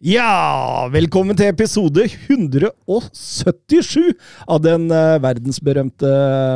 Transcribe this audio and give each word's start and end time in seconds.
Ja, 0.00 0.88
velkommen 0.88 1.36
til 1.36 1.50
episode 1.50 2.06
177 2.08 4.14
av 4.48 4.62
den 4.64 4.86
eh, 4.96 5.18
verdensberømte 5.20 6.08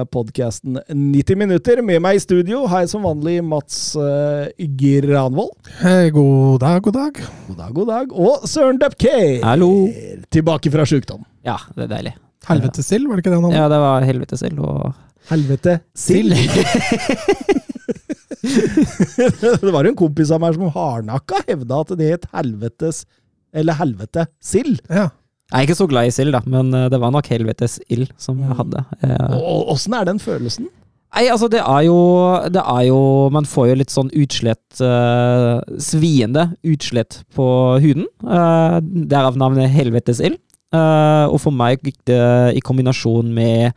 podkasten 0.09 0.79
90 0.89 1.37
minutter. 1.43 1.83
Med 1.85 2.01
meg 2.01 2.17
i 2.17 2.23
studio 2.25 2.63
har 2.73 2.87
jeg 2.87 2.95
som 2.95 3.05
vanlig 3.05 3.45
Mats 3.45 3.93
uh, 4.01 4.49
Granvold. 4.81 5.53
Hei, 5.83 6.09
god 6.17 6.57
dag, 6.63 6.81
god 6.87 6.97
dag. 6.97 7.21
God 7.51 7.59
dag, 7.59 7.75
god 7.77 7.91
dag. 7.93 8.15
Og 8.17 8.49
Søren 8.49 8.81
Dupkay. 8.81 9.45
Hallo. 9.45 9.93
Tilbake 10.33 10.73
fra 10.73 10.89
sjukdom. 10.89 11.21
Ja, 11.45 11.61
det 11.77 11.85
er 11.85 11.91
deilig. 11.99 12.15
Helvetesild, 12.49 13.05
var 13.11 13.21
det 13.21 13.27
ikke 13.27 13.35
det 13.35 13.43
han 13.43 13.45
hadde? 13.51 13.61
Ja, 13.61 13.67
det 13.75 13.81
var 13.83 14.07
helvetesild 14.09 14.57
og 14.65 14.97
Helvete. 15.29 15.85
Sild. 15.93 16.33
det 19.61 19.73
var 19.73 19.85
en 19.85 20.01
kompis 20.01 20.33
av 20.33 20.41
meg 20.41 20.57
som 20.57 20.73
hardnakka 20.73 21.45
hevda 21.49 21.81
at 21.85 21.93
det 22.01 22.09
het 22.09 22.25
helvetes 22.33 23.05
Eller 23.55 23.79
helvete 23.79 24.27
sild. 24.43 24.81
Ja. 24.91 25.09
Jeg 25.53 25.59
er 25.61 25.67
ikke 25.69 25.79
så 25.79 25.87
glad 25.87 26.09
i 26.09 26.15
sild, 26.15 26.33
da, 26.35 26.41
men 26.51 26.73
eh, 26.75 26.89
det 26.91 26.99
var 27.03 27.13
nok 27.15 27.29
helvetes 27.31 27.77
ild 27.93 28.09
som 28.19 28.41
jeg 28.43 28.57
hadde. 28.59 28.81
Eh, 29.05 29.37
Åssen 29.71 29.95
er 29.95 30.09
den 30.09 30.19
følelsen? 30.23 30.71
Nei, 31.15 31.29
altså, 31.31 31.47
det 31.47 31.61
er 31.63 31.85
jo 31.87 31.99
Det 32.51 32.59
er 32.59 32.87
jo 32.89 33.29
Man 33.31 33.47
får 33.47 33.69
jo 33.69 33.75
litt 33.79 33.93
sånn 33.95 34.09
utslett 34.19 34.81
uh, 34.83 35.61
Sviende 35.79 36.49
utslett 36.67 37.21
på 37.37 37.47
huden. 37.85 38.09
Uh, 38.25 38.81
derav 38.83 39.39
navnet 39.39 39.71
helvetesild. 39.71 40.41
Uh, 40.75 41.31
og 41.31 41.39
for 41.45 41.55
meg 41.55 41.85
gikk 41.87 42.01
det 42.11 42.25
i 42.59 42.63
kombinasjon 42.65 43.31
med 43.31 43.77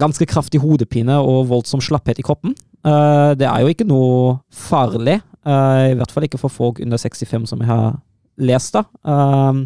ganske 0.00 0.24
kraftig 0.30 0.62
hodepine 0.62 1.18
og 1.20 1.50
voldsom 1.50 1.82
slapphet 1.84 2.22
i 2.22 2.24
kroppen. 2.24 2.54
Uh, 2.86 3.34
det 3.36 3.48
er 3.50 3.60
jo 3.62 3.72
ikke 3.74 3.86
noe 3.86 4.38
farlig, 4.48 5.18
uh, 5.44 5.90
i 5.90 5.96
hvert 5.98 6.14
fall 6.14 6.24
ikke 6.24 6.40
for 6.40 6.52
folk 6.52 6.80
under 6.80 6.96
65 6.96 7.50
som 7.50 7.60
jeg 7.60 7.68
har 7.68 7.98
lest, 8.40 8.76
da. 8.76 8.84
Um, 9.02 9.64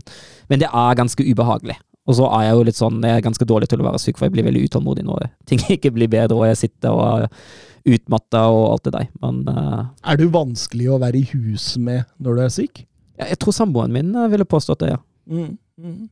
men 0.50 0.62
det 0.62 0.70
er 0.70 0.98
ganske 0.98 1.26
ubehagelig. 1.26 1.78
Og 2.06 2.18
så 2.18 2.26
er 2.38 2.46
jeg 2.46 2.56
jo 2.56 2.66
litt 2.68 2.78
sånn, 2.78 2.98
jeg 3.02 3.18
er 3.18 3.24
ganske 3.24 3.46
dårlig 3.48 3.68
til 3.70 3.82
å 3.82 3.86
være 3.88 4.00
syk, 4.02 4.18
for 4.18 4.28
jeg 4.28 4.36
blir 4.36 4.46
veldig 4.46 4.66
utålmodig 4.68 5.06
når 5.06 5.30
ting 5.50 5.62
ikke 5.76 5.94
blir 5.94 6.10
bedre, 6.12 6.38
og 6.38 6.50
jeg 6.52 6.60
sitter 6.66 6.94
og 6.94 7.06
er 7.26 7.96
utmatta 7.96 8.44
og 8.50 8.66
alt 8.72 8.88
det 8.88 8.94
der. 8.96 9.08
Men 9.22 9.40
uh, 9.50 9.88
Er 10.06 10.18
du 10.18 10.28
vanskelig 10.34 10.90
å 10.90 11.00
være 11.02 11.22
i 11.22 11.30
hus 11.34 11.74
med 11.78 12.06
når 12.22 12.38
du 12.38 12.44
er 12.46 12.54
syk? 12.54 12.86
jeg, 13.16 13.32
jeg 13.32 13.40
tror 13.42 13.56
samboeren 13.56 13.94
min 13.94 14.12
uh, 14.16 14.28
ville 14.32 14.46
påstått 14.48 14.84
det, 14.84 14.92
ja. 14.94 15.00
Mm. 15.30 15.56
Mm. 15.80 16.04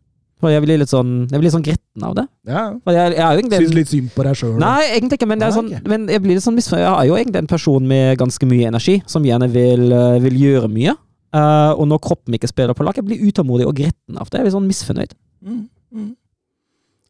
For 0.43 0.53
jeg 0.53 0.65
blir 0.65 0.81
litt 0.81 0.91
sånn, 0.91 1.13
jeg 1.31 1.39
blir 1.39 1.47
litt 1.47 1.55
sånn 1.55 1.65
gretten 1.65 2.05
av 2.05 2.17
det. 2.19 2.25
Ja. 2.51 2.65
Jeg, 2.91 3.15
jeg 3.17 3.25
egentlig 3.25 3.61
Syns 3.63 3.77
litt 3.79 3.93
synd 3.93 4.11
på 4.13 4.27
deg 4.27 4.37
sjøl. 4.37 4.57
Nei, 4.61 4.81
egentlig 4.97 5.21
ikke, 5.21 5.29
men, 5.31 5.41
det 5.41 5.49
Nei, 5.49 5.57
sånn, 5.57 5.71
men 5.89 6.07
jeg 6.11 6.25
blir 6.25 6.37
litt 6.37 6.45
sånn 6.45 6.59
misfornøyd. 6.59 6.85
Jeg 6.85 6.93
er 6.99 7.09
jo 7.09 7.17
egentlig 7.21 7.43
en 7.45 7.51
person 7.55 7.89
med 7.95 8.19
ganske 8.21 8.49
mye 8.51 8.73
energi, 8.73 8.99
som 9.09 9.25
gjerne 9.25 9.49
vil, 9.55 9.87
uh, 9.95 10.19
vil 10.25 10.37
gjøre 10.43 10.71
mye. 10.73 10.97
Uh, 11.35 11.73
og 11.75 11.89
når 11.91 12.03
kroppen 12.05 12.37
ikke 12.37 12.51
spiller 12.51 12.77
på 12.79 12.87
lag, 12.87 12.95
jeg 12.95 13.07
blir 13.09 13.23
utålmodig 13.27 13.67
og 13.67 13.75
gretten 13.79 14.21
av 14.21 14.29
det. 14.31 14.39
Jeg 14.39 14.47
blir 14.47 14.55
sånn 14.55 14.69
misfornøyd. 14.69 15.17
Mm, 15.43 15.65
mm. 15.91 16.13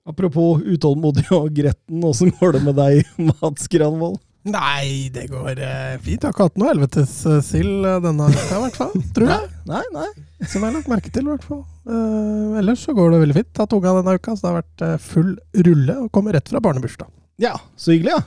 Apropos 0.09 0.63
utålmodig 0.65 1.27
og 1.33 1.51
gretten, 1.57 2.05
åssen 2.05 2.33
går 2.39 2.57
det 2.57 2.63
med 2.65 2.79
deg, 2.81 3.03
Mats 3.31 3.69
Granvold? 3.73 4.21
Nei, 4.45 5.09
det 5.09 5.31
går 5.33 5.57
eh, 5.57 5.95
fint. 6.05 6.21
Jeg 6.21 6.27
har 6.27 6.35
ikke 6.35 6.47
hatt 6.51 6.59
noe 6.61 6.69
helvetesild 6.69 7.87
eh, 7.89 8.01
denne 8.05 8.27
uka, 8.29 8.43
i 8.45 8.61
hvert 8.67 8.77
fall. 8.77 8.93
Tror 9.17 9.31
jeg. 9.33 9.47
Nei, 9.71 9.81
nei. 9.95 10.09
Som 10.43 10.59
jeg 10.59 10.67
har 10.67 10.75
lagt 10.77 10.91
merke 10.93 11.13
til, 11.13 11.25
i 11.25 11.33
hvert 11.33 11.47
fall. 11.49 11.63
Uh, 11.89 12.59
ellers 12.61 12.83
så 12.85 12.93
går 12.97 13.15
det 13.15 13.23
veldig 13.23 13.37
fint. 13.39 13.51
Tatt 13.57 13.73
unga 13.73 13.95
denne 13.97 14.17
uka, 14.21 14.35
så 14.37 14.45
det 14.45 14.51
har 14.51 14.59
vært 14.59 14.85
uh, 14.85 14.99
full 15.01 15.31
rulle 15.65 15.97
og 16.03 16.11
kommer 16.13 16.37
rett 16.37 16.53
fra 16.53 16.61
barnebursdag. 16.65 17.09
Ja, 17.41 17.55
så 17.81 17.95
hyggelig, 17.95 18.19
ja. 18.19 18.21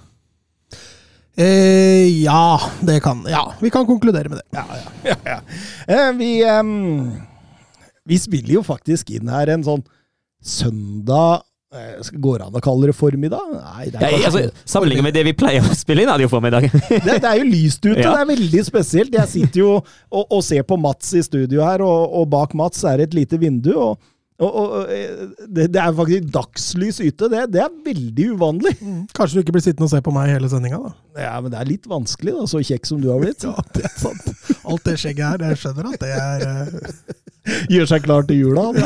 Eh, 1.37 2.23
ja, 2.23 2.61
det 2.81 2.99
kan 3.05 3.25
Ja, 3.29 3.53
vi 3.61 3.69
kan 3.69 3.85
konkludere 3.85 4.29
med 4.29 4.39
det. 4.39 4.45
Ja, 4.57 4.63
ja. 4.73 4.93
ja, 5.03 5.15
ja. 5.25 5.41
Eh, 5.87 6.13
vi, 6.17 6.31
eh, 6.41 6.63
vi 8.05 8.17
spiller 8.19 8.57
jo 8.57 8.63
faktisk 8.65 9.11
inn 9.13 9.29
her 9.29 9.51
en 9.53 9.65
sånn 9.67 9.83
søndag 10.41 11.43
eh, 11.75 12.09
Går 12.13 12.39
det 12.39 12.47
an 12.47 12.57
å 12.57 12.63
kalle 12.63 12.89
det 12.89 12.97
formiddag? 12.97 13.53
Nei, 13.53 13.85
det 13.93 14.01
er, 14.01 14.17
Ja, 14.17 14.31
altså, 14.31 14.43
Sammenlignet 14.65 15.05
med 15.05 15.17
det 15.19 15.27
vi 15.29 15.35
pleier 15.37 15.61
å 15.61 15.77
spille 15.77 16.07
inn, 16.07 16.09
er 16.09 16.17
det 16.17 16.25
jo 16.25 16.33
formiddag. 16.33 16.71
det, 17.05 17.19
det 17.21 17.29
er 17.29 17.37
jo 17.43 17.47
lyst 17.51 17.85
ute. 17.85 18.01
Ja. 18.01 18.15
Det 18.15 18.23
er 18.23 18.31
veldig 18.33 18.65
spesielt. 18.65 19.17
Jeg 19.21 19.33
sitter 19.35 19.61
jo 19.61 19.71
og, 19.77 20.23
og 20.23 20.41
ser 20.47 20.65
på 20.65 20.79
Mats 20.81 21.13
i 21.13 21.21
studio 21.25 21.61
her, 21.67 21.85
og, 21.85 22.17
og 22.17 22.29
bak 22.33 22.57
Mats 22.57 22.81
er 22.87 22.97
det 22.97 23.11
et 23.11 23.19
lite 23.21 23.41
vindu. 23.41 23.75
og 23.77 24.01
og, 24.37 24.53
og 24.53 24.91
eh, 24.93 25.31
det, 25.49 25.71
det 25.73 25.79
er 25.81 25.93
faktisk 25.97 26.27
dagslys 26.33 26.99
ute. 27.01 27.29
Det, 27.31 27.39
det 27.55 27.61
er 27.63 27.71
veldig 27.85 28.25
uvanlig. 28.37 28.75
Kanskje 29.17 29.39
du 29.39 29.41
ikke 29.41 29.55
blir 29.55 29.63
sittende 29.65 29.87
og 29.87 29.93
se 29.95 30.01
på 30.05 30.13
meg 30.13 30.29
hele 30.35 30.49
sendinga, 30.51 30.77
da. 30.83 30.91
Ja, 31.17 31.39
Men 31.41 31.49
det 31.53 31.59
er 31.61 31.71
litt 31.71 31.87
vanskelig, 31.89 32.33
da, 32.37 32.43
så 32.49 32.61
kjekk 32.61 32.85
som 32.85 33.01
du 33.01 33.09
har 33.13 33.19
blitt. 33.23 33.41
Ja, 33.47 33.53
det 33.73 33.83
er 33.87 33.95
sant. 33.97 34.25
Alt 34.67 34.83
det 34.85 34.97
skjegget 35.01 35.25
her, 35.25 35.41
jeg 35.49 35.57
skjønner 35.63 35.85
at 35.89 35.99
det 36.03 36.11
er 36.13 36.37
uh... 36.45 36.67
Gjør 37.71 37.85
seg 37.87 38.03
klar 38.03 38.25
til 38.27 38.37
jula. 38.43 38.65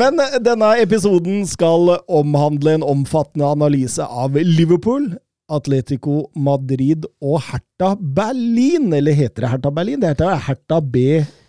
Men 0.00 0.20
eh, 0.20 0.38
denne 0.42 0.76
episoden 0.82 1.46
skal 1.48 1.96
omhandle 2.10 2.70
en 2.76 2.84
omfattende 2.96 3.46
analyse 3.48 4.02
av 4.04 4.36
Liverpool, 4.36 5.16
Atletico 5.50 6.30
Madrid 6.36 7.06
og 7.22 7.40
Hertha 7.48 7.96
Berlin. 7.96 8.92
Eller 8.92 9.12
heter 9.16 9.42
det 9.46 9.50
Hertha 9.54 9.70
Berlin? 9.74 10.00
Det 10.02 10.08
heter 10.12 10.36
Hertha 10.50 10.78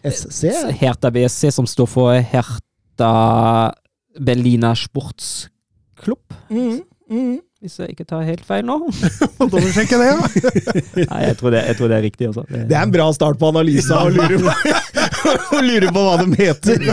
BSC. 0.04 0.52
Hertha 0.82 1.12
BSC, 1.14 1.52
som 1.54 1.68
står 1.70 1.90
for 1.90 2.18
Hertha 2.34 3.14
Berliner 4.20 4.76
Sportsklubb. 4.76 6.36
Mm, 6.50 6.82
mm. 7.12 7.40
Hvis 7.62 7.78
jeg 7.78 7.94
ikke 7.94 8.08
tar 8.10 8.24
helt 8.26 8.42
feil 8.42 8.66
nå. 8.66 8.80
Må 9.38 9.46
dobbeltsjekke 9.46 10.00
det, 10.02 10.08
ja. 10.10 10.16
Nei, 11.06 11.20
jeg 11.28 11.38
tror 11.38 11.54
det, 11.54 11.62
jeg 11.70 11.78
tror 11.78 11.92
det 11.92 11.98
er 12.00 12.06
riktig. 12.08 12.30
Også. 12.32 12.46
Det 12.50 12.74
er 12.74 12.82
en 12.82 12.94
bra 12.94 13.06
start 13.14 13.38
på 13.38 13.52
analysa 13.54 14.02
å 14.08 14.10
lure 14.10 14.40
på, 14.42 14.56
å 15.56 15.62
lurer 15.64 15.92
på 15.94 16.02
hva 16.06 16.16
de 16.22 16.38
heter. 16.40 16.84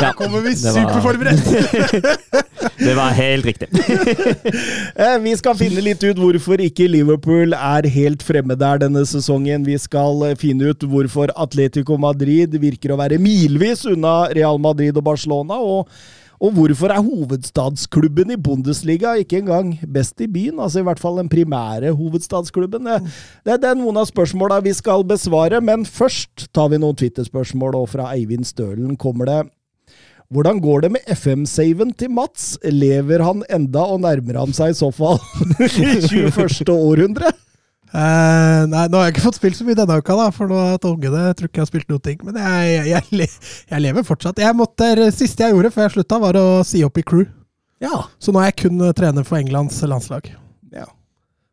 ja, 0.00 0.10
Kommer 0.18 0.42
vi 0.44 0.54
superforberedt! 0.58 1.44
Det 2.80 2.94
var 2.96 3.12
helt 3.16 3.44
riktig. 3.48 3.68
Eh, 5.00 5.16
Vi 5.22 5.32
skal 5.38 5.56
finne 5.56 5.80
litt 5.84 6.02
ut 6.04 6.18
hvorfor 6.20 6.60
ikke 6.60 6.86
Liverpool 6.90 7.54
er 7.56 7.86
helt 7.92 8.22
fremme 8.26 8.56
der 8.58 8.80
denne 8.82 9.02
sesongen. 9.08 9.64
Vi 9.66 9.76
skal 9.80 10.24
eh, 10.30 10.36
finne 10.40 10.72
ut 10.72 10.84
hvorfor 10.88 11.32
Atletico 11.40 11.96
Madrid 12.00 12.56
virker 12.60 12.92
å 12.94 12.98
være 13.00 13.20
milvis 13.22 13.86
unna 13.88 14.28
Real 14.36 14.58
Madrid 14.60 14.96
og 15.00 15.06
Barcelona. 15.06 15.56
og 15.60 15.88
og 16.40 16.54
hvorfor 16.56 16.88
er 16.88 17.04
hovedstadsklubben 17.04 18.32
i 18.32 18.38
Bundesliga 18.40 19.12
ikke 19.20 19.42
engang 19.42 19.74
best 19.92 20.22
i 20.24 20.28
byen? 20.30 20.56
Altså 20.56 20.80
i 20.80 20.86
hvert 20.86 21.02
fall 21.02 21.20
den 21.20 21.28
primære 21.28 21.92
hovedstadsklubben. 21.92 22.88
Det, 22.88 23.58
det, 23.60 23.68
er 23.68 23.76
noen 23.76 24.00
av 24.00 24.08
spørsmåla 24.08 24.62
vi 24.64 24.72
skal 24.76 25.04
besvare, 25.04 25.60
men 25.60 25.84
først 25.84 26.48
tar 26.56 26.72
vi 26.72 26.80
noen 26.80 26.96
Twitter-spørsmål. 26.96 27.76
Og 27.82 27.92
fra 27.92 28.08
Eivind 28.14 28.48
Stølen 28.48 28.96
kommer 29.00 29.28
det 29.28 29.40
hvordan 30.30 30.60
går 30.62 30.84
det 30.84 30.92
med 30.94 31.08
FM-saven 31.10 31.90
til 31.98 32.12
Mats? 32.14 32.52
Lever 32.62 33.24
han 33.26 33.42
enda, 33.50 33.82
og 33.82 34.04
nærmer 34.04 34.36
han 34.38 34.54
seg 34.54 34.70
i 34.70 34.76
så 34.78 34.92
fall 34.94 35.18
i 35.58 35.96
21. 36.06 36.70
århundre? 36.70 37.32
Eh, 37.90 38.60
nei, 38.70 38.84
nå 38.86 39.00
har 39.00 39.08
jeg 39.08 39.16
ikke 39.16 39.24
fått 39.24 39.40
spilt 39.40 39.58
så 39.58 39.66
mye 39.66 39.78
denne 39.78 39.96
uka, 39.98 40.14
da, 40.18 40.28
for 40.34 40.50
nå 40.50 40.60
jeg 40.68 40.80
ungene. 40.92 41.24
Tror 41.34 41.50
ikke 41.50 41.60
jeg 41.60 41.66
har 41.66 41.72
spilt 41.72 41.90
noen 41.90 42.04
ting. 42.06 42.20
Men 42.26 42.38
jeg, 42.38 42.76
jeg, 42.92 43.08
jeg, 43.24 43.32
jeg 43.72 43.84
lever 43.86 44.06
fortsatt. 44.06 44.38
Jeg 44.42 44.58
måtte, 44.58 44.92
siste 45.16 45.46
jeg 45.46 45.56
gjorde 45.56 45.72
før 45.74 45.88
jeg 45.88 45.96
slutta, 45.98 46.20
var 46.22 46.38
å 46.38 46.46
si 46.66 46.84
opp 46.86 47.00
i 47.02 47.06
crew. 47.06 47.26
Ja. 47.82 48.04
Så 48.20 48.32
nå 48.32 48.42
er 48.42 48.52
jeg 48.52 48.60
kun 48.66 48.80
eh, 48.84 48.94
trener 48.96 49.26
for 49.26 49.40
Englands 49.40 49.82
landslag. 49.88 50.30
ja. 50.74 50.86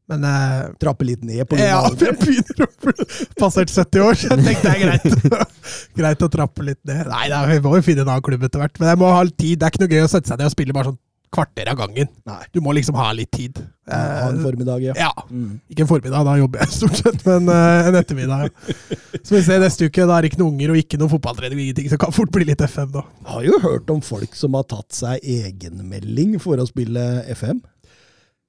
Men 0.07 0.23
eh, 0.23 0.67
Trappe 0.79 1.03
litt 1.03 1.23
ned 1.27 1.43
på 1.49 1.57
ja, 1.59 1.81
jeg 1.99 2.13
begynner 2.21 2.63
å 2.63 2.93
passert 3.41 3.73
70 3.73 4.05
år, 4.05 4.15
så 4.15 4.29
jeg 4.31 4.45
tenkte 4.45 4.69
det 4.69 4.75
er 4.75 4.83
greit. 4.85 5.57
greit 5.99 6.23
å 6.23 6.29
trappe 6.31 6.63
litt 6.63 6.79
ned. 6.87 7.09
Nei, 7.11 7.25
da, 7.33 7.41
vi 7.49 7.57
må 7.65 7.73
jo 7.75 7.83
finne 7.83 8.05
en 8.05 8.13
annen 8.13 8.23
klubb 8.23 8.45
etter 8.47 8.63
hvert. 8.63 8.79
Men 8.79 8.93
jeg 8.93 9.01
må 9.01 9.09
ha 9.11 9.25
litt 9.27 9.35
tid. 9.35 9.57
Det 9.59 9.67
er 9.67 9.75
ikke 9.75 9.83
noe 9.83 9.91
gøy 9.97 10.05
å 10.05 10.11
sette 10.13 10.31
seg 10.31 10.39
ned 10.39 10.47
og 10.47 10.55
spille 10.55 10.75
bare 10.77 10.93
sånn 10.93 11.01
kvarter 11.37 11.69
av 11.71 11.77
gangen. 11.79 12.09
Nei. 12.27 12.39
Du 12.53 12.59
må 12.65 12.73
liksom 12.75 12.97
ha 12.99 13.11
litt 13.15 13.29
tid. 13.37 13.61
Ha 13.87 14.01
en 14.27 14.39
Eh, 14.39 14.43
formiddag, 14.43 14.81
ja. 14.83 14.93
ja. 14.99 15.11
Mm. 15.31 15.59
Ikke 15.71 15.85
en 15.85 15.89
formiddag, 15.93 16.25
da 16.27 16.33
jobber 16.41 16.65
jeg 16.65 16.73
stort 16.75 16.97
sett, 16.99 17.21
men 17.29 17.47
eh, 17.53 17.87
en 17.91 17.95
ettermiddag. 18.01 18.49
ja. 18.49 18.75
Så 19.21 19.37
vi 19.37 19.41
ser 19.45 19.61
neste 19.63 19.87
uke, 19.87 20.03
da 20.09 20.17
er 20.17 20.25
det 20.25 20.33
ikke 20.33 20.41
noen 20.41 20.57
unger 20.57 20.73
og 20.73 20.81
ikke 20.81 20.99
noe 20.99 21.11
fotballtrening, 21.13 21.61
ingenting, 21.63 21.87
så 21.93 21.99
kan 22.01 22.11
fort 22.15 22.33
bli 22.35 22.49
litt 22.49 22.61
FM 22.67 22.91
da. 22.97 23.05
Jeg 23.21 23.31
Har 23.37 23.47
jo 23.47 23.61
hørt 23.63 23.89
om 23.95 24.01
folk 24.03 24.35
som 24.35 24.57
har 24.59 24.67
tatt 24.67 24.91
seg 24.97 25.23
egenmelding 25.23 26.35
for 26.43 26.59
å 26.59 26.67
spille 26.67 27.07
FM. 27.37 27.61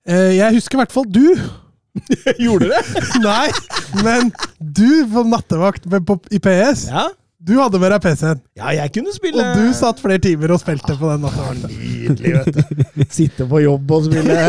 Eh, 0.09 0.33
jeg 0.41 0.57
husker 0.59 0.79
i 0.79 0.83
hvert 0.83 0.95
fall 0.97 1.07
du. 1.13 1.25
Gjorde 2.45 2.69
det? 2.71 2.83
Nei, 3.29 3.49
men 4.05 4.33
du 4.59 5.07
på 5.13 5.25
nattevakt 5.29 5.89
på- 5.91 6.21
i 6.35 6.39
PS, 6.43 6.89
Ja. 6.93 7.09
Du 7.39 7.53
hadde 7.61 7.79
med 7.79 7.93
deg 7.95 8.03
PC-en. 8.03 8.41
ja, 8.59 8.73
jeg 8.75 8.91
kunne 8.97 9.13
spille 9.15 9.45
Og 9.45 9.61
du 9.61 9.75
satt 9.79 10.01
flere 10.03 10.19
timer 10.23 10.51
og 10.57 10.59
spilte 10.59 10.97
på 10.99 11.11
den 11.13 11.23
nattevakta. 11.23 11.71
Nydelig, 11.71 12.33
vet 12.35 12.57
du. 12.59 13.05
Sitte 13.21 13.47
på 13.47 13.61
jobb 13.63 13.95
og 13.95 14.09
spille. 14.09 14.35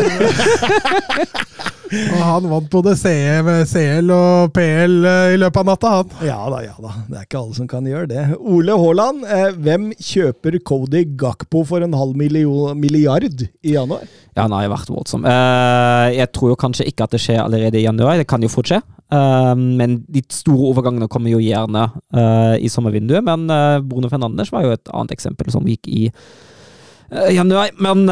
Og 1.90 2.20
han 2.22 2.46
vant 2.52 2.68
både 2.70 2.92
CL 3.00 4.12
og 4.14 4.52
PL 4.54 5.08
eh, 5.10 5.32
i 5.34 5.40
løpet 5.42 5.58
av 5.58 5.66
natta, 5.72 5.94
han. 6.00 6.12
Ja 6.28 6.38
da, 6.54 6.60
ja 6.62 6.76
da. 6.78 6.92
Det 7.08 7.18
er 7.18 7.26
ikke 7.26 7.40
alle 7.40 7.58
som 7.58 7.70
kan 7.72 7.88
gjøre 7.90 8.10
det. 8.12 8.26
Ole 8.38 8.76
Haaland, 8.78 9.24
eh, 9.26 9.48
hvem 9.58 9.88
kjøper 9.98 10.60
Cody 10.70 11.02
Gakpo 11.18 11.64
for 11.66 11.82
en 11.86 11.98
halv 11.98 12.14
milliard 12.20 13.42
i 13.42 13.74
januar? 13.74 14.06
Ja, 14.36 14.44
han 14.46 14.54
har 14.54 14.68
jo 14.68 14.74
vært 14.76 14.94
voldsom. 14.94 15.26
Eh, 15.26 16.12
jeg 16.20 16.30
tror 16.38 16.54
jo 16.54 16.60
kanskje 16.62 16.86
ikke 16.92 17.10
at 17.10 17.18
det 17.18 17.24
skjer 17.26 17.42
allerede 17.42 17.82
i 17.82 17.88
januar, 17.88 18.22
det 18.22 18.30
kan 18.30 18.46
jo 18.46 18.54
fort 18.54 18.70
skje. 18.70 18.84
Eh, 19.10 19.56
men 19.56 20.00
de 20.08 20.22
store 20.34 20.70
overgangene 20.70 21.10
kommer 21.10 21.34
jo 21.34 21.42
gjerne 21.42 21.88
uh, 22.14 22.56
i 22.62 22.70
sommervinduet. 22.70 23.26
Men 23.26 23.50
uh, 23.50 23.82
Bruno 23.82 24.12
Fernandes 24.12 24.54
var 24.54 24.66
jo 24.66 24.76
et 24.76 24.94
annet 24.94 25.16
eksempel 25.16 25.50
som 25.54 25.68
gikk 25.70 25.90
i 25.90 26.04
uh, 26.10 27.30
januar. 27.34 27.74
Men 27.82 28.06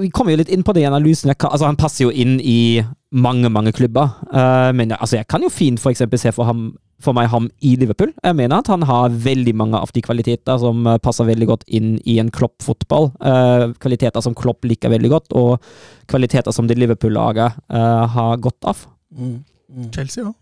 vi 0.00 0.12
kommer 0.14 0.34
jo 0.34 0.42
litt 0.42 0.52
inn 0.52 0.64
på 0.64 0.74
det 0.76 0.86
i 0.86 0.90
analysen. 0.90 1.34
Kan, 1.36 1.52
altså, 1.52 1.68
han 1.68 1.80
passer 1.80 2.06
jo 2.06 2.14
inn 2.14 2.38
i 2.40 2.80
mange, 3.12 3.50
mange 3.52 3.74
klubber. 3.76 4.14
Men 4.72 4.94
altså, 4.96 5.18
jeg 5.18 5.28
kan 5.28 5.44
jo 5.44 5.52
fint 5.52 5.80
for 5.82 5.92
eksempel 5.92 6.16
se 6.16 6.32
for, 6.32 6.48
ham, 6.48 6.70
for 7.04 7.12
meg 7.12 7.28
ham 7.28 7.50
i 7.60 7.74
Liverpool. 7.76 8.14
Jeg 8.24 8.38
mener 8.38 8.62
at 8.62 8.70
han 8.72 8.86
har 8.88 9.12
veldig 9.12 9.52
mange 9.60 9.76
av 9.76 9.92
de 9.92 10.00
kvaliteter 10.00 10.56
som 10.62 10.88
passer 11.04 11.28
veldig 11.28 11.50
godt 11.50 11.68
inn 11.68 11.98
i 12.08 12.16
en 12.22 12.32
Klopp-fotball. 12.32 13.10
Kvaliteter 13.84 14.24
som 14.24 14.32
Klopp 14.38 14.64
liker 14.64 14.94
veldig 14.96 15.12
godt, 15.12 15.36
og 15.36 15.60
kvaliteter 16.08 16.56
som 16.56 16.72
det 16.72 16.80
Liverpool-laget 16.80 17.60
har 18.16 18.40
godt 18.40 18.72
av. 18.72 18.86
Chelsea 19.94 20.24
òg. 20.24 20.34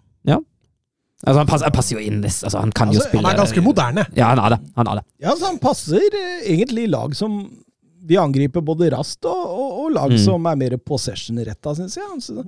Altså, 1.21 1.37
han, 1.43 1.49
passer, 1.50 1.67
han 1.69 1.75
passer 1.77 1.97
jo 1.99 2.00
inn 2.00 2.23
altså, 2.25 2.49
Han 2.62 2.71
kan 2.73 2.88
Altså, 2.88 3.03
jo 3.03 3.09
spille 3.11 3.27
Han 3.27 3.35
er 3.35 3.41
ganske 3.43 3.61
moderne. 3.61 4.06
Ja, 4.17 4.31
han 4.31 4.38
er 4.41 4.55
det. 4.55 4.59
Han 4.79 4.88
er 4.88 4.94
det. 5.00 5.03
Ja, 5.21 5.35
altså, 5.35 5.50
han 5.50 5.59
passer 5.61 6.00
eh, 6.17 6.47
egentlig 6.55 6.87
lag 6.88 7.12
som 7.19 7.43
vi 8.09 8.17
angriper 8.17 8.62
både 8.65 8.88
raskt, 8.94 9.27
og, 9.29 9.43
og, 9.53 9.75
og 9.82 9.91
lag 9.93 10.15
Mm. 10.15 10.19
som 10.23 10.47
er 10.49 10.56
mer 10.56 10.79
possession-retta, 10.81 11.75
syns 11.77 11.99
jeg. 11.99 12.06
Altså, 12.15 12.47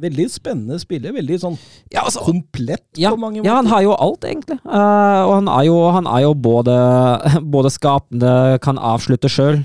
veldig 0.00 0.24
spennende 0.32 0.78
spiller. 0.80 1.12
Veldig 1.12 1.36
sånn 1.42 1.58
Ja, 1.92 2.06
altså, 2.06 2.24
komplett 2.24 2.86
ja, 2.96 3.12
på 3.12 3.20
mange 3.20 3.42
måter. 3.42 3.50
ja, 3.50 3.58
han 3.60 3.68
har 3.68 3.84
jo 3.84 3.92
alt, 3.92 4.24
egentlig. 4.24 4.56
Uh, 4.64 5.20
og 5.28 5.34
han 5.36 5.52
er 5.52 5.68
jo, 5.68 5.76
han 5.98 6.08
er 6.08 6.24
jo 6.24 6.32
både, 6.48 6.78
både 7.58 7.74
skapende, 7.76 8.32
kan 8.64 8.80
avslutte 8.80 9.28
sjøl. 9.28 9.60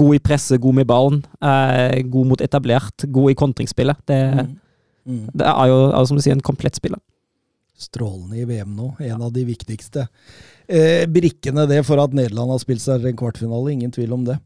god 0.00 0.14
i 0.16 0.24
presse, 0.24 0.56
god 0.56 0.80
med 0.80 0.88
ballen. 0.88 1.20
Uh, 1.44 2.00
god 2.08 2.32
mot 2.32 2.40
etablert, 2.48 3.04
god 3.12 3.30
i 3.36 3.40
kontringsspillet. 3.44 4.00
Det, 4.08 4.22
Mm. 4.34 4.60
Mm. 5.04 5.26
det 5.36 5.44
er 5.44 5.68
jo 5.68 5.78
altså, 5.90 6.06
som 6.12 6.18
du 6.18 6.24
sier, 6.24 6.36
en 6.36 6.44
komplett 6.44 6.78
spiller. 6.78 7.00
Strålende 7.78 8.38
i 8.40 8.46
VM 8.48 8.76
nå. 8.76 8.92
En 9.04 9.22
av 9.26 9.32
de 9.34 9.44
viktigste 9.44 10.06
eh, 10.66 11.04
brikkene 11.10 11.66
det 11.68 11.82
for 11.86 12.00
at 12.02 12.14
Nederland 12.16 12.54
har 12.54 12.62
spilt 12.62 12.82
seg 12.84 13.04
en 13.04 13.18
kvartfinale. 13.18 13.72
Ingen 13.72 13.92
tvil 13.94 14.14
om 14.16 14.24
det. 14.26 14.38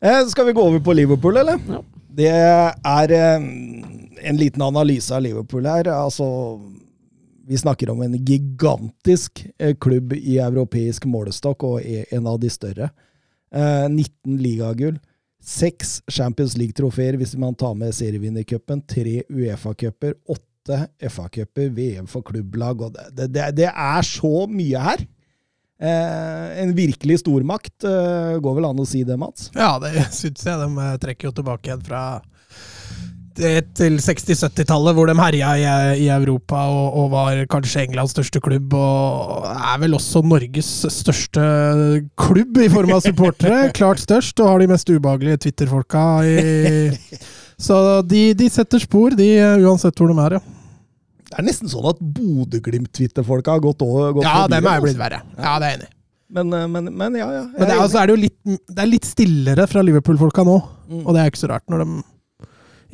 Eh, 0.00 0.24
skal 0.30 0.48
vi 0.48 0.56
gå 0.56 0.62
over 0.62 0.82
på 0.84 0.96
Liverpool, 0.96 1.38
eller? 1.40 1.62
Ja. 1.68 1.82
Det 2.18 2.32
er 2.34 3.14
eh, 3.14 3.46
en 4.28 4.40
liten 4.40 4.62
analyse 4.66 5.14
av 5.14 5.22
Liverpool 5.22 5.68
her. 5.70 5.90
Altså 5.94 6.26
Vi 7.48 7.58
snakker 7.58 7.90
om 7.90 8.02
en 8.04 8.16
gigantisk 8.26 9.46
eh, 9.58 9.74
klubb 9.80 10.12
i 10.12 10.38
europeisk 10.42 11.06
målestokk, 11.08 11.64
og 11.64 11.86
er 11.86 12.10
en 12.12 12.26
av 12.26 12.40
de 12.42 12.50
større. 12.52 12.90
Eh, 13.54 13.86
19 13.88 14.36
ligagull. 14.42 14.98
Seks 15.38 16.00
Champions 16.10 16.56
League-trofeer 16.58 17.16
hvis 17.20 17.36
man 17.38 17.56
tar 17.58 17.76
med 17.78 17.94
serievinnercupen. 17.96 18.82
Tre 18.88 19.22
Uefa-cuper. 19.30 20.16
Åtte 20.28 20.80
FA-cuper. 21.10 21.70
VM 21.76 22.08
for 22.10 22.26
klubblag. 22.26 22.82
Og 22.82 22.98
det, 23.12 23.30
det, 23.34 23.46
det, 23.62 23.70
er 23.70 24.06
så 24.06 24.48
mye 24.50 24.82
her! 24.90 25.06
Eh, 25.78 26.62
en 26.62 26.72
virkelig 26.74 27.20
stormakt, 27.22 27.84
eh, 27.86 28.34
går 28.42 28.54
vel 28.56 28.66
an 28.66 28.80
å 28.82 28.86
si 28.88 29.04
det, 29.06 29.14
Mats? 29.14 29.52
Ja, 29.54 29.76
det 29.78 29.92
syns 30.16 30.42
jeg. 30.42 30.58
De 30.58 30.66
eh, 30.82 30.96
trekker 31.04 31.30
jo 31.30 31.36
tilbake 31.38 31.70
igjen 31.70 31.84
fra 31.86 32.02
til 33.78 33.96
60-70-tallet, 34.02 34.94
hvor 34.98 35.08
de 35.10 35.14
herja 35.18 35.52
i, 35.58 35.64
i 36.04 36.08
Europa 36.12 36.60
og, 36.72 36.98
og 37.02 37.08
var 37.14 37.40
kanskje 37.52 37.84
Englands 37.86 38.12
største 38.16 38.42
klubb. 38.44 38.74
Og 38.76 39.46
er 39.54 39.80
vel 39.84 39.96
også 39.98 40.22
Norges 40.26 40.70
største 40.92 41.42
klubb 42.20 42.60
i 42.64 42.68
form 42.72 42.92
av 42.96 43.02
supportere. 43.06 43.68
Klart 43.78 44.02
størst, 44.02 44.38
og 44.42 44.50
har 44.52 44.62
de 44.64 44.70
mest 44.74 44.90
ubehagelige 44.92 45.42
Twitter-folka 45.46 46.04
i 46.28 46.38
Så 47.68 47.76
de, 48.06 48.20
de 48.38 48.46
setter 48.54 48.78
spor, 48.78 49.16
de, 49.18 49.32
uansett 49.66 49.98
hvor 49.98 50.12
de 50.12 50.18
er, 50.22 50.36
ja. 50.38 50.42
Det 51.28 51.40
er 51.42 51.44
nesten 51.48 51.68
sånn 51.68 51.88
at 51.90 51.98
Bodø-Glimt-twitterfolka 52.00 53.56
har 53.56 53.62
gått 53.64 53.82
over. 53.84 54.12
Gått 54.16 54.24
Ja, 54.28 54.44
dem 54.48 54.64
er 54.64 54.78
er 54.78 54.84
blitt 54.84 54.94
altså. 54.94 55.02
verre. 55.02 55.18
Ja, 55.36 55.56
det 55.60 55.66
er 55.72 55.74
enig. 55.80 55.88
Men, 56.38 56.52
eh, 56.54 56.66
men, 56.70 56.88
men 57.00 57.16
ja, 57.18 57.26
ja. 57.34 57.42
Men 57.50 57.64
det 57.66 57.74
er, 57.74 57.82
altså, 57.82 57.98
er 58.02 58.08
det 58.10 58.14
jo 58.14 58.20
litt, 58.22 58.38
det 58.68 58.84
er 58.84 58.88
litt 58.92 59.08
stillere 59.08 59.66
fra 59.68 59.82
Liverpool-folka 59.84 60.44
nå, 60.46 60.58
Mm. 60.88 61.02
og 61.04 61.12
det 61.12 61.20
er 61.20 61.28
ikke 61.28 61.40
så 61.42 61.50
rart 61.50 61.66
når 61.68 61.82
de 61.82 61.98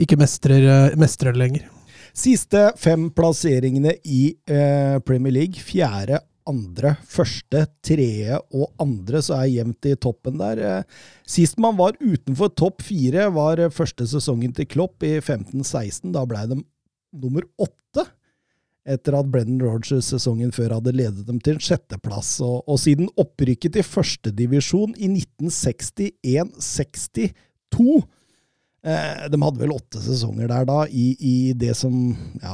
ikke 0.00 0.18
mestrer, 0.18 0.64
eh, 0.66 0.96
mestrer 0.98 1.32
det 1.34 1.40
lenger. 1.42 1.70
Siste 2.14 2.68
fem 2.78 3.10
plasseringene 3.10 3.96
i 4.06 4.36
eh, 4.46 4.98
Premier 5.02 5.32
League. 5.34 5.58
Fjerde, 5.58 6.20
andre, 6.46 6.96
første, 7.10 7.66
tredje 7.84 8.38
og 8.54 8.70
andre, 8.82 9.22
så 9.24 9.34
er 9.40 9.50
jevnt 9.56 9.86
i 9.90 9.94
toppen 9.98 10.38
der. 10.38 10.58
Eh, 10.58 10.82
Sist 11.26 11.58
man 11.62 11.76
var 11.78 11.98
utenfor 12.00 12.48
topp 12.54 12.82
fire, 12.86 13.30
var 13.34 13.58
eh, 13.58 13.72
første 13.74 14.06
sesongen 14.10 14.52
til 14.54 14.66
Klopp 14.70 15.02
i 15.06 15.20
15-16. 15.20 16.12
Da 16.14 16.24
ble 16.28 16.46
de 16.50 16.56
nummer 17.14 17.42
åtte. 17.58 18.06
Etter 18.84 19.16
at 19.16 19.30
Brennan 19.32 19.62
Rogers 19.64 20.06
sesongen 20.12 20.52
før 20.52 20.74
hadde 20.76 20.92
ledet 20.92 21.24
dem 21.26 21.40
til 21.40 21.54
en 21.56 21.64
sjetteplass. 21.64 22.36
Og, 22.44 22.62
og 22.68 22.78
siden 22.82 23.08
opprykket 23.18 23.72
til 23.78 23.86
førstedivisjon 23.88 24.92
i 24.98 25.08
1961-62 25.40 27.32
Eh, 27.96 28.02
de 28.84 29.38
hadde 29.40 29.60
vel 29.62 29.72
åtte 29.72 30.00
sesonger 30.04 30.50
der 30.50 30.66
da, 30.68 30.82
i, 30.92 31.14
i 31.16 31.36
det 31.56 31.72
som 31.78 31.94
ja, 32.42 32.52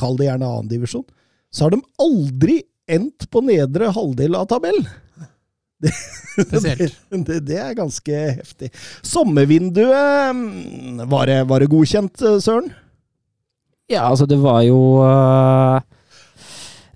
Kall 0.00 0.16
det 0.16 0.30
gjerne 0.30 0.48
annendivisjon. 0.48 1.04
Så 1.52 1.66
har 1.66 1.74
de 1.74 1.82
aldri 2.00 2.62
endt 2.90 3.28
på 3.30 3.42
nedre 3.44 3.92
halvdel 3.94 4.38
av 4.38 4.48
tabellen! 4.50 4.88
Det, 6.34 6.48
Spesielt. 6.48 6.94
det, 7.10 7.34
det 7.46 7.58
er 7.60 7.74
ganske 7.76 8.20
heftig. 8.38 8.70
Sommervinduet 9.06 10.32
mm, 10.34 11.02
Var 11.10 11.28
det, 11.28 11.36
var 11.50 11.60
det 11.62 11.68
godkjent, 11.70 12.22
eh, 12.24 12.38
Søren? 12.42 12.70
Ja, 13.92 14.08
altså, 14.08 14.26
det 14.26 14.38
var 14.42 14.62
jo 14.64 14.78
uh, 15.04 15.78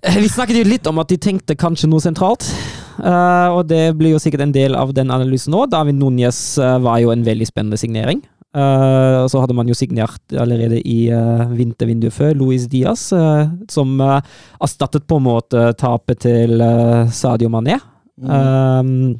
Vi 0.23 0.31
snakket 0.31 0.57
jo 0.59 0.65
litt 0.67 0.89
om 0.89 0.99
at 0.99 1.11
de 1.11 1.19
tenkte 1.21 1.55
kanskje 1.59 1.87
noe 1.91 2.03
sentralt. 2.03 2.49
Uh, 2.97 3.59
og 3.59 3.69
det 3.69 3.93
blir 3.99 4.17
jo 4.17 4.19
sikkert 4.19 4.47
en 4.47 4.55
del 4.55 4.75
av 4.75 4.91
den 4.97 5.13
analysen 5.13 5.53
nå. 5.55 5.63
David 5.71 6.01
Núñez 6.01 6.41
eh, 6.59 6.75
var 6.83 6.99
jo 7.03 7.13
en 7.13 7.23
veldig 7.23 7.47
spennende 7.47 7.79
signering. 7.79 8.25
Eh, 8.49 9.15
og 9.21 9.27
så 9.29 9.43
hadde 9.43 9.53
man 9.53 9.67
jo 9.69 9.75
signert 9.77 10.33
allerede 10.33 10.79
i 10.81 11.11
uh, 11.13 11.45
vintervinduet 11.53 12.15
før 12.15 12.33
Luis 12.33 12.65
Diaz, 12.71 13.11
eh, 13.13 13.51
som 13.69 13.99
eh, 14.01 14.21
erstattet 14.57 15.05
på 15.05 15.19
en 15.19 15.27
måte 15.27 15.67
tapet 15.77 16.23
til 16.25 16.61
eh, 16.65 17.11
Sadio 17.13 17.51
Mané. 17.53 17.77
Um, 18.19 19.19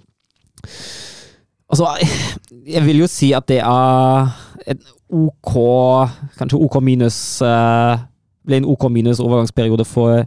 altså, 1.70 1.94
jeg 2.66 2.86
vil 2.88 3.04
jo 3.04 3.08
si 3.08 3.30
at 3.38 3.46
det 3.48 3.62
er 3.62 4.34
en 4.68 4.82
OK 5.10 5.54
Kanskje 6.36 6.60
OK 6.60 6.76
minus 6.84 7.40
eh, 7.42 8.02
Ble 8.44 8.60
en 8.60 8.68
OK 8.68 8.90
minus 8.92 9.22
overgangsperiode 9.24 9.86
for 9.88 10.26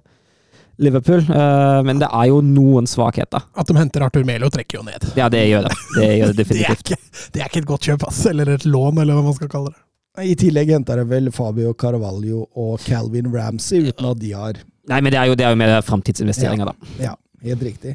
Liverpool, 0.84 1.22
eh, 1.22 1.78
men 1.86 2.02
det 2.02 2.08
er 2.10 2.28
jo 2.30 2.40
noen 2.44 2.88
svakheter. 2.90 3.44
At 3.58 3.70
de 3.70 3.76
henter 3.78 4.04
Arthur 4.06 4.26
Melo, 4.28 4.50
trekker 4.52 4.80
jo 4.80 4.84
ned. 4.86 5.06
Ja, 5.18 5.28
det 5.32 5.44
gjør 5.48 5.68
det. 5.68 5.76
Det 5.96 6.10
gjør 6.18 6.36
det 6.36 6.48
Det 6.52 6.60
er, 6.66 6.76
ikke, 6.76 6.98
det 7.32 7.42
er 7.42 7.48
ikke 7.50 7.62
et 7.62 7.70
godt 7.70 7.88
kjøp, 7.88 8.06
ass. 8.10 8.20
Eller 8.30 8.52
et 8.56 8.66
lån, 8.68 9.00
eller 9.02 9.18
hva 9.18 9.24
man 9.30 9.38
skal 9.38 9.50
kalle 9.52 9.72
det. 9.72 9.80
I 10.28 10.34
tillegg 10.36 10.68
henter 10.74 11.00
de 11.00 11.06
vel 11.08 11.30
Fabio 11.32 11.72
Carvalho 11.72 12.42
og 12.60 12.74
Calvin 12.84 13.30
Ramsey, 13.32 13.86
uten 13.88 14.10
at 14.10 14.20
de 14.20 14.34
har 14.36 14.58
Nei, 14.90 14.98
men 14.98 15.12
det 15.14 15.18
er 15.20 15.28
jo, 15.30 15.36
det 15.38 15.44
er 15.46 15.52
jo 15.54 15.58
mer 15.60 15.76
framtidsinvesteringer, 15.86 16.66
da. 16.66 16.88
Ja, 16.98 17.12
helt 17.46 17.62
riktig. 17.62 17.92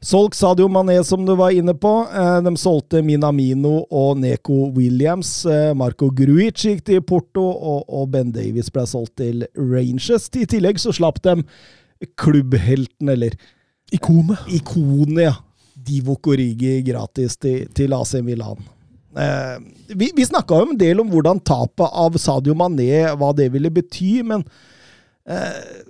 Solgt 0.00 0.38
Sadio 0.38 0.70
Mané, 0.72 0.96
som 1.04 1.26
du 1.28 1.34
var 1.36 1.52
inne 1.52 1.74
på. 1.76 1.90
Eh, 2.08 2.38
De 2.46 2.52
solgte 2.56 3.02
Minamino 3.04 3.82
og 3.92 4.16
Neko 4.22 4.70
Williams. 4.72 5.34
Eh, 5.44 5.74
Marco 5.76 6.08
Gruic 6.16 6.64
gikk 6.64 6.80
til 6.88 7.02
Porto, 7.04 7.44
og, 7.44 7.84
og 7.92 8.08
Ben 8.16 8.32
Davies 8.32 8.72
ble 8.72 8.86
solgt 8.88 9.18
til 9.20 9.44
Rangers. 9.52 10.30
I 10.40 10.48
tillegg 10.48 10.80
så 10.80 10.96
slapp 10.96 11.20
de 11.28 11.36
klubbhelten, 12.16 13.08
eller 13.08 13.36
Ikonet. 13.92 14.44
ikonet, 14.48 15.24
ja. 15.28 15.34
Divock 15.80 16.22
Corrigi 16.22 16.82
gratis 16.84 17.38
til, 17.40 17.64
til 17.74 17.94
AC 17.96 18.14
Milan. 18.22 18.60
Eh, 19.16 19.56
vi 19.96 20.10
vi 20.14 20.26
snakka 20.26 20.60
jo 20.60 20.68
en 20.70 20.78
del 20.78 21.00
om 21.02 21.08
hvordan 21.10 21.40
tapet 21.42 21.88
av 21.88 22.18
Sadio 22.20 22.54
Mané, 22.54 23.08
hva 23.18 23.32
det 23.34 23.48
ville 23.54 23.72
bety, 23.72 24.20
men 24.26 24.44
eh, 25.26 25.80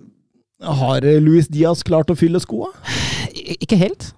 har 0.81 1.05
Luis 1.21 1.51
Diaz 1.51 1.83
klart 1.87 2.13
å 2.13 2.17
fylle 2.17 2.41
skoa? 2.41 2.71
Ikke 3.59 3.79
helt. 3.81 4.13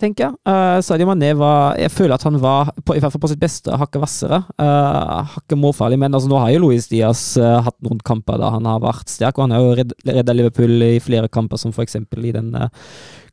Tenker 0.00 0.26
jeg. 0.26 0.36
Uh, 0.48 0.78
Sadio 0.84 1.08
Mané 1.08 1.32
var 1.38 1.76
Jeg 1.80 1.92
føler 1.94 2.16
at 2.16 2.24
han 2.26 2.36
var, 2.40 2.70
på, 2.84 2.96
i 2.96 3.02
hvert 3.02 3.14
fall 3.14 3.22
på 3.22 3.30
sitt 3.32 3.40
beste, 3.40 3.72
hakket 3.72 4.02
hvassere. 4.02 4.42
Uh, 4.60 5.24
hakket 5.36 5.58
målfarlig. 5.60 5.98
Men 6.00 6.16
altså, 6.16 6.30
nå 6.30 6.40
har 6.42 6.52
jo 6.52 6.64
Louis 6.66 6.88
Diaz 6.90 7.22
uh, 7.40 7.60
hatt 7.64 7.76
noen 7.84 8.00
kamper 8.04 8.40
da 8.40 8.52
han 8.54 8.68
har 8.68 8.82
vært 8.84 9.12
sterk, 9.12 9.38
og 9.38 9.46
han 9.46 9.56
har 9.56 9.64
jo 9.64 9.86
redda 10.12 10.36
Liverpool 10.36 10.84
i 10.84 10.96
flere 11.02 11.30
kamper, 11.32 11.60
som 11.60 11.72
f.eks. 11.72 11.98
i 11.98 12.34
den 12.36 12.52
uh, 12.56 12.68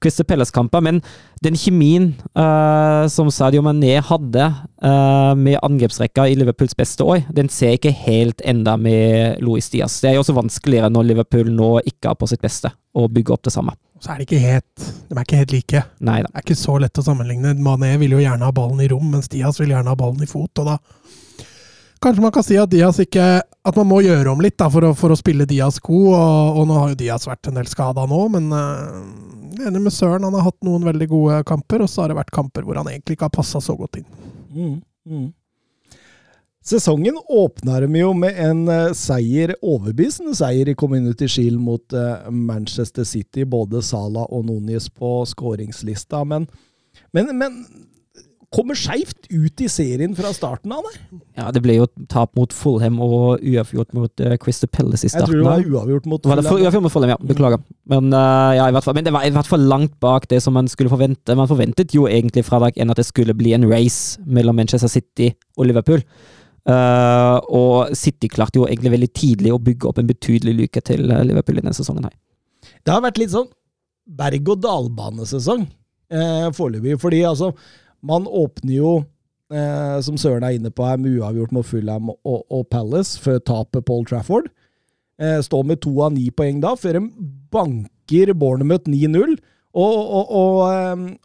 Christer 0.04 0.28
Pelles-kampen. 0.28 0.88
Men 0.88 1.04
den 1.44 1.60
kjemien 1.60 2.12
uh, 2.40 3.06
som 3.12 3.32
Sadio 3.32 3.64
Mané 3.66 3.98
hadde 4.04 4.52
med 5.40 5.56
angrepsrekka 5.64 6.26
i 6.28 6.34
Liverpools 6.36 6.76
beste 6.76 7.06
år, 7.08 7.22
den 7.32 7.48
ser 7.48 7.72
jeg 7.72 7.80
ikke 7.80 7.94
helt 8.04 8.44
enda 8.44 8.74
med 8.76 9.40
Louis 9.40 9.70
Diaz. 9.72 10.02
Det 10.04 10.12
er 10.12 10.18
jo 10.18 10.26
også 10.26 10.36
vanskeligere 10.36 10.92
når 10.92 11.08
Liverpool 11.14 11.54
nå 11.56 11.78
ikke 11.88 12.12
er 12.12 12.20
på 12.20 12.28
sitt 12.28 12.44
beste, 12.44 12.74
å 12.92 13.08
bygge 13.08 13.38
opp 13.38 13.48
det 13.48 13.56
samme 13.56 13.78
så 14.04 14.12
er 14.12 14.20
de 14.20 14.26
ikke 14.28 14.42
helt, 14.44 14.86
de 15.08 15.16
er 15.16 15.24
ikke 15.24 15.38
helt 15.40 15.54
like. 15.56 15.82
Neida. 16.04 16.28
Det 16.28 16.42
er 16.42 16.44
ikke 16.44 16.60
så 16.60 16.74
lett 16.84 17.00
å 17.00 17.06
sammenligne. 17.06 17.54
Mané 17.64 17.94
vil 18.02 18.18
jo 18.18 18.20
gjerne 18.20 18.44
ha 18.44 18.56
ballen 18.56 18.82
i 18.84 18.90
rom, 18.92 19.06
mens 19.14 19.32
Diaz 19.32 19.62
vil 19.62 19.72
gjerne 19.72 19.94
ha 19.94 20.00
ballen 20.00 20.26
i 20.26 20.28
fot. 20.28 20.52
og 20.60 20.74
da 20.74 20.78
Kanskje 22.04 22.24
man 22.26 22.34
kan 22.36 22.44
si 22.44 22.58
at 22.60 22.68
Diaz 22.68 22.98
ikke 23.00 23.26
At 23.64 23.78
man 23.80 23.88
må 23.88 24.02
gjøre 24.04 24.34
om 24.34 24.42
litt 24.44 24.58
da, 24.60 24.68
for, 24.68 24.84
å, 24.84 24.96
for 24.98 25.14
å 25.14 25.16
spille 25.16 25.48
Diaz 25.48 25.80
god. 25.80 26.10
Og, 26.10 26.58
og, 26.58 26.66
nå 26.68 26.80
har 26.82 26.92
jo 26.92 27.00
Diaz 27.00 27.30
vært 27.30 27.48
en 27.48 27.62
del 27.62 27.70
skada 27.72 28.04
nå, 28.10 28.20
men 28.34 28.50
uh, 28.52 28.98
enig 29.64 29.86
med 29.86 29.96
Søren. 29.96 30.26
Han 30.28 30.36
har 30.36 30.50
hatt 30.50 30.60
noen 30.68 30.84
veldig 30.90 31.08
gode 31.14 31.40
kamper, 31.48 31.86
og 31.86 31.92
så 31.92 32.04
har 32.04 32.12
det 32.12 32.20
vært 32.20 32.36
kamper 32.36 32.68
hvor 32.68 32.82
han 32.82 32.92
egentlig 32.92 33.16
ikke 33.16 33.30
har 33.30 33.38
passa 33.38 33.64
så 33.64 33.78
godt 33.80 34.02
inn. 34.02 34.10
Mm, 34.52 34.76
mm. 35.08 35.30
Sesongen 36.64 37.18
åpna 37.28 37.82
de 37.84 38.00
jo 38.00 38.14
med 38.16 38.38
en 38.40 38.62
uh, 38.72 38.94
seier, 38.96 39.52
overbevisende 39.60 40.32
seier 40.38 40.72
i 40.72 40.76
Community 40.80 41.28
Shield 41.28 41.60
mot 41.60 41.96
uh, 41.96 42.30
Manchester 42.32 43.04
City. 43.04 43.44
Både 43.44 43.84
Salah 43.84 44.30
og 44.32 44.46
Nunes 44.48 44.88
på 44.90 45.18
skåringslista. 45.28 46.24
Men, 46.24 46.48
men, 47.12 47.34
men 47.36 47.58
kommer 48.54 48.78
skeivt 48.78 49.28
ut 49.34 49.62
i 49.66 49.68
serien 49.72 50.14
fra 50.16 50.30
starten 50.36 50.72
av 50.72 50.86
der. 50.86 50.98
Ja, 51.42 51.50
det 51.52 51.64
ble 51.66 51.76
jo 51.80 51.88
tap 52.12 52.32
mot 52.38 52.54
Fulham 52.54 53.00
og 53.04 53.42
uavgjort 53.42 53.92
mot 53.98 54.24
uh, 54.24 54.36
Crystal 54.40 54.70
Palace 54.72 55.08
i 55.08 55.12
starten. 55.12 55.34
Jeg 55.34 55.42
tror 55.42 55.42
det 55.42 55.50
var 55.50 55.82
uavgjort 55.82 56.08
mot 56.08 56.30
Fulham. 56.30 56.48
Var 56.48 56.64
uavgjort 56.68 56.86
mot 56.86 56.94
Fulham, 56.94 57.12
ja. 57.16 57.18
Beklager. 57.34 57.64
Men, 57.92 58.08
uh, 58.14 58.54
ja, 58.56 58.70
fall, 58.78 58.96
men 58.96 59.10
det 59.10 59.16
var 59.16 59.26
i 59.28 59.34
hvert 59.36 59.50
fall 59.50 59.68
langt 59.68 59.98
bak 60.04 60.30
det 60.32 60.40
som 60.46 60.56
man 60.56 60.72
skulle 60.72 60.94
forvente. 60.94 61.36
Man 61.36 61.50
forventet 61.52 61.98
jo 61.98 62.08
egentlig 62.08 62.46
fra 62.48 62.62
dag 62.64 62.80
én 62.80 62.94
at 62.94 63.02
det 63.02 63.10
skulle 63.10 63.36
bli 63.36 63.52
en 63.58 63.68
race 63.68 64.22
mellom 64.24 64.62
Manchester 64.62 64.92
City 64.92 65.34
og 65.58 65.68
Liverpool. 65.68 66.06
Uh, 66.64 67.44
og 67.52 67.96
City 68.00 68.30
klarte 68.32 68.62
jo 68.62 68.68
egentlig 68.70 68.94
veldig 68.94 69.10
tidlig 69.12 69.52
å 69.52 69.60
bygge 69.60 69.90
opp 69.90 69.98
en 70.00 70.08
betydelig 70.08 70.54
lykke 70.62 70.84
til 70.88 71.10
eh, 71.12 71.26
Liverpool 71.28 71.60
i 71.60 71.64
denne 71.64 71.76
sesongen. 71.76 72.08
her. 72.08 72.16
Det 72.84 72.94
har 72.94 73.04
vært 73.04 73.20
litt 73.20 73.34
sånn 73.34 73.50
berg-og-dal-banesesong 74.20 75.66
uh, 75.68 76.48
foreløpig. 76.56 76.96
Fordi 77.02 77.24
altså, 77.28 77.52
man 78.04 78.28
åpner 78.28 78.76
jo, 78.78 78.94
uh, 79.52 80.00
som 80.04 80.20
Søren 80.20 80.48
er 80.48 80.58
inne 80.58 80.72
på 80.72 80.88
her, 80.88 81.00
med 81.00 81.20
uavgjort 81.20 81.56
mot 81.56 81.68
Fulham 81.68 82.12
og, 82.14 82.44
og 82.48 82.68
Palace 82.72 83.20
før 83.20 83.44
tapet 83.44 83.88
Paul 83.88 84.08
Trafford. 84.08 84.48
Uh, 85.20 85.40
står 85.44 85.68
med 85.68 85.84
to 85.84 85.94
av 86.04 86.16
ni 86.16 86.30
poeng 86.32 86.64
da, 86.64 86.78
før 86.80 87.00
de 87.00 87.08
banker 87.54 88.34
Bournemouth 88.40 88.88
9-0. 88.88 89.36
Og, 89.74 89.94
og, 90.14 90.34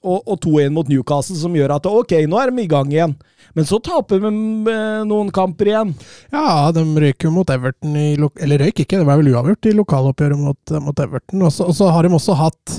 og, 0.01 0.21
og 0.25 0.39
2-1 0.41 0.73
mot 0.73 0.89
Newcastle, 0.89 1.37
som 1.37 1.53
gjør 1.53 1.75
at 1.75 1.85
ok, 1.91 2.15
nå 2.25 2.39
er 2.41 2.49
de 2.51 2.63
i 2.65 2.71
gang 2.71 2.89
igjen. 2.95 3.13
Men 3.59 3.67
så 3.67 3.81
taper 3.83 4.21
de 4.23 4.29
eh, 4.71 5.01
noen 5.09 5.33
kamper 5.35 5.73
igjen. 5.73 5.95
Ja, 6.31 6.71
de 6.75 6.85
røyk 6.87 7.27
jo 7.27 7.33
mot 7.35 7.49
Everton 7.51 7.97
i 7.99 8.13
Eller 8.15 8.63
røyk 8.63 8.85
ikke, 8.85 9.01
det 9.01 9.09
var 9.09 9.19
vel 9.19 9.33
uavgjort 9.33 9.67
i 9.67 9.75
lokaloppgjøret 9.75 10.39
mot, 10.39 10.77
mot 10.85 11.03
Everton. 11.03 11.43
Og 11.43 11.75
så 11.75 11.91
har 11.91 12.07
de 12.07 12.15
også 12.15 12.39
hatt 12.39 12.79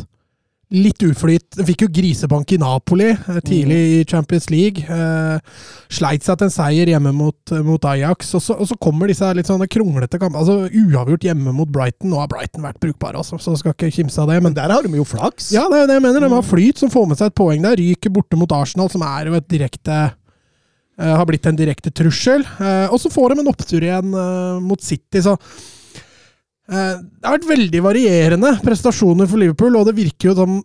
litt 0.70 1.02
uflyt. 1.02 1.48
De 1.58 1.66
fikk 1.66 1.84
jo 1.84 1.90
grisebank 1.92 2.52
i 2.54 2.60
Napoli 2.62 3.10
eh, 3.10 3.40
tidlig 3.46 3.80
i 3.98 4.00
Champions 4.08 4.48
League. 4.54 4.86
Eh, 4.86 5.58
sleit 5.92 6.24
seg 6.24 6.40
til 6.40 6.48
en 6.48 6.54
seier 6.54 6.92
hjemme 6.94 7.12
mot, 7.16 7.54
mot 7.66 7.90
Ajax. 7.92 8.36
Og 8.38 8.46
så, 8.46 8.56
og 8.56 8.70
så, 8.70 8.78
kommer 8.80 9.10
disse 9.10 9.28
litt 9.36 9.50
sånne 9.50 9.68
kronglete 9.72 10.22
kampene. 10.22 10.46
Altså 10.46 10.70
Uavgjort 10.70 11.26
hjemme 11.26 11.56
mot 11.58 11.70
Brighton. 11.74 12.14
Nå 12.14 12.22
har 12.22 12.32
Brighton 12.32 12.64
vært 12.70 12.80
brukbare, 12.86 13.20
altså, 13.20 13.42
så 13.42 13.58
skal 13.60 13.76
ikke 13.76 13.92
kimse 13.98 14.22
av 14.22 14.30
det. 14.32 14.38
Men, 14.40 14.54
men 14.54 14.62
der 14.62 14.76
har 14.78 14.86
de 14.86 15.02
jo 15.02 15.08
flaks. 15.08 15.52
Ja, 15.58 15.66
det 15.74 15.84
er 15.84 15.92
det 15.92 16.00
jeg 16.00 16.06
mener. 16.06 16.24
De 16.24 16.32
har 16.38 16.48
flyt 16.48 16.80
som 16.80 16.94
får 16.94 17.12
med 17.12 17.20
seg 17.20 17.34
et 17.34 17.40
poeng 17.42 17.66
der. 17.66 17.82
Ryker 17.82 18.14
borte 18.14 18.40
mot 18.40 18.56
Arsenal, 18.56 18.94
som 18.94 19.04
er 19.10 19.34
jo 19.34 19.38
et 19.42 19.50
direkte 19.52 20.00
har 21.00 21.28
blitt 21.30 21.48
en 21.50 21.60
direkte 21.60 21.92
trussel. 21.96 22.44
Uh, 22.60 22.88
og 22.92 23.00
så 23.02 23.12
får 23.14 23.34
de 23.34 23.44
en 23.44 23.52
opptur 23.52 23.84
igjen 23.86 24.16
uh, 24.16 24.58
mot 24.64 24.82
City, 24.84 25.24
så 25.26 25.38
det 26.70 27.26
har 27.26 27.34
vært 27.34 27.48
veldig 27.50 27.80
varierende 27.82 28.50
prestasjoner 28.62 29.26
for 29.26 29.42
Liverpool, 29.42 29.74
og 29.80 29.88
det 29.88 29.96
virker 29.98 30.30
jo 30.30 30.34
som 30.38 30.60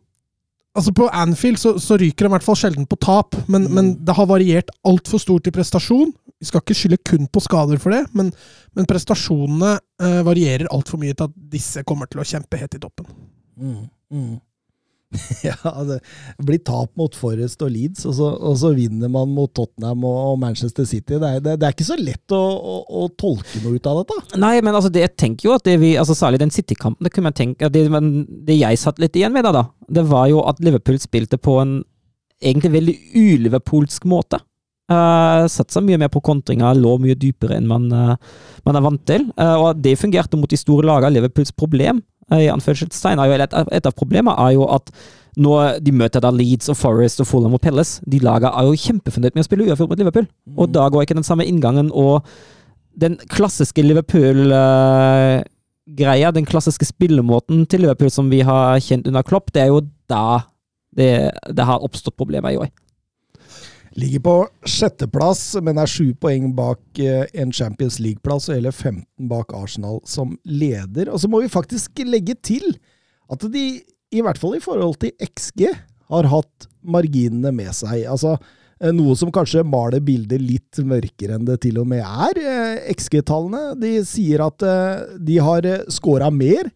Altså 0.75 0.91
På 0.91 1.07
Anfield 1.15 1.59
så, 1.59 1.77
så 1.79 1.97
ryker 2.01 2.27
de 2.27 2.31
i 2.31 2.35
hvert 2.35 2.47
fall 2.47 2.59
sjelden 2.59 2.87
på 2.91 2.99
tap, 2.99 3.37
men, 3.47 3.69
mm. 3.69 3.75
men 3.77 3.91
det 4.05 4.17
har 4.19 4.27
variert 4.27 4.73
altfor 4.87 5.23
stort 5.23 5.47
i 5.47 5.53
prestasjon. 5.55 6.11
Vi 6.43 6.49
skal 6.49 6.65
ikke 6.65 6.77
skylde 6.77 6.99
kun 7.07 7.29
på 7.31 7.43
skader 7.45 7.79
for 7.83 7.95
det, 7.95 8.03
men, 8.19 8.33
men 8.75 8.89
prestasjonene 8.91 9.77
eh, 10.03 10.19
varierer 10.27 10.67
altfor 10.75 10.99
mye 11.01 11.15
til 11.15 11.29
at 11.29 11.37
disse 11.55 11.85
kommer 11.87 12.11
til 12.11 12.25
å 12.25 12.27
kjempe 12.27 12.59
helt 12.59 12.75
i 12.75 12.83
toppen. 12.83 13.07
Mm. 13.55 13.85
Mm. 14.11 14.35
ja, 15.47 15.73
det 15.89 15.99
blir 16.45 16.61
tap 16.67 16.93
mot 16.99 17.15
Forest 17.17 17.63
og 17.65 17.73
Leeds, 17.73 18.05
og 18.09 18.17
så, 18.19 18.31
og 18.35 18.57
så 18.61 18.73
vinner 18.77 19.11
man 19.13 19.31
mot 19.35 19.53
Tottenham 19.55 20.05
og, 20.09 20.39
Manchester 20.43 20.87
City. 20.89 21.19
Det 21.21 21.31
er, 21.31 21.43
det, 21.45 21.57
det 21.61 21.69
er 21.69 21.77
ikke 21.77 21.87
så 21.87 21.99
lett 22.01 22.35
å, 22.35 22.41
å, 22.41 22.77
å, 23.05 23.09
tolke 23.21 23.63
noe 23.65 23.79
ut 23.79 23.91
av 23.91 24.03
dette. 24.03 24.41
Nei, 24.43 24.57
men 24.65 24.75
altså, 24.75 24.93
det, 24.93 25.05
jeg 25.07 25.17
tenker 25.21 25.51
jo 25.51 25.57
at 25.57 25.67
det 25.67 25.79
vi, 25.83 25.95
altså 26.01 26.17
særlig 26.19 26.43
den 26.43 26.55
City-kampen, 26.55 27.07
det 27.07 27.15
kunne 27.15 27.33
jeg 27.33 27.41
tenke, 27.43 27.71
det, 27.73 27.87
det, 27.91 28.59
jeg 28.59 28.81
satt 28.81 29.03
litt 29.03 29.17
igjen 29.19 29.35
med 29.35 29.47
da, 29.47 29.55
da, 29.63 29.67
det 30.01 30.07
var 30.11 30.29
jo 30.33 30.43
at 30.49 30.63
Liverpool 30.65 30.99
spilte 31.03 31.41
på 31.41 31.59
en 31.63 31.79
egentlig 32.45 32.75
veldig 32.75 32.97
uliverpoolsk 33.15 34.09
måte. 34.11 34.41
Uh, 34.85 35.47
Satsa 35.49 35.81
mye 35.81 35.97
mer 35.97 36.11
på 36.13 36.21
kontringa, 36.21 36.75
lå 36.77 36.99
mye 37.01 37.17
dypere 37.17 37.57
enn 37.57 37.69
man, 37.69 37.87
uh, 37.89 38.51
man 38.67 38.77
er 38.77 38.85
vant 38.85 39.05
til. 39.09 39.25
Uh, 39.41 39.57
og 39.63 39.81
det 39.81 39.97
fungerte 39.97 40.37
mot 40.37 40.51
de 40.51 40.59
store 40.61 40.85
lagene. 40.85 41.15
Liverpools 41.17 41.55
problem 41.57 42.03
i 42.33 42.49
anførselstegn, 42.53 43.19
er 43.21 43.27
jo 43.29 43.33
et, 43.45 43.55
et 43.79 43.87
av 43.87 43.95
problemene 43.97 44.37
er 44.47 44.51
jo 44.57 44.65
at 44.73 44.87
når 45.35 45.81
de 45.83 45.93
møter 45.93 46.21
da 46.23 46.31
Leeds 46.31 46.69
og 46.71 46.77
Forest 46.79 47.21
og 47.23 47.27
Fulham 47.27 47.55
og 47.57 47.61
Pelles, 47.63 48.01
de 48.07 48.19
lagene 48.23 48.53
er 48.55 48.65
jo 48.69 48.83
kjempefornøyd 48.85 49.35
med 49.35 49.43
å 49.43 49.49
spille 49.49 49.65
uavgjort 49.67 49.91
mot 49.91 49.99
Liverpool. 49.99 50.27
Mm. 50.47 50.57
Og 50.63 50.67
da 50.75 50.83
går 50.89 51.01
ikke 51.05 51.19
den 51.19 51.27
samme 51.27 51.49
inngangen. 51.51 51.89
Og 51.91 52.15
den 53.03 53.15
klassiske 53.33 53.83
Liverpool-greia, 53.83 56.29
den 56.37 56.47
klassiske 56.47 56.87
spillemåten 56.87 57.67
til 57.67 57.81
Liverpool 57.83 58.11
som 58.15 58.31
vi 58.31 58.41
har 58.47 58.79
kjent 58.85 59.09
under 59.11 59.23
Klopp, 59.27 59.51
det 59.55 59.63
er 59.65 59.71
jo 59.73 59.81
da 60.11 60.27
det, 60.95 61.31
det 61.51 61.65
har 61.67 61.83
oppstått 61.83 62.21
problemer 62.21 62.51
i 62.55 62.61
år. 62.63 62.71
Ligger 63.95 64.25
på 64.27 64.35
sjetteplass, 64.67 65.53
men 65.63 65.79
er 65.79 65.91
sju 65.91 66.17
poeng 66.19 66.49
bak 66.57 66.99
eh, 66.99 67.29
en 67.39 67.53
Champions 67.55 68.01
League-plass 68.03 68.49
og 68.49 68.57
hele 68.57 68.73
15 68.73 69.29
bak 69.31 69.55
Arsenal 69.55 70.01
som 70.09 70.33
leder. 70.43 71.13
Og 71.13 71.23
så 71.23 71.31
må 71.31 71.45
vi 71.45 71.53
faktisk 71.53 72.03
legge 72.03 72.35
til 72.43 72.75
at 73.31 73.47
de, 73.55 73.65
i 74.11 74.25
hvert 74.25 74.41
fall 74.41 74.59
i 74.59 74.63
forhold 74.65 74.99
til 75.05 75.15
XG, 75.23 75.69
har 76.11 76.31
hatt 76.33 76.69
marginene 76.83 77.55
med 77.55 77.71
seg. 77.71 78.03
Altså, 78.11 78.35
eh, 78.83 78.91
noe 78.91 79.15
som 79.15 79.31
kanskje 79.35 79.63
maler 79.63 80.03
bildet 80.03 80.43
litt 80.43 80.83
mørkere 80.83 81.39
enn 81.39 81.47
det 81.47 81.61
til 81.63 81.79
og 81.79 81.87
med 81.95 82.03
er. 82.03 82.43
Eh, 82.43 82.93
XG-tallene 82.97 83.77
de 83.79 83.97
sier 84.11 84.43
at 84.43 84.59
de 85.23 85.39
har 85.39 85.71
scora 85.87 86.35
mer 86.35 86.67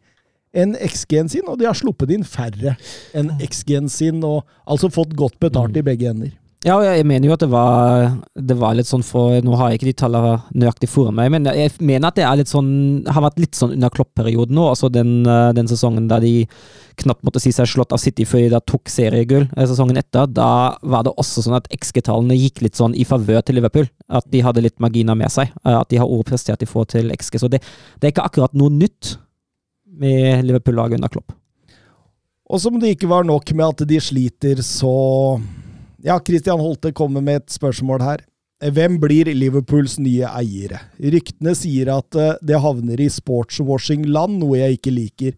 enn 0.55 0.79
XG-en 0.79 1.29
sin, 1.29 1.51
og 1.51 1.59
de 1.59 1.67
har 1.67 1.77
sluppet 1.77 2.15
inn 2.15 2.23
færre 2.23 2.79
enn 3.11 3.35
XG-en 3.43 3.91
sin, 3.91 4.23
og 4.23 4.47
altså 4.71 4.87
fått 4.95 5.19
godt 5.19 5.43
betalt 5.43 5.77
i 5.77 5.85
begge 5.85 6.15
ender. 6.15 6.39
Ja, 6.67 6.75
jeg 6.83 7.05
mener 7.07 7.29
jo 7.29 7.35
at 7.37 7.43
det 7.45 7.49
var, 7.53 8.17
det 8.35 8.55
var 8.59 8.75
litt 8.75 8.89
sånn 8.89 9.05
for 9.07 9.37
Nå 9.47 9.55
har 9.61 9.71
jeg 9.71 9.79
ikke 9.79 9.87
de 9.93 9.99
tallene 10.01 10.33
nøyaktig 10.59 10.89
for 10.91 11.15
meg, 11.15 11.31
men 11.31 11.47
jeg 11.55 11.71
mener 11.79 12.11
at 12.11 12.17
det 12.19 12.25
er 12.27 12.41
litt 12.41 12.51
sånn, 12.51 12.73
har 13.07 13.23
vært 13.23 13.39
litt 13.39 13.55
sånn 13.55 13.77
under 13.77 13.93
Klopp-perioden 13.95 14.59
nå. 14.59 14.65
Altså 14.73 14.91
den, 14.91 15.21
eh, 15.23 15.53
den, 15.55 15.71
sesongen 15.71 16.09
der 16.11 16.25
de 16.25 16.33
knapt 16.99 17.23
måtte 17.23 17.39
si 17.45 17.53
seg 17.55 17.69
slått 17.71 17.95
av 17.95 18.03
City 18.03 18.27
før 18.27 18.43
de 18.43 18.51
da 18.57 18.63
tok 18.67 18.91
seriegull. 18.91 19.47
Eh, 19.55 19.69
sesongen 19.71 20.01
etter, 20.03 20.27
da 20.27 20.75
var 20.83 21.07
det 21.07 21.13
også 21.15 21.45
sånn 21.47 21.61
at 21.61 21.71
XG-tallene 21.77 22.41
gikk 22.41 22.65
litt 22.67 22.81
sånn 22.81 22.97
i 22.99 23.07
favør 23.07 23.45
til 23.47 23.61
Liverpool. 23.61 23.87
At 24.11 24.27
de 24.33 24.43
hadde 24.43 24.67
litt 24.67 24.83
marginer 24.83 25.15
med 25.21 25.31
seg. 25.31 25.55
Eh, 25.63 25.79
at 25.79 25.95
de 25.95 26.03
har 26.03 26.11
overprestert 26.11 26.67
i 26.67 26.71
forhold 26.71 26.91
til 26.97 27.15
XG. 27.15 27.39
Så 27.45 27.53
det, 27.55 27.63
det 28.03 28.11
er 28.11 28.17
ikke 28.17 28.27
akkurat 28.27 28.59
noe 28.59 28.75
nytt 28.75 29.15
med 29.87 30.43
Liverpool-laget 30.51 30.99
under 30.99 31.15
Klopp. 31.15 31.39
Og 32.51 32.59
som 32.67 32.83
det 32.83 32.97
ikke 32.97 33.13
var 33.15 33.23
nok 33.29 33.55
med 33.55 33.77
at 33.77 33.87
de 33.87 34.03
sliter, 34.03 34.59
så 34.67 35.39
ja, 36.05 36.19
Christian 36.27 36.61
Holte 36.63 36.93
kommer 36.95 37.25
med 37.25 37.43
et 37.43 37.55
spørsmål 37.55 38.03
her. 38.05 38.25
Hvem 38.59 38.97
blir 38.99 39.29
Liverpools 39.31 39.99
nye 40.03 40.27
eiere? 40.35 40.81
Ryktene 40.99 41.53
sier 41.55 41.93
at 41.95 42.17
eh, 42.19 42.35
det 42.43 42.59
havner 42.59 42.99
i 42.99 43.07
sportswashing-land, 43.13 44.41
noe 44.43 44.59
jeg 44.59 44.81
ikke 44.81 44.95
liker. 44.95 45.37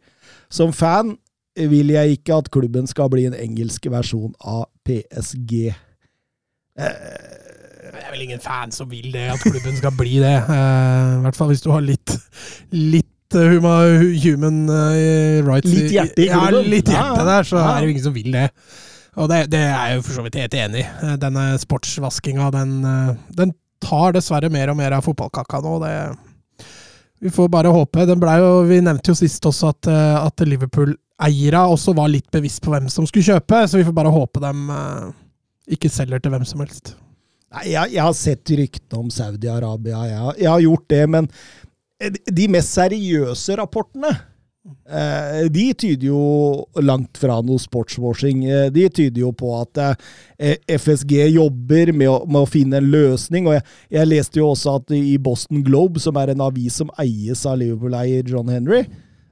Som 0.52 0.72
fan 0.76 1.18
vil 1.56 1.92
jeg 1.92 2.16
ikke 2.16 2.38
at 2.40 2.48
klubben 2.52 2.88
skal 2.88 3.10
bli 3.12 3.26
en 3.28 3.36
engelsk 3.36 3.90
versjon 3.92 4.32
av 4.40 4.64
PSG. 4.88 5.68
Eh, 6.80 6.90
det 7.90 8.04
er 8.06 8.12
vel 8.14 8.24
ingen 8.24 8.40
fan 8.40 8.72
som 8.72 8.88
vil 8.88 9.10
det, 9.12 9.28
at 9.34 9.44
klubben 9.44 9.76
skal 9.76 9.92
bli 9.98 10.16
det. 10.22 10.36
Eh, 10.40 11.16
I 11.18 11.22
hvert 11.26 11.36
fall 11.36 11.52
hvis 11.52 11.64
du 11.66 11.72
har 11.74 11.84
litt, 11.84 12.16
litt 12.72 13.36
human 13.36 14.64
rights 15.46 15.68
Litt 15.70 15.92
hjerte 15.92 16.24
i 16.24 16.30
klubben? 16.32 16.56
Ja, 16.56 16.70
litt 16.72 16.88
hjerte 16.88 17.26
der, 17.28 17.44
så 17.46 17.60
er 17.60 17.76
det 17.76 17.84
jo 17.90 17.92
ingen 17.98 18.08
som 18.08 18.16
vil 18.16 18.32
det. 18.32 18.48
Og 19.18 19.30
det, 19.30 19.44
det 19.50 19.60
er 19.66 19.72
jeg 19.90 19.98
jo 19.98 20.04
for 20.06 20.16
så 20.18 20.24
vidt 20.26 20.38
helt 20.38 20.54
enig 20.54 20.84
i. 20.84 20.86
Eh, 20.86 21.16
Denne 21.20 21.46
sportsvaskinga, 21.58 22.50
den, 22.54 22.76
eh, 22.86 23.14
den 23.38 23.54
tar 23.82 24.14
dessverre 24.14 24.50
mer 24.52 24.70
og 24.70 24.78
mer 24.78 24.94
av 24.96 25.06
fotballkaka 25.06 25.62
nå. 25.64 25.76
Det, 25.82 25.94
vi 27.24 27.32
får 27.34 27.50
bare 27.52 27.72
håpe. 27.74 28.06
Jo, 28.06 28.52
vi 28.68 28.80
nevnte 28.84 29.12
jo 29.12 29.18
sist 29.18 29.46
også 29.50 29.72
at, 29.74 29.90
eh, 29.90 30.16
at 30.20 30.46
Liverpool-eiere 30.46 31.64
også 31.74 31.96
var 31.98 32.12
litt 32.12 32.30
bevisst 32.32 32.62
på 32.64 32.72
hvem 32.72 32.88
som 32.92 33.08
skulle 33.08 33.26
kjøpe, 33.26 33.64
så 33.68 33.80
vi 33.80 33.86
får 33.88 33.96
bare 33.96 34.14
håpe 34.14 34.44
eh, 34.46 35.10
ikke 35.76 35.90
selger 35.92 36.22
til 36.22 36.36
hvem 36.36 36.46
som 36.48 36.62
helst. 36.64 36.94
Nei, 37.50 37.72
jeg, 37.72 37.96
jeg 37.96 38.04
har 38.06 38.14
sett 38.14 38.54
ryktene 38.54 39.02
om 39.02 39.10
Saudi-Arabia, 39.10 40.04
jeg, 40.06 40.34
jeg 40.44 40.50
har 40.52 40.62
gjort 40.62 40.88
det, 40.92 41.02
men 41.10 41.28
de 42.30 42.46
mest 42.48 42.72
seriøse 42.78 43.56
rapportene 43.58 44.14
de 45.50 45.66
tyder 45.78 46.08
jo 46.08 46.20
langt 46.82 47.18
fra 47.20 47.36
noe 47.44 47.60
sportswashing. 47.62 48.44
Eh, 48.48 48.68
De 48.74 48.88
tyder 48.90 49.22
jo 49.22 49.30
på 49.36 49.52
at 49.60 49.80
eh, 49.84 50.56
FSG 50.76 51.28
jobber 51.34 51.92
med 51.94 52.10
å, 52.10 52.16
med 52.26 52.42
å 52.42 52.48
finne 52.50 52.80
en 52.80 52.90
løsning. 52.90 53.46
og 53.46 53.58
jeg, 53.58 53.64
jeg 53.98 54.10
leste 54.10 54.40
jo 54.40 54.50
også 54.52 54.78
at 54.80 54.96
i 54.96 55.16
Boston 55.22 55.62
Globe, 55.66 56.02
som 56.02 56.18
er 56.20 56.32
en 56.32 56.44
avis 56.46 56.80
som 56.80 56.90
eies 57.00 57.44
av 57.46 57.60
Liverpool-eier 57.60 58.26
John 58.30 58.50
Henry, 58.52 58.82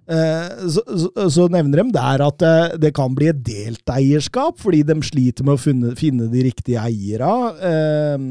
eh, 0.09 0.67
så, 0.71 0.85
så, 0.87 1.29
så 1.37 1.49
nevner 1.53 1.83
de 1.83 1.97
der 1.99 2.27
at 2.29 2.47
eh, 2.47 2.79
det 2.87 2.95
kan 2.97 3.15
bli 3.19 3.31
et 3.33 3.43
delt 3.47 3.95
eierskap, 3.95 4.59
fordi 4.63 4.85
de 4.89 4.99
sliter 5.07 5.47
med 5.47 5.59
å 5.59 5.63
finne, 5.63 5.95
finne 5.99 6.31
de 6.33 6.49
riktige. 6.49 6.89
Eh, 6.89 8.29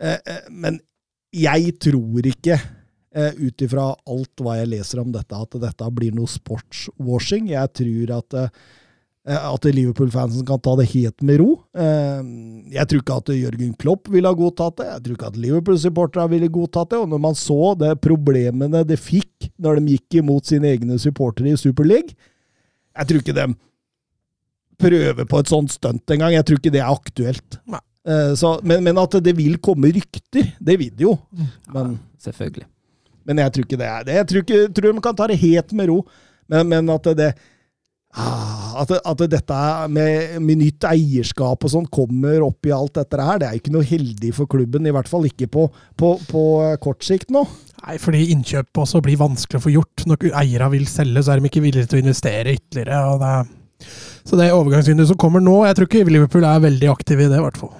eh, 0.00 0.18
eh, 0.18 0.46
men 0.50 0.80
jeg 1.32 1.78
tror 1.80 2.26
ikke, 2.28 2.58
uh, 3.16 3.32
ut 3.38 3.64
ifra 3.66 3.90
alt 4.08 4.42
hva 4.42 4.58
jeg 4.60 4.70
leser 4.72 5.00
om 5.02 5.10
dette, 5.14 5.36
at 5.36 5.58
dette 5.62 5.90
blir 5.96 6.14
noe 6.16 6.30
sportswashing. 6.30 7.50
Jeg 7.52 7.72
tror 7.78 8.12
at 8.18 8.38
eh, 8.42 8.48
at 9.22 9.66
Liverpool-fansen 9.70 10.42
kan 10.48 10.58
ta 10.58 10.72
det 10.80 10.88
helt 10.96 11.22
med 11.22 11.38
ro. 11.38 11.52
Eh, 11.78 12.22
Jeg 12.74 12.88
tror 12.90 13.02
ikke 13.04 13.18
at 13.20 13.28
Jørgen 13.36 13.74
Klopp 13.78 14.08
ville 14.10 14.26
ha 14.26 14.34
godtatt 14.34 14.80
det. 14.80 14.86
Jeg 14.88 15.02
tror 15.04 15.14
ikke 15.14 15.28
at 15.30 15.36
Liverpool-supporterne 15.44 16.32
ville 16.32 16.48
godtatt 16.50 16.90
det. 16.90 16.98
Og 16.98 17.06
når 17.12 17.20
man 17.22 17.36
så 17.38 17.60
det 17.78 17.92
problemene 18.02 18.82
det 18.88 18.98
fikk 18.98 19.52
når 19.62 19.78
de 19.78 19.94
gikk 19.94 20.18
imot 20.24 20.50
sine 20.50 20.72
egne 20.74 20.98
supportere 20.98 21.52
i 21.52 21.60
Super 21.60 21.86
League 21.86 22.16
Jeg 22.98 23.06
tror 23.08 23.22
ikke 23.22 23.36
de 23.38 23.46
prøver 24.82 25.24
på 25.30 25.38
et 25.38 25.52
sånt 25.54 25.70
stunt 25.70 26.10
engang. 26.10 26.34
Jeg 26.34 26.44
tror 26.48 26.58
ikke 26.58 26.74
det 26.74 26.82
er 26.82 26.90
aktuelt. 26.90 27.60
Eh, 28.02 28.34
Så, 28.34 28.56
men, 28.66 28.82
men 28.82 28.98
at 28.98 29.14
det 29.22 29.36
vil 29.38 29.54
komme 29.62 29.92
rykter, 29.94 30.50
det 30.58 30.78
vil 30.80 30.90
det 30.98 31.06
jo. 31.06 31.14
Men, 31.72 32.00
Selvfølgelig. 32.18 32.66
Men 33.28 33.42
jeg 33.42 33.54
tror 33.54 33.66
ikke 33.66 33.80
det 33.80 33.88
er 33.88 34.06
det. 34.08 34.18
Jeg 34.20 34.28
tror, 34.30 34.44
ikke, 34.44 34.60
tror 34.76 34.92
de 34.92 35.06
kan 35.06 35.18
ta 35.18 35.30
det 35.30 35.40
helt 35.42 35.74
med 35.78 35.90
ro. 35.92 36.02
Men, 36.50 36.68
men 36.68 36.92
at 36.92 37.08
det 37.16 37.32
ah, 38.18 38.52
at, 38.82 38.92
at 38.98 39.24
dette 39.30 39.58
med, 39.92 40.38
med 40.44 40.60
nytt 40.62 40.86
eierskap 40.88 41.64
og 41.64 41.72
sånn 41.72 41.88
kommer 41.92 42.44
opp 42.46 42.66
i 42.68 42.74
alt 42.74 42.96
dette 42.98 43.20
her, 43.20 43.40
det 43.40 43.48
er 43.48 43.58
ikke 43.58 43.74
noe 43.74 43.86
heldig 43.86 44.32
for 44.36 44.50
klubben. 44.50 44.86
I 44.88 44.94
hvert 44.94 45.10
fall 45.10 45.28
ikke 45.28 45.48
på, 45.52 45.66
på, 45.98 46.14
på 46.28 46.44
kort 46.82 47.06
sikt 47.06 47.32
nå. 47.34 47.44
Nei, 47.82 47.96
fordi 48.02 48.28
innkjøp 48.34 48.82
også 48.84 49.02
blir 49.04 49.20
vanskelig 49.20 49.58
å 49.60 49.64
få 49.64 49.74
gjort. 49.74 50.06
Når 50.08 50.30
eiere 50.42 50.70
vil 50.76 50.86
selge, 50.90 51.24
så 51.24 51.34
er 51.34 51.40
de 51.40 51.50
ikke 51.50 51.64
villige 51.64 51.90
til 51.90 52.00
å 52.00 52.04
investere 52.04 52.56
ytterligere. 52.56 53.00
Og 53.12 53.22
det 53.22 53.32
er, 53.38 53.54
så 54.22 54.38
det 54.38 54.52
overgangsvinduet 54.54 55.10
som 55.10 55.18
kommer 55.18 55.42
nå, 55.42 55.62
jeg 55.66 55.78
tror 55.78 55.90
ikke 55.90 56.10
Liverpool 56.10 56.46
er 56.46 56.62
veldig 56.62 56.92
aktive 56.92 57.26
i 57.26 57.32
det, 57.32 57.40
i 57.40 57.46
hvert 57.46 57.58
fall. 57.58 57.74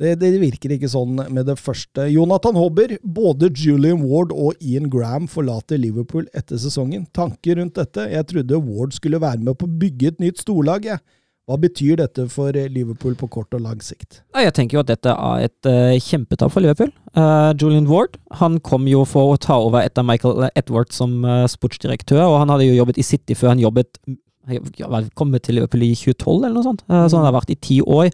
Det, 0.00 0.14
det 0.18 0.32
virker 0.42 0.74
ikke 0.74 0.90
sånn 0.90 1.20
med 1.30 1.46
det 1.46 1.54
første. 1.60 2.08
Jonathan 2.10 2.56
Hobber, 2.58 2.96
både 3.02 3.52
Julian 3.54 4.02
Ward 4.02 4.32
og 4.34 4.58
Ian 4.58 4.88
Graham 4.90 5.28
forlater 5.30 5.78
Liverpool 5.78 6.26
etter 6.34 6.58
sesongen. 6.58 7.06
Tanker 7.14 7.60
rundt 7.60 7.78
dette? 7.78 8.08
Jeg 8.10 8.26
trodde 8.32 8.62
Ward 8.64 8.96
skulle 8.96 9.22
være 9.22 9.44
med 9.44 9.58
på 9.60 9.68
å 9.68 9.76
bygge 9.84 10.14
et 10.14 10.24
nytt 10.24 10.42
storlag. 10.42 10.88
jeg. 10.90 11.02
Hva 11.44 11.58
betyr 11.60 11.98
dette 12.00 12.24
for 12.32 12.56
Liverpool 12.56 13.12
på 13.20 13.28
kort 13.28 13.52
og 13.52 13.60
lang 13.66 13.82
sikt? 13.84 14.22
Jeg 14.32 14.54
tenker 14.56 14.78
jo 14.78 14.82
at 14.82 14.88
dette 14.88 15.12
er 15.12 15.42
et 15.44 15.68
uh, 15.68 15.92
kjempetap 16.00 16.52
for 16.54 16.64
Liverpool. 16.64 16.88
Eh, 17.14 17.50
Julian 17.60 17.86
Ward 17.86 18.16
han 18.40 18.56
kom 18.64 18.88
jo 18.90 19.04
for 19.06 19.34
å 19.34 19.40
ta 19.40 19.58
over 19.60 19.84
etter 19.84 20.06
Michael 20.06 20.48
Edwards 20.56 20.96
som 20.98 21.20
eh, 21.22 21.44
sportsdirektør, 21.52 22.24
og 22.24 22.40
han 22.40 22.50
hadde 22.50 22.66
jo 22.66 22.78
jobbet 22.80 22.98
i 22.98 23.04
City 23.06 23.36
før 23.38 23.52
han 23.52 23.62
jobbet 23.62 24.00
vel, 24.46 25.08
kommet 25.16 25.46
til 25.46 25.58
Liverpool 25.58 25.84
i 25.86 25.94
2012, 25.96 26.44
eller 26.44 26.56
noe 26.56 26.66
sånt. 26.66 26.84
Eh, 26.88 27.06
så 27.08 27.20
han 27.20 27.28
har 27.28 27.36
vært 27.36 27.54
i 27.54 27.60
ti 27.60 27.80
år. 27.80 28.10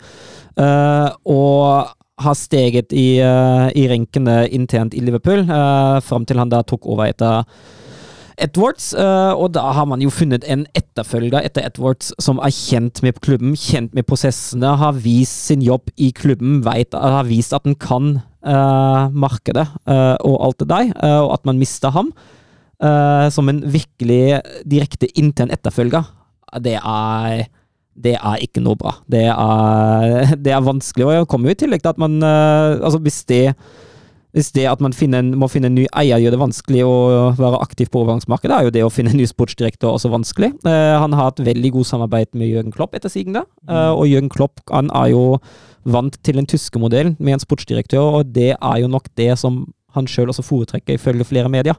Eh, 0.61 1.09
og 1.33 1.97
har 2.21 2.37
steget 2.37 2.93
i, 2.93 3.19
eh, 3.25 3.69
i 3.77 3.88
renkene 3.88 4.45
internt 4.53 4.95
i 4.95 5.01
Liverpool, 5.01 5.47
uh, 5.49 6.01
fram 6.05 6.27
til 6.29 6.37
han 6.37 6.51
da 6.53 6.62
tok 6.62 6.87
over 6.87 7.09
etter 7.09 7.47
Edwards, 8.40 8.95
og 8.97 9.51
da 9.53 9.66
har 9.77 9.85
man 9.85 10.01
jo 10.01 10.09
funnet 10.09 10.47
en 10.49 10.62
etterfølger 10.73 11.45
etter 11.45 11.66
Edwards 11.66 12.09
som 12.25 12.38
er 12.40 12.49
kjent 12.49 13.03
med 13.05 13.19
klubben, 13.21 13.53
kjent 13.53 13.93
med 13.93 14.07
prosessene, 14.09 14.79
har 14.81 14.97
vist 14.97 15.45
sin 15.51 15.61
jobb 15.61 15.90
i 16.01 16.09
klubben, 16.16 16.62
vet, 16.64 16.97
har 16.97 17.29
vist 17.29 17.53
at 17.53 17.69
den 17.69 17.77
kan 17.77 18.23
eh, 18.40 19.12
markedet 19.12 19.66
og 19.85 20.38
alt 20.40 20.59
det 20.64 20.71
der, 20.73 20.88
og 21.21 21.35
at 21.35 21.45
man 21.45 21.61
mister 21.61 21.93
ham 21.93 22.14
som 22.81 23.53
en 23.53 23.61
virkelig 23.61 24.40
direkte 24.64 25.11
intern 25.21 25.53
etterfølger, 25.53 26.09
det 26.59 26.79
er 26.81 27.47
det 28.01 28.17
er 28.17 28.41
ikke 28.41 28.63
noe 28.65 28.79
bra. 28.81 28.95
Det 29.11 29.27
er, 29.29 30.35
det 30.45 30.55
er 30.55 30.65
vanskelig, 30.65 31.07
og 31.07 31.13
det 31.13 31.29
kommer 31.31 31.51
jo 31.51 31.59
i 31.59 31.63
tillegg 31.63 31.85
til 31.85 31.93
at 31.93 32.01
man 32.01 32.19
eh, 32.25 32.81
Altså, 32.81 33.01
hvis 33.03 33.25
det 33.29 33.45
hvis 34.31 34.53
det 34.55 34.69
at 34.71 34.79
man 34.79 34.95
finner 34.95 35.25
en, 35.25 35.33
må 35.39 35.49
finne 35.51 35.67
en 35.67 35.75
ny 35.75 35.89
eier 35.99 36.21
gjør 36.23 36.37
det 36.37 36.39
vanskelig 36.39 36.85
å 36.87 36.93
være 37.39 37.59
aktiv 37.65 37.89
på 37.91 38.05
overgangsmarkedet, 38.05 38.55
er 38.55 38.69
jo 38.69 38.75
det 38.77 38.85
å 38.87 38.93
finne 38.93 39.11
en 39.11 39.19
ny 39.19 39.27
sportsdirektør 39.27 39.97
også 39.97 40.13
vanskelig. 40.13 40.53
Eh, 40.63 40.95
han 41.03 41.17
har 41.19 41.33
hatt 41.33 41.43
veldig 41.43 41.73
god 41.75 41.89
samarbeid 41.89 42.31
med 42.39 42.47
Jørgen 42.53 42.77
Klopp 42.77 42.95
etter 42.95 43.11
sigende, 43.11 43.43
eh, 43.67 43.91
og 43.91 44.07
Jørgen 44.07 44.31
Klopp 44.31 44.63
han 44.71 44.93
er 44.95 45.11
jo 45.17 45.25
vant 45.83 46.15
til 46.23 46.39
den 46.39 46.47
tyske 46.47 46.79
modellen 46.79 47.17
med 47.19 47.41
en 47.41 47.43
sportsdirektør, 47.43 48.21
og 48.21 48.31
det 48.37 48.53
er 48.55 48.77
jo 48.85 48.93
nok 48.93 49.11
det 49.19 49.33
som 49.41 49.65
han 49.97 50.07
sjøl 50.07 50.31
også 50.31 50.47
foretrekker, 50.47 50.95
ifølge 50.95 51.27
flere 51.27 51.51
medier. 51.51 51.75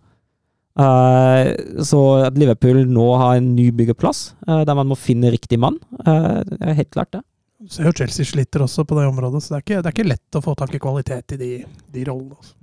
Eh, 0.79 1.49
så 1.83 1.99
at 2.27 2.37
Liverpool 2.39 2.85
nå 2.87 3.09
har 3.19 3.37
en 3.37 3.51
ny 3.57 3.67
byggeplass, 3.75 4.31
uh, 4.47 4.61
der 4.67 4.77
man 4.77 4.87
må 4.87 4.95
finne 4.99 5.33
riktig 5.33 5.59
mann, 5.59 5.77
uh, 6.07 6.39
er 6.61 6.77
helt 6.77 6.91
klart 6.95 7.11
det. 7.17 7.23
Du 7.61 7.69
ser 7.69 7.89
jo 7.89 7.93
Chelsea 7.93 8.25
sliter 8.25 8.63
også 8.63 8.85
på 8.87 8.95
det 8.97 9.05
området, 9.09 9.43
så 9.43 9.53
det 9.53 9.57
er 9.57 9.65
ikke, 9.65 9.81
det 9.81 9.89
er 9.89 9.95
ikke 9.97 10.07
lett 10.07 10.37
å 10.39 10.41
få 10.41 10.55
tak 10.57 10.73
i 10.73 10.81
kvalitet 10.81 11.35
i 11.35 11.39
de, 11.41 11.49
de 11.93 12.05
rollene. 12.07 12.39
Altså. 12.39 12.55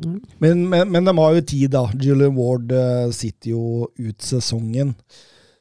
Men, 0.43 0.65
men, 0.73 0.89
men 0.91 1.07
de 1.07 1.15
har 1.21 1.37
jo 1.37 1.45
tid, 1.53 1.69
da. 1.77 1.85
Julian 1.95 2.35
Ward 2.35 2.75
sitter 3.15 3.53
jo 3.53 3.87
ut 3.95 4.27
sesongen, 4.27 4.97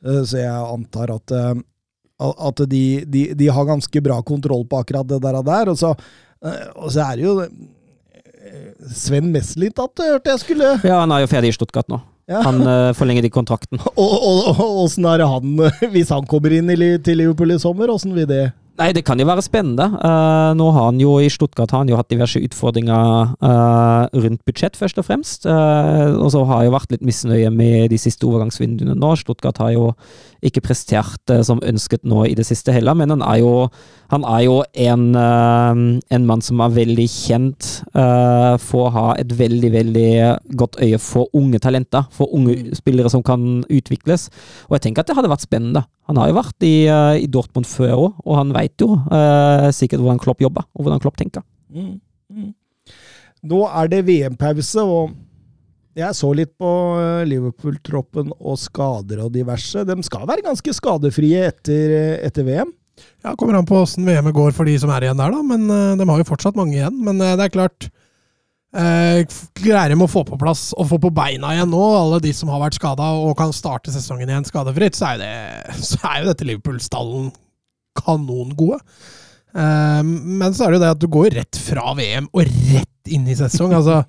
så 0.01 0.39
jeg 0.39 0.49
antar 0.49 1.13
at, 1.13 1.35
at 1.37 2.65
de, 2.71 2.83
de, 3.05 3.23
de 3.37 3.51
har 3.53 3.69
ganske 3.69 4.03
bra 4.07 4.17
kontroll 4.25 4.65
på 4.65 4.81
akkurat 4.81 5.11
det 5.11 5.21
der. 5.21 5.37
Og, 5.37 5.45
der, 5.45 5.69
og, 5.69 5.77
så, 5.77 5.93
og 6.73 6.89
så 6.95 7.05
er 7.05 7.19
det 7.19 7.27
jo 7.27 7.37
Sven 8.89 9.29
Meslintat 9.33 10.01
hørte 10.01 10.33
jeg 10.33 10.47
skulle 10.47 10.77
Ja, 10.81 11.03
han 11.03 11.13
er 11.13 11.27
jo 11.27 11.29
ferdig 11.29 11.51
i 11.51 11.59
Stuttgart 11.59 11.93
nå. 11.93 12.01
Ja. 12.27 12.41
Han 12.43 12.61
uh, 12.67 12.93
forlenger 12.97 13.25
i 13.25 13.31
kontrakten. 13.31 13.79
Og 13.95 14.61
åssen 14.83 15.07
er 15.07 15.23
det 15.23 15.31
han, 15.31 15.59
hvis 15.93 16.11
han 16.13 16.27
kommer 16.29 16.55
inn 16.55 16.71
i, 16.73 16.95
til 17.03 17.21
Liverpool 17.21 17.55
i 17.55 17.61
sommer, 17.61 17.91
åssen 17.93 18.15
vil 18.17 18.29
det 18.29 18.47
Nei, 18.77 18.91
det 18.93 19.01
kan 19.07 19.17
jo 19.17 19.25
være 19.25 19.41
spennende. 19.41 19.87
Uh, 20.05 20.53
nå 20.53 20.67
har 20.75 20.91
han 20.91 20.99
jo 21.01 21.15
i 21.17 21.31
Stuttgart 21.33 21.71
har 21.73 21.81
han 21.81 21.89
jo 21.89 21.97
hatt 21.97 22.11
diverse 22.11 22.37
utfordringer 22.45 23.31
uh, 23.41 24.03
rundt 24.13 24.43
budsjett, 24.45 24.77
først 24.77 25.01
og 25.01 25.07
fremst. 25.07 25.47
Uh, 25.49 26.13
og 26.21 26.29
så 26.35 26.43
har 26.45 26.61
jeg 26.61 26.69
jo 26.69 26.75
vært 26.75 26.93
litt 26.93 27.07
misnøye 27.09 27.49
med 27.49 27.89
de 27.89 27.97
siste 27.97 28.27
overgangsvinduene 28.29 28.93
nå. 28.93 29.15
Stuttgart 29.17 29.57
har 29.63 29.73
jo 29.73 29.87
ikke 30.45 30.63
prestert 30.65 31.31
eh, 31.33 31.41
som 31.45 31.61
ønsket 31.65 32.05
nå 32.07 32.25
i 32.27 32.35
det 32.37 32.45
siste 32.47 32.73
heller, 32.75 32.95
men 32.97 33.11
han 33.13 33.23
er 33.25 33.39
jo, 33.41 33.51
han 34.11 34.25
er 34.27 34.43
jo 34.45 34.57
en, 34.87 35.05
eh, 35.17 35.81
en 36.17 36.27
mann 36.29 36.43
som 36.45 36.61
er 36.63 36.75
veldig 36.75 37.07
kjent 37.11 37.69
eh, 37.97 38.53
for 38.61 38.87
å 38.87 38.93
ha 38.95 39.05
et 39.17 39.33
veldig, 39.39 39.71
veldig 39.73 40.11
godt 40.59 40.79
øye 40.83 41.01
for 41.01 41.31
unge 41.37 41.61
talenter. 41.63 42.07
For 42.13 42.31
unge 42.35 42.75
spillere 42.77 43.11
som 43.13 43.23
kan 43.25 43.63
utvikles. 43.63 44.27
Og 44.69 44.77
jeg 44.77 44.87
tenker 44.87 45.03
at 45.03 45.11
det 45.11 45.17
hadde 45.17 45.31
vært 45.31 45.45
spennende. 45.45 45.85
Han 46.07 46.19
har 46.21 46.29
jo 46.29 46.37
vært 46.37 46.65
i, 46.65 46.75
i 46.87 47.27
Dortmund 47.31 47.67
før 47.67 47.95
òg, 47.97 48.21
og 48.23 48.37
han 48.39 48.53
veit 48.55 48.79
jo 48.79 48.93
sikkert 49.75 49.99
hvordan 49.99 50.21
Klopp 50.23 50.43
jobber, 50.43 50.63
og 50.77 50.85
hvordan 50.85 51.01
Klopp 51.03 51.17
tenker. 51.19 51.43
Mm, 51.73 51.97
mm. 52.31 52.51
Nå 53.51 53.65
er 53.67 53.89
det 53.91 54.05
VM-pause, 54.07 54.85
og 54.87 55.15
jeg 55.97 56.17
så 56.17 56.29
litt 56.37 56.53
på 56.59 56.71
eh, 57.01 57.27
Liverpool-troppen 57.29 58.33
og 58.37 58.57
skader 58.61 59.23
og 59.25 59.31
diverse. 59.35 59.83
De 59.87 59.95
skal 60.05 60.27
være 60.29 60.45
ganske 60.45 60.73
skadefrie 60.77 61.47
etter, 61.49 61.93
eh, 61.97 62.17
etter 62.27 62.47
VM. 62.47 62.73
Ja, 63.25 63.35
Kommer 63.37 63.57
an 63.59 63.67
på 63.69 63.77
åssen 63.81 64.07
VM 64.07 64.31
går 64.33 64.55
for 64.57 64.69
de 64.69 64.77
som 64.81 64.91
er 64.93 65.05
igjen 65.05 65.19
der, 65.19 65.33
da. 65.33 65.43
Men 65.45 65.67
eh, 65.69 65.95
de 65.99 66.09
har 66.09 66.21
jo 66.21 66.29
fortsatt 66.29 66.57
mange 66.59 66.77
igjen. 66.77 66.99
Men 67.05 67.21
det 67.21 67.33
er 67.33 67.53
klart 67.53 67.89
eh, 68.77 69.23
Greier 69.57 69.93
de 69.93 69.99
å 70.01 70.09
få 70.11 70.25
på 70.27 70.39
plass 70.41 70.69
og 70.77 70.89
få 70.91 71.01
på 71.01 71.13
beina 71.13 71.55
igjen 71.55 71.71
nå, 71.73 71.83
alle 71.97 72.21
de 72.23 72.33
som 72.35 72.51
har 72.53 72.61
vært 72.65 72.79
skada 72.79 73.11
og 73.21 73.37
kan 73.39 73.53
starte 73.55 73.93
sesongen 73.93 74.29
igjen 74.29 74.47
skadefritt, 74.47 74.97
så 74.97 75.13
er, 75.13 75.23
det, 75.23 75.77
så 75.89 76.01
er 76.03 76.21
jo 76.21 76.31
dette 76.31 76.49
Liverpool-stallen 76.49 77.31
kanongode. 77.97 78.81
Eh, 79.57 80.03
men 80.05 80.53
så 80.53 80.67
er 80.67 80.75
det 80.75 80.79
jo 80.79 80.83
det 80.85 80.93
at 80.97 81.01
du 81.01 81.09
går 81.11 81.33
rett 81.39 81.61
fra 81.67 81.95
VM 81.97 82.29
og 82.33 82.45
rett 82.45 82.93
inn 83.13 83.27
i 83.27 83.35
sesong. 83.37 83.73
Altså, 83.77 84.01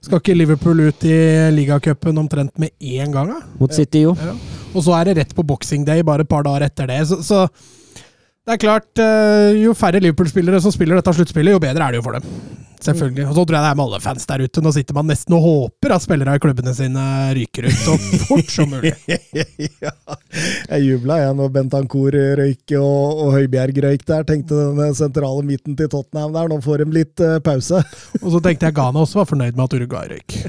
skal 0.00 0.20
ikke 0.20 0.36
Liverpool 0.36 0.80
ut 0.88 1.04
i 1.08 1.16
ligacupen 1.54 2.18
omtrent 2.20 2.56
med 2.60 2.72
én 2.80 3.12
gang? 3.14 3.34
da? 3.34 3.40
Mot 3.60 3.74
City, 3.74 4.04
jo. 4.06 4.14
Ja. 4.18 4.34
Og 4.70 4.86
så 4.86 4.94
er 4.98 5.10
det 5.10 5.16
rett 5.18 5.34
på 5.36 5.44
boxing 5.46 5.84
day 5.86 6.04
bare 6.06 6.26
et 6.26 6.30
par 6.30 6.46
dager 6.46 6.68
etter 6.68 6.90
det. 6.90 7.00
Så, 7.10 7.20
så 7.26 7.44
Det 8.50 8.56
er 8.56 8.64
klart, 8.64 8.98
eh, 8.98 9.60
jo 9.62 9.70
færre 9.78 10.00
Liverpool-spillere 10.02 10.58
som 10.58 10.72
spiller 10.74 10.98
dette 10.98 11.12
sluttspillet, 11.14 11.54
jo 11.54 11.60
bedre 11.62 11.84
er 11.86 11.94
det 11.94 12.00
jo 12.00 12.02
for 12.02 12.16
dem. 12.18 12.24
Selvfølgelig. 12.82 13.28
Og 13.28 13.36
så 13.36 13.44
tror 13.46 13.56
jeg 13.56 13.62
det 13.62 13.68
er 13.70 13.76
med 13.78 13.84
alle 13.84 14.00
fans 14.02 14.26
der 14.26 14.42
ute. 14.42 14.62
Nå 14.64 14.72
sitter 14.74 14.96
man 14.96 15.06
nesten 15.06 15.36
og 15.36 15.44
håper 15.44 15.94
at 15.94 16.02
spillere 16.02 16.34
i 16.34 16.42
klubbene 16.42 16.74
sine 16.74 17.04
ryker 17.36 17.68
ut 17.68 17.78
så 17.78 17.94
fort 18.24 18.50
som 18.50 18.72
mulig. 18.72 18.90
ja. 19.84 19.94
Jeg 20.72 20.82
jubla 20.82 21.20
jeg 21.20 21.38
når 21.38 21.54
Bentancour 21.54 22.18
røyk 22.40 22.74
og, 22.80 23.22
og 23.22 23.32
Høibjerg 23.36 23.78
røyk 23.86 24.06
der. 24.10 24.26
Tenkte 24.26 24.58
den 24.80 24.98
sentrale 24.98 25.46
midten 25.46 25.78
til 25.78 25.92
Tottenham 25.92 26.34
der, 26.34 26.50
nå 26.50 26.58
får 26.64 26.82
de 26.82 26.90
litt 26.98 27.22
uh, 27.22 27.36
pause. 27.44 27.84
Og 28.24 28.32
så 28.34 28.42
tenkte 28.42 28.66
jeg 28.66 28.80
Ghana 28.80 29.04
også 29.04 29.22
var 29.22 29.30
fornøyd 29.30 29.54
med 29.54 29.68
at 29.68 29.78
Uruguay 29.78 30.10
røyk. 30.16 30.40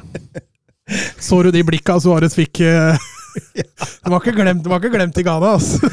Så 1.21 1.43
du 1.45 1.53
de 1.53 1.67
blikka 1.69 2.01
Suárez 2.01 2.33
fikk? 2.33 2.63
Uh, 2.65 3.10
det, 3.55 4.09
har 4.09 4.17
ikke 4.19 4.33
glemt, 4.35 4.67
var 4.67 4.81
ikke 4.81 4.93
glemt 4.95 5.17
i 5.19 5.23
Ghana, 5.25 5.53
altså. 5.55 5.89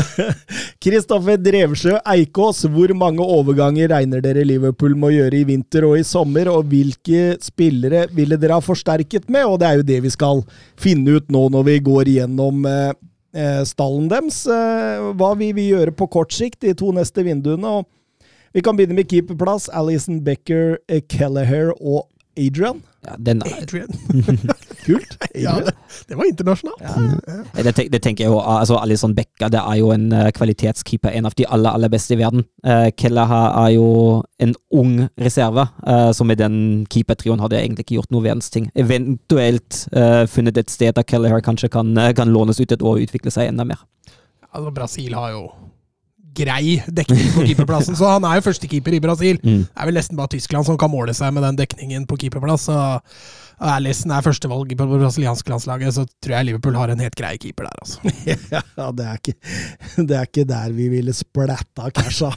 Kristoffer 0.82 1.38
Drevsjø 1.40 1.98
Eikås, 2.14 2.62
hvor 2.72 2.94
mange 2.96 3.24
overganger 3.24 3.90
regner 3.92 4.24
dere 4.24 4.46
Liverpool 4.46 4.96
må 4.98 5.12
gjøre 5.14 5.40
i 5.40 5.44
vinter 5.48 5.86
og 5.88 5.98
i 6.00 6.06
sommer, 6.06 6.50
og 6.52 6.70
hvilke 6.70 7.36
spillere 7.44 8.06
ville 8.16 8.38
dere 8.40 8.58
ha 8.58 8.64
forsterket 8.64 9.28
med? 9.28 9.46
Og 9.46 9.60
det 9.60 9.68
er 9.68 9.80
jo 9.80 9.86
det 9.92 10.00
vi 10.06 10.12
skal 10.14 10.44
finne 10.80 11.18
ut 11.18 11.30
nå 11.32 11.46
når 11.52 11.68
vi 11.68 11.78
går 11.90 12.12
gjennom 12.16 12.66
eh, 12.68 12.92
eh 13.36 13.62
stallen 13.68 14.08
deres. 14.10 14.42
Eh, 14.48 15.10
hva 15.16 15.34
vi 15.38 15.52
vil 15.56 15.74
gjøre 15.76 15.96
på 15.96 16.08
kort 16.12 16.34
sikt 16.34 16.62
de 16.66 16.74
to 16.76 16.92
neste 16.96 17.26
vinduene. 17.26 17.78
og 17.80 17.88
vi 18.52 18.62
kan 18.66 18.76
begynne 18.76 18.96
med 18.98 19.08
keeperplass. 19.10 19.68
Alison 19.68 20.24
Becker, 20.24 20.78
eh, 20.88 21.02
Kelleher 21.08 21.70
og 21.80 22.08
Adrian. 22.36 22.82
Ja, 23.06 23.14
den 23.18 23.42
er 23.42 23.62
Adrian. 23.62 23.88
Kult. 24.84 25.16
Ja, 25.40 25.52
det, 25.62 25.72
det, 26.08 26.16
var 26.18 26.26
internasjonalt. 26.26 26.80
Ja. 26.82 27.62
Det, 27.62 27.84
det, 27.92 28.00
tenker 28.02 28.24
jeg 28.24 28.32
jo. 28.32 28.40
altså 28.40 28.80
Alison 28.80 29.14
Becka 29.14 29.48
det 29.52 29.60
er 29.60 29.78
jo 29.78 29.92
en 29.94 30.08
uh, 30.12 30.26
kvalitetskeeper. 30.34 31.14
En 31.14 31.28
av 31.28 31.36
de 31.38 31.46
aller 31.46 31.70
aller 31.70 31.92
beste 31.92 32.16
i 32.16 32.18
verden. 32.18 32.42
Uh, 32.66 32.90
Kelleher 32.98 33.54
er 33.62 33.70
jo 33.76 33.86
en 34.42 34.54
ung 34.74 34.96
reserve, 35.20 35.68
uh, 35.86 36.10
som 36.16 36.28
med 36.28 36.42
den 36.42 36.58
keepertrioen 36.90 37.40
hadde 37.44 37.60
egentlig 37.60 37.86
ikke 37.86 38.00
gjort 38.00 38.12
noe 38.14 38.26
verdens 38.26 38.50
ting. 38.50 38.68
Eventuelt 38.74 39.84
uh, 39.94 40.26
funnet 40.30 40.58
et 40.60 40.72
sted 40.72 40.98
der 40.98 41.06
Kelleher 41.06 41.44
kanskje 41.46 41.70
kan, 41.72 41.94
kan 42.16 42.34
lånes 42.34 42.60
ut 42.60 42.72
et 42.72 42.82
år 42.82 42.98
og 42.98 43.06
utvikle 43.06 43.32
seg 43.32 43.52
enda 43.52 43.68
mer. 43.68 43.80
Altså, 44.50 44.74
Brasil 44.74 45.14
har 45.14 45.36
jo 45.36 45.44
grei 46.36 46.80
dekning 46.86 47.30
på 47.34 47.44
keeperplassen. 47.48 47.96
Så 47.98 48.08
han 48.08 48.24
er 48.26 48.38
jo 48.38 48.46
førstekeeper 48.48 48.96
i 48.96 49.02
Brasil. 49.02 49.38
Mm. 49.42 49.64
Det 49.66 49.82
er 49.82 49.88
vel 49.88 49.98
nesten 49.98 50.18
bare 50.18 50.32
Tyskland 50.34 50.66
som 50.66 50.78
kan 50.80 50.92
måle 50.92 51.14
seg 51.16 51.34
med 51.34 51.44
den 51.46 51.58
dekningen 51.60 52.06
på 52.10 52.18
keeperplass. 52.20 52.68
Så 52.68 52.76
Alison 53.60 54.12
er 54.14 54.24
førstevalg 54.24 54.72
på 54.72 54.86
det 54.88 55.00
brasilianske 55.02 55.52
landslaget, 55.52 55.94
så 55.96 56.06
tror 56.22 56.36
jeg 56.36 56.48
Liverpool 56.48 56.78
har 56.80 56.92
en 56.92 57.02
helt 57.02 57.16
grei 57.18 57.34
keeper 57.40 57.68
der, 57.68 57.82
altså. 57.82 58.00
ja, 58.54 58.88
det 58.96 59.06
er, 59.06 59.20
ikke, 59.20 59.36
det 60.08 60.16
er 60.16 60.28
ikke 60.28 60.48
der 60.48 60.74
vi 60.76 60.88
ville 60.92 61.14
splatta 61.16 61.90
casha. 61.92 62.32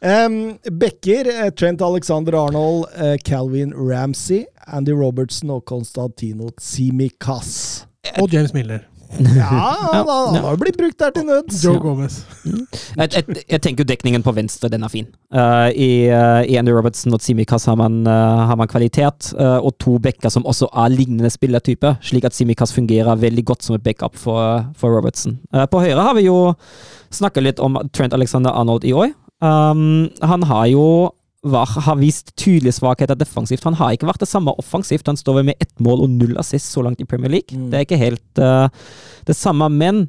Um, 0.00 0.56
Becker, 0.80 1.28
eh, 1.28 1.50
Trent 1.52 1.82
Alexander 1.84 2.38
Arnold, 2.40 2.86
uh, 2.96 3.18
Calvin 3.24 3.74
Ramsey, 3.76 4.46
Andy 4.66 4.96
Robertson 4.96 5.50
og 5.50 5.66
Konstantino 5.68 6.48
Tsimikas. 6.56 7.84
Og 8.16 8.32
James 8.32 8.54
Miller. 8.56 8.86
Ja, 9.18 9.76
han, 9.92 10.08
han 10.08 10.44
har 10.44 10.54
jo 10.54 10.60
blitt 10.60 10.78
brukt 10.78 10.98
der 11.00 11.10
til 11.14 11.26
nøds. 11.26 11.58
Joe 11.64 11.80
Gomez. 11.82 12.20
Jeg, 12.44 13.10
jeg, 13.12 13.24
jeg, 13.42 13.60
tenker 13.60 13.84
jo 13.84 13.88
dekningen 13.90 14.22
på 14.22 14.34
venstre, 14.36 14.70
den 14.72 14.86
er 14.86 14.92
fin. 14.92 15.08
Uh, 15.34 15.68
i, 15.74 16.06
uh, 16.12 16.42
I 16.46 16.56
Andy 16.60 16.72
Robertson 16.74 17.14
og 17.16 17.24
Simikas 17.24 17.66
har 17.68 17.78
man, 17.80 18.00
uh, 18.06 18.44
har 18.50 18.58
man 18.60 18.70
kvalitet, 18.70 19.32
og 19.40 19.72
to 19.82 19.98
backer 20.02 20.32
som 20.32 20.46
også 20.46 20.70
er 20.84 20.92
lignende 20.94 21.30
spillertype, 21.32 21.96
slik 22.06 22.26
at 22.28 22.36
Simikas 22.36 22.74
fungerer 22.76 23.18
veldig 23.18 23.44
godt 23.50 23.66
som 23.66 23.76
et 23.76 23.84
backup 23.84 24.16
for, 24.18 24.64
for 24.78 24.94
Robertson. 24.94 25.38
på 25.50 25.82
høyre 25.82 26.04
har 26.06 26.14
vi 26.18 26.28
jo 26.28 26.54
snakka 27.14 27.42
litt 27.42 27.60
om 27.60 27.78
Trent 27.92 28.14
Alexander 28.14 28.54
Arnold 28.54 28.86
i 28.86 28.94
år. 28.94 29.12
Um, 29.40 30.10
han 30.20 30.44
har 30.44 30.66
jo 30.68 30.84
var, 31.42 31.66
har 31.66 31.96
vist 31.96 32.34
tydelige 32.36 32.76
svakheter 32.76 33.16
defensivt. 33.16 33.64
Han 33.64 33.78
har 33.78 33.94
ikke 33.94 34.08
vært 34.10 34.22
det 34.22 34.28
samme 34.28 34.52
offensivt. 34.60 35.08
Han 35.08 35.16
står 35.16 35.42
med 35.42 35.60
ett 35.60 35.72
mål 35.80 36.04
og 36.04 36.16
null 36.18 36.38
assist 36.40 36.72
så 36.72 36.84
langt 36.84 37.00
i 37.00 37.08
Premier 37.08 37.32
League. 37.32 37.56
Mm. 37.56 37.70
Det 37.70 37.78
er 37.78 37.86
ikke 37.86 38.00
helt 38.00 38.42
uh, 38.42 38.68
det 39.26 39.36
samme, 39.36 39.70
men 39.72 40.04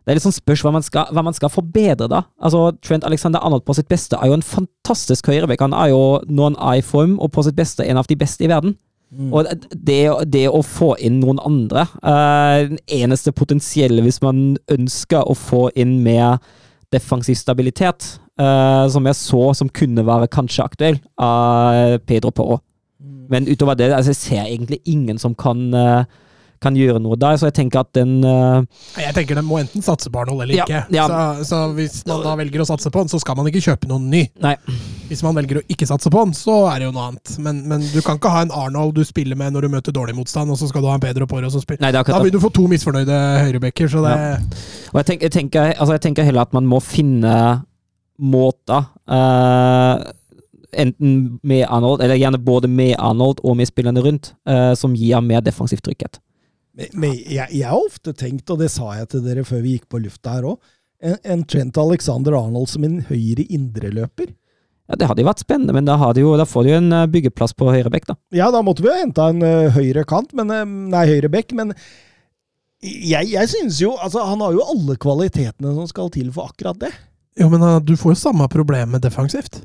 det 0.00 0.14
er 0.14 0.16
litt 0.16 0.24
sånn 0.24 0.34
spørs 0.34 0.62
hva 0.64 0.72
man, 0.72 0.84
skal, 0.84 1.10
hva 1.12 1.22
man 1.22 1.36
skal 1.36 1.52
forbedre, 1.52 2.08
da. 2.08 2.22
Altså, 2.40 2.70
Trent 2.82 3.04
Alexander 3.04 3.42
Arnold 3.44 3.66
på 3.68 3.76
sitt 3.76 3.90
beste 3.90 4.16
er 4.16 4.30
jo 4.30 4.38
en 4.38 4.46
fantastisk 4.46 5.28
høyrebekk. 5.28 5.66
Han 5.68 5.76
er 5.76 5.92
jo 5.92 6.00
noen 6.32 6.56
i 6.72 6.80
form, 6.84 7.18
og 7.20 7.34
på 7.34 7.44
sitt 7.44 7.58
beste 7.58 7.84
en 7.84 8.00
av 8.00 8.08
de 8.08 8.16
beste 8.18 8.46
i 8.46 8.50
verden. 8.50 8.74
Mm. 9.10 9.28
Og 9.34 9.46
det, 9.74 10.00
det, 10.32 10.46
å 10.48 10.62
få 10.64 10.94
inn 11.02 11.16
noen 11.18 11.40
andre 11.42 11.82
uh, 11.98 12.62
Den 12.70 12.78
eneste 12.94 13.32
potensielle 13.34 14.04
hvis 14.04 14.20
man 14.22 14.52
ønsker 14.70 15.26
å 15.26 15.34
få 15.34 15.64
inn 15.74 15.96
mer 16.04 16.38
defensiv 16.94 17.34
stabilitet, 17.34 18.19
uh, 18.40 18.88
som 18.92 19.06
jeg 19.06 19.18
så 19.20 19.44
som 19.60 19.68
kunne 19.68 20.06
være 20.06 20.30
kanskje 20.32 20.64
aktuell, 20.64 20.98
av 21.20 22.00
Pedro 22.08 22.32
Porro. 22.34 22.60
Mm. 23.00 23.22
Men 23.30 23.48
utover 23.50 23.78
det 23.78 23.92
altså, 23.92 24.14
jeg 24.14 24.22
ser 24.22 24.42
egentlig 24.48 24.80
ingen 24.88 25.20
som 25.20 25.36
kan 25.38 25.68
uh, 25.76 26.02
kan 26.60 26.76
gjøre 26.76 27.00
noe 27.02 27.16
der. 27.20 27.38
Så 27.40 27.48
jeg 27.48 27.56
tenker 27.56 27.82
at 27.82 27.90
den 27.96 28.20
uh, 28.24 28.60
Jeg 29.00 29.14
tenker 29.16 29.38
den 29.38 29.48
må 29.48 29.60
enten 29.62 29.84
satse 29.84 30.12
på 30.12 30.22
Arnold 30.22 30.44
eller 30.44 30.58
ja, 30.58 30.66
ikke. 30.68 30.82
Ja. 30.94 31.06
Så, 31.08 31.48
så, 31.50 31.60
hvis 31.76 32.00
man 32.08 32.24
da 32.24 32.36
velger 32.40 32.64
å 32.64 32.68
satse 32.68 32.92
på 32.92 33.04
den, 33.04 33.12
så 33.12 33.20
skal 33.22 33.38
man 33.38 33.48
ikke 33.50 33.62
kjøpe 33.64 33.88
noen 33.90 34.10
ny. 34.12 34.26
Nei. 34.44 34.54
Hvis 35.10 35.24
man 35.26 35.34
velger 35.38 35.60
å 35.60 35.64
ikke 35.72 35.88
satse 35.88 36.12
på 36.12 36.24
den, 36.26 36.34
så 36.36 36.56
er 36.70 36.82
det 36.82 36.90
jo 36.90 36.94
noe 36.94 37.08
annet. 37.10 37.34
Men, 37.42 37.62
men, 37.70 37.86
du 37.90 37.98
kan 38.04 38.20
ikke 38.20 38.32
ha 38.34 38.44
en 38.44 38.54
Arnold 38.54 38.94
du 38.98 39.02
spiller 39.08 39.38
med 39.38 39.56
når 39.56 39.66
du 39.66 39.74
møter 39.76 39.96
dårlig 39.96 40.14
motstand, 40.18 40.52
og 40.52 40.60
så 40.60 40.68
skal 40.70 40.84
du 40.84 40.90
ha 40.90 40.98
en 40.98 41.04
Pedro 41.04 41.28
Porro 41.30 41.50
som 41.52 41.64
spiller. 41.64 41.82
Nei, 41.86 41.94
da 41.96 42.04
vil 42.20 42.34
du 42.34 42.40
få 42.42 42.52
to 42.54 42.66
misfornøyde 42.70 43.18
høyrebacker, 43.46 43.90
så 43.90 44.04
det 44.04 44.14
ja. 44.20 44.36
Og 44.90 45.00
jeg 45.00 45.06
tenker, 45.12 45.26
jeg, 45.28 45.34
tenker, 45.34 45.72
altså 45.72 45.96
jeg 45.96 46.04
tenker, 46.04 46.26
heller 46.26 46.44
at 46.44 46.54
man 46.56 46.68
må 46.68 46.80
finne 46.82 47.34
måter 48.20 48.86
uh, 49.10 50.00
enten 50.70 51.38
med 51.42 51.66
Arnold, 51.66 52.02
eller 52.04 52.18
gjerne 52.20 52.40
både 52.44 52.70
med 52.70 52.94
Arnold 52.98 53.42
og 53.42 53.56
med 53.58 53.70
spillerne 53.70 54.02
rundt, 54.04 54.34
uh, 54.48 54.72
som 54.78 54.94
gir 54.96 55.22
mer 55.24 55.42
defensiv 55.44 55.82
trygghet. 55.84 56.20
Men 56.94 57.16
jeg, 57.26 57.48
jeg, 57.50 57.66
har 57.66 57.76
ofte 57.76 58.14
tenkt, 58.16 58.48
og 58.52 58.60
det 58.62 58.70
sa 58.72 58.92
jeg 59.00 59.10
til 59.12 59.24
dere 59.24 59.44
før 59.44 59.64
vi 59.64 59.76
gikk 59.76 59.88
på 59.90 60.00
lufta 60.02 60.36
her 60.36 60.52
òg, 60.52 60.60
en, 61.00 61.16
en, 61.24 61.42
Trent 61.48 61.78
Alexander 61.80 62.36
Arnold 62.36 62.68
som 62.70 62.84
en 62.84 63.00
høyre 63.08 63.46
indreløper. 63.48 64.34
Ja, 64.90 64.98
Det 65.00 65.08
hadde 65.08 65.24
jo 65.24 65.30
vært 65.30 65.42
spennende, 65.42 65.74
men 65.76 65.88
da, 65.88 65.96
jo, 66.18 66.34
da 66.38 66.46
får 66.48 66.66
du 66.66 66.70
jo 66.72 66.78
en 66.80 66.92
eh, 66.92 67.08
byggeplass 67.10 67.54
på 67.56 67.70
høyre 67.70 67.92
bekk, 67.92 68.10
da. 68.10 68.16
Ja, 68.36 68.50
da 68.52 68.60
måtte 68.66 68.84
vi 68.84 68.90
jo 68.90 68.98
henta 68.98 69.30
en 69.32 69.42
uh, 69.44 69.70
høyre 69.72 70.04
kant, 70.08 70.34
men, 70.36 70.52
nei, 70.92 71.04
høyre 71.08 71.30
bekk, 71.32 71.54
men 71.56 71.72
jeg, 72.80 73.28
jeg 73.28 73.48
synes 73.52 73.76
jo 73.82 73.90
Altså, 74.00 74.22
han 74.24 74.40
har 74.40 74.54
jo 74.56 74.64
alle 74.72 74.94
kvalitetene 75.00 75.74
som 75.76 75.88
skal 75.88 76.08
til 76.14 76.30
for 76.32 76.48
akkurat 76.48 76.78
det. 76.80 76.92
Jo, 77.40 77.48
men 77.48 77.62
uh, 77.64 77.78
du 77.80 77.96
får 77.96 78.14
jo 78.14 78.22
samme 78.28 78.48
problem 78.52 78.96
med 78.96 79.04
defensivt. 79.04 79.62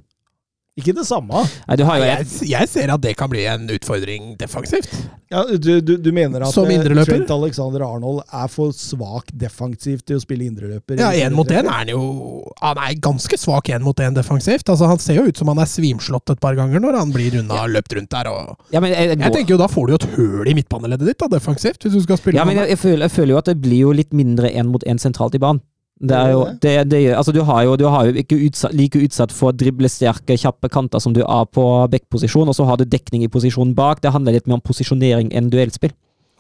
Ikke 0.76 0.92
det 0.92 1.06
samme. 1.08 1.40
Nei, 1.72 2.00
jeg, 2.04 2.24
jeg, 2.50 2.68
ser 2.68 2.92
at 2.92 3.00
det 3.00 3.14
kan 3.16 3.30
bli 3.32 3.46
en 3.48 3.64
utfordring 3.72 4.34
defensivt. 4.36 4.92
Ja, 5.32 5.46
du, 5.48 5.78
du, 5.80 5.94
du 6.04 6.10
mener 6.12 6.44
at 6.44 6.58
eh, 6.60 7.06
Trent 7.08 7.30
Alexander 7.32 7.86
Arnold 7.86 8.20
er 8.28 8.50
for 8.52 8.74
svak 8.76 9.32
defensivt 9.32 10.04
til 10.04 10.20
å 10.20 10.24
spille 10.24 10.44
indreløper? 10.44 11.00
Ja, 11.00 11.14
én 11.16 11.32
mot 11.36 11.48
én 11.48 11.64
er 11.64 11.72
han 11.72 11.92
jo 11.94 12.02
Han 12.60 12.82
er 12.84 12.98
ganske 13.00 13.40
svak 13.40 13.72
én 13.72 13.88
mot 13.88 14.04
én 14.04 14.18
defensivt. 14.18 14.68
Altså, 14.68 14.90
han 14.92 15.00
ser 15.00 15.22
jo 15.22 15.24
ut 15.30 15.40
som 15.40 15.54
han 15.54 15.62
er 15.64 15.70
svimslått 15.72 16.36
et 16.36 16.44
par 16.44 16.60
ganger 16.60 16.84
når 16.84 17.00
han 17.00 17.16
blir 17.16 17.40
unna 17.40 17.62
ja. 17.62 17.70
løpt 17.72 17.96
rundt 17.96 18.12
der. 18.12 18.32
Og... 18.34 18.68
Ja, 18.76 18.84
jeg, 18.84 18.92
jeg, 18.92 19.22
jeg, 19.22 19.32
tenker 19.38 19.56
jo 19.56 19.62
Da 19.64 19.72
får 19.72 19.88
du 19.88 19.96
jo 19.96 20.02
et 20.02 20.10
høl 20.18 20.52
i 20.52 20.58
midtbaneleddet 20.60 21.14
ditt 21.14 21.24
da, 21.24 21.32
defensivt. 21.38 21.88
hvis 21.88 21.96
du 21.96 22.04
skal 22.04 22.20
spille 22.20 22.44
Ja, 22.44 22.44
men 22.44 22.60
jeg, 22.60 22.76
føler, 22.84 23.08
føler, 23.08 23.38
jo 23.38 23.40
at 23.40 23.54
det 23.54 23.62
blir 23.64 23.88
jo 23.88 23.96
litt 23.96 24.12
mindre 24.12 24.52
én 24.52 24.68
mot 24.76 24.84
én 24.84 25.00
sentralt 25.00 25.40
i 25.40 25.44
banen. 25.46 25.64
Det 25.96 26.16
er 26.16 26.32
jo, 26.34 26.42
det, 26.60 26.72
det, 26.92 27.00
altså 27.16 27.32
du, 27.32 27.40
har 27.48 27.62
jo, 27.64 27.76
du 27.80 27.86
har 27.88 28.10
jo 28.10 28.20
ikke 28.20 28.36
utsatt, 28.50 28.74
like 28.76 29.00
utsatt 29.00 29.32
for 29.32 29.56
driblesterke, 29.56 30.36
kjappe 30.36 30.68
kanter 30.72 31.00
som 31.00 31.14
du 31.16 31.22
er 31.24 31.46
på 31.48 31.64
backposisjon, 31.92 32.50
og 32.52 32.58
så 32.58 32.66
har 32.68 32.82
du 32.82 32.84
dekning 32.84 33.24
i 33.24 33.30
posisjonen 33.32 33.72
bak. 33.78 34.02
Det 34.04 34.12
handler 34.12 34.36
litt 34.36 34.50
mer 34.50 34.60
om 34.60 34.66
posisjonering 34.66 35.32
enn 35.32 35.48
duellspill. 35.54 35.94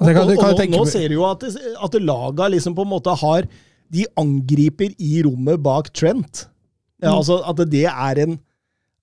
Og, 0.03 0.09
og, 0.11 0.33
og, 0.35 0.43
og, 0.43 0.65
nå 0.73 0.81
ser 0.91 1.07
du 1.07 1.15
jo 1.15 1.23
at, 1.29 1.45
at 1.47 1.95
laga 2.03 2.49
liksom 2.51 2.75
på 2.75 2.83
en 2.83 2.91
måte 2.91 3.13
har 3.15 3.45
De 3.95 4.03
angriper 4.19 4.91
i 4.99 5.21
rommet 5.23 5.61
bak 5.63 5.87
Trent. 5.95 6.49
Ja, 6.99 7.13
mm. 7.13 7.21
altså 7.21 7.37
At 7.47 7.61
det 7.71 7.85
er 7.87 8.19
en 8.25 8.35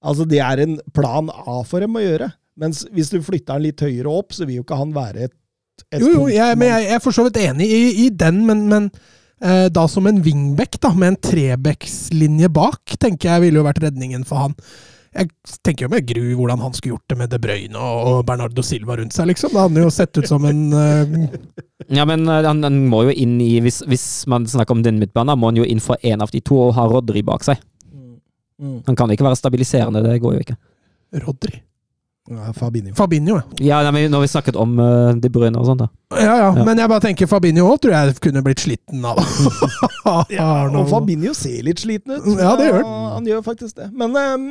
Altså 0.02 0.26
det 0.26 0.40
er 0.42 0.58
en 0.58 0.80
plan 0.92 1.30
A 1.30 1.62
for 1.64 1.80
dem 1.80 1.94
å 1.94 2.02
gjøre. 2.02 2.26
Mens 2.58 2.82
hvis 2.90 3.12
du 3.12 3.20
flytter 3.22 3.54
han 3.54 3.62
litt 3.62 3.80
høyere 3.80 4.10
opp, 4.10 4.34
så 4.34 4.44
vil 4.44 4.58
jo 4.58 4.64
ikke 4.64 4.76
han 4.80 4.90
være 4.92 5.28
et, 5.28 5.34
et 5.94 6.02
Jo, 6.02 6.10
jo, 6.10 6.24
jeg, 6.28 6.58
men 6.58 6.72
jeg, 6.72 6.88
jeg 6.88 6.96
er 6.98 7.04
for 7.04 7.14
så 7.14 7.24
vidt 7.28 7.38
enig 7.38 7.68
i, 7.70 7.82
i 8.04 8.08
den, 8.10 8.40
men, 8.48 8.64
men 8.68 8.88
da 9.42 9.82
som 9.90 10.06
en 10.06 10.20
wingback, 10.22 10.76
da, 10.78 10.92
med 10.94 11.08
en 11.12 11.16
trebackslinje 11.18 12.46
bak, 12.54 12.94
tenker 13.02 13.32
jeg 13.32 13.42
ville 13.42 13.58
jo 13.58 13.64
vært 13.66 13.80
redningen 13.82 14.22
for 14.28 14.38
han. 14.38 14.54
Jeg 15.12 15.28
tenker 15.60 15.84
jo 15.84 15.90
med 15.92 16.06
gru 16.08 16.22
hvordan 16.38 16.62
han 16.62 16.72
skulle 16.72 16.94
gjort 16.94 17.10
det 17.12 17.16
med 17.20 17.32
De 17.34 17.38
Bruyne 17.42 17.80
og 17.80 18.22
Bernardo 18.28 18.62
Silva 18.64 18.96
rundt 18.96 19.12
seg, 19.12 19.28
liksom. 19.28 19.52
Det 19.52 19.60
hadde 19.60 19.82
jo 19.84 19.90
sett 19.92 20.16
ut 20.16 20.28
som 20.28 20.46
en 20.48 20.62
uh... 20.72 21.16
Ja, 21.92 22.06
men 22.08 22.24
uh, 22.24 22.38
han, 22.46 22.62
han, 22.64 22.78
må 22.88 23.02
jo 23.08 23.12
inn 23.12 23.34
i 23.44 23.58
hvis, 23.60 23.82
hvis, 23.90 24.06
man 24.30 24.46
snakker 24.48 24.78
om 24.78 24.84
den 24.86 25.00
midtbanen, 25.02 25.36
må 25.36 25.50
han 25.50 25.60
jo 25.60 25.66
inn 25.68 25.82
for 25.84 26.00
én 26.00 26.24
av 26.24 26.32
de 26.32 26.40
to 26.40 26.56
og 26.68 26.72
ha 26.78 26.86
Rodry 26.88 27.20
bak 27.28 27.44
seg. 27.44 27.60
Mm. 27.92 28.16
Mm. 28.62 28.78
Han 28.88 28.96
kan 28.96 29.12
ikke 29.12 29.26
være 29.26 29.40
stabiliserende, 29.42 30.04
det 30.06 30.16
går 30.22 30.38
jo 30.38 30.46
ikke. 30.46 30.58
Rodry? 31.26 31.60
Ja, 32.30 32.52
Fabinho. 32.54 32.94
Fabinho, 32.94 33.40
ja. 33.58 33.82
Ja, 33.82 33.90
nei, 33.90 34.04
når 34.06 34.20
vi 34.22 34.28
snakket 34.30 34.54
om 34.56 34.76
uh, 34.78 35.10
De 35.18 35.26
Bruyne 35.32 35.58
og 35.58 35.66
sånt. 35.66 35.82
da. 35.82 35.88
Ja, 36.14 36.36
ja, 36.38 36.50
Ja. 36.54 36.64
men 36.64 36.78
jeg 36.78 36.88
bare 36.92 37.02
tenker 37.02 37.26
Fabinho 37.26 37.64
òg 37.66 37.80
tror 37.82 37.96
jeg 37.96 38.14
kunne 38.22 38.42
blitt 38.46 38.62
sliten 38.62 39.02
av 39.04 39.18
Ja, 40.30 40.68
og 40.70 40.86
Fabinho 40.92 41.34
ser 41.34 41.64
litt 41.66 41.82
sliten 41.82 42.14
ut. 42.14 42.28
Ja, 42.38 42.54
det 42.60 42.68
gjør 42.70 42.78
han. 42.78 42.86
Ja, 42.86 43.08
han 43.16 43.26
gjør 43.26 43.42
faktisk 43.48 43.76
det. 43.80 43.88
Men 43.98 44.14
um, 44.14 44.46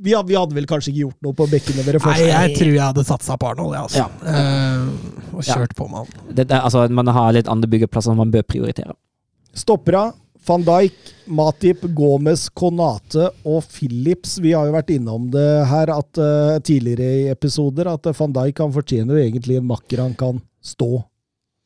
vi, 0.00 0.14
hadde, 0.16 0.28
vi 0.32 0.38
hadde 0.40 0.56
vel 0.56 0.66
kanskje 0.70 0.94
ikke 0.94 1.02
gjort 1.04 1.28
noe 1.28 1.36
på 1.36 1.46
bekkene 1.52 1.84
våre 1.84 2.00
Nei, 2.08 2.16
jeg 2.30 2.56
tror 2.56 2.72
jeg 2.72 2.82
hadde 2.86 3.04
satsa 3.12 3.36
på 3.40 3.52
Arnold, 3.52 3.76
jeg, 3.76 3.84
altså. 3.84 4.06
Ja. 4.06 4.08
Uh, 4.24 5.36
og 5.36 5.44
kjørt 5.44 5.76
på 5.76 5.88
med 5.92 6.00
han. 6.00 6.58
Altså, 6.62 6.88
man 6.88 7.12
har 7.12 7.36
litt 7.36 7.50
andre 7.52 7.68
byggeplasser 7.76 8.16
man 8.16 8.32
bør 8.32 8.46
prioritere. 8.48 8.96
Stoppera, 9.54 10.08
van 10.46 10.64
Dijk, 10.64 11.14
Matip, 11.24 11.84
Gomez, 11.96 12.48
Konate 12.52 13.30
og 13.48 13.64
Phillips. 13.72 14.38
Vi 14.42 14.52
har 14.52 14.68
jo 14.68 14.76
vært 14.76 14.92
innom 14.92 15.30
det 15.32 15.48
her 15.70 15.92
at, 15.94 16.20
uh, 16.20 16.58
tidligere 16.64 17.24
i 17.24 17.32
episoder, 17.32 17.88
at 17.94 18.06
eh, 18.06 18.16
van 18.18 18.34
Dijk 18.36 18.62
han 18.64 18.74
fortjener 18.74 19.16
jo 19.16 19.24
egentlig 19.24 19.58
en 19.60 19.68
makker 19.70 20.04
han 20.04 20.14
kan 20.18 20.40
stå, 20.64 21.00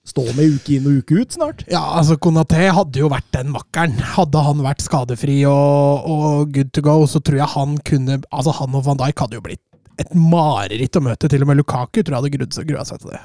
stå 0.07 0.25
med 0.37 0.59
uke 0.59 0.77
inn 0.77 0.89
og 0.89 1.03
uke 1.03 1.23
ut 1.23 1.39
snart. 1.39 1.65
Ja, 1.71 1.83
altså 1.99 2.19
Konaté 2.23 2.69
hadde 2.75 3.03
jo 3.03 3.11
vært 3.13 3.29
den 3.35 3.51
makkeren. 3.55 3.99
Hadde 4.15 4.45
han 4.47 4.63
vært 4.65 4.85
skadefri 4.85 5.41
og, 5.51 6.07
og 6.07 6.55
good 6.55 6.71
to 6.77 6.85
go, 6.87 7.01
så 7.11 7.23
tror 7.23 7.43
jeg 7.43 7.55
han 7.57 7.79
kunne 7.87 8.21
Altså, 8.31 8.55
han 8.61 8.79
og 8.79 8.87
van 8.87 9.01
Dijk 9.03 9.27
hadde 9.27 9.41
jo 9.41 9.47
blitt 9.49 9.65
et 9.99 10.15
mareritt 10.15 10.95
å 10.95 11.03
møte. 11.03 11.27
Til 11.27 11.43
og 11.43 11.51
med 11.51 11.59
Lukaku 11.59 12.05
tror 12.05 12.15
jeg 12.15 12.39
hadde 12.39 12.69
grua 12.71 12.85
seg 12.87 13.03
til 13.03 13.17
det. 13.17 13.23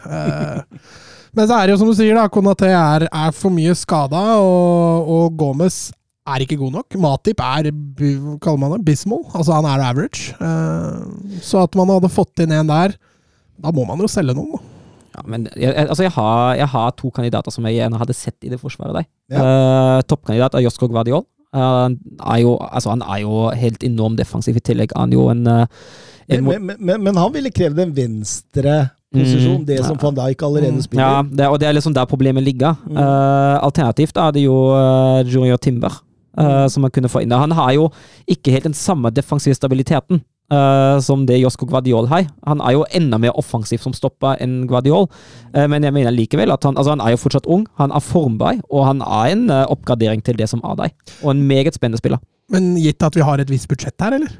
Eh, 1.33 1.39
men 1.39 1.49
så 1.49 1.57
er 1.57 1.65
det 1.67 1.73
jo 1.75 1.81
som 1.81 1.89
du 1.89 1.95
sier, 1.97 2.15
da. 2.15 2.27
Konaté 2.29 2.69
er, 2.69 3.07
er 3.09 3.31
for 3.35 3.49
mye 3.53 3.73
skada, 3.75 4.21
og, 4.39 5.09
og 5.09 5.37
Gomez 5.39 5.91
er 6.29 6.39
ikke 6.45 6.55
god 6.61 6.71
nok. 6.77 6.95
Matip 7.03 7.41
er 7.43 7.67
hva 7.73 8.37
kaller 8.39 8.59
man 8.61 8.77
det, 8.77 8.85
bismal. 8.87 9.25
Altså, 9.35 9.57
han 9.57 9.65
er 9.67 9.81
average. 9.89 10.31
Uh, 10.39 11.39
så 11.43 11.63
at 11.65 11.75
man 11.75 11.89
hadde 11.91 12.11
fått 12.13 12.39
inn 12.45 12.53
en 12.55 12.69
der, 12.69 12.93
da 13.59 13.73
må 13.75 13.83
man 13.89 13.99
jo 13.99 14.07
selge 14.07 14.35
noen, 14.37 14.53
da. 14.55 14.69
Ja, 15.13 15.21
men 15.29 15.43
jeg, 15.53 15.67
jeg- 15.75 15.89
altså, 15.89 16.03
jeg, 16.07 16.11
har, 16.15 16.55
jeg 16.57 16.67
har 16.71 16.93
to 16.97 17.11
kandidater 17.13 17.53
som 17.53 17.65
jeg 17.69 17.75
gjerne 17.77 17.99
hadde 18.01 18.15
sett 18.17 18.37
i 18.47 18.49
det 18.49 18.57
forsvaret 18.61 18.95
der. 19.01 19.09
Ja. 19.35 19.43
Uh, 19.43 19.99
Toppkandidat 20.09 20.55
er 20.57 20.63
Josko 20.65 20.87
Guardiol. 20.89 21.25
Uh, 21.53 21.59
han, 21.85 21.99
er 22.23 22.39
jo, 22.41 22.55
altså, 22.65 22.89
han 22.95 23.03
er 23.05 23.19
jo 23.21 23.43
helt 23.53 23.83
enorm 23.85 24.15
defensiv. 24.17 24.57
I 24.57 24.63
tillegg 24.65 24.95
er 24.95 25.03
han 25.03 25.13
jo 25.13 25.27
en, 25.29 25.43
eh, 25.45 25.67
en 26.33 26.47
Men, 26.47 26.65
men, 26.65 26.79
men, 26.79 27.03
men 27.05 27.19
han 27.21 27.29
ville 27.35 27.51
krevd 27.53 27.83
en 27.83 27.93
venstre 27.93 28.73
posisjon, 29.13 29.59
Mm, 29.61 29.65
det 29.69 29.77
som 29.85 29.95
ja. 29.97 30.01
van 30.03 30.15
Dijk 30.19 30.41
allerede 30.43 30.73
Mm, 30.73 30.81
spiller. 30.81 31.03
Ja, 31.03 31.21
det, 31.23 31.47
og 31.47 31.59
det 31.59 31.67
er 31.69 31.73
liksom 31.77 31.93
der 31.95 32.05
problemet 32.09 32.43
ligger. 32.43 32.75
Mm. 32.89 32.97
Uh, 32.97 33.63
alternativt 33.63 34.17
er 34.17 34.31
det 34.31 34.43
jo 34.43 34.57
uh, 34.73 35.21
Junior 35.23 35.57
Timber, 35.57 36.01
uh, 36.37 36.67
som 36.67 36.81
man 36.81 36.91
kunne 36.91 37.09
få 37.09 37.21
inn. 37.23 37.31
Han 37.31 37.51
har 37.51 37.71
jo 37.73 37.89
ikke 38.27 38.51
helt 38.51 38.63
den 38.71 38.73
samme 38.77 39.09
defensive 39.13 39.55
stabiliteten 39.55 40.23
Uh, 40.51 40.99
som 41.01 41.25
det 41.25 41.39
Josko 41.39 41.65
Guardiol 41.65 42.05
har. 42.11 42.25
Han 42.45 42.59
er 42.61 42.73
jo 42.75 42.83
enda 42.93 43.17
mer 43.17 43.31
offensiv 43.39 43.79
som 43.81 43.93
stopper 43.95 44.35
enn 44.43 44.67
Guardiol, 44.67 45.07
uh, 45.55 45.67
men 45.71 45.81
jeg 45.87 45.93
mener 45.95 46.11
likevel 46.11 46.51
at 46.51 46.63
han, 46.67 46.75
altså 46.77 46.91
han 46.93 47.01
er 47.01 47.15
jo 47.15 47.17
fortsatt 47.23 47.47
ung, 47.47 47.63
han 47.79 47.89
er 47.95 48.03
formbar, 48.03 48.59
og 48.69 48.83
han 48.85 49.01
er 49.01 49.31
en 49.31 49.45
uh, 49.49 49.63
oppgradering 49.71 50.21
til 50.21 50.35
det 50.37 50.49
som 50.51 50.61
er 50.67 50.75
deg. 50.75 50.91
Og 51.23 51.31
en 51.31 51.41
meget 51.47 51.73
spennende 51.73 51.97
spiller. 51.97 52.19
Men 52.51 52.75
gitt 52.75 53.01
at 53.01 53.15
vi 53.15 53.23
har 53.23 53.39
et 53.41 53.49
visst 53.49 53.69
budsjett 53.71 53.95
her, 54.03 54.13
eller? 54.19 54.35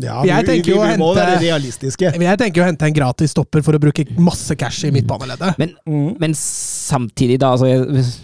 Ja, 0.00 0.22
Jeg 0.24 0.46
vi, 0.46 0.48
tenker 0.52 0.72
vi, 0.72 0.78
vi 0.78 0.96
må 1.00 1.10
hente- 1.12 1.20
være 1.26 1.40
realistiske. 1.42 2.12
Jeg 2.16 2.38
tenker 2.40 2.62
å 2.62 2.66
hente 2.70 2.86
en 2.88 2.94
gratis 2.96 3.30
stopper 3.34 3.60
for 3.66 3.76
å 3.76 3.80
bruke 3.82 4.06
masse 4.18 4.56
cash 4.56 4.84
i 4.88 4.90
midtbaneleddet. 4.94 5.58
Men, 5.60 5.74
Mm. 5.86 6.16
men 6.20 6.32
samtidig, 6.38 7.38
da, 7.42 7.50
altså, 7.52 7.68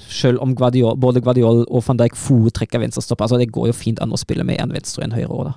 selv 0.09 0.41
om 0.41 0.55
Guardiol, 0.55 0.97
både 0.97 1.21
Guardiol 1.21 1.65
og 1.69 1.85
van 1.85 1.99
Dijk 2.01 2.17
foretrekker 2.17 2.81
venstrestopper, 2.81 3.27
altså, 3.29 3.39
det 3.39 3.51
går 3.53 3.67
jo 3.69 3.77
fint 3.77 4.01
an 4.01 4.11
å 4.15 4.19
spille 4.21 4.45
med 4.49 4.61
en 4.61 4.73
venstre 4.73 5.03
og 5.05 5.11
en 5.11 5.17
høyre 5.19 5.29
òg, 5.29 5.45
da. 5.51 5.55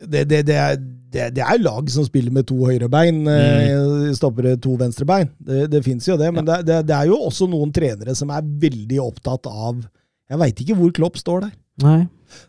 Det, 0.00 0.22
det, 0.30 0.38
det, 0.48 0.54
er, 0.56 0.76
det, 1.12 1.24
det 1.36 1.42
er 1.44 1.58
lag 1.60 1.90
som 1.92 2.06
spiller 2.06 2.32
med 2.32 2.46
to 2.48 2.56
høyrebein, 2.64 3.18
mm. 3.26 4.14
stoppere 4.16 4.54
to 4.56 4.76
venstrebein. 4.80 5.28
Det, 5.44 5.66
det 5.70 5.82
fins 5.84 6.06
jo 6.08 6.16
det, 6.16 6.30
men 6.32 6.46
det, 6.48 6.62
det, 6.64 6.78
det 6.88 6.96
er 6.96 7.10
jo 7.10 7.18
også 7.26 7.48
noen 7.52 7.72
trenere 7.76 8.14
som 8.16 8.30
er 8.32 8.40
veldig 8.62 9.00
opptatt 9.04 9.44
av 9.50 9.82
Jeg 10.30 10.38
veit 10.38 10.60
ikke 10.62 10.76
hvor 10.78 10.92
Klopp 10.94 11.16
står 11.20 11.40
der. 11.48 11.52
Nei. 11.84 12.00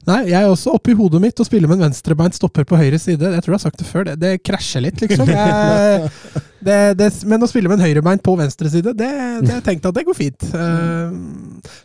Nei, 0.06 0.20
jeg 0.30 0.38
er 0.38 0.50
også 0.50 0.76
oppi 0.78 0.94
hodet 0.98 1.22
mitt 1.24 1.40
å 1.42 1.46
spille 1.46 1.70
med 1.70 1.80
en 1.80 1.88
venstrebeint 1.88 2.36
stopper 2.38 2.66
på 2.70 2.78
høyre 2.78 3.00
side. 3.02 3.32
Jeg 3.34 3.44
tror 3.44 3.54
jeg 3.54 3.58
har 3.58 3.64
sagt 3.64 3.82
det 3.82 3.88
før, 3.90 4.06
det, 4.08 4.16
det 4.22 4.32
krasjer 4.46 4.84
litt, 4.86 5.02
liksom. 5.02 5.30
Jeg, 5.32 6.10
det, 6.62 6.78
det, 7.00 7.08
men 7.30 7.42
å 7.42 7.50
spille 7.50 7.70
med 7.70 7.80
en 7.80 7.88
høyrebeint 7.88 8.22
på 8.26 8.36
venstre 8.38 8.70
side, 8.70 8.94
det, 8.98 9.10
det 9.42 9.56
jeg 9.56 9.64
tenkte 9.66 9.90
at 9.90 9.98
det 9.98 10.04
går 10.06 10.18
fint. 10.18 10.46
Eh, 10.54 11.16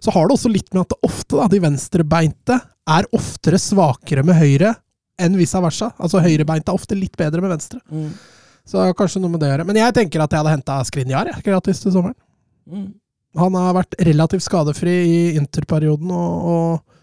Så 0.04 0.12
har 0.12 0.28
det 0.28 0.36
også 0.36 0.52
litt 0.52 0.68
med 0.74 0.82
at 0.84 0.92
det 0.92 0.98
ofte, 1.08 1.38
da, 1.38 1.46
de 1.52 1.62
venstrebeinte 1.64 2.58
er 2.96 3.08
oftere 3.16 3.60
svakere 3.60 4.24
med 4.26 4.36
høyre 4.36 4.74
enn 5.16 5.38
vice 5.40 5.60
versa. 5.64 5.90
Altså 5.96 6.20
høyrebeinte 6.20 6.68
er 6.72 6.76
ofte 6.76 6.98
litt 6.98 7.16
bedre 7.16 7.40
med 7.40 7.54
venstre. 7.54 7.80
Så 8.68 8.82
kanskje 8.98 9.22
noe 9.22 9.32
med 9.32 9.40
det 9.40 9.48
å 9.48 9.54
gjøre. 9.54 9.66
Men 9.68 9.80
jeg 9.80 9.96
tenker 9.96 10.22
at 10.22 10.34
jeg 10.34 10.42
hadde 10.42 10.52
henta 10.58 10.76
Skrinjar 10.84 11.32
gratis 11.46 11.80
til 11.80 11.94
sommeren. 11.94 12.18
Mm. 12.68 12.90
Han 13.40 13.56
har 13.56 13.76
vært 13.76 13.96
relativt 14.08 14.44
skadefri 14.44 14.94
i 15.06 15.18
interperioden 15.38 16.12
og, 16.12 16.52
og, 16.52 16.95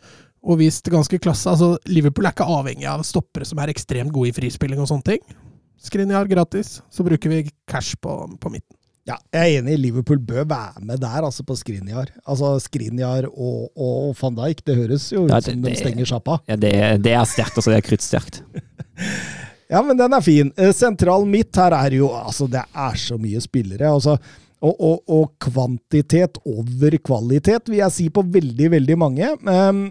og 0.44 0.60
vist 0.60 0.88
ganske 0.92 1.20
klasse. 1.24 1.48
Altså, 1.50 1.78
Liverpool 1.88 2.28
er 2.28 2.36
ikke 2.36 2.48
avhengig 2.60 2.88
av 2.90 3.04
stoppere 3.08 3.48
som 3.48 3.62
er 3.64 3.72
ekstremt 3.72 4.14
gode 4.14 4.34
i 4.34 4.36
frispilling 4.36 4.82
og 4.84 4.90
sånne 4.92 5.14
ting. 5.14 5.36
Skrinjar 5.84 6.30
gratis, 6.32 6.78
så 6.92 7.04
bruker 7.04 7.32
vi 7.32 7.46
cash 7.68 7.98
på, 8.00 8.16
på 8.40 8.52
midten. 8.52 8.78
Ja, 9.04 9.18
jeg 9.36 9.58
er 9.58 9.60
enig. 9.60 9.76
Liverpool 9.84 10.22
bør 10.24 10.46
være 10.48 10.84
med 10.88 11.02
der, 11.04 11.26
altså 11.28 11.44
på 11.44 11.58
Skrinjar. 11.60 12.14
Altså 12.24 12.54
Skrinjar 12.64 13.28
og, 13.28 13.72
og 13.76 14.14
van 14.20 14.38
Dijk, 14.38 14.62
det 14.64 14.78
høres 14.80 15.10
jo 15.12 15.26
ut 15.26 15.34
Ja, 15.34 15.42
som 15.44 15.66
de 15.66 15.74
stenger 15.76 16.08
sjappa. 16.08 16.38
Ja, 16.48 16.56
det, 16.60 16.72
det 17.04 17.16
er 17.16 17.28
sterkt, 17.28 17.58
altså. 17.60 17.74
Det 17.74 17.82
er 17.82 17.90
kruttsterkt. 17.90 18.44
Ja, 19.74 19.80
men 19.82 19.98
den 19.98 20.14
er 20.14 20.22
fin. 20.22 20.52
Eh, 20.60 20.70
Sentral 20.76 21.24
midt 21.26 21.58
her 21.58 21.74
er 21.74 21.96
jo 21.98 22.12
Altså, 22.14 22.46
det 22.52 22.62
er 22.62 22.98
så 23.00 23.16
mye 23.18 23.40
spillere. 23.42 23.90
altså 23.90 24.20
og, 24.64 24.76
og, 24.78 25.00
og 25.12 25.32
kvantitet 25.44 26.38
over 26.48 26.94
kvalitet, 27.04 27.68
vil 27.68 27.82
jeg 27.82 27.92
si 27.96 28.06
på 28.14 28.22
veldig, 28.32 28.70
veldig 28.78 28.96
mange. 29.00 29.32
Um, 29.44 29.82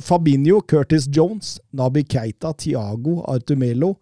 Fabinho, 0.00 0.60
Curtis 0.66 1.06
Jones, 1.08 1.58
Nabi 1.72 2.02
Keita, 2.04 2.52
Tiago, 2.56 3.20
Artumelo, 3.28 3.96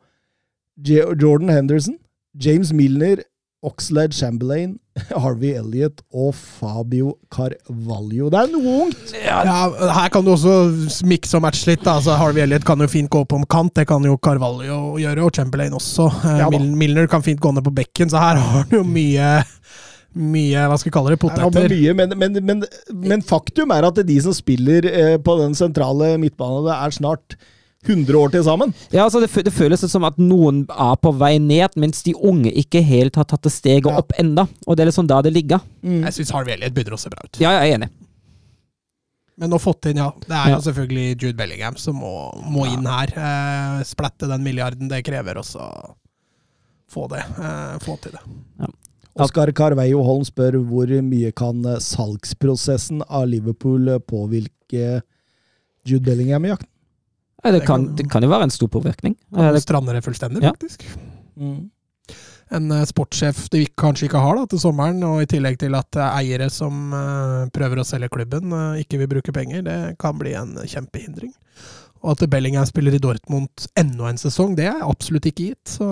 Jordan 0.82 1.48
Henderson, 1.48 1.98
James 2.38 2.72
Milner, 2.72 3.22
Oxlade 3.66 4.14
Chamberlain, 4.14 4.76
Harvey 5.22 5.50
Elliot 5.58 6.00
og 6.14 6.30
Fabio 6.38 7.16
Carvalho. 7.34 8.28
Det 8.30 8.38
er 8.38 8.52
noe 8.52 8.74
ungt! 8.84 9.11
Ja, 9.18 9.40
Her 9.96 10.12
kan 10.14 10.22
du 10.26 10.30
også 10.37 10.52
mikse 11.11 11.34
og 11.40 11.42
matche 11.42 11.72
litt. 11.72 11.82
Altså, 11.90 12.14
Harvey 12.20 12.44
Elliot 12.44 12.62
kan 12.66 12.78
jo 12.78 12.87
fint 12.90 13.11
gå 13.11 13.24
opp 13.24 13.34
om 13.34 13.42
kant, 13.50 13.74
det 13.80 13.88
kan 13.90 14.06
jo 14.06 14.14
Carvalho 14.22 14.78
gjøre, 15.02 15.26
og 15.26 15.34
Chamberlain 15.34 15.74
også. 15.74 16.06
Eh, 16.22 16.38
Ja 16.44 16.48
Milner 16.54 17.11
kan 17.11 17.24
fint 17.26 17.42
gå 17.42 17.50
ned 17.56 17.66
på 17.66 17.74
bekken, 17.80 18.11
så 18.14 18.22
her 18.22 18.38
har 18.38 18.61
han 18.61 18.78
jo 18.78 18.84
mye 18.87 19.32
mye, 20.18 20.64
hva 20.68 20.76
skal 20.81 20.90
vi 20.90 20.94
kalle 20.98 21.12
det, 21.14 21.20
poteter. 21.22 21.46
Ja, 21.46 21.50
man 21.54 21.70
mye, 21.72 21.94
men, 21.94 22.16
men, 22.18 22.40
men, 22.44 22.64
men 23.14 23.22
faktum 23.22 23.70
er 23.74 23.87
at 23.88 24.00
de 24.09 24.16
som 24.24 24.35
spiller 24.37 24.85
eh, 24.90 25.14
på 25.22 25.38
den 25.40 25.54
sentrale 25.59 26.16
midtbanen, 26.20 26.66
det 26.66 26.74
er 26.76 26.96
snart 26.98 27.37
100 27.87 28.18
år 28.18 28.33
til 28.35 28.42
sammen. 28.44 28.72
Ja, 28.90 29.04
altså 29.07 29.20
det, 29.22 29.31
det 29.46 29.52
føles 29.54 29.85
som 29.88 30.04
at 30.04 30.16
noen 30.18 30.64
er 30.74 30.96
på 30.98 31.12
vei 31.14 31.37
ned, 31.38 31.76
mens 31.78 32.02
de 32.02 32.12
unge 32.18 32.50
ikke 32.50 32.83
helt 32.85 33.14
har 33.16 33.24
tatt 33.31 33.46
det 33.46 33.52
steget 33.54 33.87
Ja. 33.87 34.00
opp 34.02 34.11
enda. 34.18 34.48
Og 34.66 34.76
det 34.76 34.83
er 34.85 34.90
liksom 34.90 35.07
der 35.09 35.22
det 35.22 35.33
ligger. 35.37 35.62
Jeg 35.87 36.12
syns 36.16 36.35
Harvey 36.35 36.57
Elliot 36.57 36.74
begynner 36.74 36.98
å 36.98 37.00
se 37.00 37.12
bra 37.14 37.22
ut. 37.24 37.38
Ja, 37.40 37.54
jeg 37.61 37.70
er 37.70 37.78
enig. 37.78 37.88
Men 39.38 39.54
å 39.54 39.61
fått 39.62 39.87
inn, 39.87 40.00
ja. 40.02 40.11
Det 40.26 40.35
er 40.35 40.50
Ja. 40.50 40.57
jo 40.59 40.64
selvfølgelig 40.66 41.22
Jude 41.22 41.37
Bellingham 41.38 41.76
som 41.78 41.94
må, 42.02 42.11
må 42.50 42.66
inn 42.66 42.85
her. 42.90 43.14
Eh, 43.14 43.85
splette 43.87 44.26
den 44.26 44.42
milliarden 44.42 44.90
det 44.90 45.04
krever, 45.07 45.38
og 45.38 45.46
så 45.46 45.70
få 46.90 47.07
det. 47.14 47.22
Eh, 47.38 47.78
få 47.87 47.94
til 48.02 48.18
det. 48.18 48.24
Oskar 49.18 49.51
Carveio 49.57 50.03
Holm 50.07 50.25
spør 50.27 50.59
hvor 50.68 50.90
mye 51.03 51.33
kan 51.37 51.64
eh, 51.66 51.79
salgsprosessen 51.83 53.03
av 53.09 53.27
Liverpool 53.31 53.88
eh, 53.94 53.99
påvirke 53.99 55.01
Jude 55.88 56.05
Bellingham 56.05 56.44
i 56.47 56.53
jakten? 56.53 56.68
Ja, 57.44 57.53
det, 57.53 57.61
Det 57.61 57.66
kan, 57.66 57.85
det 57.97 58.09
kan 58.11 58.23
jo 58.23 58.29
være 58.31 58.49
en 58.49 58.55
stor 58.55 58.68
påvirkning. 58.68 59.16
Eh, 59.37 59.53
Det, 59.55 59.62
strander 59.62 59.94
det 59.94 60.05
fullstendig, 60.05 60.42
Ja. 60.42 60.53
faktisk. 60.55 60.85
En 62.51 62.73
sportssjef 62.87 63.49
de 63.53 63.66
kanskje 63.77 64.07
ikke 64.09 64.21
har 64.25 64.37
da, 64.38 64.47
til 64.49 64.59
sommeren, 64.59 65.03
og 65.05 65.21
i 65.23 65.27
tillegg 65.29 65.59
til 65.61 65.75
at 65.77 65.99
eiere 66.16 66.49
som 66.51 66.88
prøver 67.53 67.83
å 67.83 67.85
selge 67.85 68.09
klubben, 68.09 68.49
ikke 68.81 68.99
vil 69.03 69.11
bruke 69.11 69.35
penger, 69.37 69.61
det 69.66 69.99
kan 70.01 70.16
bli 70.16 70.33
en 70.33 70.55
kjempehindring. 70.64 71.35
Og 72.02 72.12
at 72.14 72.22
Bellingham 72.30 72.66
spiller 72.68 72.94
i 72.94 73.00
Dortmund 73.02 73.66
enda 73.78 74.08
en 74.08 74.20
sesong, 74.20 74.52
det 74.58 74.66
er 74.70 74.82
absolutt 74.87 75.26
ikke 75.26 75.48
gitt. 75.48 75.64
Så 75.78 75.87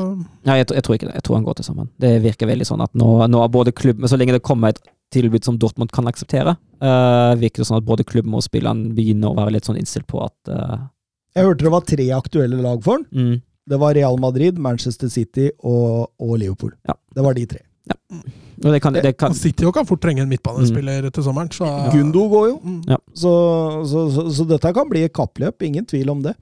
Nei, 0.47 0.59
jeg, 0.61 0.67
tror- 0.69 0.77
jeg 0.79 0.85
tror 0.87 0.95
ikke 0.99 1.09
det. 1.09 1.15
Jeg 1.19 1.25
tror 1.27 1.37
han 1.41 1.47
går 1.49 1.57
til 1.59 1.65
sammen. 1.67 1.89
Det 1.99 2.13
virker 2.23 2.47
veldig 2.51 2.67
sånn 2.69 2.85
at 2.85 2.93
nå, 2.95 3.09
nå 3.33 3.43
er 3.43 3.49
både 3.49 3.73
klubben 3.75 4.07
så 4.09 4.17
lenge 4.21 4.37
det 4.37 4.43
kommer 4.47 4.75
et 4.75 4.81
tilbud 5.15 5.45
som 5.47 5.59
Dortmund 5.59 5.93
kan 5.95 6.07
akseptere, 6.11 6.57
uh, 6.83 7.35
virker 7.39 7.63
det 7.63 7.67
sånn 7.69 7.79
at 7.79 7.87
både 7.87 8.05
klubben 8.07 8.35
og 8.35 8.43
spillerne 8.43 8.91
begynner 8.95 9.31
å 9.31 9.37
være 9.39 9.53
litt 9.55 9.65
sånn 9.69 9.79
innstilt 9.79 10.07
på 10.11 10.19
at 10.25 10.51
uh, 10.51 10.89
Jeg 11.37 11.47
hørte 11.47 11.63
det 11.67 11.73
var 11.77 11.85
tre 11.87 12.07
aktuelle 12.17 12.59
lag 12.65 12.83
for 12.83 12.99
han. 12.99 13.07
mm, 13.15 13.37
Det 13.71 13.79
var 13.83 13.95
Real 13.95 14.19
Madrid, 14.19 14.59
Manchester 14.59 15.09
City 15.09 15.51
og, 15.63 16.11
og 16.23 16.39
Liverpool. 16.39 16.73
Ja. 16.89 16.95
Det 17.15 17.23
var 17.23 17.35
de 17.39 17.47
tre. 17.47 17.63
Og 18.65 18.73
det 18.73 18.81
kan, 18.83 18.95
det 18.95 19.13
kan, 19.21 19.31
og 19.31 19.37
City 19.37 19.65
kan 19.75 19.87
fort 19.87 20.01
trenge 20.03 20.23
en 20.25 20.29
midtbanespiller 20.31 21.11
til 21.11 21.23
sommeren. 21.27 21.51
Så, 21.53 21.67
Gundo 21.93 22.29
går 22.33 22.47
jo, 22.49 22.57
Mm. 22.65 22.83
Ja. 22.89 22.97
så, 23.15 23.33
så, 23.87 24.07
så, 24.15 24.25
så 24.33 24.47
dette 24.49 24.73
kan 24.75 24.89
bli 24.91 25.03
et 25.05 25.13
kappløp. 25.13 25.63
Ingen 25.63 25.87
tvil 25.87 26.11
om 26.11 26.23
det. 26.25 26.35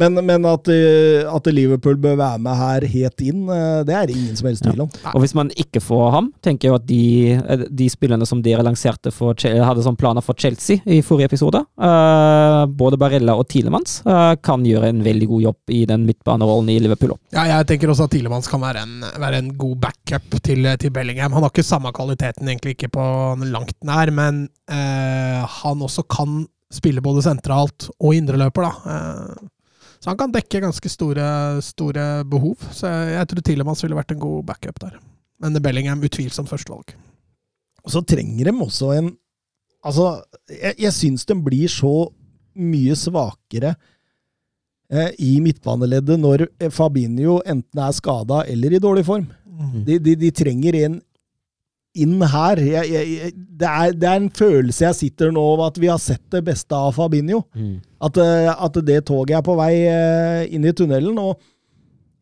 Men, 0.00 0.18
men 0.26 0.46
at, 0.50 0.68
eh, 0.72 1.22
at 1.22 1.48
Liverpool 1.54 1.98
bør 2.02 2.16
være 2.18 2.40
med 2.42 2.58
her 2.58 2.86
helt 2.90 3.22
inn, 3.22 3.44
eh, 3.46 3.82
det 3.86 3.94
er 3.94 4.08
det 4.10 4.16
ingen 4.18 4.38
som 4.38 4.48
helst 4.48 4.64
tvil 4.66 4.84
om. 4.86 4.90
Og 5.12 5.22
hvis 5.22 5.36
man 5.38 5.52
ikke 5.54 5.82
får 5.84 6.08
ham, 6.16 6.30
tenker 6.42 6.68
jeg 6.68 6.78
at 6.80 6.86
de, 6.88 7.04
eh, 7.38 7.64
de 7.70 7.86
spillerne 7.92 8.26
som 8.26 8.42
dere 8.42 8.64
lanserte 8.66 9.12
for, 9.14 9.38
hadde 9.38 9.84
som 9.86 9.98
planer 9.98 10.24
for 10.24 10.38
Chelsea 10.38 10.82
i 10.90 11.00
forrige 11.04 11.30
episode, 11.30 11.62
uh, 11.78 12.64
både 12.66 12.98
Barella 13.00 13.36
og 13.38 13.46
Tilemans, 13.52 14.00
uh, 14.08 14.34
kan 14.42 14.64
gjøre 14.66 14.90
en 14.90 15.02
veldig 15.04 15.28
god 15.30 15.44
jobb 15.46 15.74
i 15.76 15.84
den 15.88 16.06
midtbanerollen 16.08 16.72
i 16.74 16.78
Liverpool. 16.82 17.14
Ja, 17.34 17.46
jeg 17.52 17.68
tenker 17.70 17.92
også 17.92 18.08
at 18.08 18.14
Tilemanns 18.16 18.50
kan 18.50 18.62
være 18.64 18.82
en, 18.86 18.96
være 19.22 19.42
en 19.42 19.52
god 19.58 19.76
backup 19.86 20.38
til, 20.42 20.66
til 20.80 20.94
Bellingham. 20.94 21.36
Han 21.36 21.46
har 21.46 21.54
ikke 21.54 21.66
samme 21.66 21.94
kvaliteten, 21.94 22.50
egentlig 22.50 22.74
ikke 22.74 22.90
på 22.96 23.06
langt 23.46 23.76
nær, 23.86 24.10
men 24.14 24.46
uh, 24.72 25.40
han 25.60 25.86
også 25.86 26.06
kan 26.10 26.44
spille 26.74 27.04
både 27.04 27.22
sentralt 27.22 27.92
og 28.00 28.16
indreløper, 28.16 28.66
da. 28.66 29.34
Så 30.04 30.12
han 30.12 30.18
kan 30.20 30.32
dekke 30.34 30.60
ganske 30.60 30.90
store, 30.92 31.26
store 31.64 32.02
behov. 32.28 32.60
Så 32.76 32.90
jeg, 32.90 33.12
jeg 33.14 33.28
tror 33.30 33.44
Tielemanns 33.46 33.80
ville 33.80 33.96
vært 33.96 34.12
en 34.12 34.20
god 34.20 34.42
backup 34.50 34.82
der. 34.82 34.98
Men 35.40 35.56
Bellingham 35.64 36.04
utvilsomt 36.04 36.50
førstevalg. 36.50 36.92
Og 37.80 37.94
så 37.94 38.02
trenger 38.04 38.50
de 38.50 38.58
også 38.66 38.92
en 38.98 39.14
Altså, 39.84 40.22
jeg, 40.48 40.78
jeg 40.80 40.92
syns 40.96 41.26
de 41.28 41.34
blir 41.44 41.68
så 41.68 42.06
mye 42.56 42.94
svakere 42.96 43.74
eh, 44.88 45.10
i 45.20 45.34
midtbaneleddet 45.44 46.16
når 46.22 46.46
Fabinho 46.72 47.42
enten 47.44 47.82
er 47.84 47.92
skada 47.92 48.46
eller 48.48 48.72
i 48.72 48.80
dårlig 48.80 49.04
form. 49.04 49.26
De, 49.84 49.98
de, 50.00 50.14
de 50.16 50.30
trenger 50.32 50.78
en 50.86 50.96
inn 51.94 52.18
her. 52.26 52.60
Jeg, 52.60 52.90
jeg, 52.90 53.32
det, 53.34 53.70
er, 53.70 53.94
det 53.94 54.08
er 54.10 54.20
en 54.20 54.30
følelse 54.34 54.86
jeg 54.88 54.98
sitter 54.98 55.32
nå 55.34 55.42
av 55.54 55.66
at 55.68 55.80
vi 55.80 55.90
har 55.90 56.00
sett 56.02 56.22
det 56.34 56.42
beste 56.46 56.74
av 56.76 56.94
Fabinho. 56.96 57.44
At, 58.02 58.18
eh, 58.20 58.50
at 58.50 58.78
det 58.86 59.04
toget 59.10 59.38
er 59.38 59.44
på 59.46 59.56
vei 59.58 59.72
eh, 59.86 60.54
inn 60.54 60.66
i 60.66 60.74
tunnelen. 60.76 61.18
og, 61.22 61.38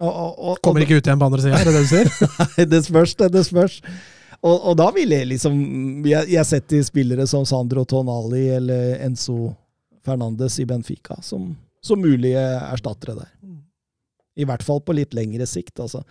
og, 0.03 0.11
og, 0.13 0.43
og 0.53 0.61
Kommer 0.65 0.85
ikke 0.85 1.01
ut 1.01 1.09
igjen 1.09 1.23
på 1.23 1.31
andre 1.31 1.45
sida, 1.45 1.61
er 1.61 1.71
det 1.71 1.77
det 1.79 1.85
du 1.87 1.93
sier? 1.95 2.13
Nei, 2.43 2.67
det 2.69 2.83
spørs, 2.89 3.17
det. 3.21 3.31
det 3.33 3.45
spørs. 3.49 3.81
Og, 4.43 4.57
og 4.57 4.75
da 4.75 4.89
vil 4.91 5.13
jeg 5.15 5.29
liksom 5.31 5.55
Jeg 6.09 6.27
jeg 6.33 6.49
setter 6.49 6.81
spillere 6.83 7.29
som 7.31 7.45
Sandro 7.47 7.85
Tonali 7.87 8.49
eller 8.57 8.97
Enzo 9.07 9.53
Fernandes 10.03 10.57
i 10.59 10.67
Benfica 10.67 11.21
som, 11.23 11.53
som 11.79 12.01
mulige 12.03 12.43
erstattere 12.43 13.15
der. 13.21 13.31
I 14.35 14.47
hvert 14.49 14.65
fall 14.67 14.81
på 14.83 14.97
litt 14.97 15.15
lengre 15.15 15.47
sikt. 15.47 15.79
altså. 15.79 16.03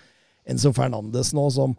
Enzo 0.48 0.72
Fernandes 0.74 1.34
nå 1.36 1.50
som 1.52 1.76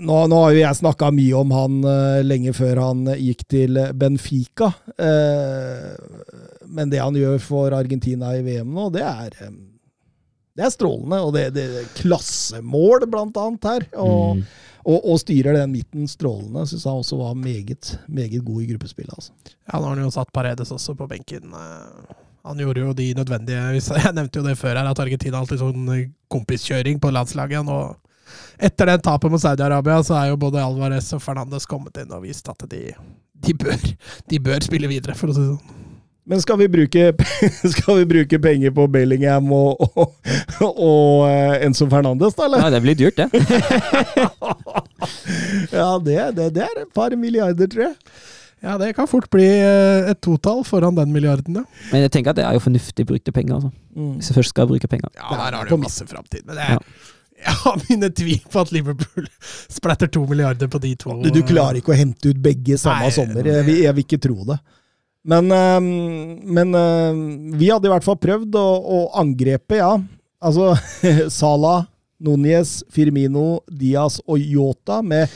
nå, 0.00 0.18
nå 0.32 0.36
har 0.42 0.52
jo 0.54 0.60
jeg 0.62 0.78
snakka 0.78 1.10
mye 1.12 1.36
om 1.36 1.50
han 1.52 1.78
uh, 1.84 2.20
lenge 2.24 2.54
før 2.56 2.80
han 2.86 3.02
gikk 3.20 3.42
til 3.52 3.80
Benfica. 4.00 4.70
Uh, 4.96 5.96
men 6.68 6.92
det 6.92 7.02
han 7.02 7.16
gjør 7.18 7.36
for 7.42 7.74
Argentina 7.76 8.32
i 8.36 8.44
VM 8.46 8.70
nå, 8.76 8.88
det 8.94 9.04
er 9.04 9.36
um, 9.48 9.58
det 10.58 10.64
er 10.66 10.72
strålende, 10.74 11.18
og 11.22 11.36
det, 11.36 11.44
det 11.54 11.64
er 11.84 11.90
klassemål, 12.00 13.04
blant 13.12 13.36
annet, 13.38 13.68
her. 13.68 13.84
Og, 14.02 14.40
Mm. 14.40 14.40
og, 14.90 15.04
og 15.12 15.20
styrer 15.22 15.54
den 15.54 15.70
midten 15.70 16.08
strålende. 16.10 16.64
Syns 16.66 16.86
han 16.88 16.98
også 16.98 17.18
var 17.20 17.36
meget, 17.38 17.92
meget 18.08 18.42
god 18.42 18.64
i 18.64 18.66
gruppespillet. 18.72 19.12
Altså. 19.14 19.30
Ja, 19.68 19.78
nå 19.78 19.84
har 19.86 19.94
han 19.94 20.02
jo 20.02 20.10
satt 20.16 20.32
Paredes 20.34 20.72
også 20.74 20.96
på 20.98 21.06
benken. 21.12 21.52
Eh, 21.54 22.16
Han 22.48 22.58
gjorde 22.58 22.80
jo 22.80 22.92
de 22.96 23.06
nødvendige 23.14 23.78
Jeg 24.02 24.14
nevnte 24.16 24.40
jo 24.40 24.46
det 24.48 24.56
før 24.58 24.74
her, 24.80 24.88
at 24.90 24.98
Argentina 25.04 25.38
alltid 25.38 25.60
sånn 25.62 25.88
eh, 25.94 26.08
kompiskjøring 26.32 26.98
på 26.98 27.12
landslaget. 27.14 27.62
Nå, 27.68 27.78
etter 28.58 28.92
den 28.92 29.02
tapet 29.04 29.32
mot 29.32 29.42
Saudi-Arabia, 29.42 30.00
så 30.06 30.16
er 30.20 30.30
jo 30.32 30.40
både 30.40 30.62
Alvarez 30.62 31.10
og 31.16 31.22
Fernandes 31.24 31.68
kommet 31.68 31.98
inn 32.02 32.12
og 32.14 32.24
vist 32.26 32.48
at 32.50 32.64
de, 32.70 32.92
de, 33.46 33.54
bør, 33.58 33.90
de 34.30 34.40
bør 34.42 34.64
spille 34.66 34.90
videre, 34.90 35.16
for 35.18 35.32
å 35.32 35.36
si 35.36 35.44
det 35.44 35.52
sånn. 35.54 35.84
Men 36.28 36.42
skal 36.44 36.58
vi 36.60 36.66
bruke, 36.68 37.04
skal 37.74 38.02
vi 38.02 38.08
bruke 38.10 38.38
penger 38.44 38.72
på 38.76 38.84
Bellingham 38.92 39.48
og, 39.56 39.80
og, 39.96 40.10
og 40.60 41.22
eh, 41.30 41.64
Enzo 41.64 41.88
Fernandes, 41.88 42.36
da, 42.36 42.44
eller? 42.44 42.66
Nei, 42.66 42.72
det 42.74 42.82
blir 42.84 42.98
dyrt, 43.00 43.22
det. 43.22 43.28
Ja, 45.72 45.94
det, 46.02 46.16
det, 46.36 46.48
det 46.56 46.64
er 46.64 46.82
et 46.82 46.90
par 46.96 47.14
milliarder, 47.16 47.68
tror 47.70 47.84
jeg. 47.88 47.94
Ja, 48.64 48.74
det 48.80 48.90
kan 48.96 49.06
fort 49.06 49.28
bli 49.30 49.46
eh, 49.46 50.08
et 50.10 50.20
totall 50.24 50.64
foran 50.66 50.96
den 50.98 51.12
milliarden, 51.14 51.60
ja. 51.60 51.82
Men 51.92 52.02
jeg 52.04 52.12
tenker 52.16 52.34
at 52.34 52.40
det 52.40 52.46
er 52.48 52.56
jo 52.56 52.64
fornuftig 52.64 53.06
brukte 53.06 53.34
penger. 53.34 53.60
Altså. 53.60 53.70
Hvis 54.18 54.30
jeg 54.32 54.38
først 54.40 54.54
skal 54.54 54.68
bruke 54.70 54.90
penger. 54.90 55.12
Ja, 55.14 55.28
Det 55.30 55.38
er 55.38 55.44
der 55.54 55.58
har 55.60 55.70
du 55.70 55.76
masse 55.78 56.06
framtid. 56.10 56.42
Men 56.48 56.58
det 56.58 56.66
er, 56.66 56.82
jeg 57.38 57.54
har 57.62 57.82
mine 57.88 58.10
tvil 58.10 58.40
på 58.50 58.62
at 58.62 58.72
Liverpool 58.74 59.28
splatter 59.70 60.10
to 60.10 60.24
milliarder 60.26 60.70
på 60.70 60.80
de 60.82 60.94
to. 60.98 61.14
Du, 61.22 61.30
du 61.34 61.42
klarer 61.46 61.78
ikke 61.80 61.94
å 61.94 61.98
hente 61.98 62.32
ut 62.32 62.40
begge 62.42 62.78
samme 62.80 63.06
Nei, 63.06 63.14
sommer. 63.14 63.46
Jeg, 63.46 63.78
jeg 63.84 63.94
vil 63.96 64.06
ikke 64.06 64.20
tro 64.28 64.36
det. 64.48 64.58
Men, 65.28 65.50
men 66.48 66.76
vi 67.58 67.68
hadde 67.68 67.88
i 67.88 67.92
hvert 67.92 68.06
fall 68.06 68.16
prøvd 68.20 68.54
å, 68.56 68.66
å 68.96 68.98
angrepe, 69.20 69.78
ja. 69.80 69.92
Altså 70.38 70.72
Salah, 71.40 71.84
Núñez, 72.24 72.82
Firmino, 72.90 73.60
Diaz 73.70 74.20
og 74.26 74.42
Yota 74.42 75.02
med, 75.02 75.30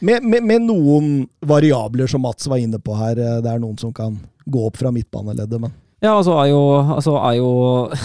med, 0.00 0.24
med, 0.24 0.44
med 0.44 0.66
noen 0.68 1.10
variabler 1.40 2.10
som 2.10 2.24
Mats 2.26 2.48
var 2.50 2.60
inne 2.60 2.80
på 2.82 2.96
her. 2.98 3.16
Det 3.44 3.52
er 3.52 3.60
noen 3.62 3.78
som 3.80 3.94
kan 3.96 4.18
gå 4.46 4.66
opp 4.68 4.80
fra 4.80 4.92
midtbaneleddet, 4.94 5.60
men 5.60 5.72
Ja, 6.04 6.16
altså 6.18 6.36
er 6.42 6.50
jo, 6.52 6.62
altså 6.96 7.16
er 7.22 7.38
jo 7.38 7.50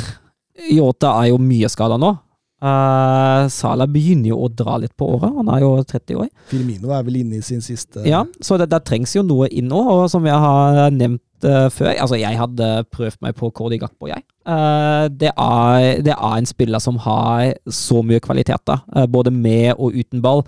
Yota 0.77 1.15
er 1.21 1.31
jo 1.33 1.41
mye 1.41 1.69
skada 1.71 1.99
nå. 1.99 2.15
Uh, 2.61 3.47
Sala 3.49 3.87
begynner 3.89 4.29
jo 4.29 4.43
å 4.45 4.47
dra 4.53 4.75
litt 4.81 4.93
på 4.99 5.07
året. 5.15 5.33
Han 5.33 5.49
er 5.49 5.63
jo 5.63 5.71
30 5.81 6.19
år. 6.21 6.27
Firmino 6.51 6.91
er 6.93 7.05
vel 7.07 7.21
inne 7.23 7.39
i 7.39 7.45
sin 7.45 7.63
siste 7.65 8.03
Ja, 8.05 8.21
så 8.37 8.59
det, 8.61 8.69
der 8.69 8.83
trengs 8.85 9.15
jo 9.15 9.23
noe 9.25 9.47
inn 9.49 9.71
nå, 9.71 9.79
og 9.81 10.03
som 10.13 10.27
jeg 10.29 10.37
har 10.37 10.93
nevnt 10.93 11.47
uh, 11.47 11.71
før 11.73 11.95
Altså, 11.95 12.19
jeg 12.21 12.37
hadde 12.37 12.67
prøvd 12.93 13.17
meg 13.25 13.33
på 13.39 13.49
Cordi 13.57 13.79
Gakpo, 13.81 14.11
jeg. 14.11 14.21
Uh, 14.45 15.09
det, 15.09 15.31
er, 15.33 16.03
det 16.05 16.13
er 16.13 16.35
en 16.35 16.49
spiller 16.49 16.83
som 16.83 17.01
har 17.01 17.55
så 17.65 18.03
mye 18.05 18.21
kvaliteter, 18.21 18.85
både 19.09 19.33
med 19.33 19.73
og 19.77 19.97
uten 19.97 20.21
ball. 20.21 20.45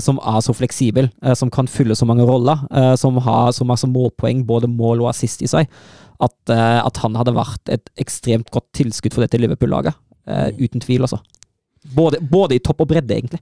som 0.00 0.16
er 0.24 0.40
så 0.40 0.54
fleksibel, 0.56 1.10
som 1.36 1.50
kan 1.52 1.66
fylle 1.68 1.94
så 1.94 2.06
mange 2.08 2.24
roller, 2.24 2.56
som 2.96 3.18
har 3.20 3.50
så 3.52 3.66
masse 3.68 3.86
målpoeng, 3.86 4.46
både 4.48 4.66
mål 4.66 5.02
og 5.02 5.10
assist 5.10 5.42
i 5.44 5.50
seg, 5.50 5.68
at, 6.24 6.50
eh, 6.50 6.78
at 6.82 7.00
han 7.04 7.16
hadde 7.18 7.36
vært 7.36 7.72
et 7.72 7.90
ekstremt 8.00 8.50
godt 8.54 8.68
tilskudd 8.76 9.14
for 9.14 9.24
dette 9.24 9.40
Liverpool-laget. 9.40 9.94
Eh, 10.28 10.48
uten 10.58 10.82
tvil, 10.82 11.06
altså. 11.06 11.20
Både, 11.94 12.20
både 12.20 12.58
i 12.58 12.62
topp 12.64 12.82
og 12.84 12.90
bredde, 12.90 13.14
egentlig. 13.14 13.40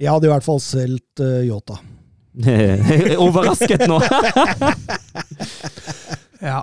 Jeg 0.00 0.10
hadde 0.10 0.26
i 0.26 0.32
hvert 0.32 0.46
fall 0.46 0.58
solgt 0.62 1.22
uh, 1.22 1.44
Yota. 1.46 1.76
Overrasket 3.24 3.84
nå! 3.86 4.00
Ja. 6.44 6.58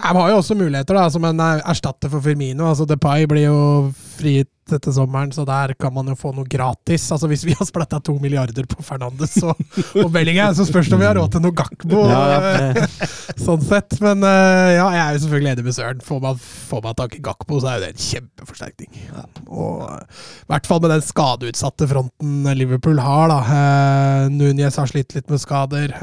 De 0.00 0.16
har 0.16 0.30
jo 0.30 0.36
også 0.40 0.54
muligheter 0.56 0.96
da, 0.96 1.02
som 1.12 1.24
en 1.28 1.40
eh, 1.44 1.58
erstatter 1.68 2.08
for 2.08 2.24
Firmino. 2.24 2.64
Altså 2.70 2.86
Depay 2.88 3.26
blir 3.28 3.50
jo 3.50 3.58
frigitt 4.16 4.48
etter 4.76 4.94
sommeren, 4.94 5.32
så 5.34 5.44
der 5.48 5.74
kan 5.80 5.92
man 5.94 6.08
jo 6.10 6.16
få 6.18 6.32
noe 6.36 6.48
gratis. 6.50 7.06
Altså 7.12 7.28
Hvis 7.30 7.44
vi 7.46 7.54
har 7.58 7.66
splatta 7.68 8.00
to 8.04 8.16
milliarder 8.22 8.66
på 8.70 8.82
Fernandes 8.84 9.36
og, 9.42 9.58
og 10.02 10.10
Bellingham, 10.14 10.54
så 10.56 10.66
spørs 10.68 10.90
det 10.90 10.96
om 10.96 11.02
vi 11.02 11.08
har 11.08 11.18
råd 11.18 11.34
til 11.34 11.44
noe 11.44 11.56
Gakbo. 11.56 12.04
Ja, 12.10 12.22
eh, 12.50 13.10
sånn 13.40 13.64
sett. 13.66 13.98
Men 14.04 14.24
eh, 14.26 14.76
ja, 14.76 14.86
jeg 14.94 15.02
er 15.02 15.16
jo 15.16 15.22
selvfølgelig 15.24 15.52
enig 15.54 15.66
med 15.66 15.76
Søren. 15.76 16.04
Får 16.06 16.22
man, 16.24 16.40
får 16.70 16.84
man 16.86 16.98
tak 17.02 17.18
i 17.18 17.22
Gakbo, 17.24 17.60
så 17.62 17.72
er 17.72 17.78
jo 17.78 17.84
det 17.86 17.92
en 17.94 18.04
kjempeforsterkning. 18.06 19.04
Og 19.50 19.84
i 19.90 20.50
hvert 20.54 20.70
fall 20.70 20.82
med 20.84 20.94
den 20.94 21.06
skadeutsatte 21.06 21.90
fronten 21.90 22.50
Liverpool 22.58 23.02
har. 23.02 23.28
da. 23.32 23.40
Eh, 23.60 24.24
Núñez 24.34 24.80
har 24.80 24.90
slitt 24.90 25.16
litt 25.16 25.30
med 25.32 25.42
skader. 25.42 25.94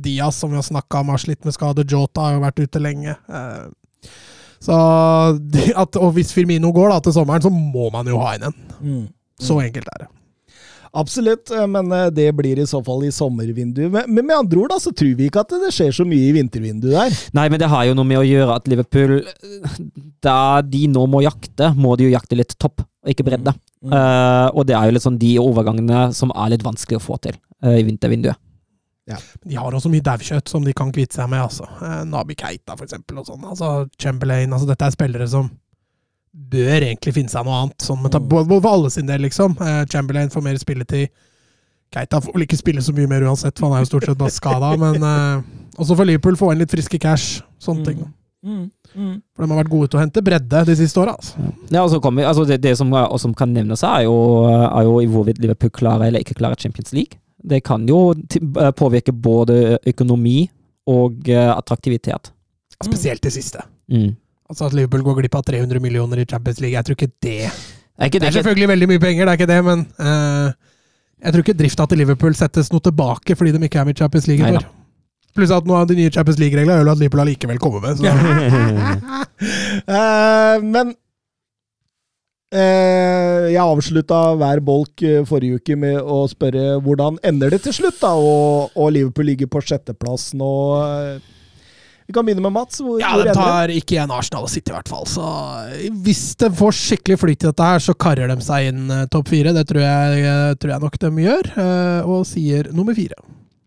Diaz, 0.00 0.40
som 0.40 0.52
vi 0.52 0.60
har 0.60 0.66
snakka 0.66 1.04
om, 1.04 1.14
har 1.14 1.22
slitt 1.22 1.44
med 1.46 1.56
skader. 1.56 1.88
Jota 1.88 2.28
har 2.28 2.38
jo 2.38 2.44
vært 2.46 2.64
ute 2.64 2.82
lenge. 2.82 3.16
Så 4.64 4.74
at, 5.76 6.00
Og 6.00 6.14
hvis 6.16 6.32
Firmino 6.32 6.72
går 6.72 6.92
da 6.94 7.00
til 7.04 7.16
sommeren, 7.16 7.44
så 7.44 7.52
må 7.52 7.90
man 7.92 8.08
jo 8.08 8.20
ha 8.22 8.34
inn 8.36 8.48
en. 8.48 8.60
Mm. 8.80 9.06
Så 9.40 9.58
enkelt 9.60 9.90
er 9.92 10.04
det. 10.04 10.12
Absolutt, 10.94 11.50
eh, 11.50 11.66
men 11.66 11.90
eh, 11.92 12.06
det 12.14 12.28
blir 12.38 12.60
i 12.62 12.66
så 12.70 12.78
fall 12.86 13.02
i 13.06 13.10
sommervinduet. 13.12 13.90
Men, 13.90 14.06
men 14.06 14.28
med 14.28 14.36
andre 14.36 14.60
ord 14.62 14.70
da, 14.70 14.78
så 14.82 14.92
tror 14.94 15.16
vi 15.18 15.26
ikke 15.26 15.42
at 15.42 15.54
det 15.64 15.72
skjer 15.74 15.90
så 15.96 16.06
mye 16.06 16.28
i 16.28 16.34
vintervinduet 16.36 16.94
der. 16.94 17.16
Nei, 17.34 17.48
men 17.50 17.60
det 17.60 17.70
har 17.72 17.88
jo 17.88 17.96
noe 17.98 18.06
med 18.06 18.20
å 18.20 18.26
gjøre 18.26 18.58
at 18.60 18.70
Liverpool 18.70 19.16
Da 20.24 20.62
de 20.62 20.84
nå 20.88 21.02
må 21.10 21.24
jakte, 21.24 21.72
må 21.74 21.96
de 21.98 22.06
jo 22.06 22.14
jakte 22.14 22.38
litt 22.38 22.54
topp, 22.62 22.86
og 22.86 23.10
ikke 23.10 23.26
bredde. 23.26 23.56
Mm. 23.82 23.90
Uh, 23.90 24.48
og 24.54 24.64
det 24.70 24.78
er 24.78 24.86
jo 24.86 24.94
litt 24.94 25.04
sånn 25.04 25.20
de 25.20 25.34
overgangene 25.42 26.06
som 26.16 26.30
er 26.32 26.54
litt 26.54 26.64
vanskelig 26.64 26.96
å 27.00 27.04
få 27.04 27.18
til 27.26 27.34
uh, 27.36 27.74
i 27.74 27.84
vintervinduet. 27.84 28.38
De 29.44 29.56
har 29.60 29.74
også 29.76 29.90
mye 29.92 30.00
daukjøtt 30.04 30.48
som 30.48 30.64
de 30.64 30.72
kan 30.72 30.92
kvitte 30.92 31.18
seg 31.18 31.28
med. 31.28 31.42
altså. 31.44 31.66
Eh, 31.82 32.04
Nabi 32.08 32.34
Keita, 32.40 32.76
for 32.76 32.86
eksempel. 32.86 33.18
Og 33.20 33.26
sånn. 33.28 33.44
Altså, 33.44 33.88
Chamberlain. 34.00 34.52
altså 34.52 34.66
Dette 34.70 34.86
er 34.88 34.94
spillere 34.96 35.28
som 35.28 35.50
bør 36.34 36.82
egentlig 36.82 37.14
finne 37.14 37.30
seg 37.30 37.44
noe 37.46 37.60
annet. 37.62 37.78
Sånn, 37.84 38.00
Mm. 38.02 38.62
for 38.62 38.70
alle 38.72 38.90
sin 38.90 39.06
del, 39.06 39.20
liksom. 39.20 39.56
Eh, 39.60 39.84
Chamberlain 39.86 40.30
får 40.30 40.42
mer 40.42 40.56
spilletid. 40.56 41.08
Keita 41.94 42.20
får 42.20 42.32
vel 42.34 42.42
ikke 42.46 42.58
spille 42.58 42.80
så 42.82 42.92
mye 42.94 43.06
mer 43.08 43.20
uansett, 43.22 43.58
for 43.58 43.68
han 43.70 43.76
er 43.78 43.84
jo 43.84 43.90
stort 43.92 44.04
sett 44.08 44.18
bare 44.18 44.30
skada. 44.30 44.76
Men 44.82 45.02
eh, 45.02 45.42
også 45.78 45.94
for 45.96 46.04
Liverpool 46.04 46.34
få 46.36 46.52
inn 46.52 46.58
litt 46.64 46.70
friske 46.74 46.98
cash. 46.98 47.42
Sånne 47.60 47.84
ting. 47.84 48.12
Mm. 48.44 48.70
Mm. 48.96 49.22
For 49.34 49.44
de 49.46 49.52
har 49.52 49.62
vært 49.64 49.70
gode 49.72 49.88
til 49.90 49.98
å 50.00 50.02
hente 50.02 50.22
bredde 50.24 50.64
de 50.66 50.74
siste 50.76 51.00
åra. 51.00 51.14
Altså. 51.16 51.52
Ja, 51.70 51.82
altså 51.84 52.46
det, 52.46 52.60
det 52.62 52.76
som, 52.76 52.90
som 53.18 53.32
kan 53.34 53.52
nevnes, 53.54 53.82
er 53.82 54.02
jo, 54.04 54.44
er 54.46 54.82
jo 54.84 54.98
i 55.00 55.06
hvorvidt 55.06 55.38
Liverpool 55.40 55.70
klarer 55.70 56.08
eller 56.08 56.20
ikke 56.20 56.34
klarer 56.36 56.58
Champions 56.60 56.92
League. 56.92 57.18
Det 57.44 57.60
kan 57.64 57.84
jo 57.88 58.14
eh, 58.14 58.70
påvirke 58.76 59.12
både 59.12 59.78
økonomi 59.86 60.46
og 60.90 61.28
eh, 61.28 61.50
attraktivitet. 61.52 62.32
Spesielt 62.82 63.22
det 63.24 63.32
siste. 63.34 63.64
Mm. 63.92 64.14
Altså 64.50 64.68
at 64.68 64.76
Liverpool 64.76 65.04
går 65.06 65.22
glipp 65.22 65.38
av 65.38 65.44
300 65.48 65.80
millioner 65.80 66.20
i 66.20 66.26
Champions 66.28 66.60
League. 66.60 66.76
Jeg 66.76 66.84
tror 66.84 66.98
ikke 66.98 67.12
det 67.24 67.38
Er 67.44 68.08
ikke 68.08 68.18
Det 68.18 68.26
det 68.26 68.28
er 68.28 68.38
selvfølgelig 68.40 68.68
veldig 68.68 68.88
mye 68.90 69.00
penger, 69.00 69.24
det 69.24 69.32
er 69.32 69.38
ikke 69.38 69.52
det, 69.52 69.58
men 69.64 69.84
uh, 70.02 70.50
jeg 71.22 71.32
tror 71.32 71.44
ikke 71.44 71.58
drifta 71.58 71.86
til 71.86 72.00
Liverpool 72.02 72.34
settes 72.34 72.72
noe 72.72 72.82
tilbake 72.82 73.36
fordi 73.38 73.52
de 73.54 73.60
ikke 73.64 73.78
er 73.80 73.86
med 73.86 73.94
i 73.94 74.02
Champions 74.02 74.26
League 74.26 74.48
i 74.48 74.56
år. 74.58 74.66
Pluss 75.34 75.52
at 75.54 75.66
noe 75.66 75.80
av 75.82 75.88
de 75.90 75.96
nye 75.98 76.10
Champions 76.14 76.38
League-reglene 76.42 76.80
gjør 76.80 76.90
at 76.92 77.00
Liverpool 77.00 77.22
allikevel 77.24 77.62
kommer 77.62 77.80
med. 77.86 77.98
Så. 77.98 78.04
Eh, 79.84 80.62
men 80.62 80.94
jeg 82.54 83.60
avslutta 83.62 84.18
hver 84.40 84.60
bolk 84.64 85.02
eh, 85.02 85.22
forrige 85.28 85.58
uke 85.60 85.76
med 85.80 85.96
å 86.00 86.22
spørre 86.30 86.76
hvordan 86.84 87.16
ender 87.26 87.50
det 87.54 87.62
til 87.66 87.74
slutt, 87.80 87.98
da? 88.02 88.12
Og, 88.14 88.74
og 88.78 88.92
Liverpool 88.94 89.26
ligger 89.32 89.50
på 89.50 89.62
sjetteplass 89.64 90.30
nå. 90.38 90.50
Eh, 90.84 91.30
Vi 92.06 92.12
kan 92.12 92.26
begynne 92.26 92.44
med 92.44 92.52
Mats. 92.52 92.82
Hvor, 92.84 92.98
Ja, 93.00 93.14
hvor 93.16 93.24
de 93.24 93.32
tar 93.32 93.68
det? 93.72 93.78
ikke 93.80 93.96
igjen 93.96 94.10
Arsenal 94.12 94.44
og 94.44 94.50
City, 94.52 94.70
i 94.70 94.74
hvert 94.76 94.90
fall. 94.92 95.06
Så 95.08 95.24
hvis 96.04 96.34
de 96.36 96.50
får 96.52 96.76
skikkelig 96.76 97.16
flyt 97.22 97.46
i 97.46 97.48
dette 97.48 97.64
her, 97.70 97.80
så 97.80 97.94
karrer 97.96 98.28
de 98.28 98.36
seg 98.44 98.68
inn 98.70 98.90
eh, 98.92 99.06
topp 99.10 99.32
fire. 99.32 99.54
Det 99.56 99.64
tror 99.70 99.80
jeg, 99.86 100.24
eh, 100.28 100.54
tror 100.60 100.74
jeg 100.74 100.84
nok 100.84 100.98
de 101.00 101.12
gjør, 101.24 101.50
eh, 101.64 102.00
og 102.12 102.26
sier 102.28 102.68
nummer 102.76 102.94
fire. 102.94 103.16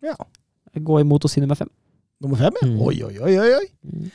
Jeg 0.05 0.83
går 0.85 1.01
imot 1.01 1.25
å 1.25 1.29
si 1.31 1.41
nummer 1.41 1.57
fem. 1.57 1.69
Nummer 2.21 2.37
fem, 2.37 2.55
ja. 2.61 2.67
Mm. 2.69 2.77
Oi, 2.85 2.95
oi. 3.09 3.15
oi, 3.25 3.33
oi. 3.57 3.65
Mm. 3.85 4.11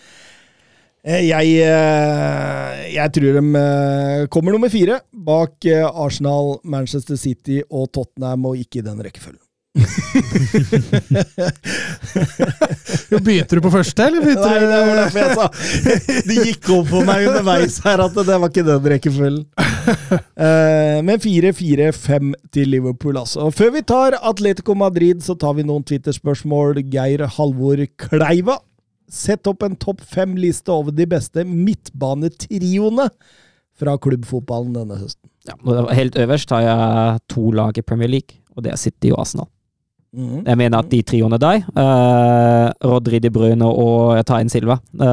Eh, 1.03 1.24
Jeg, 1.26 1.46
eh, 1.66 2.94
jeg 2.94 3.12
tror 3.16 3.32
de 3.40 3.42
eh, 3.59 4.26
kommer 4.30 4.55
nummer 4.55 4.70
fire, 4.70 5.00
bak 5.12 5.66
Arsenal, 5.90 6.61
Manchester 6.62 7.16
City 7.18 7.59
og 7.70 7.90
Tottenham, 7.92 8.46
og 8.46 8.57
ikke 8.61 8.78
i 8.78 8.86
den 8.86 9.03
rekkefølgen. 9.03 9.42
Begynte 13.24 13.57
du 13.57 13.62
på 13.64 13.70
første, 13.72 14.05
eller 14.05 14.20
begynte 14.20 14.44
Nei, 14.44 14.59
det 14.61 14.80
var 14.84 14.98
derfor 14.98 15.20
jeg 15.22 15.32
sa 15.38 15.46
Det 16.28 16.36
gikk 16.44 16.68
opp 16.74 16.90
for 16.90 17.09
meg 17.09 17.24
underveis 17.30 17.78
her 17.80 18.03
at 18.05 18.12
det 18.18 18.36
var 18.42 18.50
ikke 18.50 18.66
den 18.66 18.88
rekkefølgen. 18.92 19.46
Men 21.09 21.22
4-4-5 21.24 22.34
til 22.53 22.68
Liverpool, 22.76 23.16
altså. 23.22 23.48
Og 23.48 23.57
Før 23.57 23.72
vi 23.78 23.82
tar 23.88 24.18
Atletico 24.20 24.76
Madrid, 24.76 25.24
så 25.24 25.32
tar 25.40 25.57
vi 25.57 25.64
noen 25.64 25.84
Twitter-spørsmål. 25.88 26.82
Geir 26.92 27.24
Halvor 27.38 27.80
Kleiva. 28.05 28.59
Sett 29.12 29.46
opp 29.50 29.62
en 29.66 29.76
topp 29.76 30.00
fem-liste 30.08 30.72
over 30.72 30.94
de 30.96 31.04
beste 31.08 31.44
midtbanetrioene 31.44 33.10
fra 33.76 33.96
klubbfotballen 34.00 34.72
denne 34.76 34.96
høsten. 34.96 35.28
Ja, 35.48 35.56
helt 35.92 36.16
øverst 36.16 36.52
har 36.54 36.62
jeg 36.64 37.24
to 37.32 37.50
lag 37.52 37.76
i 37.76 37.84
Premier 37.84 38.08
League, 38.08 38.40
og 38.56 38.64
det 38.64 38.72
er 38.72 38.80
City 38.80 39.10
og 39.12 39.24
Arsenal. 39.26 39.50
Mm. 40.12 40.42
Jeg 40.44 40.58
mener 40.60 40.82
at 40.82 40.90
de 40.92 41.00
trioene 41.08 41.38
der, 41.40 41.62
eh, 41.82 42.66
Rodri 42.84 43.18
de 43.18 43.30
Bruyne 43.32 43.64
og 43.64 44.24
Tain 44.28 44.48
Silva, 44.52 44.76
eh, 45.00 45.06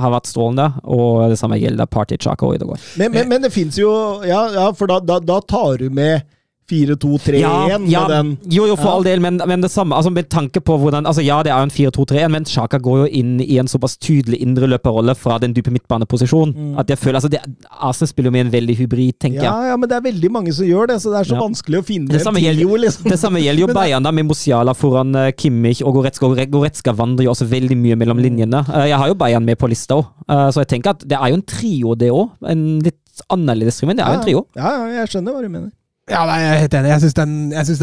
har 0.00 0.12
vært 0.14 0.26
strålende. 0.26 0.80
Og 0.84 1.28
det 1.28 1.38
samme 1.38 1.60
gjelder 1.60 1.86
Party 1.86 2.16
Chaka 2.16 2.46
og 2.46 2.54
Ødegaard. 2.54 2.80
Men, 2.96 3.12
men, 3.12 3.28
men 3.28 3.42
det 3.42 3.52
fins 3.52 3.76
jo 3.78 3.90
Ja, 4.24 4.48
ja 4.52 4.70
for 4.72 4.86
da, 4.86 5.00
da, 5.00 5.18
da 5.20 5.40
tar 5.40 5.76
du 5.78 5.90
med 5.90 6.22
4-2-3-1 6.70 7.88
ja, 7.90 8.06
med 8.06 8.10
den. 8.14 8.30
Jo, 8.50 8.66
jo, 8.70 8.76
for 8.76 8.86
Ja. 8.90 8.94
all 8.96 9.04
del, 9.06 9.20
men, 9.20 9.40
men 9.46 9.60
det 9.64 9.70
samme 9.70 9.96
altså 9.96 10.12
med 10.12 10.28
tanke 10.30 10.60
på 10.64 10.76
hvordan 10.80 11.06
altså 11.06 11.22
Ja, 11.24 11.42
det 11.42 11.52
er 11.52 11.62
en 11.62 11.70
4-2-3-1, 11.70 12.28
men 12.30 12.44
Sjaka 12.48 12.78
går 12.82 13.02
jo 13.04 13.06
inn 13.20 13.40
i 13.40 13.58
en 13.60 13.68
såpass 13.70 13.96
tydelig 14.00 14.40
indreløperrolle 14.44 15.14
fra 15.18 15.38
den 15.38 15.52
dype 15.56 15.70
midtbaneposisjonen 15.74 16.54
Mm. 16.60 16.78
at 16.80 16.88
jeg 16.90 16.98
føler 16.98 17.16
altså 17.20 17.28
det, 17.30 17.40
Arsenal 17.80 18.08
spiller 18.08 18.28
jo 18.30 18.32
med 18.32 18.46
en 18.46 18.52
veldig 18.52 18.74
hybrid, 18.78 19.14
tenker 19.22 19.42
Ja, 19.44 19.52
jeg. 19.62 19.70
ja, 19.70 19.76
men 19.76 19.88
det 19.88 19.96
er 19.96 20.02
veldig 20.06 20.30
mange 20.32 20.52
som 20.52 20.66
gjør 20.66 20.86
det, 20.88 20.96
så 21.02 21.10
det 21.12 21.20
er 21.20 21.28
så 21.30 21.36
Ja. 21.36 21.40
vanskelig 21.40 21.78
å 21.80 21.84
finne 21.86 22.08
Det 22.08 22.20
en 22.20 22.24
samme 22.24 22.40
liksom. 22.40 23.04
Det 23.10 23.18
samme 23.18 23.40
gjelder 23.40 23.60
jo 23.66 23.74
Bayern, 23.78 24.02
da, 24.02 24.10
med 24.10 24.26
Mosiala 24.26 24.74
foran 24.74 25.14
uh, 25.14 25.30
Kimmich 25.32 25.82
og 25.82 25.94
Goretzka. 25.94 26.26
Goretzka 26.50 26.92
vandrer 26.96 27.24
jo 27.24 27.30
også 27.30 27.46
veldig 27.48 27.76
mye 27.76 27.96
mellom 27.96 28.16
Mm. 28.18 28.22
linjene. 28.24 28.60
Uh, 28.68 28.86
jeg 28.88 28.98
har 28.98 29.08
jo 29.08 29.14
Bayern 29.14 29.44
med 29.44 29.56
på 29.58 29.68
lista 29.68 29.94
òg, 29.94 30.06
så 30.28 30.60
jeg 30.60 30.68
tenker 30.68 30.90
at 30.90 31.04
det 31.08 31.16
er 31.18 31.28
jo 31.30 31.34
en 31.34 31.42
trio, 31.42 31.94
det 31.94 32.10
òg. 32.10 32.30
En 32.46 32.80
litt 32.80 32.96
annerledes 33.30 33.76
trio, 33.78 33.86
men 33.88 33.96
det 33.96 34.04
er 34.04 34.12
jo 34.14 34.18
en 34.18 34.24
trio. 34.26 34.46
Ja, 34.56 34.70
ja, 34.86 35.00
jeg 35.00 35.08
skjønner 35.08 35.32
hva 35.34 35.42
du 35.42 35.48
mener. 35.48 35.70
Ja, 36.10 36.24
nei, 36.26 36.38
jeg 36.42 36.50
er 36.54 36.60
helt 36.64 36.74
enig. 36.80 36.90
Jeg 36.90 37.02
syns 37.06 37.16
den, 37.18 37.34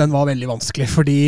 den 0.04 0.12
var 0.16 0.26
veldig 0.30 0.50
vanskelig, 0.56 0.88
fordi 0.94 1.20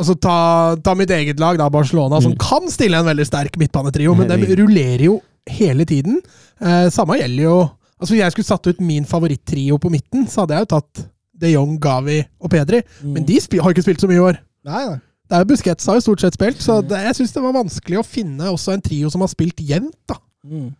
Altså, 0.00 0.14
ta, 0.18 0.74
ta 0.82 0.94
mitt 0.96 1.10
eget 1.12 1.38
lag, 1.38 1.58
da, 1.60 1.66
Barcelona, 1.70 2.18
som 2.24 2.32
Mm. 2.32 2.38
kan 2.40 2.64
stille 2.72 2.96
en 2.98 3.04
veldig 3.06 3.26
sterk 3.28 3.58
midtbanetrio, 3.60 4.14
men 4.16 4.26
de 4.26 4.56
rullerer 4.56 5.04
jo 5.04 5.18
hele 5.46 5.84
tiden. 5.84 6.16
Eh, 6.60 6.88
samme 6.90 7.18
gjelder 7.20 7.42
jo 7.44 7.56
Altså, 8.00 8.14
Hvis 8.16 8.22
jeg 8.24 8.32
skulle 8.32 8.48
satt 8.48 8.66
ut 8.66 8.80
min 8.80 9.04
favorittrio 9.04 9.76
på 9.78 9.90
midten, 9.92 10.24
så 10.26 10.40
hadde 10.42 10.56
jeg 10.56 10.64
jo 10.64 10.70
tatt 10.72 11.04
de 11.38 11.52
Jong, 11.52 11.76
Gavi 11.78 12.16
og 12.40 12.50
Pedri. 12.50 12.80
Men 13.04 13.22
de 13.24 13.38
har 13.60 13.70
ikke 13.70 13.82
spilt 13.84 14.00
så 14.02 14.08
mye 14.10 14.16
i 14.18 14.24
år. 14.32 14.38
Nei, 14.66 14.80
nei. 14.88 14.96
Det 15.28 15.36
er 15.36 15.44
jo 15.44 15.50
Busquets 15.52 15.86
har 15.86 15.94
jo 15.94 16.00
stort 16.00 16.20
sett 16.20 16.34
spilt, 16.34 16.58
så 16.58 16.80
det, 16.82 16.98
jeg 16.98 17.14
syns 17.20 17.32
det 17.32 17.42
var 17.44 17.52
vanskelig 17.52 17.98
å 18.00 18.04
finne 18.04 18.50
også 18.50 18.72
en 18.74 18.82
trio 18.82 19.08
som 19.12 19.20
har 19.22 19.28
spilt 19.30 19.56
jevnt, 19.62 19.94
da. 20.08 20.16
Mm. 20.44 20.74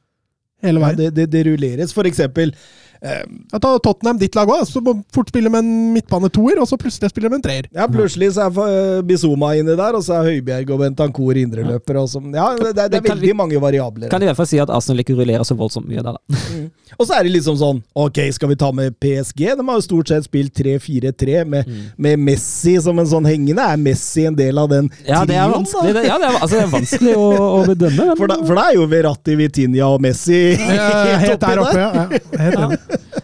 Hele 0.65 0.81
Ja, 0.81 0.87
veien. 0.87 0.97
det, 0.99 1.15
det, 1.15 1.31
det 1.31 1.47
rulleres. 1.47 1.93
For 1.95 2.03
eksempel 2.11 2.51
Ja, 2.53 2.92
ta 3.03 3.73
Tottenham, 3.83 4.19
ditt 4.21 4.35
lag 4.39 4.49
òg, 4.53 4.63
så 4.69 4.81
må 4.85 4.95
fort 5.15 5.33
spille 5.33 5.51
med 5.51 5.65
en 5.65 5.93
midtbanetoer, 5.97 6.61
og 6.63 6.69
så 6.71 6.79
plutselig 6.79 7.11
spiller 7.11 7.29
de 7.29 7.35
med 7.35 7.41
en 7.41 7.47
treer. 7.49 7.69
Ja, 7.75 7.89
plutselig 7.91 8.33
så 8.37 8.47
er 8.47 8.61
eh, 8.71 9.01
Bizuma 9.07 9.53
inni 9.59 9.75
der, 9.79 9.99
og 9.99 10.05
så 10.07 10.21
er 10.21 10.29
Høibjerg 10.31 10.71
og 10.71 10.85
Bentancour 10.85 11.41
indreløpere. 11.43 12.05
Sånn. 12.13 12.31
Ja, 12.37 12.53
det, 12.59 12.75
det, 12.79 12.89
det 12.95 13.01
er 13.03 13.09
veldig 13.11 13.35
mange 13.39 13.59
variabler. 13.63 14.11
Kan 14.13 14.23
i 14.23 14.29
hvert 14.31 14.39
fall 14.39 14.49
si 14.51 14.61
at 14.63 14.71
Arsenal 14.71 15.03
ikke 15.03 15.17
rullerer 15.19 15.47
så 15.47 15.57
voldsomt 15.59 15.91
mye 15.91 16.03
der, 16.05 16.15
da. 16.19 16.23
Og 17.01 17.07
så 17.09 17.15
er 17.17 17.25
det 17.25 17.31
liksom 17.33 17.55
sånn 17.57 17.79
Ok, 17.97 18.19
skal 18.37 18.51
vi 18.51 18.57
ta 18.61 18.67
med 18.77 18.93
PSG? 19.01 19.39
De 19.57 19.65
har 19.65 19.79
jo 19.79 19.85
stort 19.85 20.11
sett 20.13 20.27
spilt 20.27 20.53
3-4-3 20.59 21.39
med, 21.49 21.63
Mm. 21.73 21.85
med 22.05 22.19
Messi 22.27 22.75
som 22.83 22.99
en 23.01 23.07
sånn 23.09 23.25
hengende. 23.25 23.63
Er 23.65 23.79
Messi 23.81 24.27
en 24.29 24.35
del 24.37 24.59
av 24.61 24.69
den 24.69 24.91
Ja, 25.07 25.23
det 25.25 25.37
er 25.39 25.47
trioen, 25.47 25.55
vanskelig, 25.63 25.95
det, 25.97 26.03
ja, 26.09 26.19
det 26.21 26.27
er, 26.29 26.37
altså, 26.37 26.57
det 26.59 26.65
er 26.67 26.73
vanskelig 26.75 27.15
å, 27.17 27.27
å 27.33 27.61
bedømme. 27.71 28.07
For 28.21 28.29
da, 28.33 28.37
for 28.43 28.59
da 28.59 28.65
er 28.69 28.77
jo 28.77 28.87
Verratti, 28.91 29.37
Vitinha 29.41 29.89
og 29.89 30.03
Messi 30.05 30.41
Ja, 30.59 30.89
helt 31.25 31.47
der 31.47 31.63
oppe, 31.63 31.79
ja. 31.81 31.89
ja. 31.97 32.23
Helt 32.43 32.61
enig. 32.67 32.81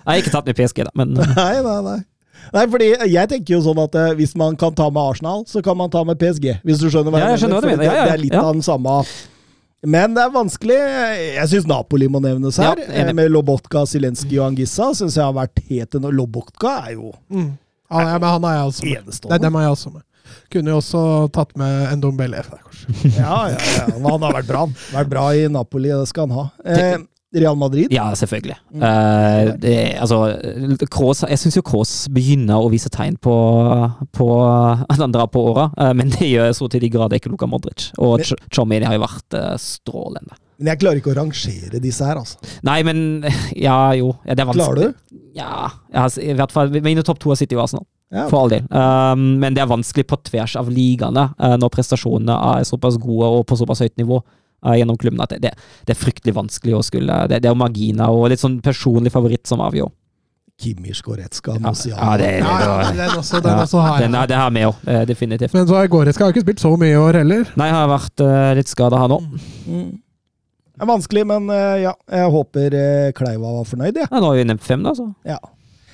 Jeg 0.09 0.15
har 0.15 0.23
ikke 0.25 0.33
tatt 0.33 0.47
med 0.49 0.57
PSG, 0.57 0.85
da, 0.89 0.93
men 0.97 1.13
Nei, 1.37 1.55
nei, 1.65 1.81
nei. 1.85 1.99
Nei, 2.55 2.63
fordi 2.73 2.87
jeg 3.13 3.29
tenker 3.29 3.59
jo 3.59 3.61
sånn 3.67 3.81
at 3.83 3.97
eh, 3.99 4.13
hvis 4.17 4.33
man 4.41 4.55
kan 4.57 4.73
ta 4.77 4.87
med 4.89 5.03
Arsenal, 5.03 5.43
så 5.51 5.61
kan 5.65 5.77
man 5.77 5.91
ta 5.93 6.01
med 6.09 6.17
PSG. 6.21 6.55
Hvis 6.65 6.81
du 6.81 6.87
skjønner 6.89 7.13
hva 7.13 7.21
Ja, 7.21 7.33
jeg 7.35 7.43
skjønner 7.43 7.59
hva 7.61 7.67
du 7.67 7.69
mener. 7.75 7.85
Ja, 7.85 7.93
ja, 7.93 8.05
Det, 8.07 8.09
det 8.09 8.15
er 8.17 8.23
litt 8.23 8.39
ja. 8.39 8.45
av 8.47 8.55
den 8.57 8.65
samme 8.65 8.95
Men 9.85 10.15
det 10.17 10.25
er 10.25 10.33
vanskelig. 10.35 10.79
Jeg 11.37 11.51
syns 11.53 11.69
Napoli 11.69 12.09
må 12.11 12.23
nevnes 12.25 12.57
her. 12.59 12.81
Ja, 12.81 12.89
enig. 12.89 13.13
eh, 13.13 13.15
med 13.21 13.31
Lobotka, 13.35 13.85
Zelenskyj 13.87 14.41
og 14.41 14.47
Angissa 14.49 14.89
syns 14.97 15.19
jeg 15.21 15.27
har 15.27 15.37
vært 15.37 15.61
helt 15.69 15.99
enorm. 16.01 16.17
Lobotka 16.23 16.79
er 16.89 16.97
jo 16.97 17.13
Mm. 17.29 17.57
Han, 17.89 18.05
er, 18.05 18.19
men 18.21 18.29
han 18.29 18.45
er 18.45 18.57
jeg 18.59 18.65
også 18.69 18.85
med. 18.85 18.91
Nei, 18.93 19.03
enestående. 19.03 19.39
dem 19.45 19.55
er 19.57 19.63
jeg 19.65 19.75
også 19.77 19.91
med. 19.95 20.03
Kunne 20.53 20.73
jo 20.75 20.81
også 20.83 21.03
tatt 21.33 21.55
med 21.57 21.93
en 21.93 22.03
kanskje. 22.65 23.13
Ja, 23.17 23.37
ja, 23.49 23.61
ja. 23.79 23.87
Men 23.95 24.11
han 24.13 24.27
har 24.27 24.35
vært 24.37 24.51
bra. 24.51 24.67
Vært 24.93 25.09
bra 25.13 25.23
i 25.37 25.47
Napoli, 25.49 25.89
det 25.89 26.09
skal 26.11 26.29
han 26.29 26.37
ha. 26.37 26.45
Eh, 26.69 26.99
Real 27.35 27.57
Madrid. 27.57 27.93
ja, 27.93 28.15
selvfølgelig. 28.17 28.57
Eh, 28.75 29.55
det, 29.61 29.77
altså, 30.01 30.33
Kroos, 30.91 31.23
jeg 31.29 31.39
syns 31.39 31.59
jo 31.59 31.63
Kroos 31.67 31.93
begynner 32.13 32.57
å 32.57 32.71
vise 32.73 32.89
tegn 32.89 33.19
på, 33.21 33.35
på 34.17 34.29
at 34.93 34.97
han 34.97 35.13
drar 35.13 35.29
på 35.33 35.43
åra, 35.51 35.69
uh, 35.77 35.93
men 35.97 36.09
det 36.15 36.31
gjør 36.31 36.55
så 36.57 36.71
til 36.73 36.87
de 36.87 36.93
grader 36.93 37.21
ikke 37.21 37.33
Luka 37.33 37.49
Modric. 37.51 37.91
Og 38.01 38.25
Chomini 38.49 38.89
har 38.89 38.97
jo 38.97 39.05
vært 39.05 39.37
uh, 39.37 39.53
strålende. 39.61 40.41
Men 40.59 40.73
jeg 40.73 40.81
klarer 40.81 41.03
ikke 41.03 41.13
å 41.13 41.19
rangere 41.21 41.83
disse 41.83 42.07
her, 42.09 42.19
altså. 42.19 42.41
Nei, 42.67 42.81
men 42.87 43.05
Ja, 43.69 43.93
jo. 43.99 44.15
Ja, 44.25 44.33
det 44.33 44.43
er 44.43 44.49
vanskelig. 44.49 44.65
Klarer 44.65 44.89
du? 44.89 45.23
Ja, 45.37 45.69
jeg 45.93 46.01
har, 46.01 46.19
i 46.25 46.41
hvert 46.41 46.57
fall 46.57 46.73
mine 46.83 47.05
topp 47.07 47.21
to 47.23 47.31
har 47.35 47.39
sittet 47.39 47.59
i 47.59 47.61
Arsenal. 47.61 47.85
Ja. 48.09 48.25
For 48.31 48.41
all 48.41 48.51
del. 48.55 48.65
Um, 48.73 49.37
men 49.43 49.53
det 49.53 49.61
er 49.61 49.69
vanskelig 49.69 50.07
på 50.09 50.17
tvers 50.31 50.57
av 50.57 50.71
ligaene 50.73 51.29
uh, 51.37 51.57
når 51.61 51.75
prestasjonene 51.77 52.33
er 52.55 52.65
såpass 52.65 52.97
gode 53.01 53.29
og 53.37 53.45
på 53.51 53.59
såpass 53.61 53.85
høyt 53.85 53.99
nivå 54.01 54.23
uh, 54.23 54.39
gjennom 54.63 54.97
klubben 54.99 55.21
at 55.23 55.31
det, 55.31 55.39
det, 55.45 55.53
det 55.87 55.95
er 55.95 55.99
fryktelig 56.01 56.35
vanskelig 56.35 56.75
å 56.75 56.83
skulle 56.83 57.15
Det, 57.31 57.39
det 57.43 57.49
er 57.49 57.55
jo 57.55 57.61
marginer 57.61 58.11
og 58.11 58.29
litt 58.33 58.43
sånn 58.43 58.59
personlig 58.65 59.13
favoritt 59.15 59.47
som 59.47 59.61
avgjør. 59.63 59.93
Kimmich, 60.59 60.99
Goretzka, 61.07 61.53
Ja, 61.55 61.71
Musiala. 61.71 62.01
ja, 62.03 62.17
det, 62.19 62.31
det, 62.43 62.43
det, 62.43 62.97
det, 62.97 62.97
den 62.99 63.19
også, 63.21 63.39
den 63.45 63.53
Ja, 63.55 63.63
også 63.63 63.79
har 63.85 64.01
jeg. 64.01 64.09
den 64.09 64.17
er, 64.19 64.27
det 64.27 64.39
har 64.41 64.51
med 64.51 64.67
òg, 64.67 64.89
definitivt. 65.07 65.55
Men 65.55 65.69
så 65.71 65.77
har 65.79 65.87
Goretzka 65.93 66.27
har 66.27 66.35
ikke 66.35 66.43
spilt 66.43 66.65
så 66.65 66.73
mye 66.81 66.97
i 66.97 66.99
år 66.99 67.21
heller. 67.21 67.45
Nei, 67.61 67.69
har 67.71 67.87
vært 67.93 68.25
uh, 68.27 68.51
litt 68.59 68.73
skada 68.73 68.99
her 68.99 69.13
nå. 69.13 69.21
Mm. 69.71 69.93
Det 70.79 70.83
er 70.87 70.91
vanskelig, 70.91 71.25
men 71.31 71.47
uh, 71.51 71.77
ja. 71.79 71.93
Jeg 72.11 72.33
håper 72.35 72.75
uh, 72.75 73.13
Kleiva 73.15 73.55
var 73.61 73.71
fornøyd, 73.71 74.03
jeg. 74.03 74.11
Ja, 74.11 74.19
nå 74.19 74.33
har 74.33 74.41
vi 74.41 74.49
nevnt 74.51 74.67
fem, 74.67 74.83
da. 74.83 74.97
Så. 74.99 75.07
Ja. 75.27 75.39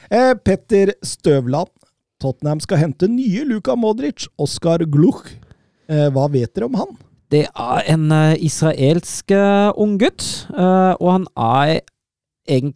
Eh, 0.08 0.32
Petter 0.44 0.94
Støvland. 1.04 1.68
Tottenham 2.24 2.60
skal 2.64 2.80
hente 2.80 3.08
nye 3.12 3.44
Luka 3.44 3.76
Modric. 3.76 4.30
Oskar 4.40 4.84
Gluch. 4.88 5.28
Eh, 5.92 6.08
hva 6.14 6.24
vet 6.32 6.54
dere 6.56 6.70
om 6.70 6.76
han? 6.80 6.96
Det 7.34 7.42
er 7.50 7.82
en 7.90 8.12
uh, 8.14 8.34
israelsk 8.38 9.34
uh, 9.34 9.72
unggutt, 9.80 10.22
uh, 10.54 10.94
og 11.02 11.08
han 11.16 11.26
er, 11.36 11.80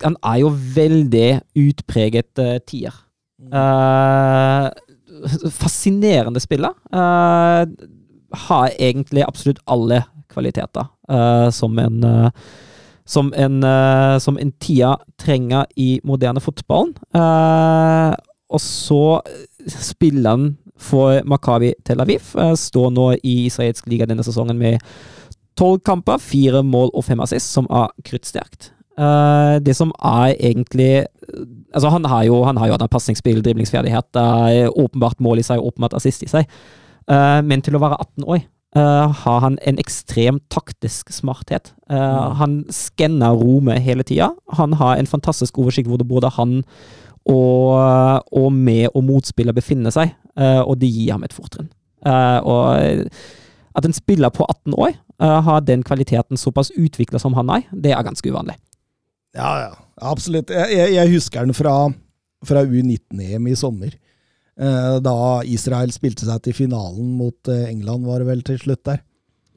han 0.03 0.17
er 0.25 0.37
jo 0.43 0.51
veldig 0.75 1.29
utpreget 1.63 2.43
tier. 2.67 2.95
Uh, 3.55 4.67
fascinerende 5.51 6.41
spiller. 6.43 6.75
Har 8.49 8.71
egentlig 8.79 9.25
absolutt 9.27 9.63
alle 9.67 10.03
kvaliteter 10.29 10.91
som 11.51 11.79
en 11.79 12.05
som 13.09 13.33
en, 13.37 13.63
uh, 13.65 14.19
som 14.21 14.39
en 14.39 14.53
tida 14.61 14.97
trenger 15.21 15.69
i 15.81 15.97
moderne 16.05 16.43
fotballen. 16.45 16.93
Uh, 17.17 18.13
og 18.53 18.61
så 18.61 19.21
spiller 19.69 20.37
han 20.37 20.49
for 20.79 21.21
Makabi 21.29 21.73
Tel 21.87 22.03
Aviv. 22.03 22.33
Uh, 22.39 22.55
står 22.59 22.91
nå 22.95 23.13
i 23.23 23.35
israelsk 23.47 23.89
liga 23.91 24.09
denne 24.09 24.27
sesongen 24.27 24.59
med 24.59 24.83
Tolv 25.59 25.81
kamper, 25.83 26.21
fire 26.23 26.61
mål 26.63 26.93
og 26.95 27.03
fem 27.09 27.19
assist, 27.25 27.51
som 27.51 27.67
er 27.67 27.91
kruttsterkt. 28.07 28.71
Uh, 28.99 29.59
det 29.63 29.75
som 29.79 29.95
er 30.03 30.37
egentlig 30.39 31.07
Altså, 31.75 31.91
han 31.93 32.07
har 32.09 32.23
jo, 32.25 32.39
han 32.47 32.57
har 32.57 32.71
jo 32.71 32.77
pasningsspill, 32.89 33.43
driblingsferdighet. 33.45 34.07
Det 34.15 34.23
er 34.23 34.71
åpenbart 34.73 35.21
mål 35.21 35.43
i 35.43 35.43
seg, 35.45 35.61
åpenbart 35.61 35.99
assist 35.99 36.23
i 36.25 36.29
seg. 36.31 36.47
Men 37.45 37.61
til 37.61 37.77
å 37.77 37.81
være 37.83 37.99
18 38.01 38.25
år 38.25 38.39
uh, 38.77 39.13
har 39.25 39.41
han 39.41 39.59
en 39.67 39.79
ekstrem 39.81 40.41
taktisk 40.53 41.13
smarthet. 41.15 41.73
Uh, 41.91 42.35
han 42.39 42.63
skanner 42.73 43.37
rommet 43.39 43.83
hele 43.85 44.05
tida. 44.07 44.33
Han 44.59 44.77
har 44.81 44.97
en 44.97 45.09
fantastisk 45.09 45.59
oversikt 45.59 45.89
hvor 45.89 46.03
både 46.05 46.33
han 46.37 46.63
og, 47.29 48.25
og 48.33 48.49
med- 48.53 48.91
og 48.95 49.05
motspiller 49.05 49.53
befinner 49.57 49.93
seg, 49.95 50.15
og 50.39 50.79
det 50.81 50.89
gir 50.93 51.13
ham 51.13 51.25
et 51.27 51.35
fortrinn. 51.35 51.69
og 52.07 53.11
at 53.77 53.85
en 53.85 53.93
spiller 53.93 54.31
på 54.31 54.47
18 54.49 54.75
år 54.75 54.95
har 55.19 55.61
den 55.67 55.83
kvaliteten 55.83 56.39
såpass 56.39 56.71
utvikla 56.71 57.19
som 57.19 57.35
han 57.35 57.51
er, 57.51 57.63
det 57.73 57.93
er 57.93 58.07
ganske 58.07 58.31
uvanlig. 58.31 58.55
Ja, 59.37 59.51
ja. 59.67 59.73
Absolutt. 60.01 60.51
Jeg, 60.51 60.93
jeg, 60.95 61.11
husker 61.13 61.47
den 61.47 61.57
fra, 61.57 61.75
fra 62.47 62.63
U19-EM 62.65 63.51
i 63.51 63.57
sommer. 63.59 63.95
Eh, 64.59 64.97
da 65.05 65.17
Israel 65.47 65.93
spilte 65.95 66.27
seg 66.27 66.43
til 66.45 66.57
finalen 66.57 67.13
mot 67.19 67.51
eh, 67.51 67.69
England, 67.71 68.07
var 68.09 68.23
det 68.23 68.31
vel 68.31 68.43
til 68.47 68.59
slutt 68.63 68.85
der. 68.89 69.03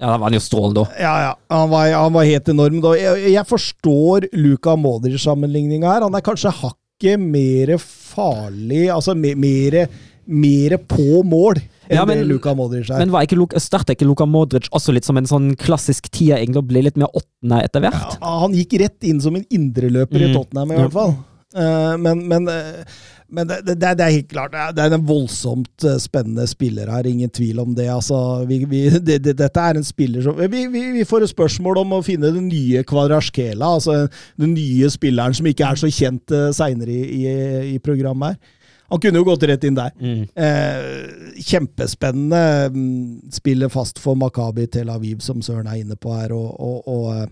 Ja, 0.02 0.10
da 0.10 0.18
var 0.18 0.30
han 0.30 0.38
jo 0.38 0.42
strålende 0.42 0.82
da. 0.82 1.02
Ja, 1.02 1.14
ja. 1.28 1.34
Han 1.54 1.70
var, 1.70 1.92
han 1.94 2.14
var 2.16 2.26
helt 2.26 2.48
enorm. 2.50 2.80
Jeg, 2.98 3.34
jeg 3.36 3.46
forstår 3.50 4.32
Luka 4.34 4.74
Modric-sammenligninga 4.82 5.92
her. 5.94 6.06
Han 6.08 6.18
er 6.18 6.26
kanskje 6.26 6.54
hakket 7.02 7.20
mer 7.20 7.78
farlig, 7.82 8.88
altså 8.94 9.16
mer, 9.18 9.88
mere 10.28 10.78
på 10.78 11.24
mål 11.26 11.58
enn 11.90 11.96
Ja, 11.98 12.06
men- 12.06 12.20
det 12.20 12.28
Luka 12.28 12.54
Modric 12.56 12.90
er. 12.90 13.00
Men 13.00 13.12
var 13.12 13.24
ikke 13.26 13.36
Luka, 13.38 13.58
starta 13.60 13.92
ikke 13.94 14.06
Luka 14.08 14.26
Modric 14.26 14.70
også 14.72 14.94
litt 14.94 15.04
som 15.04 15.18
en 15.18 15.26
sånn 15.26 15.56
klassisk 15.58 16.10
tier 16.10 16.38
egentlig, 16.38 16.58
og 16.58 16.68
ble 16.68 16.84
litt 16.84 16.96
mer 16.98 17.08
åttende 17.14 17.64
etter 17.64 17.82
hvert? 17.82 18.18
Ja, 18.22 18.40
han 18.40 18.54
gikk 18.54 18.80
rett 18.80 19.04
inn 19.04 19.20
som 19.20 19.36
en 19.36 19.46
indreløper 19.52 20.22
i 20.22 20.30
Mm. 20.32 20.36
Tottenham, 20.36 20.72
i 20.72 20.76
hvert 20.78 20.94
fall. 20.94 21.16
Uh, 21.54 21.98
men 21.98 22.28
men, 22.30 22.48
eh, 22.48 22.86
men 23.32 23.48
det, 23.48 23.58
det, 23.68 23.76
det 23.80 24.04
er 24.06 24.14
helt 24.18 24.30
klart, 24.32 24.54
det 24.76 24.84
er- 24.84 24.94
en 24.98 25.06
voldsomt 25.08 25.86
eh, 25.88 25.98
spennende 26.04 26.44
spiller 26.52 26.92
her, 26.92 27.08
ingen 27.08 27.30
tvil 27.32 27.60
om 27.64 27.74
det. 27.78 27.88
Altså, 27.94 28.18
vi, 28.50 28.62
vi, 28.70 28.82
det, 29.00 29.20
det, 29.24 29.36
dette 29.40 29.64
er 29.72 29.80
en 29.80 29.88
spiller 29.88 30.22
som 30.26 30.36
vi, 30.38 30.66
vi, 30.72 30.82
vi 31.00 31.06
får 31.08 31.24
et 31.26 31.32
spørsmål 31.34 31.80
om 31.86 31.94
å 31.98 32.02
finne 32.06 32.34
den 32.36 32.50
nye 32.52 32.84
Kvadraskela, 32.88 33.74
altså 33.78 34.02
den 34.40 34.54
nye 34.58 34.90
spilleren 34.92 35.34
som 35.38 35.48
ikke 35.48 35.70
er 35.72 35.80
så 35.80 35.90
kjent 35.92 36.34
uh, 36.36 36.50
seinere 36.56 36.92
i, 36.92 37.04
i, 37.22 37.36
i 37.76 37.78
programmet 37.84 38.34
her. 38.36 38.58
Han 38.92 39.00
kunne 39.00 39.22
jo 39.22 39.24
gått 39.30 39.46
rett 39.48 39.64
inn 39.64 39.78
der. 39.78 39.94
Mm. 40.04 40.24
Eh, 40.36 41.44
kjempespennende. 41.48 42.42
mm, 42.74 43.32
Spiller 43.32 43.70
fast 43.72 44.00
for 44.04 44.18
Makabi 44.20 44.66
Tel 44.68 44.90
Aviv, 44.92 45.22
som 45.24 45.40
Søren 45.42 45.70
er 45.72 45.78
inne 45.80 45.96
på 45.96 46.12
her, 46.12 46.34
og, 46.36 46.50
og, 46.60 46.90
og, 46.92 47.06
eh, 47.16 47.30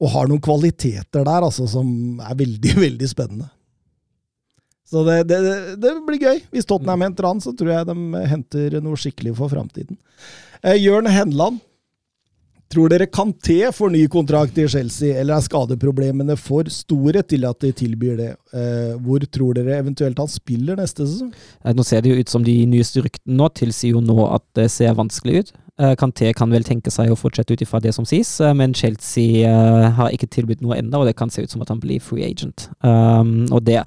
og 0.00 0.12
har 0.14 0.30
noen 0.30 0.40
kvaliteter 0.40 1.26
der 1.28 1.44
altså, 1.44 1.66
som 1.68 2.20
er 2.24 2.38
veldig, 2.40 2.72
veldig 2.86 3.08
spennende. 3.10 3.50
Så 4.88 5.04
det, 5.04 5.22
det, 5.28 5.38
det 5.82 5.94
blir 6.06 6.22
gøy. 6.22 6.42
Hvis 6.54 6.68
Tottenham 6.68 7.04
henter 7.04 7.28
han, 7.28 7.40
så 7.44 7.52
tror 7.56 7.74
jeg 7.74 7.88
de 7.90 8.22
henter 8.30 8.78
noe 8.80 8.96
skikkelig 9.00 9.34
for 9.36 9.52
framtiden. 9.52 9.98
Eh, 10.62 10.78
Jørn 10.80 11.10
Henland. 11.12 11.60
Tror 12.68 12.90
dere 12.92 13.06
Kanté 13.08 13.62
får 13.72 13.92
ny 13.94 14.02
kontrakt 14.12 14.58
i 14.60 14.66
Chelsea, 14.68 15.14
eller 15.16 15.38
er 15.38 15.44
skadeproblemene 15.46 16.34
for 16.36 16.68
store 16.72 17.22
til 17.24 17.46
at 17.48 17.62
de 17.64 17.70
tilbyr 17.72 18.18
det? 18.18 18.32
Eh, 18.52 18.90
hvor 19.00 19.24
tror 19.24 19.56
dere 19.56 19.78
eventuelt 19.80 20.20
han 20.20 20.28
spiller 20.28 20.76
neste 20.76 21.06
sesong? 21.06 21.30
Eh, 21.64 21.72
Nå 21.72 21.86
ser 21.88 22.04
det 22.04 22.12
jo 22.12 22.18
ut 22.20 22.28
som 22.28 22.44
de 22.44 22.58
nyeste 22.68 23.00
ryktene 23.06 23.38
nå 23.38 23.48
tilsier 23.56 23.96
jo 23.96 24.04
nå 24.04 24.18
at 24.26 24.44
det 24.58 24.68
ser 24.74 24.98
vanskelig 24.98 25.40
ut. 25.40 25.54
Eh, 25.80 25.94
Kanté 25.96 26.34
kan 26.36 26.52
vel 26.52 26.66
tenke 26.66 26.92
seg 26.92 27.08
å 27.08 27.16
fortsette 27.16 27.56
ut 27.56 27.64
ifra 27.64 27.80
det 27.80 27.94
som 27.96 28.04
sies, 28.08 28.34
men 28.60 28.76
Chelsea 28.76 29.48
har 29.48 30.12
ikke 30.12 30.28
tilbudt 30.28 30.60
noe 30.60 30.76
ennå, 30.76 31.00
og 31.00 31.08
det 31.08 31.16
kan 31.16 31.32
se 31.32 31.46
ut 31.46 31.54
som 31.54 31.64
at 31.64 31.72
han 31.72 31.80
blir 31.80 32.04
free 32.04 32.26
agent. 32.26 32.68
Um, 32.84 33.46
og 33.48 33.64
det, 33.64 33.80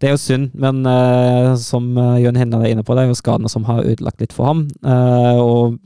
det 0.00 0.10
er 0.10 0.16
jo 0.16 0.20
synd, 0.20 0.50
men 0.52 0.84
eh, 0.84 1.54
som 1.60 1.88
uh, 1.96 2.18
Jørn 2.20 2.36
Henner 2.36 2.64
er 2.66 2.74
inne 2.74 2.84
på, 2.84 2.96
det 2.96 3.06
er 3.06 3.12
jo 3.12 3.16
skadene 3.16 3.48
som 3.52 3.64
har 3.68 3.86
ødelagt 3.86 4.20
litt 4.20 4.34
for 4.36 4.50
ham. 4.50 4.66
Eh, 4.84 5.40
og 5.40 5.78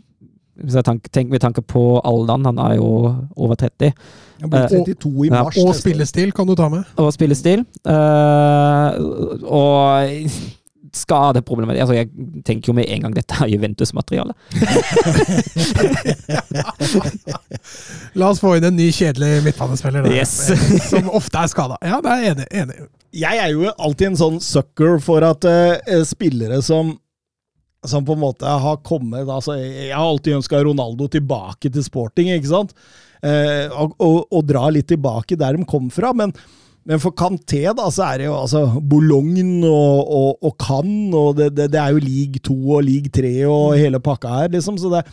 hvis 0.60 0.74
jeg 0.78 0.84
tenker, 0.86 1.08
tenker, 1.12 1.30
med 1.34 1.40
tanke 1.42 1.62
på 1.62 1.82
alderen, 2.04 2.44
han 2.50 2.58
er 2.62 2.76
jo 2.78 2.88
over 3.36 3.54
30, 3.60 3.92
Han 4.40 4.50
blir 4.52 4.60
Eh, 4.60 4.68
32 4.86 5.24
i 5.26 5.28
ja, 5.28 5.42
mars. 5.42 5.56
Og 5.60 5.74
spillestil 5.76 6.30
kan 6.32 6.46
du 6.48 6.54
ta 6.56 6.68
med. 6.72 6.84
og 6.96 7.12
spillestil. 7.12 7.64
Uh, 7.84 8.96
og 9.44 10.08
skadeproblemet 10.96 11.76
altså 11.78 11.94
Jeg 11.94 12.08
tenker 12.46 12.72
jo 12.72 12.74
med 12.74 12.84
en 12.88 13.00
gang 13.04 13.14
dette 13.14 13.34
er 13.40 13.46
Juventus-materiale. 13.52 14.32
La 18.18 18.30
oss 18.30 18.40
få 18.42 18.56
inn 18.58 18.64
en 18.66 18.74
ny, 18.76 18.88
kjedelig 18.94 19.42
midtbanespiller. 19.46 20.08
Yes. 20.10 20.32
Som 20.90 21.10
ofte 21.14 21.38
er 21.44 21.50
skada. 21.52 21.76
Ja, 21.84 22.00
det 22.02 22.10
er 22.16 22.24
enig. 22.32 22.46
enig. 22.50 22.74
Jeg 23.16 23.38
er 23.42 23.52
jo 23.54 23.70
alltid 23.70 24.06
en 24.12 24.18
sånn 24.18 24.40
sucker 24.42 24.98
for 25.02 25.24
at 25.26 25.44
uh, 25.46 26.02
spillere 26.06 26.60
som 26.62 26.96
som 27.86 28.04
på 28.04 28.12
en 28.12 28.20
måte 28.20 28.44
har 28.44 28.80
kommet 28.84 29.28
altså, 29.28 29.54
Jeg 29.56 29.94
har 29.94 30.04
alltid 30.04 30.36
ønska 30.36 30.60
Ronaldo 30.66 31.08
tilbake 31.08 31.70
til 31.72 31.84
sporting, 31.84 32.28
ikke 32.34 32.50
sant? 32.50 32.74
Eh, 33.24 33.68
og, 33.72 33.94
og, 34.00 34.18
og 34.32 34.44
dra 34.48 34.66
litt 34.72 34.88
tilbake 34.90 35.38
der 35.40 35.56
de 35.56 35.66
kom 35.68 35.88
fra. 35.92 36.12
Men, 36.16 36.32
men 36.88 37.00
for 37.00 37.16
Kanté 37.16 37.62
da, 37.76 37.88
så 37.92 38.06
er 38.10 38.20
det 38.20 38.28
jo 38.28 38.36
altså 38.36 38.64
Boulogne 38.80 39.64
og, 39.68 40.00
og, 40.04 40.30
og 40.44 40.54
Cannes, 40.60 41.16
og 41.16 41.40
det, 41.40 41.50
det, 41.56 41.70
det 41.74 41.80
er 41.80 41.96
jo 41.96 42.04
league 42.04 42.44
2 42.44 42.58
og 42.76 42.84
league 42.86 43.12
3 43.16 43.34
og 43.48 43.78
hele 43.80 44.02
pakka 44.04 44.34
her, 44.42 44.52
liksom. 44.56 44.80
Så 44.80 44.92
det, 44.92 45.04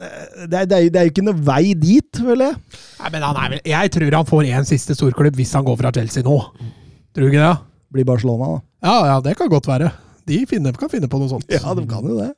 eh, 0.00 0.26
det, 0.44 0.66
det, 0.72 0.80
er, 0.80 0.90
det 0.92 1.00
er 1.00 1.08
jo 1.08 1.14
ikke 1.14 1.28
noe 1.30 1.46
vei 1.52 1.62
dit, 1.72 2.10
føler 2.20 2.50
jeg. 2.50 2.82
Nei, 2.98 3.14
men 3.16 3.30
han 3.30 3.40
er 3.44 3.54
vel, 3.54 3.64
jeg 3.76 3.94
tror 3.96 4.18
han 4.20 4.28
får 4.28 4.50
én 4.50 4.68
siste 4.68 4.98
storklubb 4.98 5.40
hvis 5.40 5.56
han 5.56 5.64
går 5.68 5.80
fra 5.80 5.94
Chelsea 5.96 6.26
nå. 6.26 6.36
Tror 7.16 7.24
du 7.24 7.32
ikke 7.32 7.46
det? 7.46 7.56
Blir 7.96 8.04
Barcelona, 8.04 8.58
da. 8.58 8.64
Ja, 8.84 8.98
ja, 9.14 9.16
det 9.24 9.38
kan 9.40 9.48
godt 9.48 9.68
være. 9.68 9.88
De 10.28 10.42
finner, 10.50 10.76
kan 10.78 10.92
finne 10.92 11.08
på 11.10 11.20
noe 11.20 11.30
sånt. 11.30 11.48
Ja, 11.52 11.74
de 11.74 11.86
kan 11.88 12.06
jo 12.06 12.18
det. 12.20 12.32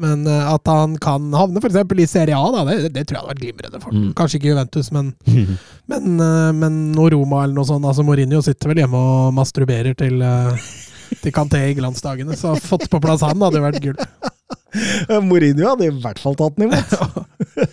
Men 0.00 0.24
uh, 0.26 0.54
at 0.54 0.66
han 0.70 0.96
kan 1.02 1.28
havne 1.36 1.60
f.eks. 1.60 1.76
i 2.00 2.06
Serie 2.10 2.38
A, 2.38 2.46
da, 2.54 2.62
det, 2.66 2.92
det 2.94 3.04
tror 3.06 3.18
jeg 3.18 3.22
hadde 3.22 3.32
vært 3.34 3.42
glimrende 3.42 3.82
for. 3.82 3.94
Mm. 3.94 4.08
Kanskje 4.18 4.40
ikke 4.40 4.50
Juventus, 4.50 4.88
men, 4.94 5.12
men, 5.92 6.14
uh, 6.16 6.50
men 6.56 6.78
noe 6.96 7.12
Roma 7.14 7.44
eller 7.44 7.58
noe 7.58 7.68
sånt. 7.68 7.86
Altså 7.88 8.04
Mourinho 8.06 8.40
sitter 8.44 8.72
vel 8.72 8.82
hjemme 8.82 8.98
og 8.98 9.34
masturberer 9.36 9.94
til, 9.98 10.24
uh, 10.24 10.56
til 11.20 11.36
Kanté 11.36 11.60
i 11.68 11.76
glansdagene, 11.78 12.38
så 12.38 12.56
fått 12.56 12.88
på 12.90 13.02
plass 13.04 13.24
han 13.26 13.44
hadde 13.44 13.62
vært 13.62 13.82
gull. 13.84 14.00
Mourinho 15.28 15.74
hadde 15.74 15.90
i 15.90 15.94
hvert 16.02 16.22
fall 16.22 16.38
tatt 16.40 16.58
den 16.58 16.70
imot. 16.70 16.96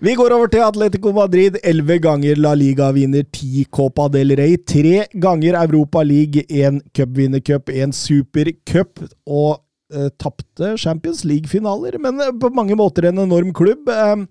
Vi 0.00 0.14
går 0.16 0.32
over 0.32 0.48
til 0.52 0.64
Atletico 0.64 1.12
Madrid. 1.16 1.58
Elleve 1.66 1.98
ganger 2.02 2.38
La 2.40 2.54
Liga-vinner, 2.56 3.26
ti 3.32 3.66
Copa 3.70 4.08
del 4.12 4.32
Rey. 4.38 4.56
Tre 4.64 5.04
ganger 5.12 5.58
Europa 5.60 6.02
League, 6.06 6.46
én 6.48 6.80
cupvinnercup, 6.96 7.68
én 7.72 7.92
supercup. 7.92 9.04
Og 9.28 9.58
eh, 9.92 10.08
tapte 10.18 10.74
Champions 10.80 11.24
League-finaler, 11.28 11.98
men 12.02 12.20
eh, 12.24 12.34
på 12.40 12.52
mange 12.56 12.76
måter 12.78 13.10
en 13.10 13.24
enorm 13.26 13.52
klubb. 13.56 13.88
Eh, 13.92 14.26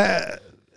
eh, 0.00 0.18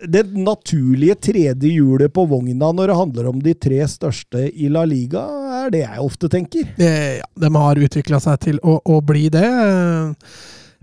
det 0.08 0.28
naturlige 0.30 1.16
tredje 1.26 1.72
hjulet 1.74 2.12
på 2.14 2.22
vogna 2.30 2.68
når 2.70 2.92
det 2.92 2.96
handler 3.00 3.28
om 3.32 3.40
de 3.42 3.54
tre 3.58 3.80
største 3.90 4.44
i 4.54 4.68
La 4.70 4.84
Liga, 4.86 5.24
er 5.64 5.72
det 5.74 5.80
jeg 5.82 6.04
ofte 6.04 6.30
tenker. 6.32 6.68
Eh, 6.78 7.18
Ja, 7.18 7.26
de 7.34 7.50
har 7.56 7.80
utvikla 7.82 8.20
seg 8.22 8.38
til 8.46 8.60
å, 8.62 8.78
å 8.78 9.00
bli 9.04 9.26
det. 9.34 9.48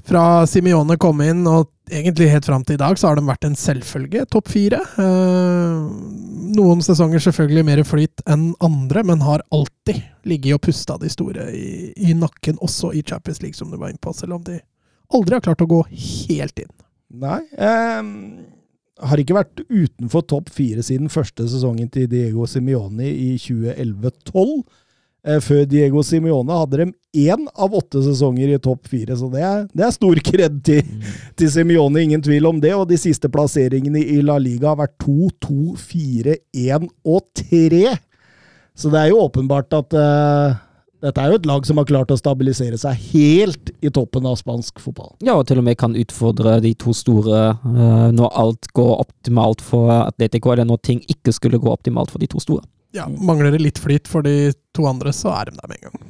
Fra 0.06 0.46
Simione 0.50 0.98
kom 1.02 1.22
inn, 1.26 1.44
og 1.50 1.72
egentlig 1.90 2.30
helt 2.30 2.46
fram 2.46 2.64
til 2.66 2.78
i 2.78 2.82
dag, 2.82 2.98
så 3.00 3.10
har 3.10 3.18
de 3.18 3.26
vært 3.26 3.48
en 3.48 3.58
selvfølge. 3.58 4.26
Topp 4.34 4.52
fire. 4.54 4.82
Eh, 5.02 5.80
Noen 6.56 6.84
sesonger 6.86 7.24
selvfølgelig 7.26 7.66
mer 7.68 7.82
flyt 7.88 8.22
enn 8.32 8.52
andre, 8.64 9.04
men 9.10 9.24
har 9.26 9.44
alltid 9.56 10.04
ligget 10.30 10.60
og 10.60 10.64
pusta 10.68 11.00
de 11.02 11.10
store 11.12 11.50
i, 11.58 11.92
i 11.98 12.14
nakken, 12.18 12.62
også 12.64 12.94
i 12.96 13.02
Champions 13.06 13.42
League, 13.44 13.58
som 13.58 13.74
du 13.74 13.80
var 13.82 13.92
inne 13.92 14.02
på, 14.02 14.14
selv 14.16 14.38
om 14.38 14.46
de 14.46 14.60
aldri 15.14 15.38
har 15.38 15.46
klart 15.46 15.66
å 15.66 15.70
gå 15.70 15.82
helt 15.90 16.62
inn. 16.64 16.76
Nei. 17.26 17.42
Um 17.58 18.14
har 19.04 19.20
ikke 19.20 19.36
vært 19.36 19.64
utenfor 19.68 20.24
topp 20.30 20.50
fire 20.56 20.84
siden 20.86 21.12
første 21.12 21.48
sesongen 21.52 21.90
til 21.92 22.08
Diego 22.12 22.46
Simione 22.48 23.10
i 23.10 23.34
2011-12. 23.42 24.62
Eh, 25.26 25.40
før 25.42 25.64
Diego 25.66 26.04
Simione 26.06 26.54
hadde 26.54 26.82
dem 26.84 26.92
én 27.18 27.48
av 27.58 27.74
åtte 27.74 28.04
sesonger 28.06 28.52
i 28.54 28.60
topp 28.62 28.92
fire, 28.92 29.16
så 29.18 29.30
det 29.34 29.42
er, 29.42 29.64
det 29.74 29.88
er 29.88 29.96
stor 29.96 30.20
kred 30.28 30.60
til, 30.68 30.84
til 31.40 31.50
Simione, 31.50 32.04
ingen 32.04 32.22
tvil 32.22 32.46
om 32.52 32.60
det. 32.62 32.76
Og 32.78 32.86
de 32.92 33.00
siste 33.02 33.32
plasseringene 33.34 34.04
i 34.04 34.20
La 34.26 34.38
Liga 34.42 34.74
har 34.74 34.84
vært 34.84 35.00
2, 35.02 35.32
2, 35.48 35.58
4, 35.82 36.38
1 36.78 36.86
og 37.10 37.26
3. 37.42 37.82
Så 38.76 38.92
det 38.94 39.02
er 39.02 39.14
jo 39.14 39.24
åpenbart 39.24 39.74
at 39.74 39.96
uh, 39.98 40.60
dette 41.06 41.22
er 41.22 41.32
jo 41.32 41.40
et 41.40 41.48
lag 41.48 41.66
som 41.66 41.80
har 41.80 41.88
klart 41.90 42.12
å 42.12 42.20
stabilisere 42.20 42.78
seg 42.78 43.00
helt 43.14 43.72
i 43.80 43.90
toppen 43.94 44.28
av 44.28 44.38
spansk 44.38 44.84
fotball. 44.84 45.16
Ja, 45.26 45.40
og 45.40 45.48
til 45.50 45.62
og 45.62 45.66
med 45.66 45.80
kan 45.80 45.96
utfordre 45.98 46.60
de 46.62 46.76
to 46.78 46.94
store 46.94 47.48
uh, 47.64 48.08
når 48.14 48.30
alt 48.46 48.70
går 48.78 48.94
optimalt 49.08 49.64
for 49.64 49.90
Atletico, 50.04 50.54
eller 50.54 50.70
når 50.70 50.84
ting 50.86 51.02
ikke 51.10 51.34
skulle 51.34 51.62
gå 51.64 51.72
optimalt 51.72 52.14
for 52.14 52.22
de 52.22 52.30
to 52.30 52.44
store. 52.44 52.68
Ja, 52.96 53.10
Mangler 53.12 53.52
det 53.52 53.60
litt 53.60 53.80
flyt 53.84 54.08
for 54.08 54.24
de 54.24 54.54
to 54.76 54.86
andre, 54.88 55.12
så 55.14 55.34
er 55.36 55.50
de 55.50 55.58
der 55.58 55.68
med 55.68 55.82
en 55.82 55.90
gang. 55.90 56.05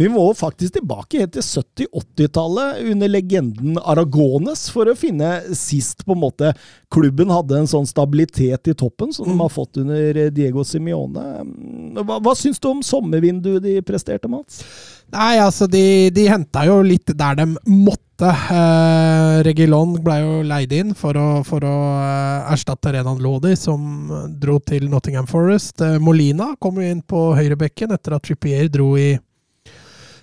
Vi 0.00 0.08
må 0.08 0.22
faktisk 0.32 0.78
tilbake 0.78 1.18
helt 1.20 1.34
til 1.34 1.44
70-80-tallet, 1.44 2.78
under 2.88 3.10
legenden 3.10 3.76
Aragones, 3.84 4.62
for 4.72 4.88
å 4.88 4.96
finne 4.96 5.28
sist 5.58 6.06
på 6.06 6.16
en 6.16 6.22
måte 6.22 6.52
klubben 6.92 7.28
hadde 7.28 7.58
en 7.60 7.68
sånn 7.68 7.88
stabilitet 7.88 8.70
i 8.72 8.76
toppen 8.80 9.12
som 9.12 9.28
de 9.28 9.36
har 9.36 9.52
fått 9.52 9.82
under 9.82 10.22
Diego 10.32 10.64
Simione. 10.64 11.26
Hva, 12.00 12.16
hva 12.16 12.34
syns 12.38 12.62
du 12.62 12.70
om 12.72 12.80
sommervinduet 12.86 13.60
de 13.66 13.76
presterte, 13.84 14.30
Mats? 14.32 14.64
Nei, 15.12 15.36
altså, 15.42 15.68
de, 15.68 16.08
de 16.14 16.28
henta 16.30 16.64
jo 16.64 16.80
litt 16.86 17.12
der 17.12 17.36
de 17.42 17.50
måtte. 17.68 18.24
Eh, 18.30 19.36
Regilon 19.44 19.98
ble 20.04 20.20
jo 20.22 20.34
leid 20.48 20.72
inn 20.76 20.96
for 20.96 21.16
å, 21.16 21.30
for 21.44 21.64
å 21.66 21.78
eh, 22.00 22.52
erstatte 22.54 22.96
Renan 22.96 23.20
Lodi, 23.20 23.52
som 23.52 24.08
dro 24.40 24.56
til 24.64 24.88
Nottingham 24.88 25.28
Forest. 25.28 25.82
Eh, 25.84 25.98
Molina 26.00 26.54
kom 26.56 26.80
jo 26.80 26.88
inn 26.88 27.04
på 27.04 27.32
høyrebekken 27.36 27.92
etter 27.96 28.16
at 28.16 28.24
Trippier 28.24 28.70
dro 28.72 28.94
i 28.96 29.10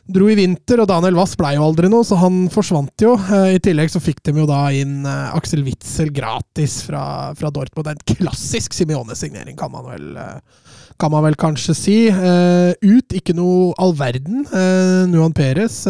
dro 0.08 0.30
i 0.32 0.38
vinter, 0.40 0.80
og 0.82 0.88
Daniel 0.90 1.18
Wass 1.20 1.36
ble 1.40 1.54
jo 1.58 1.66
aldri 1.68 1.90
noe, 1.92 2.06
så 2.08 2.18
han 2.22 2.46
forsvant 2.54 3.04
jo. 3.04 3.16
Eh, 3.18 3.58
I 3.58 3.64
tillegg 3.64 3.92
så 3.92 4.02
fikk 4.04 4.24
de 4.26 4.36
jo 4.40 4.48
da 4.50 4.68
inn 4.76 5.02
eh, 5.08 5.36
Aksel 5.36 5.66
Witzel 5.66 6.14
gratis 6.16 6.80
fra, 6.88 7.34
fra 7.38 7.52
Dortmund. 7.54 7.92
En 7.92 8.06
klassisk 8.16 8.76
Simione-signering, 8.78 9.58
kan 9.60 9.74
man 9.74 9.88
vel 9.90 10.16
eh, 10.22 10.40
kan 10.98 11.14
man 11.14 11.22
vel 11.28 11.36
kanskje 11.38 11.74
si. 11.78 11.96
Ut, 12.10 13.14
ikke 13.14 13.36
noe 13.38 13.68
all 13.78 13.92
verden. 13.94 14.48
Nuan 15.12 15.36
Perez, 15.38 15.84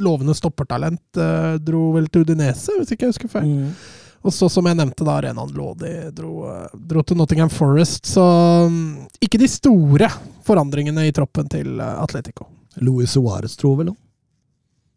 lovende 0.00 0.32
stoppertalent, 0.32 1.20
dro 1.60 1.82
vel 1.92 2.06
til 2.08 2.24
Udinese, 2.24 2.72
hvis 2.78 2.94
ikke 2.94 3.04
jeg 3.04 3.12
husker 3.12 3.32
feil. 3.34 3.50
Mm. 3.50 3.74
Og 4.24 4.32
så, 4.32 4.48
som 4.48 4.64
jeg 4.70 4.78
nevnte, 4.78 5.04
da, 5.04 5.18
Renan 5.26 5.52
Lodi 5.52 5.92
dro, 6.16 6.48
dro, 6.72 7.04
til 7.04 7.20
Nottingham 7.20 7.52
Forest. 7.52 8.08
Så 8.08 8.24
um, 8.24 8.80
ikke 9.20 9.42
de 9.42 9.52
store 9.52 10.08
forandringene 10.48 11.10
i 11.10 11.12
troppen 11.12 11.52
til 11.52 11.84
Atletico. 11.84 12.48
Luis 12.80 13.16
Suárez 13.16 13.56
tror 13.60 13.80
vel 13.80 13.92
òg? 13.92 13.98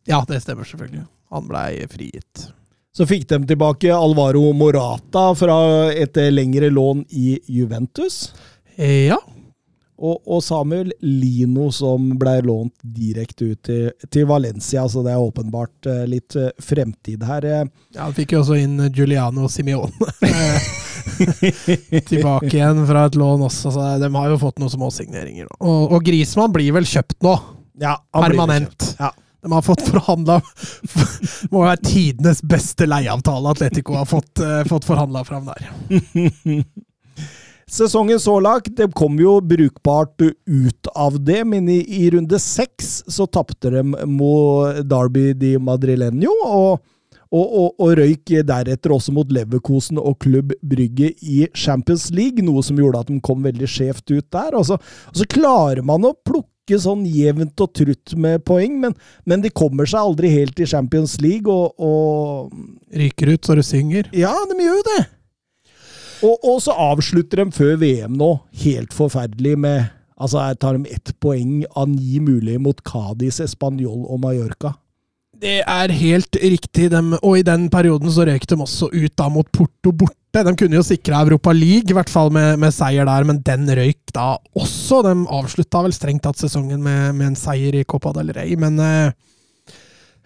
Ja, 0.06 0.22
det 0.30 0.44
stemmer 0.44 0.68
selvfølgelig. 0.68 1.08
Han 1.34 1.48
blei 1.50 1.88
frigitt. 1.90 2.50
Så 2.96 3.08
fikk 3.10 3.26
de 3.28 3.42
tilbake 3.50 3.90
Alvaro 3.92 4.54
Morata 4.56 5.32
fra 5.36 5.58
et 5.92 6.16
lengre 6.32 6.70
lån 6.72 7.02
i 7.10 7.40
Juventus. 7.52 8.30
Ja. 8.78 9.18
Og, 9.96 10.20
og, 10.28 10.42
Samuel 10.44 10.92
Lino, 11.04 11.70
som 11.72 12.10
ble 12.20 12.34
lånt 12.44 12.74
direkte 12.84 13.52
ut 13.52 13.62
til, 13.64 13.92
til, 14.12 14.26
Valencia. 14.28 14.84
Så 14.92 15.04
det 15.06 15.14
er 15.14 15.24
åpenbart 15.24 15.88
uh, 15.88 16.04
litt 16.08 16.36
uh, 16.40 16.50
fremtid 16.60 17.24
her. 17.24 17.48
Ja, 17.48 17.62
Han 18.02 18.16
fikk 18.16 18.36
jo 18.36 18.44
også 18.44 18.60
inn 18.60 18.80
Giuliano 18.92 19.48
Simione 19.52 19.96
tilbake 22.12 22.52
igjen 22.52 22.84
fra 22.88 23.06
et 23.08 23.20
lån 23.20 23.46
også. 23.48 23.72
Så 23.72 23.88
de 24.04 24.12
har 24.18 24.32
jo 24.32 24.42
fått 24.42 24.60
noen 24.60 24.72
småsigneringer. 24.72 25.48
Og, 25.60 25.96
og 25.96 26.04
Grismann 26.04 26.52
blir 26.56 26.76
vel 26.76 26.88
kjøpt 26.90 27.22
nå? 27.24 27.38
Ja, 27.80 27.98
Permanent. 28.14 28.96
Ja. 29.00 29.14
De 29.46 29.52
har 29.52 29.62
fått 29.62 29.82
forhandla 29.86 30.40
Må 31.54 31.62
være 31.62 31.78
tidenes 31.86 32.40
beste 32.42 32.88
leieavtale 32.90 33.52
Atletico 33.54 33.94
har 33.94 34.08
fått, 34.10 34.40
uh, 34.42 34.64
fått 34.66 34.88
forhandla 34.88 35.22
fram 35.28 35.46
der. 35.52 35.68
Sesongen 37.70 38.20
så 38.20 38.40
langt 38.40 38.72
det 38.78 38.92
kom 38.98 39.20
jo 39.20 39.40
brukbart 39.42 40.22
ut 40.46 40.90
av 40.96 41.18
det, 41.26 41.44
men 41.46 41.70
i, 41.70 41.80
i 41.82 42.10
runde 42.14 42.40
seks 42.42 43.04
så 43.08 43.26
tapte 43.26 43.72
de 43.74 43.84
mot 44.06 44.82
Derby 44.86 45.32
di 45.34 45.56
Madrileño, 45.58 46.34
og, 46.46 46.84
og, 47.30 47.46
og, 47.46 47.70
og, 47.82 47.94
røyk 47.98 48.36
deretter 48.46 48.94
også 48.94 49.14
mot 49.18 49.34
Leverkosen 49.34 49.98
og 49.98 50.20
Klubb 50.22 50.54
Brygge 50.62 51.10
i 51.22 51.48
Champions 51.58 52.12
League, 52.14 52.46
noe 52.46 52.62
som 52.66 52.78
gjorde 52.82 53.02
at 53.02 53.10
de 53.10 53.18
kom 53.26 53.42
veldig 53.46 53.70
skjevt 53.70 54.14
ut 54.14 54.30
der. 54.30 54.54
Og 54.58 54.70
så, 54.70 54.78
og 55.10 55.22
så 55.22 55.30
klarer 55.30 55.82
man 55.86 56.06
å 56.06 56.14
plukke 56.14 56.55
sånn 56.82 57.04
jevnt 57.06 57.62
og 57.62 57.74
trutt 57.78 58.16
med 58.18 58.44
poeng, 58.48 58.80
men, 58.82 58.96
men, 59.30 59.44
de 59.44 59.52
kommer 59.54 59.86
seg 59.90 60.02
aldri 60.02 60.32
helt 60.34 60.60
i 60.60 60.68
Champions 60.70 61.20
League, 61.22 61.52
og, 61.52 61.76
og 61.78 62.96
Ryker 62.96 63.36
ut 63.36 63.46
så 63.46 63.58
du 63.58 63.62
synger? 63.66 64.10
Ja, 64.16 64.34
de 64.50 64.58
gjør 64.58 64.80
jo 64.80 64.88
det. 64.90 65.04
Og, 66.26 66.40
og, 66.40 66.58
så 66.64 66.74
avslutter 66.74 67.44
de 67.44 67.52
før 67.54 67.76
VM 67.82 68.16
nå, 68.18 68.32
helt 68.66 68.96
forferdelig, 68.96 69.60
med 69.60 69.92
Altså, 70.16 70.40
her 70.40 70.56
tar 70.56 70.78
de 70.78 70.94
ett 70.96 71.10
poeng 71.20 71.66
av 71.76 71.90
ni 71.92 72.22
mulige 72.24 72.62
mot 72.64 72.78
Cádiz, 72.88 73.42
Español 73.44 74.06
og 74.08 74.22
Mallorca. 74.24 74.72
Det 75.42 75.58
er 75.62 75.94
helt 76.00 76.38
riktig, 76.42 76.90
dem, 76.94 77.14
og 77.20 77.40
i 77.40 77.46
den 77.46 77.68
perioden 77.74 78.12
så 78.14 78.26
røyk 78.28 78.48
de 78.50 78.60
også 78.64 78.90
ut 78.94 79.16
da 79.20 79.28
mot 79.30 79.50
Porto 79.54 79.92
borte. 79.92 80.44
De 80.46 80.52
kunne 80.60 80.76
jo 80.76 80.84
sikre 80.84 81.20
Europa 81.24 81.54
League, 81.56 81.92
i 81.92 81.96
hvert 81.96 82.12
fall 82.12 82.32
med, 82.34 82.58
med, 82.60 82.74
seier 82.76 83.08
der, 83.08 83.28
men 83.28 83.44
den 83.46 83.68
røyk 83.68 84.16
da 84.16 84.34
også. 84.56 85.04
De 85.06 85.14
avslutta 85.38 85.84
vel 85.86 85.96
strengt 85.96 86.26
tatt 86.26 86.40
sesongen 86.42 86.82
med, 86.84 87.14
med, 87.16 87.32
en 87.32 87.40
seier 87.40 87.76
i 87.76 87.86
Copa 87.88 88.16
del 88.16 88.34
Rey, 88.36 88.58
men 88.60 88.80
eh, 88.82 89.14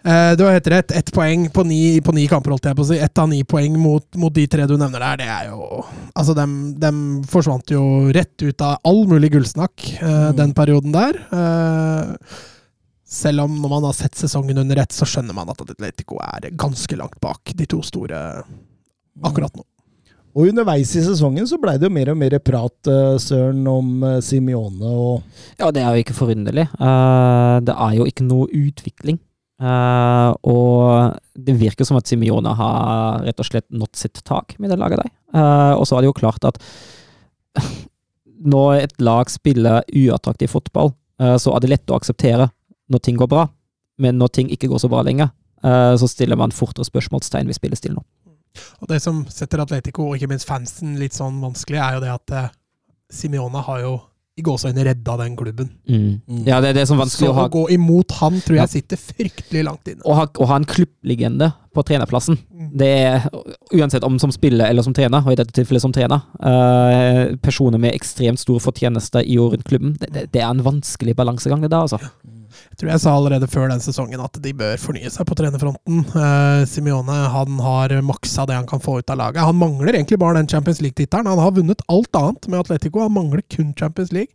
Eh, 0.04 0.36
du 0.36 0.44
har 0.44 0.52
helt 0.56 0.66
rett. 0.66 0.90
Ett 0.90 1.12
poeng 1.12 1.50
på 1.50 1.64
ni, 1.64 2.00
på 2.00 2.12
ni, 2.16 2.26
kamper, 2.28 2.54
holdt 2.54 2.70
jeg 2.70 2.76
på 2.78 2.84
å 2.84 2.88
si. 2.88 2.98
Ett 3.02 3.20
av 3.20 3.28
ni 3.28 3.42
poeng 3.44 3.76
mot, 3.80 4.06
mot, 4.16 4.32
de 4.34 4.46
tre 4.48 4.66
du 4.68 4.76
nevner 4.80 5.02
der, 5.02 5.20
det 5.20 5.28
er 5.28 5.50
jo 5.50 5.84
Altså, 6.14 6.34
dem, 6.36 6.54
dem 6.80 7.02
forsvant 7.28 7.72
jo 7.72 7.82
rett 8.14 8.42
ut 8.42 8.64
av 8.64 8.80
all 8.88 9.04
mulig 9.10 9.32
gullsnakk 9.34 9.90
eh, 9.98 10.06
mm. 10.30 10.38
den 10.40 10.56
perioden 10.56 10.96
der. 10.96 11.20
Eh, 11.36 12.40
selv 13.10 13.42
om 13.44 13.56
når 13.58 13.72
man 13.72 13.88
har 13.88 13.96
sett 13.98 14.14
sesongen 14.18 14.58
under 14.62 14.78
ett, 14.78 14.94
så 14.94 15.08
skjønner 15.08 15.34
man 15.34 15.50
at 15.50 15.60
Atletico 15.64 16.20
er 16.22 16.52
ganske 16.54 16.94
langt 16.98 17.18
bak 17.22 17.52
de 17.58 17.66
to 17.66 17.80
store 17.82 18.20
akkurat 19.26 19.56
nå. 19.58 19.64
Og 20.30 20.52
underveis 20.52 20.92
i 20.94 21.02
sesongen 21.02 21.48
så 21.50 21.58
blei 21.58 21.74
det 21.80 21.88
jo 21.88 21.94
mer 21.94 22.12
og 22.12 22.20
mer 22.20 22.36
prat, 22.38 22.76
uh, 22.86 23.16
Søren, 23.18 23.64
om 23.66 24.04
uh, 24.04 24.20
Simione 24.22 24.86
og 24.86 25.24
Ja, 25.58 25.72
det 25.74 25.82
er 25.82 25.96
jo 25.96 26.04
ikke 26.04 26.14
forunderlig. 26.14 26.68
Uh, 26.78 27.58
det 27.66 27.74
er 27.74 27.96
jo 27.98 28.06
ikke 28.06 28.28
noe 28.28 28.46
utvikling. 28.54 29.18
Og 29.60 31.18
det 31.36 31.52
virker 31.60 31.84
som 31.84 31.98
at 31.98 32.08
Simione 32.08 32.54
har 32.56 33.26
rett 33.26 33.42
og 33.42 33.44
slett 33.44 33.66
nådd 33.68 33.98
sitt 33.98 34.22
tak 34.24 34.54
med 34.56 34.72
det 34.72 34.78
laget 34.80 35.02
der. 35.02 35.10
Og 35.76 35.84
så 35.84 35.98
er 35.98 36.00
det 36.00 36.08
jo 36.08 36.16
klart 36.16 36.46
at 36.48 36.56
når 38.54 38.86
et 38.86 38.94
lag 39.04 39.28
spiller 39.28 39.84
uattraktiv 39.84 40.54
fotball, 40.54 40.94
så 41.36 41.52
er 41.52 41.60
det 41.60 41.74
lett 41.74 41.92
å 41.92 41.98
akseptere 42.00 42.48
når 42.90 43.04
ting 43.06 43.18
går 43.20 43.30
bra. 43.30 43.46
Men 44.00 44.18
når 44.20 44.34
ting 44.36 44.50
ikke 44.52 44.70
går 44.70 44.82
så 44.82 44.90
bra 44.90 45.02
lenger, 45.06 45.32
så 45.60 46.06
stiller 46.08 46.38
man 46.40 46.54
fortere 46.56 46.86
spørsmålstegn 46.88 47.50
ved 47.50 47.58
spillestilen 47.58 47.98
nå. 47.98 48.04
Og 48.80 48.88
Det 48.88 48.96
som 49.04 49.18
setter 49.28 49.60
Atletico, 49.60 50.06
og 50.08 50.16
ikke 50.16 50.30
minst 50.30 50.48
fansen, 50.48 50.94
litt 50.96 51.12
sånn 51.12 51.36
vanskelig, 51.42 51.76
er 51.76 51.98
jo 51.98 52.00
det 52.06 52.14
at 52.14 52.32
Simione 53.12 53.60
har 53.66 53.82
jo 53.84 53.92
i 54.40 54.44
gåseøyne 54.44 54.84
redda 54.86 55.16
den 55.20 55.36
klubben. 55.38 55.70
Mm. 55.88 56.20
mm. 56.24 56.42
Ja, 56.48 56.60
det 56.62 56.72
er 56.72 56.78
det 56.80 56.86
som 56.88 56.96
er 56.96 57.04
vanskelig 57.04 57.28
Så 57.28 57.32
å, 57.32 57.36
ha... 57.36 57.46
å 57.48 57.52
gå 57.52 57.64
imot 57.74 58.14
han 58.20 58.38
tror 58.44 58.60
jeg 58.60 58.72
sitter 58.74 59.00
fryktelig 59.00 59.64
langt 59.66 59.90
inne. 59.90 60.04
Å 60.06 60.16
ha, 60.16 60.26
å 60.30 60.48
ha 60.50 60.58
en 60.60 60.68
klubblegende 60.68 61.50
på 61.76 61.84
trenerplassen, 61.86 62.38
mm. 62.50 62.70
det 62.80 62.90
er 63.04 63.26
uansett 63.78 64.06
om 64.06 64.16
som 64.22 64.32
spiller 64.34 64.70
eller 64.70 64.86
som 64.86 64.94
trener, 64.96 65.22
og 65.22 65.34
i 65.34 65.38
dette 65.38 65.54
tilfellet 65.54 65.84
som 65.84 65.94
trener, 65.94 66.24
uh, 66.42 67.36
personer 67.44 67.78
med 67.82 67.94
ekstremt 67.94 68.42
store 68.42 68.62
fortjenester 68.64 69.22
i 69.22 69.38
og 69.38 69.54
rundt 69.54 69.68
klubben, 69.68 69.94
det, 70.00 70.10
det, 70.16 70.24
det, 70.34 70.42
er 70.42 70.50
en 70.50 70.64
vanskelig 70.66 71.14
balansegang, 71.18 71.62
det 71.62 71.70
der, 71.70 71.86
altså. 71.86 72.00
Jeg 72.50 72.80
tror 72.80 72.92
jeg 72.92 73.02
sa 73.04 73.14
allerede 73.14 73.48
før 73.50 73.70
den 73.72 73.82
sesongen 73.84 74.24
at 74.24 74.38
de 74.42 74.52
bør 74.56 74.80
fornye 74.80 75.10
seg 75.12 75.28
på 75.28 75.36
trenerfronten. 75.38 76.04
Uh, 76.14 76.66
Simione 76.68 77.16
han 77.34 77.62
har 77.64 77.96
maksa 78.06 78.46
det 78.48 78.58
han 78.58 78.68
kan 78.70 78.82
få 78.82 79.00
ut 79.00 79.12
av 79.12 79.20
laget. 79.20 79.44
Han 79.46 79.60
mangler 79.60 79.94
egentlig 79.94 80.20
bare 80.20 80.40
den 80.40 80.50
Champions 80.50 80.82
League-tittelen. 80.84 81.30
Han 81.30 81.42
har 81.42 81.56
vunnet 81.56 81.84
alt 81.88 82.18
annet 82.18 82.50
med 82.50 82.62
Atletico, 82.62 83.04
han 83.04 83.16
mangler 83.16 83.44
kun 83.48 83.74
Champions 83.78 84.14
League. 84.16 84.34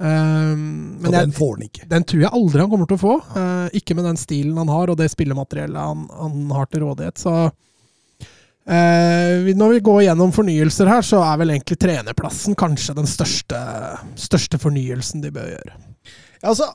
Uh, 0.00 0.56
men 0.56 1.12
den 1.12 1.32
får 1.32 1.56
han 1.56 1.66
ikke. 1.66 1.86
Den 1.90 2.04
tror 2.08 2.22
jeg 2.22 2.32
aldri 2.32 2.62
han 2.62 2.70
kommer 2.72 2.88
til 2.88 2.96
å 2.96 3.02
få. 3.02 3.16
Uh, 3.34 3.66
ikke 3.76 3.96
med 3.98 4.06
den 4.08 4.20
stilen 4.20 4.56
han 4.56 4.70
har, 4.72 4.88
og 4.88 4.96
det 4.96 5.10
spillemateriellet 5.12 5.76
han, 5.76 6.06
han 6.16 6.54
har 6.56 6.70
til 6.70 6.86
rådighet. 6.86 7.20
Så 7.20 7.34
uh, 7.44 9.50
når 9.60 9.76
vi 9.76 9.82
går 9.90 10.06
gjennom 10.06 10.32
fornyelser 10.32 10.88
her, 10.88 11.04
så 11.04 11.20
er 11.26 11.42
vel 11.42 11.52
egentlig 11.52 11.76
trenerplassen 11.84 12.56
kanskje 12.58 12.96
den 12.96 13.10
største, 13.10 13.60
største 14.16 14.60
fornyelsen 14.62 15.20
de 15.24 15.34
bør 15.36 15.52
gjøre. 15.52 15.76
Altså, 16.48 16.70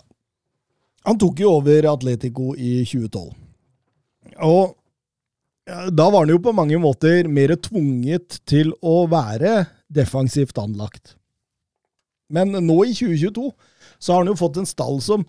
han 1.06 1.20
tok 1.22 1.39
jo 1.43 1.53
over 1.60 1.88
Atletico 1.91 2.53
i 2.58 2.80
2012. 2.88 3.30
Og 4.45 4.74
da 5.66 6.10
var 6.10 6.26
han 6.26 6.34
jo 6.34 6.41
på 6.41 6.53
mange 6.53 6.78
måter 6.82 7.30
mer 7.32 7.56
tvunget 7.58 8.39
til 8.49 8.74
å 8.86 9.06
være 9.10 9.64
defensivt 9.89 10.58
anlagt. 10.62 11.16
Men 12.30 12.53
nå 12.53 12.78
i 12.86 12.93
2022 12.93 13.49
så 14.01 14.14
har 14.14 14.24
han 14.24 14.32
jo 14.34 14.39
fått 14.39 14.60
en 14.62 14.70
stall 14.70 14.99
som 15.01 15.26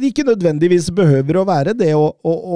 ikke 0.00 0.24
nødvendigvis 0.24 0.88
behøver 0.96 1.40
å 1.40 1.46
være 1.48 1.74
det. 1.76 1.92
Og, 1.98 2.16
og, 2.24 2.46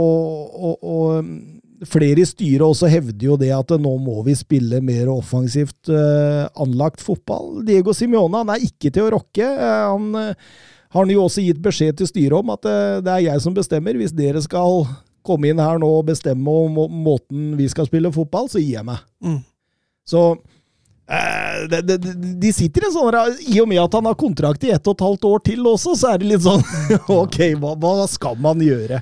og, 0.56 0.76
og 0.80 1.88
flere 1.88 2.22
i 2.22 2.28
styret 2.28 2.64
også 2.64 2.88
hevder 2.88 3.28
jo 3.28 3.36
det 3.40 3.52
at 3.56 3.74
nå 3.80 3.92
må 4.00 4.22
vi 4.26 4.36
spille 4.38 4.80
mer 4.84 5.10
offensivt 5.12 5.92
uh, 5.92 6.48
anlagt 6.62 7.04
fotball. 7.04 7.60
Diego 7.66 7.92
Simione 7.96 8.40
han 8.40 8.54
er 8.54 8.64
ikke 8.64 8.92
til 8.92 9.08
å 9.08 9.12
rokke. 9.18 9.44
Uh, 9.44 9.82
han 9.92 10.08
uh, 10.16 10.64
har 10.92 11.02
han 11.02 11.12
jo 11.12 11.24
også 11.26 11.44
gitt 11.44 11.62
beskjed 11.62 11.98
til 11.98 12.10
styret 12.10 12.38
om 12.38 12.54
at 12.54 12.68
eh, 12.70 12.98
det 13.04 13.12
er 13.12 13.24
jeg 13.28 13.44
som 13.44 13.56
bestemmer. 13.56 13.98
Hvis 13.98 14.14
dere 14.16 14.42
skal 14.44 14.86
komme 15.26 15.50
inn 15.50 15.62
her 15.62 15.80
nå 15.82 15.88
og 15.98 16.06
bestemme 16.10 16.58
om 16.66 16.76
måten 17.02 17.54
vi 17.58 17.68
skal 17.70 17.88
spille 17.88 18.12
fotball, 18.14 18.50
så 18.52 18.62
gir 18.62 18.78
jeg 18.78 18.86
meg. 18.86 19.02
Mm. 19.24 19.40
Så 20.06 20.28
Eh, 21.06 21.68
de, 21.70 21.96
de, 21.98 22.12
de 22.34 22.50
sitter 22.50 22.82
i 22.82 22.88
en 22.88 22.94
sånn 22.96 23.16
I 23.46 23.60
og 23.62 23.68
med 23.70 23.78
at 23.78 23.92
han 23.94 24.08
har 24.08 24.16
kontrakt 24.18 24.64
i 24.66 24.72
ett 24.74 24.88
og 24.90 24.96
et 24.96 25.04
halvt 25.06 25.26
år 25.28 25.44
til 25.46 25.68
også, 25.70 25.92
så 25.94 26.08
er 26.10 26.18
det 26.18 26.32
litt 26.32 26.42
sånn 26.42 26.64
Ok, 27.20 27.38
hva, 27.62 27.76
hva 27.78 28.08
skal 28.10 28.34
man 28.42 28.58
gjøre? 28.58 28.98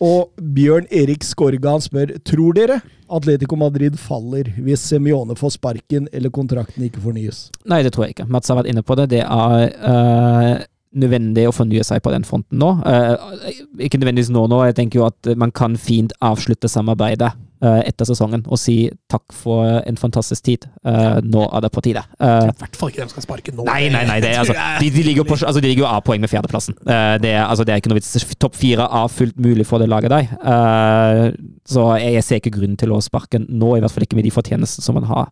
Og 0.00 0.32
Bjørn 0.56 0.88
Erik 0.88 1.20
Skorgan 1.24 1.84
spør 1.84 2.14
tror 2.24 2.56
dere 2.56 2.78
Atletico 3.12 3.58
Madrid 3.60 3.98
faller 4.00 4.48
hvis 4.56 4.86
Semione 4.88 5.36
får 5.36 5.58
sparken 5.58 6.08
eller 6.16 6.32
kontrakten 6.32 6.86
ikke 6.86 7.02
fornyes. 7.04 7.50
Nei, 7.68 7.82
det 7.84 7.92
tror 7.92 8.06
jeg 8.06 8.16
ikke. 8.16 8.26
Mats 8.32 8.48
har 8.48 8.58
vært 8.62 8.72
inne 8.72 8.82
på 8.82 8.96
det. 8.98 9.10
Det 9.12 9.20
er 9.20 9.68
eh, 9.68 10.64
nødvendig 10.94 11.48
å 11.48 11.54
fornye 11.54 11.84
seg 11.86 12.02
på 12.04 12.12
den 12.14 12.26
fronten 12.26 12.60
nå. 12.60 12.70
Eh, 12.86 13.62
ikke 13.88 13.98
nødvendigvis 14.00 14.32
nå, 14.34 14.46
nå. 14.50 14.60
Jeg 14.68 14.78
tenker 14.78 15.00
jo 15.02 15.08
at 15.08 15.34
man 15.40 15.52
kan 15.54 15.74
fint 15.80 16.14
avslutte 16.24 16.70
samarbeidet 16.70 17.32
eh, 17.64 17.80
etter 17.88 18.08
sesongen 18.08 18.44
og 18.46 18.60
si 18.60 18.76
takk 19.10 19.34
for 19.34 19.80
en 19.80 19.98
fantastisk 20.00 20.46
tid. 20.46 20.66
Eh, 20.86 21.18
nå 21.26 21.46
er 21.48 21.64
det 21.64 21.72
på 21.74 21.82
tide. 21.84 22.04
Eh, 22.18 22.50
I 22.52 22.54
hvert 22.62 22.78
fall 22.78 22.92
ikke 22.92 23.02
de 23.04 23.14
skal 23.16 23.26
sparke 23.26 23.54
nå. 23.56 23.66
Nei, 23.68 23.88
nei, 23.94 24.04
nei. 24.10 24.20
Det 24.24 24.30
er, 24.32 24.40
altså, 24.44 24.56
de, 24.82 24.92
de 24.94 25.04
ligger 25.08 25.28
på, 25.28 25.38
altså, 25.40 25.60
de 25.60 25.70
ligger 25.72 25.86
jo 25.86 25.90
av 25.90 26.04
poeng 26.06 26.22
med 26.24 26.32
fjerdeplassen. 26.32 26.78
Eh, 26.84 27.16
det, 27.24 27.34
altså, 27.42 27.66
det 27.66 27.74
er 27.74 27.82
ikke 27.82 27.92
noe 27.92 28.00
vits. 28.00 28.14
Topp 28.38 28.58
fire 28.60 28.86
er 28.86 29.12
fullt 29.12 29.38
mulig 29.42 29.66
for 29.68 29.82
det 29.82 29.90
laget 29.90 30.14
der. 30.14 30.30
Eh, 30.54 31.26
så 31.68 31.90
jeg, 31.98 32.16
jeg 32.20 32.28
ser 32.28 32.42
ikke 32.42 32.56
grunn 32.60 32.78
til 32.80 32.94
å 32.94 33.02
sparke 33.04 33.42
nå, 33.42 33.76
i 33.76 33.84
hvert 33.84 33.94
fall 33.94 34.06
ikke 34.06 34.18
med 34.20 34.28
de 34.28 34.34
fortjenestene 34.34 34.84
som 34.84 34.98
man 35.00 35.10
har 35.10 35.30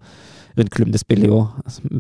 rundt 0.59 0.71
klubben. 0.71 0.93
Det 0.93 1.01
spiller 1.01 1.29
jo, 1.29 1.47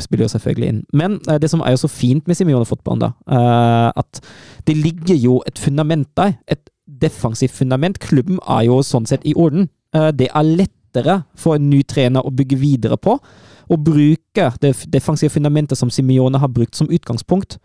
spiller 0.00 0.24
jo 0.24 0.32
selvfølgelig 0.32 0.68
inn. 0.68 0.82
Men 0.92 1.20
eh, 1.28 1.38
det 1.42 1.50
som 1.50 1.60
er 1.60 1.74
jo 1.74 1.82
så 1.84 1.88
fint 1.88 2.28
med 2.28 2.38
Simione-fotballen, 2.38 3.06
da, 3.06 3.12
eh, 3.28 3.92
at 3.96 4.22
det 4.66 4.76
ligger 4.76 5.14
jo 5.14 5.42
et 5.46 5.58
fundament 5.58 6.08
der. 6.16 6.36
Et 6.48 6.70
defensivt 7.02 7.52
fundament. 7.52 7.98
Klubben 7.98 8.38
er 8.48 8.66
jo 8.68 8.82
sånn 8.86 9.08
sett 9.08 9.24
i 9.24 9.34
orden. 9.34 9.70
Eh, 9.94 10.10
det 10.12 10.28
er 10.34 10.48
lettere 10.48 11.22
for 11.34 11.56
en 11.56 11.70
ny 11.70 11.82
trener 11.82 12.24
å 12.24 12.34
bygge 12.34 12.60
videre 12.60 13.00
på 13.00 13.18
å 13.72 13.78
bruke 13.80 14.48
det 14.60 14.72
defensive 14.92 15.32
fundamentet 15.32 15.78
som 15.78 15.90
Simione 15.90 16.40
har 16.42 16.50
brukt 16.52 16.76
som 16.76 16.90
utgangspunkt, 16.92 17.58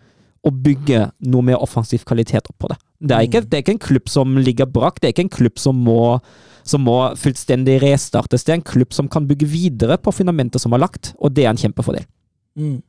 og 0.45 0.59
bygge 0.63 1.09
noe 1.27 1.43
mer 1.43 1.59
offensiv 1.63 2.05
kvalitet 2.07 2.45
opp 2.47 2.55
på 2.61 2.69
det. 2.71 2.77
Det 2.97 3.13
er 3.13 3.27
ikke, 3.27 3.43
det 3.45 3.57
er 3.57 3.63
ikke 3.63 3.75
en 3.75 3.85
klubb 3.87 4.09
som 4.09 4.37
ligger 4.41 4.69
brakk, 4.73 4.99
det 4.99 5.09
er 5.09 5.13
ikke 5.13 5.27
en 5.27 5.35
klubb 5.37 5.59
som 5.61 5.77
må, 5.85 6.17
som 6.65 6.81
må 6.87 6.97
fullstendig 7.19 7.77
restartes. 7.83 8.45
Det 8.47 8.55
er 8.55 8.59
en 8.59 8.69
klubb 8.71 8.95
som 8.95 9.09
kan 9.11 9.27
bygge 9.29 9.49
videre 9.51 9.99
på 10.01 10.13
fundamentet 10.15 10.63
som 10.63 10.73
er 10.73 10.81
lagt, 10.81 11.13
og 11.21 11.35
det 11.37 11.45
er 11.45 11.53
en 11.53 11.61
kjempefordel. 11.61 12.07
Mm. 12.57 12.79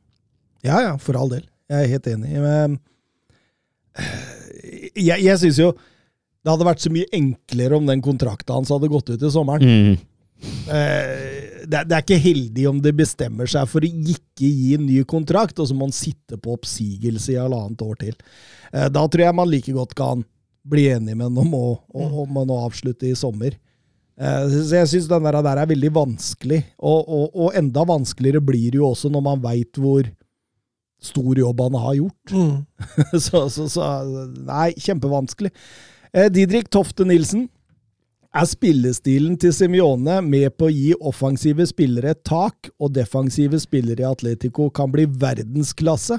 Ja, 0.65 0.81
ja, 0.87 0.97
for 1.03 1.19
all 1.21 1.31
del. 1.35 1.45
Jeg 1.69 1.85
er 1.85 1.93
helt 1.93 2.09
enig. 2.09 2.33
Men 2.41 2.79
jeg, 4.97 5.21
jeg 5.21 5.41
syns 5.43 5.61
jo 5.61 5.73
det 6.49 6.53
hadde 6.55 6.69
vært 6.69 6.81
så 6.81 6.91
mye 6.95 7.11
enklere 7.13 7.77
om 7.77 7.89
den 7.89 8.01
kontrakten 8.05 8.55
hans 8.55 8.71
hadde 8.73 8.89
gått 8.89 9.11
ut 9.11 9.25
i 9.27 9.31
sommeren. 9.35 9.99
Eh, 10.71 11.38
det, 11.69 11.79
er- 11.83 11.87
det 11.91 12.01
ikke 12.05 12.19
heldig 12.25 12.65
om 12.71 12.81
det 12.85 12.95
bestemmer 12.99 13.47
seg 13.51 13.69
for 13.71 13.85
å 13.85 13.91
ikke 14.15 14.49
gi 14.49 14.75
en 14.79 14.87
ny 14.89 15.03
kontrakt, 15.09 15.59
og 15.61 15.69
så 15.71 15.77
må 15.77 15.89
han 15.89 15.95
sitte 15.97 16.39
på 16.41 16.57
oppsigelse 16.57 17.35
i 17.35 17.39
halvannet 17.41 17.85
år 17.85 17.99
til. 18.03 18.17
Eh, 18.73 18.89
da 18.89 19.05
tror 19.07 19.25
jeg 19.27 19.37
man 19.39 19.51
like 19.53 19.73
godt 19.77 19.95
kan 19.99 20.25
bli 20.69 20.89
enig 20.93 21.15
med 21.17 21.29
ham 21.29 21.39
om, 21.45 21.55
å- 21.55 22.27
å 22.35 22.61
avslutte 22.67 23.09
i 23.09 23.15
sommer. 23.17 23.55
Eh, 24.19 24.49
så 24.67 24.81
jeg 24.81 24.89
syns 24.91 25.09
den 25.13 25.23
der, 25.29 25.39
der 25.47 25.61
er 25.63 25.69
veldig 25.71 25.93
vanskelig, 25.95 26.63
og, 26.79 27.05
og, 27.07 27.29
og 27.47 27.55
enda 27.61 27.85
vanskeligere 27.87 28.43
blir 28.43 28.73
det 28.75 28.81
jo 28.81 28.89
også 28.91 29.13
når 29.15 29.23
man 29.29 29.45
veit 29.45 29.79
hvor 29.79 30.09
stor 31.01 31.39
jobb 31.39 31.61
han 31.63 31.77
har 31.79 31.95
gjort. 32.01 32.33
Mm. 32.35 32.57
så, 33.29 33.45
så, 33.55 33.69
så 33.71 33.85
Nei, 34.49 34.73
kjempevanskelig. 34.83 35.53
Eh, 36.11 36.27
Didrik 36.35 36.67
Tofte 36.75 37.07
Nilsen. 37.07 37.47
Er 38.37 38.45
spillestilen 38.45 39.39
til 39.41 39.55
Simione 39.57 40.19
med 40.21 40.53
på 40.61 40.67
å 40.69 40.73
gi 40.73 40.91
offensive 41.01 41.65
spillere 41.69 42.13
et 42.13 42.21
tak, 42.29 42.69
og 42.77 42.93
defensive 42.93 43.57
spillere 43.63 44.05
i 44.05 44.09
Atletico 44.09 44.67
kan 44.75 44.93
bli 44.93 45.07
verdensklasse, 45.09 46.19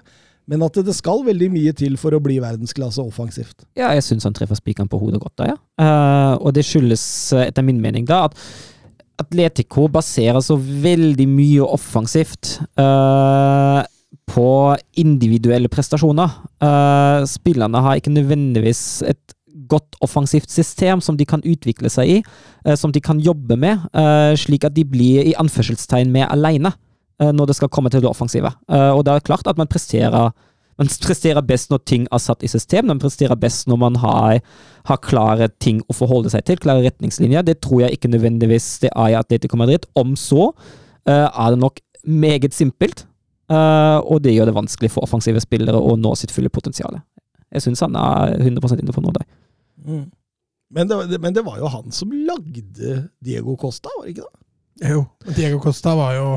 men 0.50 0.66
at 0.66 0.80
det 0.82 0.96
skal 0.98 1.22
veldig 1.28 1.52
mye 1.54 1.76
til 1.78 2.00
for 2.02 2.18
å 2.18 2.22
bli 2.24 2.40
verdensklasse 2.42 3.04
offensivt? 3.04 3.68
Ja, 3.78 3.92
jeg 3.94 4.08
syns 4.08 4.26
han 4.26 4.34
treffer 4.34 4.58
spikeren 4.58 4.90
på 4.90 4.98
hodet 4.98 5.22
godt 5.22 5.38
da, 5.38 5.52
ja. 5.52 5.60
Uh, 5.78 6.34
og 6.42 6.56
det 6.58 6.66
skyldes, 6.66 7.06
eh, 7.38 7.46
etter 7.52 7.68
min 7.68 7.82
mening, 7.84 8.10
da, 8.10 8.24
at 8.26 9.22
Atletico 9.22 9.86
baserer 9.92 10.42
så 10.42 10.58
veldig 10.58 11.30
mye 11.30 11.70
offensivt 11.78 12.56
uh, 12.80 13.86
på 14.30 14.50
individuelle 14.98 15.70
prestasjoner. 15.70 16.40
Uh, 16.58 17.22
spillerne 17.30 17.86
har 17.86 18.00
ikke 18.00 18.16
nødvendigvis 18.18 19.04
et 19.06 19.38
godt 19.70 19.98
offensivt 20.06 20.52
system 20.52 21.02
som 21.04 21.18
de 21.18 21.28
kan 21.28 21.44
utvikle 21.48 21.92
seg 21.92 22.12
i, 22.18 22.20
eh, 22.66 22.76
som 22.80 22.94
de 22.96 23.02
kan 23.04 23.22
jobbe 23.24 23.58
med, 23.60 23.88
eh, 23.94 24.34
slik 24.40 24.66
at 24.66 24.76
de 24.76 24.86
blir 24.86 25.26
i 25.26 25.36
anførselstegn 25.40 26.12
med 26.12 26.28
aleine 26.30 26.74
eh, 27.22 27.32
når 27.32 27.50
det 27.50 27.58
skal 27.60 27.70
komme 27.70 27.90
til 27.90 28.02
det 28.02 28.10
offensive. 28.10 28.52
Og 28.70 29.04
det 29.06 29.14
er 29.14 29.28
klart 29.28 29.48
at 29.48 29.58
man 29.58 29.68
presterer 29.68 30.32
man 30.80 30.88
presterer 30.88 31.44
best 31.44 31.74
når 31.74 31.80
ting 31.84 32.06
er 32.08 32.22
satt 32.24 32.42
i 32.42 32.48
system, 32.48 32.86
man 32.88 33.00
presterer 33.00 33.36
best 33.36 33.68
når 33.68 33.78
man 33.78 33.96
har, 34.00 34.40
har 34.88 34.98
klare 35.04 35.50
ting 35.60 35.82
å 35.90 35.94
forholde 35.94 36.32
seg 36.32 36.46
til, 36.48 36.56
klare 36.56 36.86
retningslinjer. 36.86 37.44
Det 37.44 37.58
tror 37.60 37.82
jeg 37.82 37.98
ikke 37.98 38.08
nødvendigvis 38.08 38.80
det 38.80 38.94
er 38.96 39.10
i 39.12 39.18
Atletico 39.20 39.60
Madrid. 39.60 39.90
Om 40.00 40.16
så 40.16 40.54
er 41.04 41.52
det 41.52 41.60
nok 41.60 41.82
meget 42.08 42.56
simpelt, 42.56 43.04
og 43.52 44.24
det 44.24 44.38
gjør 44.38 44.54
det 44.54 44.56
vanskelig 44.56 44.94
for 44.94 45.04
offensive 45.04 45.44
spillere 45.44 45.76
å 45.76 46.00
nå 46.00 46.16
sitt 46.16 46.32
fulle 46.32 46.48
potensial. 46.48 46.96
Jeg 47.52 47.66
syns 47.66 47.84
han 47.84 47.98
er 47.98 48.38
100% 48.38 48.94
på 48.94 49.04
noe 49.04 49.20
der. 49.20 49.28
Men, 50.70 50.90
det, 50.90 51.18
men 51.18 51.34
det 51.34 51.42
var 51.46 51.58
jo 51.58 51.72
han 51.72 51.90
som 51.96 52.12
lagde 52.14 53.10
Diego 53.26 53.56
Costa, 53.58 53.90
var 53.98 54.06
det 54.06 54.14
ikke 54.18 54.28
det? 54.28 54.46
Jo, 54.92 55.04
Diego 55.36 55.60
Costa 55.60 55.96
var 55.98 56.14
jo 56.16 56.28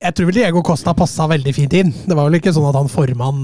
Jeg 0.00 0.14
tror 0.14 0.28
vel 0.30 0.38
Diego 0.38 0.62
Costa 0.64 0.94
passa 0.96 1.26
veldig 1.28 1.52
fint 1.56 1.74
inn. 1.74 1.90
Det 2.06 2.14
var 2.14 2.28
vel 2.28 2.38
ikke 2.38 2.52
sånn 2.54 2.68
at 2.68 2.78
han 2.78 2.90
forma 2.92 3.28
han 3.32 3.40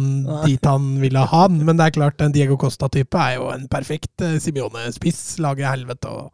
dit 0.46 0.68
han 0.70 0.86
ville 1.02 1.18
ha 1.20 1.40
han, 1.44 1.58
men 1.66 1.80
det 1.80 1.88
er 1.88 1.96
klart, 1.96 2.22
en 2.22 2.34
Diego 2.34 2.56
Costa-type 2.60 3.18
er 3.18 3.40
jo 3.40 3.48
en 3.50 3.66
perfekt 3.72 4.22
eh, 4.22 4.38
Simeone-spiss. 4.40 5.40
Lager 5.42 5.72
helvete 5.72 6.12
og 6.12 6.30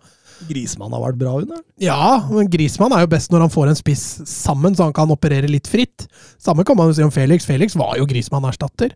Grismann 0.48 0.92
har 0.92 1.02
vært 1.02 1.18
bra 1.20 1.32
under. 1.40 1.64
Ja, 1.80 2.28
men 2.28 2.52
Grismann 2.52 2.92
er 2.96 3.04
jo 3.04 3.10
best 3.12 3.32
når 3.32 3.46
han 3.46 3.52
får 3.52 3.72
en 3.72 3.80
spiss 3.80 4.04
sammen, 4.28 4.76
så 4.76 4.86
han 4.88 4.96
kan 4.96 5.12
operere 5.12 5.48
litt 5.50 5.68
fritt. 5.68 6.06
Samme 6.40 6.64
kan 6.68 6.76
man 6.78 6.92
jo 6.92 6.96
si 6.96 7.04
om 7.04 7.12
Felix. 7.14 7.48
Felix 7.48 7.76
var 7.80 7.96
jo 8.00 8.08
Grismann-erstatter. 8.08 8.94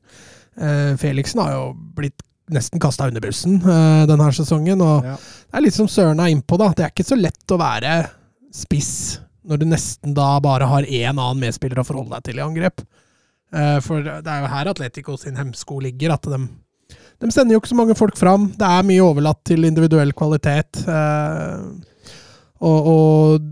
Eh, 0.60 0.92
Felixen 1.00 1.42
har 1.42 1.56
jo 1.56 1.66
blitt 1.96 2.20
nesten 2.52 2.80
kasta 2.82 3.06
under 3.08 3.22
bussen 3.24 3.60
uh, 3.64 4.04
denne 4.08 4.26
sesongen. 4.36 4.80
og 4.84 5.04
Ja. 5.06 5.14
Det 5.16 5.58
er 5.60 5.64
litt 5.64 5.76
som 5.76 5.88
Søren 5.88 6.20
er 6.20 6.32
innpå, 6.34 6.58
da. 6.60 6.72
Det 6.76 6.84
er 6.84 6.90
ikke 6.92 7.06
så 7.08 7.16
lett 7.20 7.54
å 7.54 7.60
være 7.60 7.94
spiss 8.54 9.20
når 9.44 9.60
du 9.60 9.64
nesten 9.68 10.14
da 10.16 10.38
bare 10.40 10.66
har 10.68 10.82
én 10.88 11.12
annen 11.18 11.40
medspiller 11.40 11.80
å 11.80 11.84
forholde 11.84 12.16
deg 12.16 12.24
til 12.30 12.38
i 12.40 12.44
angrep. 12.44 12.84
Uh, 13.54 13.78
For 13.84 14.02
det 14.04 14.28
er 14.28 14.44
jo 14.44 14.52
her 14.52 14.70
Atletico 14.72 15.16
sin 15.20 15.36
hemsko 15.36 15.80
ligger, 15.84 16.14
at 16.16 16.28
de, 16.28 16.38
de 17.22 17.30
sender 17.32 17.54
jo 17.54 17.60
ikke 17.62 17.72
så 17.72 17.80
mange 17.80 17.96
folk 17.98 18.16
fram. 18.20 18.50
Det 18.58 18.66
er 18.66 18.86
mye 18.88 19.04
overlatt 19.04 19.42
til 19.44 19.64
individuell 19.68 20.12
kvalitet. 20.16 20.84
Uh, 20.88 21.74
Og, 22.64 22.86
og 22.88 23.42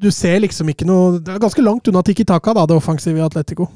du 0.00 0.06
ser 0.14 0.38
liksom 0.40 0.68
ikke 0.70 0.86
noe 0.88 1.18
Det 1.20 1.34
er 1.34 1.40
ganske 1.42 1.60
langt 1.64 1.88
unna 1.90 2.00
Tiki 2.06 2.24
Taka, 2.24 2.54
da, 2.56 2.62
det 2.70 2.76
offensive 2.78 3.18
i 3.18 3.24
Atletico. 3.24 3.66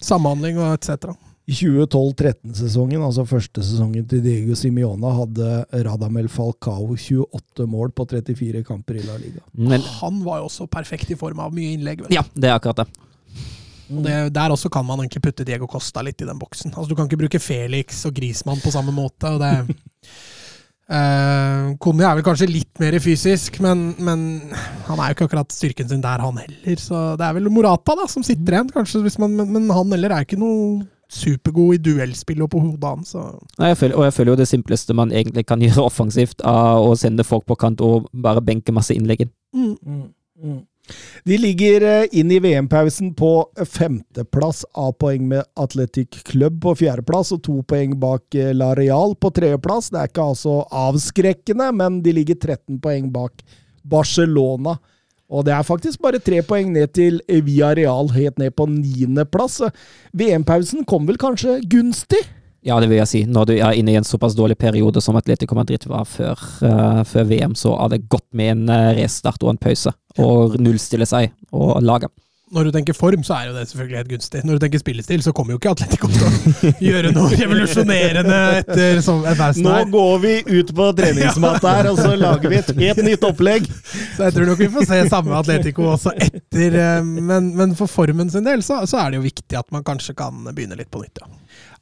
Samhandling 0.00 0.56
og 0.62 0.72
etc. 0.78 1.12
I 1.50 1.54
2012-13-sesongen, 1.58 3.02
altså 3.02 3.24
første 3.26 3.64
sesongen 3.66 4.04
til 4.06 4.20
Diego 4.22 4.54
Simione, 4.58 5.10
hadde 5.16 5.48
Radamel 5.88 6.28
Falcao 6.30 6.92
28 6.94 7.66
mål 7.66 7.90
på 7.96 8.06
34 8.12 8.62
kamper 8.68 9.00
i 9.00 9.06
La 9.06 9.16
Liga. 9.18 9.42
Men 9.58 9.82
Han 9.98 10.20
var 10.22 10.38
jo 10.38 10.50
også 10.50 10.68
perfekt 10.70 11.10
i 11.10 11.18
form 11.18 11.42
av 11.42 11.54
mye 11.54 11.74
innlegg. 11.74 12.04
Vel? 12.04 12.14
ja, 12.14 12.22
det 12.34 12.50
er 12.50 12.60
akkurat 12.60 12.84
det. 12.84 13.08
Og 13.92 14.04
det, 14.06 14.14
der 14.32 14.54
også 14.54 14.70
kan 14.72 14.86
man 14.86 15.02
egentlig 15.02 15.24
putte 15.24 15.44
Diego 15.44 15.66
Costa 15.68 16.04
litt 16.06 16.22
i 16.22 16.28
den 16.28 16.38
boksen. 16.40 16.70
Altså 16.72 16.92
Du 16.92 16.96
kan 16.96 17.10
ikke 17.10 17.24
bruke 17.24 17.42
Felix 17.42 18.04
og 18.08 18.14
Grismann 18.16 18.62
på 18.62 18.72
samme 18.72 18.94
måte. 18.94 19.34
og 19.34 19.42
det 19.42 19.52
Uh, 20.92 21.72
Konja 21.80 22.10
er 22.10 22.18
vel 22.18 22.24
kanskje 22.26 22.48
litt 22.50 22.80
mer 22.82 22.92
fysisk, 23.00 23.54
men, 23.64 23.92
men 24.02 24.24
han 24.88 24.98
er 25.00 25.08
jo 25.08 25.14
ikke 25.14 25.28
akkurat 25.28 25.54
styrken 25.54 25.88
sin 25.88 26.02
der, 26.04 26.20
han 26.20 26.40
heller. 26.42 26.80
Så 26.82 27.14
det 27.16 27.24
er 27.24 27.36
vel 27.38 27.48
Morata 27.54 27.94
da 27.96 28.04
som 28.10 28.24
sitter 28.26 28.58
igjen, 28.58 28.72
kanskje. 28.74 29.00
Hvis 29.06 29.16
man, 29.22 29.32
men, 29.38 29.54
men 29.54 29.70
han 29.72 29.94
heller 29.94 30.12
er 30.12 30.26
ikke 30.26 30.40
noe 30.42 30.82
supergod 31.12 31.76
i 31.76 31.80
duellspill 31.82 32.42
og 32.44 32.50
på 32.54 32.62
hodet 32.62 32.88
hans. 32.88 33.14
Og 33.14 33.66
jeg 33.68 33.78
føler 34.16 34.32
jo 34.32 34.40
det 34.40 34.48
simpleste 34.48 34.96
man 34.96 35.12
egentlig 35.12 35.46
kan 35.48 35.62
gjøre 35.64 35.86
offensivt, 35.86 36.40
er 36.40 36.82
å 36.82 36.96
sende 36.98 37.26
folk 37.26 37.46
på 37.48 37.58
kant 37.60 37.84
og 37.84 38.08
bare 38.12 38.44
benke 38.44 38.74
masse 38.74 38.94
innlegg 38.96 39.26
inn. 39.26 39.32
Mm. 39.52 39.74
Mm, 39.84 40.04
mm. 40.42 40.60
De 41.22 41.36
ligger 41.38 41.84
eh, 41.86 42.08
inn 42.18 42.32
i 42.34 42.40
VM-pausen 42.42 43.12
på 43.14 43.30
femteplass, 43.70 44.64
A-poeng 44.74 45.28
med 45.30 45.44
Athletic 45.54 46.24
Club 46.26 46.58
på 46.64 46.74
fjerdeplass 46.80 47.30
og 47.36 47.44
to 47.46 47.60
poeng 47.68 47.94
bak 48.02 48.34
eh, 48.34 48.50
La 48.56 48.72
Real 48.74 49.14
på 49.14 49.30
tredjeplass. 49.30 49.92
Det 49.92 50.00
er 50.00 50.10
ikke 50.10 50.26
altså 50.34 50.56
avskrekkende, 50.66 51.70
men 51.78 52.00
de 52.02 52.16
ligger 52.18 52.40
13 52.40 52.80
poeng 52.82 53.12
bak 53.14 53.44
Barcelona. 53.86 54.74
Og 55.32 55.46
det 55.48 55.54
er 55.56 55.64
faktisk 55.64 56.02
bare 56.04 56.20
tre 56.20 56.42
poeng 56.44 56.74
ned 56.74 56.92
til 56.96 57.22
Villarreal, 57.26 58.12
helt 58.12 58.38
ned 58.40 58.52
på 58.58 58.68
niendeplass. 58.68 59.62
VM-pausen 60.12 60.84
kom 60.88 61.08
vel 61.08 61.20
kanskje 61.20 61.62
gunstig? 61.72 62.20
Ja, 62.62 62.76
det 62.78 62.92
vil 62.92 63.00
jeg 63.00 63.10
si. 63.10 63.20
Når 63.26 63.48
du 63.48 63.54
er 63.56 63.74
inne 63.74 63.94
i 63.94 63.98
en 63.98 64.06
såpass 64.06 64.36
dårlig 64.38 64.54
periode 64.60 65.00
som 65.02 65.16
Atletico 65.18 65.56
Madrid 65.58 65.82
var 65.90 66.04
før, 66.06 66.38
uh, 66.62 67.00
før 67.08 67.26
VM, 67.26 67.56
så 67.58 67.74
er 67.74 67.94
det 67.94 68.04
godt 68.12 68.28
med 68.38 68.52
en 68.52 68.68
eh, 68.70 68.90
restart 69.00 69.42
og 69.42 69.50
en 69.50 69.58
pause. 69.58 69.90
Og 70.22 70.54
nullstille 70.62 71.08
seg 71.08 71.32
og 71.50 71.80
lage. 71.82 72.12
Når 72.52 72.68
du 72.68 72.70
tenker 72.74 72.96
form, 72.96 73.22
så 73.24 73.34
er 73.38 73.46
jo 73.48 73.52
det 73.56 73.62
selvfølgelig 73.70 73.96
helt 74.02 74.10
gunstig. 74.12 74.40
Når 74.44 74.58
du 74.58 74.62
tenker 74.66 74.80
spillestil, 74.82 75.22
så 75.24 75.32
kommer 75.32 75.54
jo 75.54 75.60
ikke 75.60 75.72
Atletico 75.72 76.10
til 76.12 76.26
å 76.26 76.72
gjøre 76.90 77.12
noe 77.16 77.30
revolusjonerende 77.40 78.40
etter 78.60 79.00
sånn 79.04 79.22
pausen 79.38 79.64
Nå 79.64 79.78
går 79.94 80.18
vi 80.24 80.34
ut 80.60 80.72
på 80.76 80.88
treningsmatta 80.98 81.72
her, 81.78 81.90
og 81.92 82.00
så 82.02 82.12
lager 82.20 82.52
vi 82.52 82.60
et 82.60 82.72
helt 82.82 83.02
nytt 83.06 83.24
opplegg. 83.28 83.68
Så 84.18 84.26
jeg 84.28 84.36
tror 84.36 84.50
nok 84.52 84.60
vi 84.60 84.70
får 84.76 84.88
se 84.90 85.00
samme 85.12 85.36
Atletico 85.40 85.88
også 85.94 86.12
etter. 86.20 86.76
eh, 86.76 87.00
Men, 87.02 87.52
men 87.56 87.72
for 87.78 87.88
formen 87.90 88.28
sin 88.32 88.44
del 88.46 88.60
så, 88.66 88.82
så 88.90 89.00
er 89.04 89.10
det 89.14 89.22
jo 89.22 89.26
viktig 89.30 89.58
at 89.62 89.72
man 89.72 89.84
kanskje 89.86 90.14
kan 90.18 90.44
begynne 90.52 90.76
litt 90.78 90.92
på 90.92 91.00
nytt. 91.02 91.24
Ja. 91.24 91.32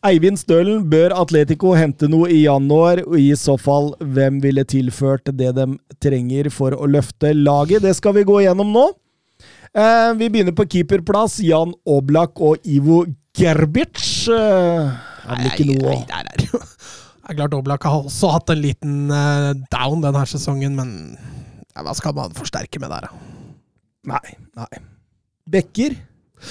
Eivind 0.07 0.39
Stølen, 0.41 0.87
bør 0.89 1.13
Atletico 1.13 1.75
hente 1.77 2.09
noe 2.09 2.31
i 2.33 2.45
januar, 2.47 3.03
og 3.05 3.19
i 3.21 3.35
så 3.37 3.59
fall, 3.61 3.91
hvem 4.01 4.39
ville 4.41 4.63
tilført 4.65 5.29
det 5.37 5.51
de 5.59 5.67
trenger 6.01 6.49
for 6.55 6.73
å 6.73 6.89
løfte 6.89 7.35
laget? 7.37 7.83
Det 7.85 7.93
skal 7.99 8.17
vi 8.17 8.25
gå 8.25 8.39
gjennom 8.47 8.71
nå. 8.73 8.87
Eh, 9.71 10.15
vi 10.19 10.31
begynner 10.31 10.57
på 10.57 10.67
keeperplass. 10.67 11.39
Jan 11.47 11.73
Oblak 11.87 12.41
og 12.43 12.67
Ivo 12.67 13.05
Gerbic. 13.39 14.01
Eh, 14.29 14.91
er 15.31 15.37
vel 15.37 15.51
ikke 15.53 15.69
noe 15.71 15.95
å 15.95 16.61
det 17.31 17.37
er 17.37 17.45
klart 17.45 17.53
Oblak 17.55 17.85
har 17.87 18.07
også 18.09 18.33
hatt 18.35 18.51
en 18.51 18.59
liten 18.59 18.95
eh, 19.15 19.53
down 19.71 20.01
denne 20.03 20.25
sesongen, 20.27 20.75
men 20.75 20.89
ja, 21.71 21.85
hva 21.87 21.93
skal 21.95 22.17
man 22.17 22.35
forsterke 22.35 22.81
med 22.83 22.91
der, 22.91 23.07
da? 23.07 23.37
Nei, 24.11 24.33
nei. 24.59 24.81
Bekker? 25.55 25.95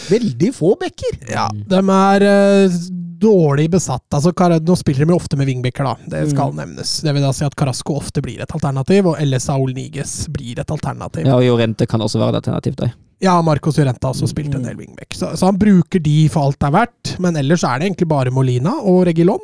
Veldig 0.07 0.53
få 0.55 0.77
bekker. 0.79 1.17
Ja, 1.33 1.49
de 1.51 1.81
er 1.81 2.25
uh, 2.29 2.77
dårlig 3.19 3.67
besatt. 3.73 4.05
Altså, 4.15 4.31
nå 4.31 4.77
spiller 4.79 5.09
de 5.09 5.17
ofte 5.17 5.35
med 5.35 5.49
vingbekker, 5.49 5.83
da. 5.83 6.09
Det 6.13 6.23
skal 6.31 6.55
nevnes. 6.55 6.93
Det 7.03 7.11
vil 7.17 7.27
da 7.27 7.33
si 7.35 7.43
at 7.47 7.59
Carasco 7.59 7.97
ofte 7.99 8.23
blir 8.23 8.39
et 8.45 8.55
alternativ, 8.55 9.11
og 9.11 9.19
LSA 9.19 9.57
Olniges 9.59 10.15
blir 10.31 10.61
et 10.63 10.75
alternativ. 10.77 11.27
Ja, 11.27 11.35
og 11.35 11.43
Jorente 11.43 11.89
kan 11.89 12.05
også 12.05 12.21
være 12.21 12.37
et 12.37 12.43
alternativ 12.45 12.79
der. 12.79 12.95
Ja, 13.21 13.33
Marcos 13.43 13.75
Llorente 13.77 14.07
også 14.07 14.29
spilte 14.31 14.55
en 14.59 14.63
del 14.63 14.77
wingback. 14.79 15.11
Så, 15.17 15.33
så 15.35 15.49
han 15.49 15.57
bruker 15.59 15.99
de 15.99 16.17
for 16.31 16.47
alt 16.47 16.59
det 16.61 16.67
er 16.69 16.75
verdt, 16.77 17.15
men 17.19 17.35
ellers 17.41 17.65
er 17.67 17.79
det 17.81 17.89
egentlig 17.89 18.07
bare 18.07 18.31
Molina 18.31 18.77
og 18.79 19.01
Regilon. 19.09 19.41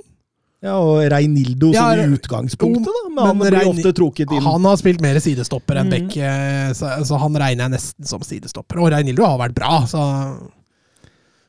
Ja, 0.66 0.78
og 0.82 1.04
Reinildo 1.12 1.74
Ja, 1.76 1.90
som 1.94 2.00
i 2.14 2.16
utgangspunktet, 2.16 2.88
da. 2.88 3.02
Men, 3.10 3.16
Men 3.20 3.26
han 3.28 3.42
blir 3.44 3.54
Rein- 3.60 3.68
ofte 3.74 3.92
trukket 3.94 4.32
inn. 4.34 4.42
Han 4.48 4.64
har 4.66 4.78
spilt 4.82 5.02
mer 5.04 5.20
sidestopper 5.22 5.78
enn 5.82 5.92
Mm. 5.92 5.94
Beck, 5.94 6.16
eh, 6.18 6.72
så, 6.74 6.94
så 7.06 7.20
han 7.22 7.36
regner 7.38 7.68
jeg 7.68 7.74
nesten 7.76 8.08
som 8.10 8.24
sidestopper. 8.26 8.80
Og 8.82 8.90
Reinildo 8.96 9.28
har 9.28 9.38
vært 9.44 9.54
bra, 9.60 9.84
så 9.86 10.02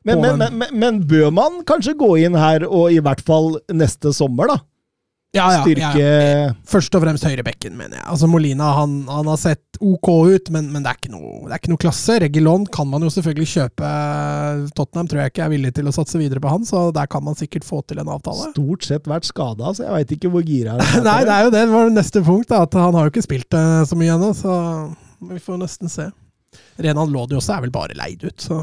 Men, 0.05 0.21
men, 0.21 0.37
men, 0.39 0.59
men, 0.59 0.69
men 0.79 0.99
bør 1.09 1.33
man 1.35 1.63
kanskje 1.67 1.97
gå 1.99 2.13
inn 2.27 2.35
her 2.39 2.67
og 2.69 2.93
i 2.95 3.01
hvert 3.03 3.23
fall 3.27 3.57
neste 3.75 4.13
sommer, 4.15 4.47
da? 4.53 4.59
Ja, 5.35 5.47
ja, 5.53 5.63
Styrke 5.63 6.01
ja. 6.01 6.53
Først 6.69 6.95
og 6.97 7.03
fremst 7.03 7.27
høyrebekken, 7.27 7.75
mener 7.77 7.99
jeg. 7.99 8.05
Altså 8.09 8.29
Molina 8.31 8.71
han, 8.79 8.95
han 9.11 9.29
har 9.29 9.39
sett 9.41 9.81
ok 9.83 10.09
ut, 10.33 10.51
men, 10.55 10.71
men 10.73 10.85
det, 10.85 10.95
er 10.95 11.13
noe, 11.13 11.43
det 11.45 11.53
er 11.53 11.61
ikke 11.61 11.73
noe 11.75 11.83
klasse. 11.83 12.19
Regilon 12.23 12.67
kan 12.73 12.89
man 12.89 13.05
jo 13.05 13.11
selvfølgelig 13.13 13.51
kjøpe. 13.53 13.93
Tottenham 14.79 15.11
tror 15.11 15.23
jeg 15.23 15.35
ikke 15.35 15.47
er 15.47 15.53
villig 15.53 15.73
til 15.77 15.91
å 15.91 15.95
satse 15.95 16.21
videre 16.21 16.43
på 16.43 16.53
han, 16.53 16.67
så 16.69 16.87
der 16.97 17.11
kan 17.13 17.25
man 17.27 17.39
sikkert 17.39 17.67
få 17.69 17.83
til 17.85 18.01
en 18.03 18.13
avtale. 18.17 18.51
Stort 18.55 18.87
sett 18.89 19.11
vært 19.11 19.29
skada, 19.29 19.75
så 19.77 19.87
jeg 19.87 19.97
veit 19.99 20.15
ikke 20.17 20.33
hvor 20.33 20.47
gira 20.47 20.77
han 20.77 20.85
er. 20.87 21.07
Nei, 21.11 21.19
det 21.29 21.35
er 21.35 21.49
jo 21.49 21.55
det. 21.57 21.65
Det 21.67 21.75
var 21.77 21.97
neste 21.97 22.23
punkt. 22.27 22.49
Da, 22.53 22.63
at 22.65 22.79
han 22.79 22.97
har 22.97 23.09
jo 23.09 23.15
ikke 23.15 23.27
spilt 23.27 23.59
eh, 23.59 23.81
så 23.89 23.99
mye 23.99 24.15
ennå, 24.17 24.31
så 24.37 24.55
vi 25.33 25.43
får 25.43 25.61
nesten 25.61 25.93
se. 25.93 26.09
Renan 26.81 27.13
Lodi 27.13 27.37
også 27.37 27.57
er 27.57 27.67
vel 27.67 27.75
bare 27.75 27.97
leid 27.99 28.25
ut, 28.25 28.39
så 28.41 28.63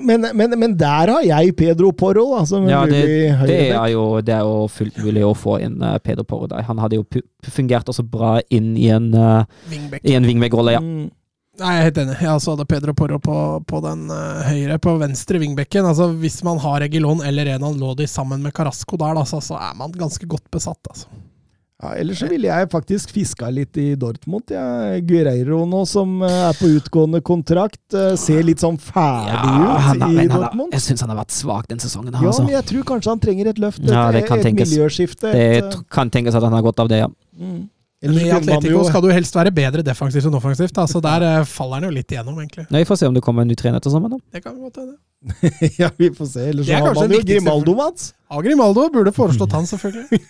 Men, 0.00 0.24
men, 0.34 0.54
men 0.58 0.76
der 0.80 1.10
har 1.12 1.22
jeg 1.26 1.52
Pedro 1.56 1.90
Porro, 1.92 2.24
da, 2.38 2.44
som 2.48 2.64
Ja, 2.68 2.84
det, 2.88 3.02
det 3.46 3.58
er 3.76 3.88
jo, 3.92 4.20
det 4.24 4.32
er 4.34 4.40
jo 4.46 4.66
fullt 4.72 4.96
mulig 5.04 5.24
å 5.26 5.34
få 5.36 5.58
inn 5.60 5.76
uh, 5.84 5.98
Pedro 6.00 6.24
Porro 6.24 6.48
der. 6.48 6.62
Han 6.64 6.80
hadde 6.80 6.96
jo 6.96 7.04
pu- 7.04 7.26
fungert 7.52 7.90
også 7.92 8.04
bra 8.08 8.38
inn 8.48 8.72
i 8.80 8.88
en, 8.94 9.10
uh, 9.12 9.42
wingback. 9.68 10.00
i 10.08 10.14
en 10.16 10.24
wingback-rolle, 10.28 10.78
ja. 10.78 10.80
Mm. 10.80 11.10
Nei, 11.60 11.72
jeg 11.76 11.82
er 11.82 11.84
helt 11.90 11.98
enig. 12.00 12.14
Jeg 12.24 12.32
også 12.32 12.54
hadde 12.54 12.64
Pedro 12.70 12.94
Porro 12.96 13.18
på, 13.20 13.34
på 13.68 13.82
den 13.84 14.06
uh, 14.08 14.40
høyre. 14.48 14.78
På 14.80 14.94
venstre 15.02 15.36
vingbekken. 15.42 15.84
Altså, 15.84 16.08
hvis 16.22 16.38
man 16.48 16.56
har 16.64 16.80
Regilon 16.80 17.20
eller 17.28 17.50
Renan 17.52 17.76
Lodi 17.76 18.06
sammen 18.08 18.40
med 18.42 18.54
Carasco 18.56 18.96
der, 18.96 19.12
da, 19.20 19.26
så, 19.28 19.42
så 19.44 19.58
er 19.60 19.76
man 19.76 19.92
ganske 19.92 20.24
godt 20.26 20.48
besatt. 20.50 20.80
Altså. 20.88 21.12
Ja, 21.82 21.96
ellers 21.98 22.20
så 22.22 22.28
ville 22.30 22.46
jeg 22.46 22.68
faktisk 22.70 23.10
fiska 23.10 23.48
litt 23.50 23.76
i 23.82 23.88
Dortmund. 23.98 24.52
Ja. 24.54 25.00
Guerreiro 25.02 25.64
nå, 25.66 25.80
som 25.90 26.20
eh, 26.22 26.30
er 26.48 26.54
på 26.54 26.68
utgående 26.78 27.18
kontrakt, 27.26 27.80
eh, 27.98 28.14
ser 28.22 28.44
litt 28.46 28.62
sånn 28.62 28.78
ferdig 28.78 29.34
Ja, 29.34 29.74
ut 29.74 30.02
har- 30.04 30.22
i 30.22 30.28
Dortmund. 30.30 30.70
jeg 30.76 30.80
syns 30.86 31.00
han 31.02 31.10
har 31.10 31.18
vært 31.24 31.34
svak 31.34 31.66
den 31.66 31.78
sesongen. 31.82 32.14
her, 32.14 32.22
Ja, 32.22 32.28
altså. 32.30 32.44
men 32.46 32.54
jeg 32.54 32.64
tror 32.70 32.84
kanskje 32.84 33.10
han 33.10 33.18
trenger 33.18 33.48
et 33.48 33.58
løft. 33.58 33.82
Et, 33.82 33.90
Ja, 33.90 34.08
et 34.10 34.30
miljøskifte. 34.54 35.34
Et, 35.34 35.70
det 35.70 35.88
kan 35.90 36.08
tenkes 36.08 36.34
at 36.36 36.42
han 36.42 36.52
har 36.52 36.62
godt 36.62 36.78
av 36.78 36.88
det, 36.88 36.98
ja. 37.02 37.08
mm. 37.38 37.68
Men 38.02 38.10
Ellers 38.16 38.24
I 38.26 38.30
Atletico 38.34 38.72
jo- 38.80 38.84
skal 38.88 39.02
du 39.04 39.08
helst 39.14 39.36
være 39.38 39.52
bedre 39.54 39.82
defensivt 39.86 40.26
enn 40.26 40.34
offensivt, 40.34 40.72
da, 40.74 40.88
så 40.90 40.98
der 41.04 41.22
eh, 41.22 41.44
faller 41.46 41.78
han 41.78 41.84
jo 41.86 41.90
litt 41.94 42.10
igjennom, 42.10 42.34
egentlig. 42.42 42.64
Nei, 42.74 42.80
Vi 42.82 42.88
får 42.88 42.98
se 42.98 43.06
om 43.06 43.14
det 43.14 43.22
kommer 43.22 43.44
en 43.46 43.50
ny 43.52 43.54
trener 43.54 43.78
til 43.84 43.92
sammen, 43.94 44.10
da. 44.10 44.18
Det 44.34 44.42
kan 44.42 44.56
godt 44.58 44.80
hende. 44.82 44.96
ja, 45.78 45.86
vi 46.00 46.08
får 46.10 46.26
se. 46.32 46.46
Ellers 46.50 46.66
Det 46.66 46.74
er 46.74 46.80
så 46.80 46.82
har 46.82 46.88
kanskje 46.88 47.04
man 47.04 47.12
den 47.12 47.14
jo 47.14 47.20
viktigste 47.22 47.44
Grimaldo, 47.44 47.74
Mats. 47.78 48.08
Ja, 48.32 48.40
Grimaldo 48.42 48.86
burde 48.96 49.12
foreslått 49.14 49.54
han, 49.54 49.68
selvfølgelig. 49.70 50.20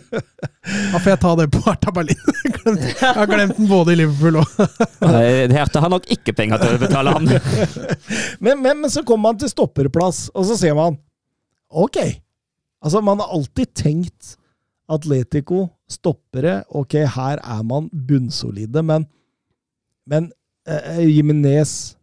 Da 0.90 0.98
får 1.00 1.10
jeg 1.10 1.20
ta 1.22 1.30
det 1.40 1.46
på 1.52 1.60
Hertha 1.66 1.92
Berlin. 1.92 2.24
Jeg 3.00 3.12
har 3.16 3.26
glemt 3.28 3.56
den 3.56 3.68
både 3.70 3.92
i 3.94 3.98
Liverpool 4.00 4.40
og 4.42 4.64
Eh, 5.10 5.48
Hertha 5.52 5.80
har 5.84 5.92
nok 5.92 6.04
ikke 6.12 6.34
penger 6.36 6.60
til 6.60 6.76
å 6.76 6.80
betale 6.82 7.14
han. 7.16 7.28
Men, 8.40 8.60
men, 8.62 8.80
men 8.84 8.90
så 8.92 9.02
kommer 9.04 9.30
man 9.30 9.38
til 9.40 9.48
stopperplass, 9.52 10.26
og 10.36 10.44
så 10.48 10.56
ser 10.60 10.76
man 10.76 10.96
Ok. 11.70 11.96
Altså, 12.84 13.00
man 13.04 13.20
har 13.22 13.32
alltid 13.36 13.72
tenkt 13.76 14.34
Atletico, 14.90 15.68
stoppere 15.90 16.60
Ok, 16.78 16.98
her 17.16 17.40
er 17.42 17.64
man 17.66 17.88
bunnsolide, 17.90 18.82
men 18.86 19.06
Men 20.10 20.30
eh, 20.68 21.02
Jimenez, 21.08 21.96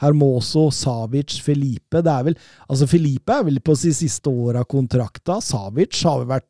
Hermoso, 0.00 0.70
Savic, 0.72 1.40
Felipe 1.44 2.02
Det 2.04 2.12
er 2.12 2.28
vel 2.28 2.38
Altså, 2.68 2.86
Felipe 2.90 3.32
er 3.32 3.48
vel 3.48 3.60
på 3.64 3.76
de 3.80 3.94
siste 3.96 4.30
år 4.30 4.60
av 4.62 4.68
kontrakta. 4.70 5.40
Savic 5.44 5.98
har 6.06 6.22
vel 6.22 6.30
vært 6.36 6.48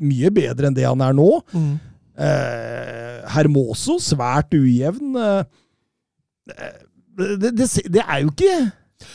mye 0.00 0.30
bedre 0.32 0.68
enn 0.68 0.76
det 0.76 0.86
han 0.88 1.02
er 1.04 1.16
nå. 1.16 1.28
Eh, 2.20 3.16
Hermoso, 3.34 3.98
svært 4.00 4.54
ujevn. 4.56 5.16
Eh, 5.16 5.42
det, 7.20 7.50
det, 7.56 7.66
det 7.92 8.04
er 8.04 8.22
jo 8.24 8.30
ikke 8.32 8.54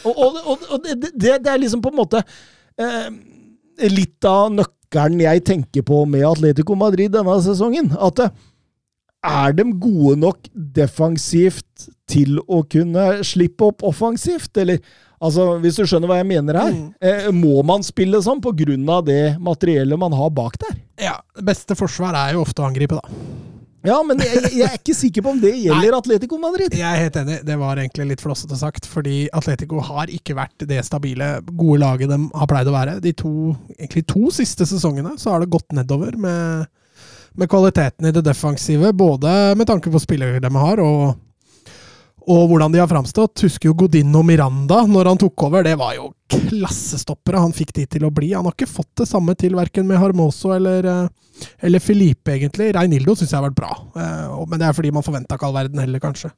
Og, 0.06 0.18
og, 0.18 0.62
og, 0.72 0.86
det, 0.86 1.16
det 1.20 1.50
er 1.52 1.58
liksom 1.60 1.82
på 1.84 1.92
en 1.92 1.98
måte 1.98 2.22
eh, 2.80 3.10
litt 3.92 4.28
av 4.28 4.52
nøkkelen 4.54 5.24
jeg 5.24 5.44
tenker 5.48 5.86
på 5.86 6.04
med 6.10 6.26
Atletico 6.28 6.78
Madrid 6.80 7.14
denne 7.16 7.38
sesongen. 7.44 7.92
At 8.00 8.22
er 9.26 9.56
de 9.58 9.66
gode 9.82 10.20
nok 10.22 10.50
defensivt 10.54 11.90
til 12.10 12.38
å 12.46 12.62
kunne 12.70 13.24
slippe 13.26 13.72
opp 13.72 13.84
offensivt? 13.88 14.54
Eller 14.62 14.82
altså, 15.18 15.56
hvis 15.64 15.80
du 15.80 15.86
skjønner 15.86 16.12
hva 16.12 16.20
jeg 16.22 16.30
mener 16.30 16.62
her. 16.62 16.76
Mm. 16.76 16.88
Eh, 17.02 17.30
må 17.34 17.64
man 17.66 17.86
spille 17.86 18.22
sånn 18.24 18.44
av 18.44 19.06
det 19.08 19.38
materiellet 19.42 20.00
man 20.00 20.14
har 20.14 20.30
bak 20.30 20.60
der? 20.62 20.78
Ja, 21.02 21.18
det 21.36 21.48
beste 21.50 21.76
forsvar 21.76 22.16
er 22.16 22.36
jo 22.36 22.46
ofte 22.46 22.64
å 22.64 22.70
angripe, 22.70 23.02
da. 23.02 23.55
Ja, 23.86 23.98
men 24.06 24.22
jeg, 24.24 24.42
jeg 24.56 24.66
er 24.68 24.78
ikke 24.80 24.96
sikker 24.98 25.26
på 25.26 25.34
om 25.36 25.42
det 25.42 25.52
gjelder 25.60 25.98
Atletico 25.98 26.40
Madrid. 26.42 26.74
Jeg 26.76 26.86
er 26.86 27.04
helt 27.06 27.20
enig, 27.22 27.40
det 27.46 27.58
var 27.62 27.82
egentlig 27.82 28.08
litt 28.14 28.24
flossete 28.24 28.58
sagt, 28.60 28.88
fordi 28.90 29.26
Atletico 29.36 29.82
har 29.86 30.12
ikke 30.14 30.38
vært 30.38 30.66
det 30.70 30.82
stabile, 30.88 31.36
gode 31.52 31.82
laget 31.84 32.12
de 32.12 32.20
har 32.34 32.50
pleid 32.50 32.72
å 32.72 32.76
være. 32.76 32.98
De 33.04 33.14
to, 33.18 33.54
egentlig 33.78 34.06
to 34.10 34.32
siste 34.34 34.68
sesongene 34.70 35.16
så 35.22 35.36
har 35.36 35.44
det 35.44 35.52
gått 35.54 35.76
nedover 35.78 36.18
med, 36.18 36.66
med 37.38 37.52
kvaliteten 37.52 38.10
i 38.10 38.16
det 38.16 38.26
defensive, 38.26 38.94
både 38.98 39.54
med 39.60 39.70
tanke 39.70 39.94
på 39.94 40.02
spillere 40.02 40.42
de 40.44 40.52
har, 40.56 40.82
og, 40.82 41.16
og 42.28 42.48
hvordan 42.50 42.74
de 42.74 42.80
har 42.82 42.90
framstått. 42.90 43.44
Husker 43.46 43.70
jo 43.70 43.76
Godinno 43.78 44.24
Miranda 44.26 44.82
når 44.90 45.12
han 45.12 45.20
tok 45.22 45.44
over, 45.48 45.64
det 45.68 45.76
var 45.78 45.94
jo 45.98 46.08
klassestoppere 46.32 47.42
han 47.44 47.54
fikk 47.54 47.74
de 47.78 47.86
til 47.96 48.06
å 48.08 48.12
bli. 48.14 48.32
Han 48.34 48.48
har 48.48 48.56
ikke 48.56 48.70
fått 48.72 48.92
det 49.02 49.08
samme 49.10 49.36
til 49.38 49.56
verken 49.58 49.86
med 49.88 50.00
Harmoso 50.02 50.54
eller, 50.56 50.86
eh, 50.90 51.46
eller 51.68 51.84
Felipe, 51.84 52.34
egentlig. 52.34 52.72
Reinildo 52.76 53.16
syns 53.16 53.32
jeg 53.32 53.40
har 53.40 53.48
vært 53.50 53.60
bra, 53.60 53.72
eh, 53.96 54.46
men 54.50 54.60
det 54.60 54.68
er 54.70 54.74
fordi 54.78 54.92
man 54.96 55.06
forventa 55.06 55.38
ikke 55.38 55.48
all 55.50 55.58
verden 55.60 55.80
heller, 55.84 56.00
kanskje. 56.02 56.32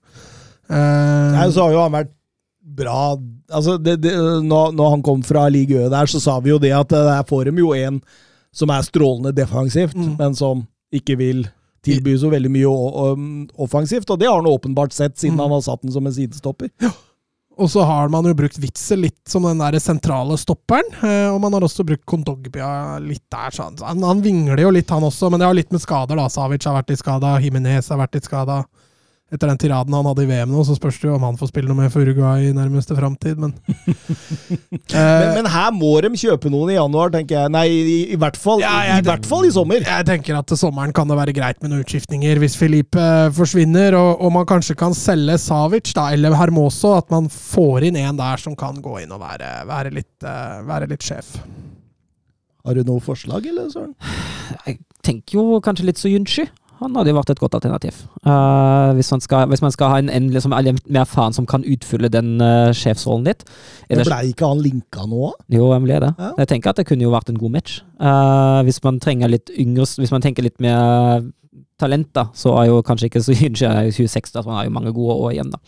Eh, 0.69 1.31
Nei, 1.37 1.47
så 1.55 1.63
har 1.67 1.71
jo 1.77 1.83
han 1.85 1.95
vært 1.95 2.13
bra 2.77 3.15
altså 3.47 3.77
det, 3.79 3.93
det, 4.03 4.11
når, 4.43 4.73
når 4.75 4.89
han 4.97 5.03
kom 5.05 5.21
fra 5.23 5.45
Ligue 5.47 5.85
Ø 5.85 5.89
der, 5.89 6.09
så 6.11 6.19
sa 6.19 6.33
vi 6.43 6.51
jo 6.51 6.57
det 6.59 6.73
at 6.75 6.89
der 6.91 7.23
får 7.23 7.47
de 7.47 7.61
jo 7.61 7.71
en 7.77 8.01
som 8.51 8.69
er 8.73 8.83
strålende 8.83 9.31
defensivt, 9.35 9.95
Mm. 9.95 10.17
men 10.19 10.35
som 10.35 10.65
ikke 10.91 11.15
vil 11.17 11.45
tilby 11.87 12.13
så 12.19 12.29
veldig 12.31 12.51
mye 12.53 12.69
offensivt. 13.57 14.09
Og 14.13 14.19
det 14.21 14.27
har 14.29 14.39
han 14.41 14.49
åpenbart 14.51 14.93
sett, 14.95 15.17
siden 15.17 15.35
Mm. 15.37 15.43
han 15.47 15.51
har 15.57 15.61
satt 15.61 15.81
den 15.81 15.91
som 15.91 16.05
en 16.07 16.13
sidestopper. 16.13 16.69
Og 17.57 17.69
så 17.73 17.81
har 17.83 18.07
man 18.13 18.23
jo 18.29 18.35
brukt 18.37 18.59
Witzel 18.61 18.99
litt 19.01 19.17
som 19.27 19.41
den 19.43 19.57
der 19.57 19.79
sentrale 19.81 20.37
stopperen. 20.37 20.85
eh, 21.01 21.27
Og 21.33 21.41
man 21.41 21.53
har 21.53 21.61
også 21.61 21.83
brukt 21.83 22.05
Kondogbia 22.05 22.99
litt 23.01 23.23
der. 23.31 23.49
Så 23.49 23.63
han, 23.63 23.77
han, 23.81 24.03
han 24.03 24.21
vingler 24.21 24.59
jo 24.61 24.69
litt, 24.69 24.89
han 24.89 25.01
også, 25.01 25.31
men 25.31 25.39
det 25.39 25.47
har 25.47 25.55
litt 25.57 25.71
med 25.71 25.81
skader. 25.81 26.15
da. 26.15 26.27
Savic 26.29 26.63
har 26.65 26.75
vært 26.83 26.89
litt 26.89 26.99
skada, 26.99 27.39
Himinez 27.41 27.89
har 27.89 27.97
vært 27.97 28.13
litt 28.13 28.25
skada. 28.29 28.63
Etter 29.27 29.49
den 29.51 29.57
tiraden 29.59 29.91
han 29.91 30.05
hadde 30.07 30.23
i 30.23 30.27
VM 30.29 30.53
nå, 30.55 30.61
så 30.63 30.75
spørs 30.77 31.01
det 31.01 31.09
jo 31.09 31.15
om 31.17 31.23
han 31.27 31.35
får 31.39 31.49
spille 31.51 31.67
noe 31.67 31.75
mer 31.81 31.89
for 31.91 31.99
Uruguay 32.07 32.45
i 32.47 32.53
nærmeste 32.55 32.95
framtid, 32.95 33.39
men 33.43 33.51
Men, 34.47 34.83
Eh, 34.97 35.33
men 35.35 35.47
her 35.51 35.71
må 35.75 35.89
de 36.01 36.09
kjøpe 36.17 36.49
noen 36.51 36.71
i 36.71 36.77
januar, 36.77 37.09
tenker 37.11 37.35
jeg. 37.35 37.51
Nei, 37.51 37.65
i, 37.67 37.95
i, 38.13 38.17
hvert, 38.19 38.37
fall, 38.39 38.61
Ja, 38.63 38.71
i 38.85 38.87
jeg- 38.93 39.03
hvert 39.07 39.25
fall 39.27 39.43
i 39.45 39.51
sommer. 39.51 39.83
Jeg 39.83 40.05
tenker 40.07 40.37
at 40.39 40.47
til 40.47 40.57
sommeren 40.61 40.93
kan 40.95 41.09
det 41.11 41.17
være 41.19 41.33
greit 41.35 41.59
med 41.61 41.73
noen 41.73 41.83
utskiftninger 41.83 42.39
hvis 42.41 42.55
Filipe 42.57 43.03
forsvinner, 43.35 43.97
og, 43.99 44.21
og 44.23 44.31
man 44.37 44.47
kanskje 44.47 44.77
kan 44.79 44.95
selge 44.97 45.35
Savic 45.43 45.91
da, 45.97 46.07
eller 46.15 46.37
Hermoso. 46.39 46.93
At 46.97 47.11
man 47.13 47.27
får 47.33 47.89
inn 47.89 47.99
en 47.99 48.17
der 48.21 48.39
som 48.41 48.55
kan 48.57 48.79
gå 48.81 48.95
inn 49.03 49.11
og 49.11 49.19
være, 49.21 49.51
være, 49.69 49.91
litt, 49.99 50.13
eh, 50.23 50.61
være 50.71 50.87
litt 50.93 51.03
sjef. 51.05 51.35
Har 52.67 52.75
du 52.79 52.83
noe 52.87 53.03
forslag, 53.03 53.45
eller 53.51 53.67
Søren? 53.71 53.93
Jeg 54.65 54.79
tenker 55.05 55.37
jo 55.41 55.59
kanskje 55.63 55.85
litt 55.91 55.99
så 56.01 56.09
Junchi. 56.11 56.47
Han 56.81 56.95
hadde 56.95 57.11
jo 57.11 57.17
vært 57.19 57.31
et 57.35 57.39
godt 57.43 57.55
alternativ. 57.59 58.01
Eh, 58.27 58.93
hvis, 58.97 59.11
man 59.11 59.21
skal, 59.21 59.47
hvis 59.47 59.61
man 59.61 59.71
skal 59.71 59.91
ha 59.91 59.99
en, 60.01 60.09
en 60.09 60.29
liksom, 60.33 60.55
mer 60.89 61.05
faen 61.07 61.35
som 61.35 61.45
kan 61.47 61.63
utfylle 61.63 62.09
den 62.11 62.41
uh, 62.41 62.73
sjefsrollen 62.75 63.27
ditt 63.29 63.45
Ellers, 63.87 64.09
Blei 64.09 64.33
ikke 64.33 64.49
han 64.49 64.59
linka 64.63 65.05
nå? 65.07 65.31
jo, 65.53 65.69
han 65.71 65.85
ble 65.85 66.01
det. 66.03 66.11
Ja. 66.17 66.33
Jeg 66.41 66.51
tenker 66.51 66.73
at 66.73 66.81
det 66.81 66.87
kunne 66.89 67.05
jo 67.05 67.13
vært 67.13 67.31
en 67.31 67.39
god 67.39 67.53
match. 67.53 67.79
Uh, 68.01 68.59
hvis 68.67 68.81
man 68.83 68.99
trenger 69.01 69.31
litt 69.31 69.49
yngre 69.57 69.87
Hvis 69.97 70.11
man 70.13 70.21
tenker 70.21 70.45
litt 70.45 70.59
mer 70.61 71.23
talent, 71.77 72.09
da, 72.15 72.23
så 72.33 72.55
er 72.57 72.71
jo 72.71 72.79
kanskje 72.85 73.07
ikke 73.11 73.21
så 73.21 73.33
er 73.69 73.83
jo 73.87 73.93
26, 73.93 74.31
da, 74.33 74.41
så 74.41 74.49
han 74.49 74.57
har 74.57 74.65
jo 74.65 74.73
mange 74.73 74.93
gode 74.95 75.17
år 75.27 75.35
igjen, 75.35 75.51
da. 75.53 75.59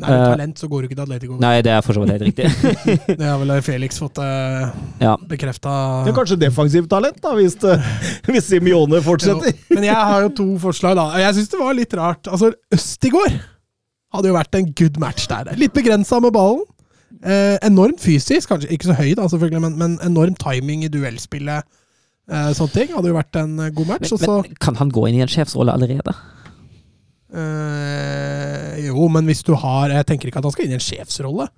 Nei, 0.00 0.08
med 0.08 0.14
Eh, 0.14 0.24
talent 0.32 0.62
så 0.62 0.68
går 0.70 0.80
du 0.80 0.88
ikke 0.88 0.96
til 0.96 1.04
Atletico. 1.04 1.36
Nei, 1.42 1.52
det 1.64 1.72
er 1.74 1.82
for 1.84 1.96
så 1.96 2.04
vidt 2.04 2.14
helt 2.14 2.24
riktig. 2.30 2.48
Det 3.20 3.26
har 3.26 3.36
vel 3.40 3.52
Felix 3.64 4.00
fått 4.00 4.18
uh, 4.22 4.72
ja. 5.02 5.14
bekrefta. 5.28 5.74
Det 6.06 6.12
er 6.12 6.16
kanskje 6.16 6.38
defensivt 6.40 6.88
talent, 6.90 7.20
da, 7.22 7.34
hvis, 7.36 7.58
uh, 7.64 7.84
hvis 8.32 8.48
Simione 8.48 9.02
fortsetter. 9.04 9.52
Men 9.74 9.88
jeg 9.90 10.08
har 10.12 10.24
jo 10.24 10.32
to 10.40 10.46
forslag, 10.62 10.96
da. 10.98 11.10
Jeg 11.20 11.36
syns 11.36 11.52
det 11.52 11.60
var 11.60 11.76
litt 11.76 11.83
rart. 11.92 12.28
Altså, 12.30 12.54
Østigård 12.72 13.36
hadde 14.14 14.30
jo 14.30 14.36
vært 14.36 14.56
en 14.56 14.70
good 14.78 14.96
match 15.02 15.28
der. 15.28 15.52
Litt 15.58 15.74
begrensa 15.76 16.20
med 16.22 16.32
ballen. 16.32 16.64
Eh, 17.24 17.56
enormt 17.64 18.00
fysisk, 18.02 18.48
kanskje 18.50 18.72
ikke 18.74 18.88
så 18.90 18.96
høy, 18.98 19.14
da, 19.18 19.26
selvfølgelig, 19.30 19.60
men, 19.64 19.76
men 19.80 19.98
enorm 20.04 20.34
timing 20.40 20.84
i 20.84 20.90
duellspillet. 20.92 21.64
Eh, 22.24 22.50
sånne 22.56 22.72
ting 22.72 22.94
hadde 22.94 23.10
jo 23.10 23.16
vært 23.18 23.36
en 23.40 23.58
eh, 23.60 23.72
god 23.74 23.90
match. 23.92 24.08
Men, 24.08 24.16
Også, 24.16 24.38
men 24.46 24.56
kan 24.64 24.80
han 24.80 24.92
gå 24.94 25.04
inn 25.08 25.18
i 25.18 25.24
en 25.24 25.30
sjefsrolle 25.32 25.74
allerede? 25.76 26.14
Eh, 27.34 28.86
jo, 28.86 29.08
men 29.10 29.26
hvis 29.26 29.42
du 29.42 29.56
har 29.58 29.90
Jeg 29.90 30.06
tenker 30.06 30.30
ikke 30.30 30.38
at 30.38 30.46
han 30.46 30.52
skal 30.54 30.68
inn 30.68 30.74
i 30.76 30.78
en 30.78 30.84
sjefsrolle. 30.84 31.48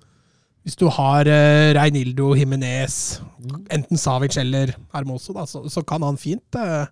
Hvis 0.65 0.75
du 0.79 0.87
har 0.91 1.29
eh, 1.31 1.71
Reinildo 1.77 2.33
Jimenez, 2.35 3.21
enten 3.71 3.99
Savic 3.99 4.35
eller 4.41 4.73
Hermoso, 4.91 5.31
da, 5.37 5.45
så, 5.47 5.61
så 5.71 5.83
kan 5.87 6.03
han 6.03 6.19
fint 6.19 6.57
eh, 6.59 6.89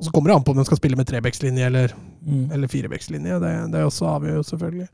Og 0.00 0.06
så 0.06 0.10
kommer 0.10 0.32
det 0.32 0.34
an 0.34 0.44
på 0.44 0.50
om 0.50 0.58
han 0.58 0.66
skal 0.66 0.78
spille 0.80 0.96
med 0.98 1.06
trebekslinje 1.06 1.66
eller, 1.68 1.92
eller 2.26 2.70
firebekslinje. 2.70 3.36
Det, 3.42 3.50
det 3.70 3.82
også 3.86 4.08
avgjør 4.16 4.40
jo 4.40 4.44
selvfølgelig. 4.48 4.86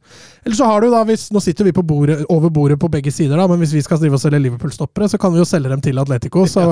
Eller 0.45 0.59
så 0.59 0.69
har 0.69 0.85
du 0.85 0.89
da, 0.93 1.01
hvis, 1.09 1.29
Nå 1.33 1.41
sitter 1.41 1.69
vi 1.69 1.73
på 1.77 1.85
bordet, 1.87 2.19
over 2.29 2.53
bordet 2.53 2.77
på 2.83 2.91
begge 2.93 3.13
sider, 3.15 3.39
da, 3.41 3.47
men 3.49 3.63
hvis 3.63 3.73
vi 3.73 3.85
skal 3.87 4.03
drive 4.03 4.19
og 4.19 4.21
selge 4.21 4.43
Liverpool-stoppere, 4.45 5.09
så 5.09 5.21
kan 5.23 5.33
vi 5.33 5.41
jo 5.41 5.47
selge 5.49 5.73
dem 5.73 5.85
til 5.85 6.03
Atletico. 6.03 6.45
Så 6.51 6.67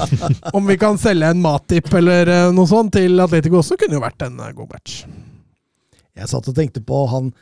om 0.58 0.68
vi 0.68 0.76
kan 0.80 1.00
selge 1.00 1.32
en 1.32 1.40
Matip 1.44 1.88
eller 1.96 2.34
eh, 2.34 2.50
noe 2.52 2.68
sånt 2.68 2.92
til 2.98 3.24
Atletico 3.24 3.62
også, 3.62 3.78
kunne 3.80 3.96
jo 3.96 4.04
vært 4.04 4.26
en 4.26 4.36
eh, 4.44 4.52
god 4.58 4.74
match. 4.74 5.00
Jeg 6.18 6.28
satt 6.28 6.50
og 6.50 6.56
tenkte 6.58 6.82
på 6.84 7.04
han 7.12 7.32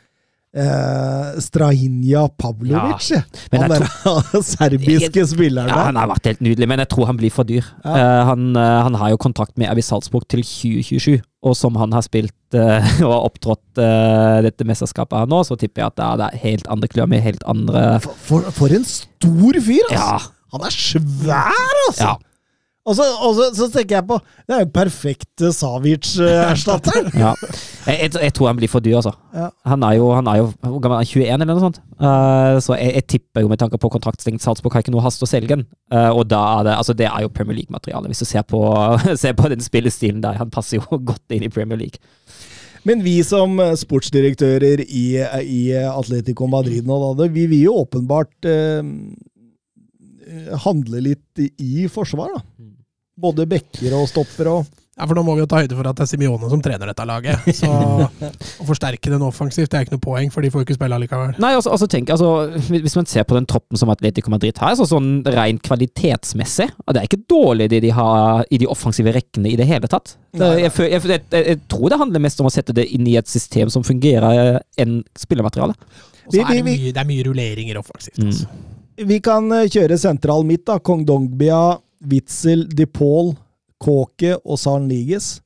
eh, 0.55 1.39
Strahinja 1.43 2.27
Pavlovic. 2.39 3.09
Ja. 3.11 3.21
han 3.51 3.65
jeg 3.65 3.81
der 3.81 4.43
serbiske 4.53 5.25
spilleren 5.29 5.71
Ja, 5.71 5.87
han 5.89 5.99
har 5.99 6.09
vært 6.11 6.29
helt 6.31 6.43
nydelig, 6.45 6.69
men 6.69 6.83
jeg 6.83 6.91
tror 6.93 7.09
han 7.11 7.19
blir 7.19 7.33
for 7.33 7.47
dyr. 7.47 7.65
Ja. 7.83 7.95
Eh, 7.95 8.21
han, 8.31 8.49
eh, 8.55 8.77
han 8.87 8.97
har 9.01 9.13
jo 9.13 9.19
kontrakt 9.21 9.57
med 9.59 9.71
Avis 9.71 9.89
Salzburg 9.91 10.27
til 10.31 10.43
2027, 10.45 11.19
og 11.47 11.57
som 11.57 11.77
han 11.79 11.93
har 11.95 12.05
spilt 12.05 12.57
eh, 12.57 12.93
og 13.05 13.11
har 13.11 13.27
opptrådt 13.27 13.83
eh, 13.83 14.39
dette 14.47 14.67
mesterskapet 14.67 15.23
her 15.23 15.31
nå, 15.31 15.43
så 15.47 15.59
tipper 15.59 15.85
jeg 15.85 15.93
at 15.93 15.99
det 15.99 16.13
det 16.17 16.29
er 16.31 16.43
helt 16.45 16.71
andre 16.73 16.87
klør 16.91 17.11
med 17.11 17.21
helt 17.25 17.43
andre 17.49 17.83
For, 18.03 18.23
for, 18.29 18.51
for 18.55 18.73
en 18.73 18.87
stor 18.87 19.61
fyr, 19.61 19.85
altså! 19.91 19.99
Ja. 19.99 20.33
Han 20.55 20.63
er 20.63 20.71
svær, 20.71 21.51
altså! 21.89 22.05
ja. 22.05 22.15
Og, 22.87 22.95
så, 22.95 23.03
og 23.19 23.33
så, 23.35 23.47
så 23.51 23.65
tenker 23.71 23.97
jeg 23.97 24.07
på 24.07 24.17
Det 24.47 24.55
er 24.55 24.61
jo 24.63 24.69
perfekt 24.71 25.43
Savic-erstatteren! 25.57 27.09
ja. 27.23 27.33
Jeg, 27.83 28.13
jeg, 28.15 28.33
tror 28.35 28.47
han 28.47 28.59
blir 28.59 28.71
for 28.71 28.83
dyr, 28.83 29.01
altså. 29.01 29.11
Ja. 29.35 29.49
Han 29.67 29.83
er 29.83 29.97
jo, 29.99 30.07
han 30.15 30.29
er 30.31 30.39
jo 30.39 30.45
hvor 30.61 30.79
gammel 30.83 30.95
er 30.95 31.03
han? 31.03 31.09
21 31.11 31.33
eller 31.35 31.51
noe 31.51 31.65
sånt. 31.65 31.81
Uh, 31.99 32.55
så 32.63 32.77
jeg, 32.79 32.93
jeg 32.95 33.07
tipper 33.15 33.43
jo 33.43 33.51
med 33.51 33.59
tanke 33.59 33.79
på 33.81 33.91
kontraktstengt 33.91 34.43
Salzburg 34.43 34.77
har 34.77 34.85
ikke 34.85 34.93
noe 34.95 35.03
hast 35.03 35.23
å 35.23 35.29
selge 35.29 35.57
den. 35.57 35.65
Uh, 35.91 36.13
og 36.13 36.29
da 36.31 36.39
er 36.53 36.69
det 36.69 36.77
altså 36.77 36.95
det 36.95 37.09
er 37.09 37.25
jo 37.25 37.33
Premier 37.33 37.59
League-materiale, 37.59 38.07
hvis 38.11 38.23
du 38.23 38.29
ser 38.29 38.47
på, 38.47 38.61
ser 39.23 39.35
på 39.35 39.51
den 39.51 39.63
spillestilen 39.63 40.23
der. 40.23 40.39
Han 40.39 40.53
passer 40.53 40.79
jo 40.79 41.01
godt 41.11 41.35
inn 41.35 41.43
i 41.43 41.51
Premier 41.51 41.79
League. 41.81 41.99
Men 42.87 43.03
vi 43.03 43.17
som 43.25 43.59
sportsdirektører 43.75 44.79
i, 44.85 45.07
i 45.43 45.61
Atletico 45.75 46.47
Madrid 46.47 46.87
nå, 46.87 47.01
da, 47.19 47.27
vi 47.27 47.43
vil 47.51 47.65
jo 47.65 47.73
åpenbart 47.81 48.47
eh, 48.47 48.79
handle 50.63 51.01
litt 51.03 51.41
i, 51.43 51.49
i 51.59 51.89
forsvar, 51.91 52.37
da. 52.37 52.67
Både 53.17 53.47
bekker 53.49 53.95
og 53.97 54.09
stopper 54.11 54.51
og 54.55 54.75
Ja, 54.97 55.05
for 55.05 55.13
nå 55.13 55.21
må 55.21 55.35
vi 55.37 55.43
jo 55.43 55.47
ta 55.49 55.59
høyde 55.61 55.75
for 55.77 55.85
at 55.85 55.97
det 55.99 56.07
er 56.07 56.09
Simione 56.09 56.47
som 56.49 56.61
trener 56.65 56.89
dette 56.89 57.03
laget. 57.05 57.43
Så 57.59 57.67
å 57.69 58.65
forsterke 58.65 59.11
den 59.13 59.21
offensivt, 59.21 59.69
det 59.69 59.77
er 59.77 59.85
ikke 59.85 59.93
noe 59.93 60.01
poeng, 60.01 60.31
for 60.33 60.41
de 60.41 60.49
får 60.49 60.63
ikke 60.65 60.73
spille 60.73 60.97
allikevel. 60.97 61.35
Nei, 61.43 61.51
altså, 61.53 61.69
altså 61.75 61.85
tenk, 61.91 62.09
altså, 62.15 62.31
Hvis 62.71 62.97
man 62.97 63.05
ser 63.05 63.27
på 63.29 63.37
den 63.37 63.45
troppen 63.45 63.77
som 63.77 63.91
Atletico 63.93 64.33
Madrid 64.33 64.57
har, 64.57 64.73
så 64.79 64.87
sånn 64.89 65.21
rent 65.21 65.61
kvalitetsmessig 65.67 66.71
og 66.81 66.97
Det 66.97 67.03
er 67.03 67.09
ikke 67.11 67.21
dårlig 67.29 67.69
det 67.75 67.83
de 67.85 67.93
har 67.93 68.41
i 68.49 68.57
de 68.57 68.69
offensive 68.73 69.13
rekkene 69.13 69.53
i 69.53 69.59
det 69.59 69.69
hele 69.69 69.89
tatt. 69.91 70.15
Jeg, 70.33 70.65
jeg, 70.65 70.73
jeg, 70.95 71.05
jeg, 71.13 71.45
jeg 71.53 71.61
tror 71.69 71.93
det 71.93 72.01
handler 72.01 72.25
mest 72.25 72.41
om 72.41 72.49
å 72.49 72.53
sette 72.57 72.73
det 72.73 72.89
inn 72.97 73.05
i 73.05 73.19
et 73.21 73.29
system 73.29 73.69
som 73.73 73.85
fungerer, 73.85 74.57
enn 74.81 75.03
spillermateriale. 75.17 75.77
Og 76.27 76.33
så 76.33 76.41
er 76.41 76.57
det 76.57 76.65
mye, 76.65 76.89
det 76.89 77.01
er 77.01 77.07
mye 77.07 77.27
rulleringer 77.27 77.79
offensivt. 77.79 78.17
Mm. 78.17 78.33
Altså. 78.33 78.49
Vi 79.07 79.19
kan 79.21 79.45
eh, 79.53 79.67
kjøre 79.69 79.97
sentral 80.01 80.45
midt, 80.47 80.65
da. 80.67 80.79
Kong 80.81 81.03
Dongbia, 81.05 81.77
Witzel, 82.11 82.67
DePaul, 82.69 83.33
Kåke 83.81 84.35
og 84.43 84.57
San 84.61 84.87
Liges. 84.89 85.37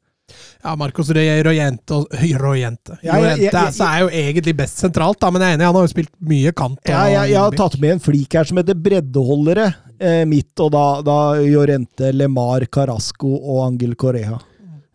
Ja, 0.63 0.77
Marcos 0.79 1.09
Roy- 1.11 1.41
Royente 1.43 1.97
Royente. 2.39 2.95
Ja, 3.03 3.17
ja, 3.19 3.33
ja, 3.35 3.49
Royente 3.51 3.63
ja, 3.83 3.87
er 3.89 4.03
jo 4.05 4.11
egentlig 4.15 4.53
best 4.55 4.79
sentralt, 4.79 5.19
da, 5.19 5.31
men 5.31 5.43
jeg 5.43 5.51
er 5.51 5.57
enig, 5.57 5.65
han 5.67 5.75
har 5.75 5.87
jo 5.87 5.91
spilt 5.91 6.13
mye 6.23 6.53
kant. 6.55 6.79
jeg, 6.87 7.15
jeg 7.33 7.35
har 7.41 7.57
tatt 7.59 7.75
med 7.81 7.97
en 7.97 8.03
flik 8.03 8.37
her 8.39 8.47
som 8.47 8.61
heter 8.61 8.77
breddeholdere 8.79 9.65
eh, 9.99 10.21
mitt, 10.29 10.53
og 10.63 10.71
da, 10.71 10.85
da 11.03 11.17
Jorente, 11.43 12.13
Lemar, 12.15 12.63
Carasco 12.71 13.33
og 13.41 13.65
Angel 13.65 13.97
Correa. 13.99 14.39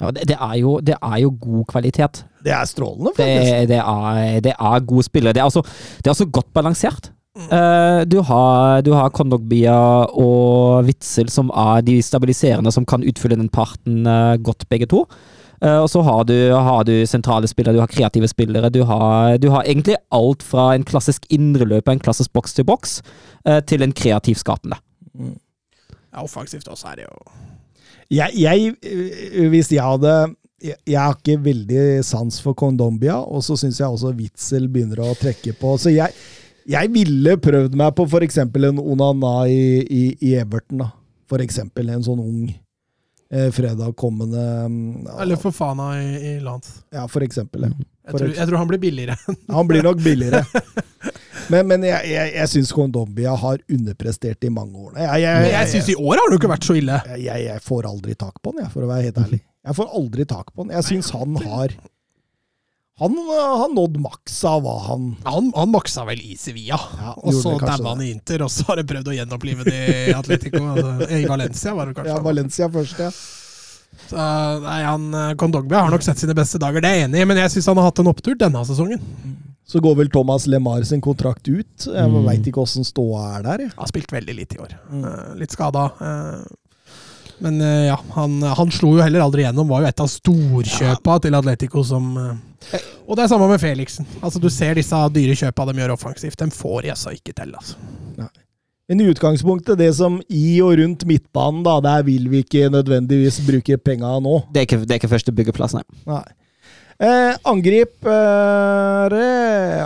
Ja, 0.00 0.10
det, 0.12 0.26
det, 0.28 0.36
er 0.40 0.56
jo, 0.60 0.78
det 0.84 0.96
er 1.00 1.18
jo 1.22 1.30
god 1.40 1.66
kvalitet. 1.70 2.22
Det 2.44 2.52
er 2.52 2.64
strålende, 2.68 3.12
Det, 3.16 3.24
faktisk. 3.26 3.68
det, 3.70 3.78
er, 3.80 4.40
det 4.44 4.52
er 4.56 4.82
gode 4.88 5.04
spillere. 5.06 5.32
Det 5.36 5.40
er, 5.40 5.46
altså, 5.48 5.62
det 6.00 6.06
er 6.10 6.12
også 6.16 6.26
godt 6.32 6.50
balansert. 6.56 7.10
Eh, 7.36 8.00
du 8.08 8.18
har, 8.18 8.82
du 8.82 8.92
har 8.96 9.12
Kondogbia 9.12 9.76
og 10.08 10.86
Witzel 10.88 11.28
som 11.28 11.50
er 11.52 11.82
de 11.84 11.98
stabiliserende 12.04 12.72
som 12.72 12.86
kan 12.88 13.04
utfylle 13.04 13.36
den 13.36 13.50
parten 13.52 14.06
uh, 14.08 14.36
godt, 14.40 14.64
begge 14.72 14.88
to. 14.88 15.04
Uh, 15.60 15.82
og 15.82 15.88
så 15.92 16.00
har 16.04 16.24
du, 16.28 16.36
har 16.52 16.86
du 16.88 16.94
sentrale 17.08 17.48
spillere, 17.48 17.76
du 17.76 17.82
har 17.82 17.92
kreative 17.92 18.28
spillere. 18.32 18.70
Du 18.72 18.82
har, 18.88 19.36
du 19.42 19.50
har 19.52 19.68
egentlig 19.68 19.98
alt 20.16 20.44
fra 20.44 20.70
en 20.74 20.86
klassisk 20.88 21.28
indreløper, 21.32 21.92
en 21.92 22.00
klassisk 22.00 22.32
boks 22.32 22.56
til 22.56 22.68
boks, 22.68 23.00
til 23.68 23.84
en 23.84 23.92
kreativ 23.94 24.40
skapende. 24.40 24.80
Ja, 25.14 26.24
offensivt 26.24 26.66
også 26.68 26.88
er 26.90 26.96
det 26.98 27.04
jo 27.04 27.14
Jeg, 28.10 28.30
jeg, 28.34 28.72
hvis 29.52 29.70
jeg 29.72 29.84
hadde 29.84 30.34
jeg 30.64 30.96
har 30.96 31.14
ikke 31.14 31.36
veldig 31.44 32.02
sans 32.04 32.40
for 32.42 32.56
Kondombia, 32.56 33.18
og 33.20 33.44
så 33.44 33.58
syns 33.60 33.78
jeg 33.80 33.92
også 33.92 34.14
Witzel 34.16 34.70
begynner 34.72 35.04
å 35.04 35.14
trekke 35.20 35.52
på. 35.60 35.74
Så 35.78 35.92
jeg, 35.92 36.14
jeg 36.66 36.90
ville 36.94 37.36
prøvd 37.42 37.74
meg 37.78 37.94
på 37.98 38.06
f.eks. 38.10 38.38
en 38.42 38.78
Onana 38.82 39.34
i, 39.48 39.82
i, 39.86 40.04
i 40.20 40.34
Everton. 40.40 40.82
da. 40.84 40.90
For 41.30 41.42
eksempel 41.42 41.88
en 41.90 42.04
sånn 42.06 42.20
ung 42.22 42.42
eh, 42.50 43.48
fredag 43.54 43.96
kommende 43.98 44.42
mm, 44.70 45.06
Eller 45.22 45.38
for 45.42 45.50
Fana 45.54 45.92
i, 45.98 46.10
i 46.14 46.34
Lance. 46.42 46.80
Ja, 46.94 47.06
for 47.10 47.24
eksempel. 47.26 47.66
Ja. 47.68 47.72
Jeg, 48.06 48.14
tror- 48.20 48.34
jeg 48.36 48.46
tror 48.50 48.60
han 48.62 48.68
blir 48.70 48.78
billigere. 48.82 49.16
Han 49.56 49.66
blir 49.70 49.82
nok 49.86 50.02
billigere. 50.04 50.44
Men, 51.46 51.68
men 51.70 51.84
jeg, 51.86 52.08
jeg, 52.10 52.30
jeg 52.34 52.50
syns 52.50 52.72
Kondombia 52.74 53.30
har 53.38 53.60
underprestert 53.70 54.42
i 54.42 54.48
mange 54.50 54.74
år. 54.82 54.96
Jeg, 54.98 55.20
jeg, 55.22 55.42
Men 55.44 55.52
jeg 55.52 55.68
syns 55.70 55.90
i 55.92 55.94
år 55.94 56.18
har 56.18 56.32
det 56.32 56.38
ikke 56.40 56.48
vært 56.50 56.66
så 56.66 56.74
ille. 56.74 56.96
jeg, 57.12 57.20
jeg, 57.22 57.42
jeg 57.44 57.62
får 57.62 57.86
aldri 57.86 58.16
tak 58.18 58.40
på 58.42 58.50
han, 58.50 58.64
jeg, 58.64 58.70
for 58.72 58.82
å 58.82 58.88
være 58.90 59.04
helt 59.06 59.20
ærlig. 59.22 59.38
Jeg 59.68 59.76
får 59.78 59.92
aldri 60.00 60.26
tak 60.32 60.50
på 60.50 60.64
han. 60.64 60.72
Jeg 60.74 60.86
syns 60.88 61.12
han 61.14 61.38
har 61.44 61.76
Han 63.00 63.12
han 63.60 63.74
nådde 63.76 64.00
maksa, 64.00 64.54
var 64.64 64.78
han 64.86 65.16
Han, 65.24 65.50
han 65.56 65.68
maksa 65.70 66.04
vel 66.08 66.20
i 66.24 66.36
Sevilla, 66.40 66.78
Ja, 66.96 67.10
og 67.16 67.34
så 67.36 67.58
daua 67.60 67.90
han 67.92 68.00
i 68.06 68.10
Inter, 68.14 68.40
og 68.46 68.50
så 68.50 68.64
har 68.70 68.80
han 68.80 68.86
prøvd 68.88 69.10
å 69.12 69.16
gjenopplive 69.18 69.66
det 69.68 69.80
i 70.08 70.14
Atletico. 70.16 70.62
Altså, 70.72 71.10
I 71.12 71.26
Valencia, 71.28 71.74
var 71.76 71.90
det 71.90 71.96
kanskje. 71.98 72.14
Ja, 72.14 72.22
Valencia 72.24 72.68
først, 72.72 73.02
ja. 73.04 73.10
Så, 74.06 74.16
nei, 74.64 74.78
han, 74.84 75.04
Kondogbia 75.40 75.84
har 75.84 75.92
nok 75.92 76.04
sett 76.04 76.20
sine 76.20 76.34
beste 76.36 76.58
dager, 76.62 76.80
det 76.84 76.88
er 76.88 76.96
jeg 77.02 77.08
enig 77.10 77.20
i, 77.20 77.28
men 77.28 77.38
jeg 77.42 77.52
syns 77.54 77.68
han 77.70 77.78
har 77.80 77.90
hatt 77.90 78.00
en 78.02 78.10
opptur 78.12 78.36
denne 78.40 78.64
sesongen. 78.68 79.02
Så 79.66 79.80
går 79.82 79.96
vel 79.98 80.10
Thomas 80.14 80.44
LeMar 80.46 80.84
sin 80.86 81.00
kontrakt 81.02 81.48
ut. 81.50 81.86
Jeg 81.90 82.08
Mm. 82.12 82.20
veit 82.28 82.44
ikke 82.46 82.62
åssen 82.62 82.84
ståa 82.86 83.22
er 83.38 83.42
der. 83.42 83.58
jeg. 83.66 83.72
Har 83.76 83.88
spilt 83.90 84.12
veldig 84.14 84.34
lite 84.36 84.56
i 84.56 84.60
år. 84.62 84.72
Mm. 84.92 85.04
Eh, 85.04 85.34
litt 85.40 85.50
skada. 85.56 85.88
eh, 86.00 86.44
men 87.42 87.60
eh, 87.60 87.86
ja, 87.90 87.96
han, 88.14 88.38
han 88.42 88.70
slo 88.70 88.94
jo 88.96 89.02
heller 89.02 89.20
aldri 89.24 89.42
gjennom. 89.42 89.66
Var 89.68 89.82
jo 89.82 89.88
et 89.90 90.00
av 90.00 90.06
storkjøpa 90.12 91.16
til 91.26 91.34
Atletico 91.34 91.82
som, 91.84 92.06
eh, 92.16 92.36
Og 93.06 93.14
det 93.16 93.24
er 93.24 93.30
samme 93.30 93.46
med 93.50 93.60
Felixen. 93.62 94.06
Altså 94.20 94.40
Du 94.42 94.48
ser 94.50 94.74
disse 94.78 94.98
dyre 95.14 95.36
kjøpa 95.38 95.66
de 95.68 95.78
gjør 95.78 95.94
offensivt. 95.94 96.38
De 96.40 96.50
får 96.50 96.82
de 96.82 96.92
altså 96.96 97.14
ikke 97.14 97.32
til. 97.36 97.54
altså. 97.54 97.76
Men 98.86 99.00
i 99.02 99.08
utgangspunktet, 99.10 99.78
det 99.80 99.88
som 99.98 100.20
i 100.30 100.60
og 100.62 100.76
rundt 100.78 101.02
midtbanen, 101.10 101.64
da, 101.66 101.80
der 101.82 102.04
vil 102.06 102.28
vi 102.30 102.44
ikke 102.44 102.68
nødvendigvis 102.70 103.40
bruke 103.46 103.78
penga 103.82 104.12
nå. 104.22 104.36
Det 104.54 104.60
er 104.60 104.66
ikke, 104.68 104.78
det 104.84 104.94
er 104.94 105.00
ikke 105.00 105.10
første 105.10 105.34
byggeplass, 105.34 105.74
nei. 105.74 105.82
Nei. 106.06 106.22
Eh, 107.02 107.34
angripere 107.44 109.24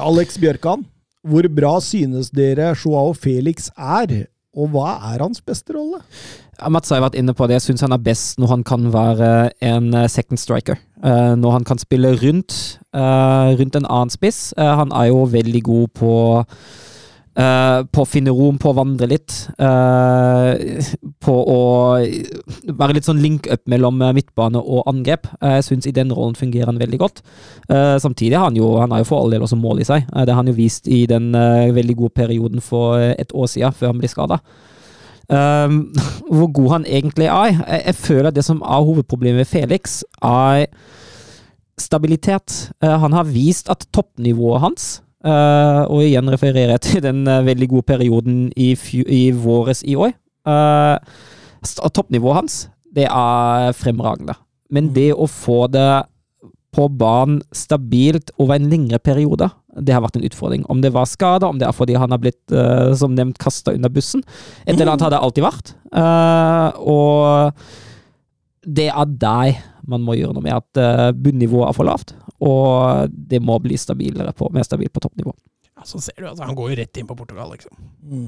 Alex 0.05 0.37
Bjørkan. 0.39 0.85
Hvor 1.25 1.49
bra 1.53 1.73
synes 1.85 2.31
dere 2.33 2.75
Joao 2.77 3.15
Felix 3.17 3.71
er, 3.77 4.27
og 4.57 4.69
hva 4.73 4.93
er 5.15 5.25
hans 5.25 5.41
beste 5.45 5.73
rolle? 5.77 6.01
Mats 6.69 6.91
har 6.93 7.01
vært 7.05 7.17
inne 7.17 7.35
på 7.37 7.47
det. 7.49 7.61
Jeg 7.61 7.71
syns 7.71 7.87
han 7.87 7.95
er 7.97 8.03
best 8.05 8.39
når 8.41 8.53
han 8.55 8.67
kan 8.67 8.91
være 8.93 9.31
en 9.65 9.95
eh, 9.95 10.09
second 10.11 10.41
striker. 10.41 10.77
Eh, 11.05 11.33
når 11.41 11.57
han 11.59 11.65
kan 11.65 11.81
spille 11.81 12.13
rundt, 12.21 12.79
eh, 12.93 13.51
rundt 13.61 13.77
en 13.77 13.89
annen 13.89 14.13
spiss. 14.13 14.53
Han 14.59 14.93
er 14.93 15.11
jo 15.11 15.25
veldig 15.31 15.63
god 15.63 15.93
på 15.97 16.15
Uh, 17.41 17.87
på 17.95 18.03
å 18.03 18.09
finne 18.11 18.33
rom, 18.35 18.57
på 18.59 18.73
å 18.73 18.75
vandre 18.75 19.07
litt. 19.09 19.33
Uh, 19.55 20.59
på 21.23 21.35
å 21.47 21.61
være 22.67 22.97
litt 22.97 23.07
sånn 23.07 23.21
link-up 23.23 23.63
mellom 23.71 24.03
midtbane 24.17 24.59
og 24.59 24.89
angrep. 24.91 25.29
Uh, 25.39 25.61
jeg 25.61 25.69
syns 25.69 25.87
i 25.87 25.95
den 25.95 26.11
rollen 26.11 26.35
fungerer 26.39 26.73
han 26.73 26.81
veldig 26.81 26.99
godt. 27.01 27.23
Samtidig 27.71 28.35
har 28.35 28.49
han 28.49 28.59
jo 28.59 28.73
han 28.81 28.91
har 28.91 29.05
jo 29.05 29.07
for 29.13 29.23
all 29.23 29.31
del 29.31 29.45
også 29.47 29.59
mål 29.61 29.85
i 29.85 29.87
seg. 29.87 30.09
Det 30.11 30.33
har 30.33 30.41
han 30.41 30.51
jo 30.51 30.57
vist 30.57 30.89
i 30.91 31.05
den 31.07 31.31
veldig 31.77 31.95
gode 32.01 32.17
perioden 32.19 32.65
for 32.65 32.99
et 32.99 33.31
år 33.31 33.47
siden, 33.53 33.77
før 33.79 33.93
han 33.93 34.01
ble 34.03 34.11
skada. 34.11 34.41
Um, 35.31 35.93
hvor 36.37 36.51
god 36.53 36.71
han 36.73 36.87
egentlig 36.87 37.29
er. 37.31 37.53
Jeg, 37.55 37.83
jeg 37.87 37.95
føler 37.95 38.29
at 38.29 38.37
det 38.37 38.45
som 38.45 38.63
er 38.63 38.87
hovedproblemet 38.87 39.45
med 39.45 39.51
Felix, 39.51 40.01
er 40.23 40.67
stabilitet. 41.79 42.73
Uh, 42.83 42.99
han 43.01 43.13
har 43.13 43.31
vist 43.31 43.71
at 43.71 43.87
toppnivået 43.95 44.61
hans 44.61 44.99
Uh, 45.21 45.85
og 45.93 46.01
igjen 46.07 46.31
refererer 46.33 46.71
jeg 46.73 46.81
til 46.81 47.03
den 47.05 47.27
uh, 47.29 47.43
veldig 47.45 47.67
gode 47.69 47.85
perioden 47.91 48.47
i, 48.57 48.73
i 49.05 49.23
våres 49.37 49.83
i 49.85 49.93
år. 49.93 50.15
Uh, 50.49 50.97
toppnivået 51.93 52.39
hans, 52.39 52.55
det 52.97 53.05
er 53.05 53.75
fremragende. 53.77 54.39
Men 54.73 54.89
det 54.97 55.11
å 55.13 55.29
få 55.29 55.67
det 55.69 56.07
på 56.75 56.87
banen 57.01 57.41
stabilt 57.57 58.31
over 58.39 58.57
en 58.57 58.69
lengre 58.71 59.01
periode, 59.03 59.49
det 59.79 59.95
har 59.95 60.03
vært 60.05 60.19
en 60.19 60.27
utfordring. 60.27 60.65
Om 60.71 60.83
det 60.85 60.93
var 60.95 61.09
skader, 61.11 61.49
om 61.49 61.59
det 61.59 61.67
er 61.67 61.77
fordi 61.77 61.99
han 61.99 62.15
har 62.15 62.21
blitt, 62.23 62.41
uh, 62.55 62.93
som 62.99 63.15
nevnt, 63.17 63.39
kasta 63.43 63.75
under 63.75 63.93
bussen. 63.93 64.23
Et 64.67 64.75
eller 64.75 64.93
annet 64.93 65.07
har 65.07 65.15
det 65.15 65.21
alltid 65.21 65.47
vært. 65.47 65.75
Uh, 65.91 66.71
og 66.79 68.67
det 68.67 68.91
er 68.93 69.15
deg 69.19 69.61
man 69.91 70.05
må 70.07 70.15
gjøre 70.19 70.37
noe 70.37 70.45
med 70.45 70.55
at 70.55 70.81
uh, 70.83 71.11
bunnivået 71.17 71.71
er 71.71 71.77
for 71.77 71.89
lavt, 71.89 72.15
og 72.45 73.11
det 73.11 73.41
må 73.43 73.57
bli 73.63 73.79
stabilere 73.81 74.35
på, 74.37 74.51
mer 74.55 74.67
stabilt 74.67 74.95
på 74.95 75.03
toppnivå. 75.03 75.35
Ja, 75.81 75.87
så 75.89 75.99
ser 76.05 76.19
du, 76.19 76.29
altså, 76.29 76.45
Han 76.45 76.59
går 76.59 76.73
jo 76.73 76.81
rett 76.83 76.99
inn 77.01 77.09
på 77.09 77.17
Portugal, 77.17 77.51
liksom. 77.55 77.73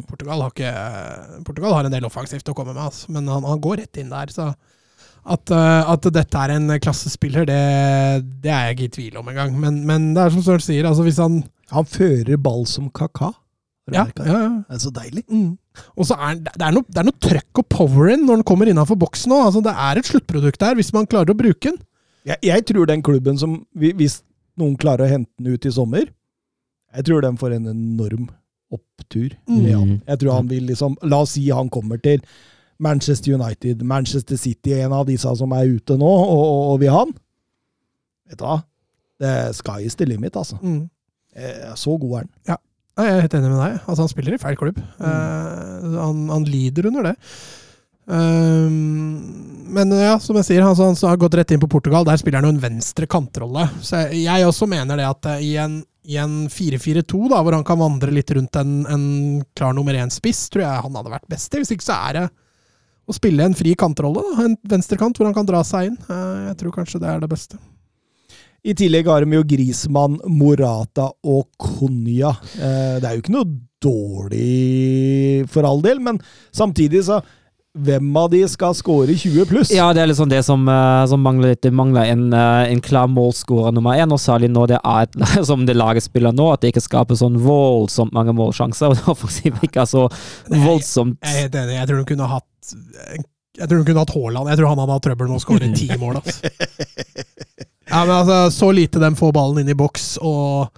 Portugal 0.08 0.40
har, 0.40 0.54
ikke, 0.54 1.42
Portugal 1.46 1.76
har 1.76 1.86
en 1.86 1.94
del 1.94 2.06
offensivt 2.08 2.48
å 2.48 2.56
komme 2.56 2.72
med, 2.74 2.82
altså, 2.88 3.12
men 3.12 3.28
han, 3.30 3.44
han 3.46 3.62
går 3.62 3.84
rett 3.84 4.00
inn 4.00 4.10
der. 4.10 4.32
så 4.32 4.54
at, 5.22 5.52
eh, 5.54 5.90
at 5.92 6.08
dette 6.14 6.40
er 6.44 6.54
en 6.56 6.72
klassespiller, 6.82 7.46
det, 7.46 7.58
det 8.42 8.50
er 8.50 8.68
jeg 8.68 8.76
ikke 8.76 8.88
i 8.88 8.94
tvil 8.96 9.20
om 9.20 9.28
engang. 9.30 9.54
Men, 9.58 9.82
men 9.86 10.10
det 10.16 10.24
er 10.24 10.34
som 10.34 10.42
Søren 10.42 10.64
sier, 10.64 10.88
altså 10.88 11.06
hvis 11.06 11.20
han 11.22 11.42
Han 11.72 11.86
fører 11.88 12.36
ball 12.36 12.66
som 12.68 12.90
kaka. 12.92 13.30
Ja, 13.88 14.02
ja, 14.18 14.24
ja. 14.28 14.48
Det 14.68 14.76
er 14.76 14.80
så 14.82 14.90
deilig. 14.92 15.22
Mm. 15.32 15.54
Og 15.96 16.04
så 16.04 16.18
er 16.20 16.34
det, 16.36 16.52
er 16.60 16.74
noe, 16.74 16.84
det 16.84 17.00
er 17.00 17.06
noe 17.08 17.22
trøkk 17.24 17.62
og 17.62 17.68
power 17.72 18.10
in 18.12 18.26
når 18.26 18.40
han 18.40 18.44
kommer 18.50 18.68
innafor 18.68 18.98
boksen 19.00 19.32
òg. 19.32 19.46
Altså, 19.46 19.62
det 19.64 19.72
er 19.72 19.98
et 19.98 20.10
sluttprodukt 20.10 20.60
der, 20.60 20.76
hvis 20.76 20.92
man 20.92 21.08
klarer 21.08 21.32
å 21.32 21.38
bruke 21.38 21.70
den. 21.70 21.78
Jeg, 22.28 22.38
jeg 22.44 22.66
tror 22.68 22.86
den 22.86 23.00
klubben 23.02 23.40
som 23.40 23.56
Hvis 23.74 24.20
noen 24.60 24.76
klarer 24.78 25.06
å 25.06 25.10
hente 25.10 25.32
den 25.40 25.56
ut 25.56 25.64
i 25.66 25.72
sommer, 25.74 26.04
jeg 26.92 27.08
tror 27.08 27.24
den 27.24 27.40
får 27.40 27.56
en 27.56 27.72
enorm 27.72 28.28
opptur. 28.72 29.32
Mm. 29.48 30.02
Jeg 30.06 30.20
tror 30.20 30.36
han 30.36 30.50
vil 30.50 30.68
liksom 30.68 30.94
La 31.08 31.22
oss 31.24 31.34
si 31.38 31.48
han 31.50 31.72
kommer 31.72 32.00
til 32.04 32.20
Manchester 32.82 33.36
United, 33.36 33.82
Manchester 33.86 34.40
City, 34.40 34.74
en 34.82 34.94
av 34.96 35.06
disse 35.08 35.30
som 35.38 35.54
er 35.56 35.70
ute 35.76 35.96
nå, 36.00 36.10
og, 36.10 36.44
og, 36.72 36.76
vil 36.82 36.92
han. 36.94 37.14
Vet 38.30 38.40
du 38.40 38.46
hva? 38.48 38.58
Det 39.22 39.32
sky 39.54 39.80
is 39.86 39.96
the 39.98 40.08
limit, 40.08 40.36
altså. 40.36 40.58
Mm. 40.62 40.84
Eh, 41.36 41.72
Så 41.78 41.94
god 42.00 42.12
er 42.12 42.24
han. 42.24 42.30
Ja, 42.50 42.56
Jeg 42.98 43.08
er 43.12 43.20
helt 43.24 43.34
enig 43.38 43.50
med 43.52 43.60
deg. 43.62 43.76
Altså, 43.86 44.02
han 44.02 44.10
spiller 44.12 44.34
i 44.36 44.40
feil 44.42 44.58
klubb. 44.60 44.78
Eh, 44.78 45.92
han, 45.96 46.24
han 46.32 46.48
lider 46.48 46.90
under 46.90 47.12
det. 47.12 47.16
Um, 48.02 49.70
men 49.72 49.92
ja, 49.94 50.16
som 50.20 50.36
jeg 50.40 50.48
sier, 50.48 50.64
altså, 50.66 50.90
han 50.90 50.98
har 51.12 51.20
gått 51.22 51.36
rett 51.38 51.54
inn 51.54 51.62
på 51.62 51.70
Portugal. 51.70 52.04
Der 52.08 52.18
spiller 52.20 52.40
han 52.42 52.50
jo 52.50 52.56
en 52.56 52.64
venstre 52.64 53.06
kantrolle. 53.10 53.68
Så 53.80 54.02
jeg, 54.08 54.24
jeg 54.26 54.48
også 54.48 54.68
mener 54.68 54.98
det 54.98 55.06
at 55.08 55.30
eh, 55.36 55.46
i 55.52 55.54
en, 55.62 55.78
en 56.18 56.36
4-4-2, 56.50 57.28
da, 57.30 57.40
hvor 57.40 57.56
han 57.56 57.66
kan 57.66 57.80
vandre 57.80 58.12
litt 58.12 58.34
rundt 58.34 58.58
en, 58.58 58.80
en 58.90 59.06
klar 59.56 59.76
nummer 59.76 59.96
én-spiss, 59.96 60.48
tror 60.52 60.66
jeg 60.66 60.86
han 60.88 60.98
hadde 60.98 61.14
vært 61.14 61.30
best 61.30 61.54
i. 61.54 61.62
Hvis 61.62 61.72
ikke 61.76 61.88
så 61.88 62.00
er 62.10 62.18
det 62.18 62.26
å 63.08 63.16
spille 63.16 63.44
en 63.46 63.56
fri 63.56 63.74
kantrolle. 63.78 64.22
Da. 64.22 64.46
En 64.46 64.56
venstrekant 64.74 65.18
hvor 65.18 65.28
han 65.28 65.36
kan 65.36 65.48
dra 65.48 65.62
seg 65.66 65.90
inn. 65.90 65.98
Eh, 66.06 66.48
jeg 66.50 66.58
tror 66.62 66.76
kanskje 66.78 67.02
det 67.02 67.10
er 67.10 67.22
det 67.22 67.30
beste. 67.32 67.60
I 68.62 68.76
tillegg 68.78 69.08
har 69.10 69.24
de 69.24 69.34
jo 69.34 69.42
Grismann, 69.42 70.20
Morata 70.30 71.08
og 71.26 71.48
Konya. 71.58 72.30
Eh, 72.54 72.98
det 73.02 73.08
er 73.08 73.16
jo 73.16 73.24
ikke 73.24 73.34
noe 73.34 73.52
dårlig 73.82 75.48
for 75.50 75.66
all 75.66 75.82
del, 75.82 76.02
men 76.02 76.20
samtidig 76.54 77.06
så 77.10 77.22
Hvem 77.72 78.10
av 78.20 78.26
de 78.28 78.42
skal 78.52 78.74
score 78.76 79.14
20 79.16 79.46
pluss? 79.48 79.70
Ja, 79.72 79.86
det 79.96 80.02
er 80.02 80.10
liksom 80.10 80.28
det 80.28 80.42
som, 80.44 80.66
eh, 80.68 81.06
som 81.08 81.22
mangler 81.24 81.54
litt. 81.54 81.62
Det 81.64 81.70
mangler 81.72 82.04
en, 82.04 82.26
en 82.36 82.82
klar 82.84 83.08
målscorer 83.08 83.72
nummer 83.72 83.96
én, 83.96 84.12
og 84.12 84.20
særlig 84.20 84.50
når 84.52 84.74
det 84.74 84.80
er 84.84 85.06
et, 85.06 85.16
som 85.48 85.64
det 85.64 85.78
laget 85.80 86.04
spiller 86.04 86.36
nå, 86.36 86.50
at 86.52 86.60
det 86.60 86.74
ikke 86.74 86.84
skaper 86.84 87.16
sånn 87.16 87.40
voldsomt 87.40 88.12
mange 88.12 88.36
målsjanser, 88.36 88.88
og 88.92 89.00
det 89.00 89.08
offensivt 89.08 89.64
ikke 89.64 89.86
er 89.86 89.88
så 89.88 90.04
voldsomt 90.52 91.16
Jeg 91.24 91.32
jeg, 91.32 91.48
helt. 91.48 91.72
Jeg 91.78 91.88
tror 91.88 92.02
de 92.02 92.10
kunne 92.12 92.28
hatt 92.34 92.51
Jeg 92.70 93.68
tror 93.68 93.80
hun 93.80 93.86
kunne 93.88 94.04
hatt 94.04 94.14
Haaland. 94.14 94.48
Jeg 94.52 94.60
tror 94.60 94.70
han 94.70 94.80
hadde 94.82 94.96
hatt 94.96 95.06
trøbbel 95.08 95.28
med 95.28 95.40
å 95.40 95.42
skåre 95.42 95.68
ti 95.76 95.88
mål. 96.02 96.20
Altså. 96.22 96.52
Ja, 97.92 98.04
men 98.06 98.14
altså, 98.16 98.38
Så 98.54 98.70
lite 98.72 99.02
de 99.02 99.12
får 99.18 99.34
ballen 99.36 99.62
inn 99.62 99.72
i 99.74 99.76
boks, 99.76 100.14
og 100.24 100.70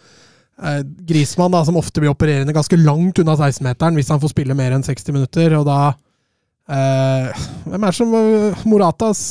eh, 0.58 0.80
Grismann, 1.06 1.54
da, 1.54 1.62
som 1.66 1.78
ofte 1.78 2.02
blir 2.02 2.10
opererende 2.10 2.56
ganske 2.56 2.78
langt 2.80 3.20
unna 3.22 3.36
16-meteren 3.38 3.94
hvis 3.98 4.10
han 4.10 4.22
får 4.22 4.34
spille 4.34 4.56
mer 4.58 4.74
enn 4.74 4.86
60 4.86 5.14
minutter, 5.14 5.54
og 5.60 5.68
da 5.68 5.78
eh, 6.66 7.46
Hvem 7.68 7.78
er 7.78 7.86
det 7.86 7.98
som 8.00 8.16
eh, 8.18 8.66
Moratas 8.70 9.24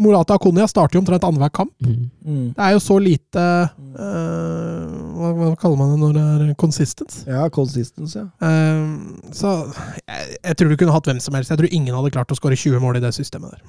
Morata 0.00 0.36
og 0.38 0.42
Konya 0.42 0.66
starter 0.70 0.98
jo 0.98 1.02
omtrent 1.04 1.24
annenhver 1.26 1.52
kamp. 1.54 1.72
Mm. 1.84 2.10
Mm. 2.24 2.46
Det 2.56 2.66
er 2.66 2.74
jo 2.74 2.82
så 2.82 2.98
lite 3.02 3.44
uh, 3.44 4.84
hva, 5.14 5.30
hva 5.38 5.50
kaller 5.60 5.80
man 5.80 5.94
det 5.94 6.00
når 6.02 6.14
det 6.16 6.26
er 6.50 6.58
consistence? 6.60 7.22
Ja, 7.28 7.46
consistence, 7.52 8.18
ja. 8.18 8.28
Uh, 8.42 9.22
så 9.34 9.56
jeg, 10.02 10.36
jeg 10.40 10.58
tror 10.58 10.72
du 10.72 10.78
kunne 10.80 10.96
hatt 10.96 11.10
hvem 11.10 11.22
som 11.22 11.38
helst. 11.38 11.54
Jeg 11.54 11.62
tror 11.62 11.74
ingen 11.74 11.96
hadde 11.96 12.14
klart 12.14 12.34
å 12.34 12.38
skåre 12.38 12.58
20 12.58 12.82
mål 12.82 13.00
i 13.00 13.04
det 13.04 13.14
systemet 13.16 13.56
der. 13.56 13.66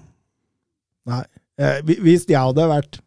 Nei. 1.05 1.25
Eh, 1.61 1.81
hvis 2.03 2.25
jeg 2.27 2.39
hadde 2.41 2.67
vært 2.67 2.99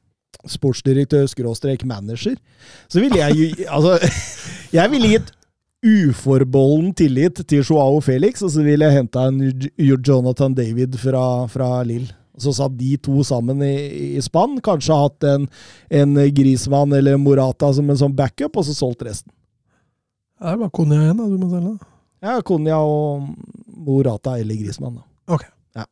sportsdirektør 0.49 1.27
skråstrek 1.29 1.83
manager, 1.89 2.39
så 2.89 3.03
ville 3.03 3.19
jeg 3.21 3.37
jo 3.37 3.49
Altså, 3.77 3.99
jeg 4.73 4.93
ville 4.95 5.11
gitt 5.17 5.35
uforbeholden 5.85 6.95
tillit 6.99 7.43
til 7.47 7.63
Joao 7.63 8.01
Felix, 8.03 8.43
og 8.43 8.51
så 8.51 8.65
ville 8.67 8.87
jeg 8.87 9.03
henta 9.03 9.29
en 9.29 9.43
Jonathan 9.79 10.55
David 10.57 10.97
fra, 10.99 11.47
fra 11.51 11.83
Lill. 11.87 12.09
Så 12.39 12.53
satt 12.57 12.77
de 12.79 12.97
to 13.03 13.23
sammen 13.27 13.63
i, 13.67 13.75
i 14.17 14.23
spann. 14.25 14.57
Kanskje 14.65 14.95
hatt 14.99 15.27
en, 15.29 15.49
en 15.91 16.15
Grismann 16.35 16.93
eller 16.97 17.19
Morata 17.21 17.73
som 17.75 17.91
en 17.91 17.99
sånn 18.01 18.15
backup, 18.19 18.57
og 18.61 18.67
så 18.69 18.77
solgt 18.77 19.03
resten. 19.07 19.33
Det 20.39 20.53
er 20.53 20.59
bare 20.61 20.71
Konya 20.75 21.01
igjen, 21.03 21.19
da, 21.19 21.27
du 21.27 21.39
må 21.43 21.49
selge. 21.51 21.77
Ja, 22.23 22.37
Konya 22.47 22.79
og 22.83 23.29
Morata 23.89 24.37
eller 24.39 24.59
Grismann. 24.59 25.01
Da. 25.01 25.05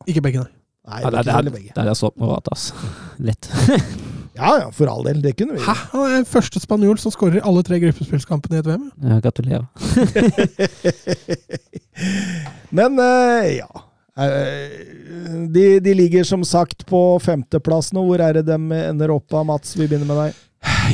Ikke 0.07 0.23
begge, 0.23 0.43
nei. 0.43 0.53
Nei, 0.87 1.01
Ja, 1.03 1.09
det 1.11 1.19
er 1.19 1.23
det, 1.27 1.33
ikke 1.33 1.43
det, 1.49 1.53
begge. 1.57 1.71
det 1.75 1.91
er 1.91 1.97
så 1.99 2.11
Morata, 2.15 2.55
altså. 2.55 2.73
Lett. 3.27 3.51
Ja, 4.37 4.51
ja, 4.61 4.65
for 4.69 4.85
all 4.85 5.01
del. 5.01 5.17
Det 5.23 5.31
kunne 5.33 5.55
vi. 5.55 5.63
Hæ? 5.65 5.73
Han 5.95 6.11
er 6.19 6.25
første 6.29 6.59
spanjol 6.61 6.99
som 7.01 7.09
skårer 7.09 7.41
alle 7.41 7.63
tre 7.65 7.79
gruppespillskampene 7.81 8.59
i 8.59 8.61
et 8.61 8.67
VM. 8.69 8.83
ja. 9.01 9.15
Ja, 9.15 9.19
gratulerer. 9.23 9.65
Men 12.77 12.99
uh, 13.01 13.47
ja. 13.49 13.86
Eh, 14.17 14.95
De, 15.53 15.65
de 15.83 15.93
ligger 15.93 16.23
som 16.25 16.43
sagt 16.47 16.85
på 16.89 16.99
femteplass 17.21 17.91
nå. 17.93 18.01
Hvor 18.07 18.21
er 18.23 18.39
det 18.39 18.45
de 18.47 18.57
ender 18.81 19.11
opp 19.13 19.33
av, 19.37 19.45
Mats? 19.45 19.75
Vi 19.77 19.85
begynner 19.87 20.07
med 20.09 20.17
deg. 20.23 20.39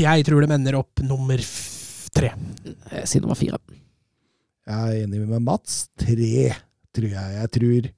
Jeg 0.03 0.25
tror 0.27 0.43
de 0.43 0.53
ender 0.53 0.75
opp 0.79 0.99
nummer 1.05 1.39
f 1.39 2.09
tre. 2.13 2.29
Jeg 2.91 3.07
sier 3.09 3.23
nummer 3.23 3.37
fire. 3.39 3.57
Jeg 4.67 4.79
er 4.99 5.05
enig 5.05 5.23
med 5.27 5.41
Mats. 5.45 5.87
Tre, 5.99 6.51
tror 6.93 7.09
jeg. 7.09 7.37
Jeg 7.39 7.51
tror 7.57 7.89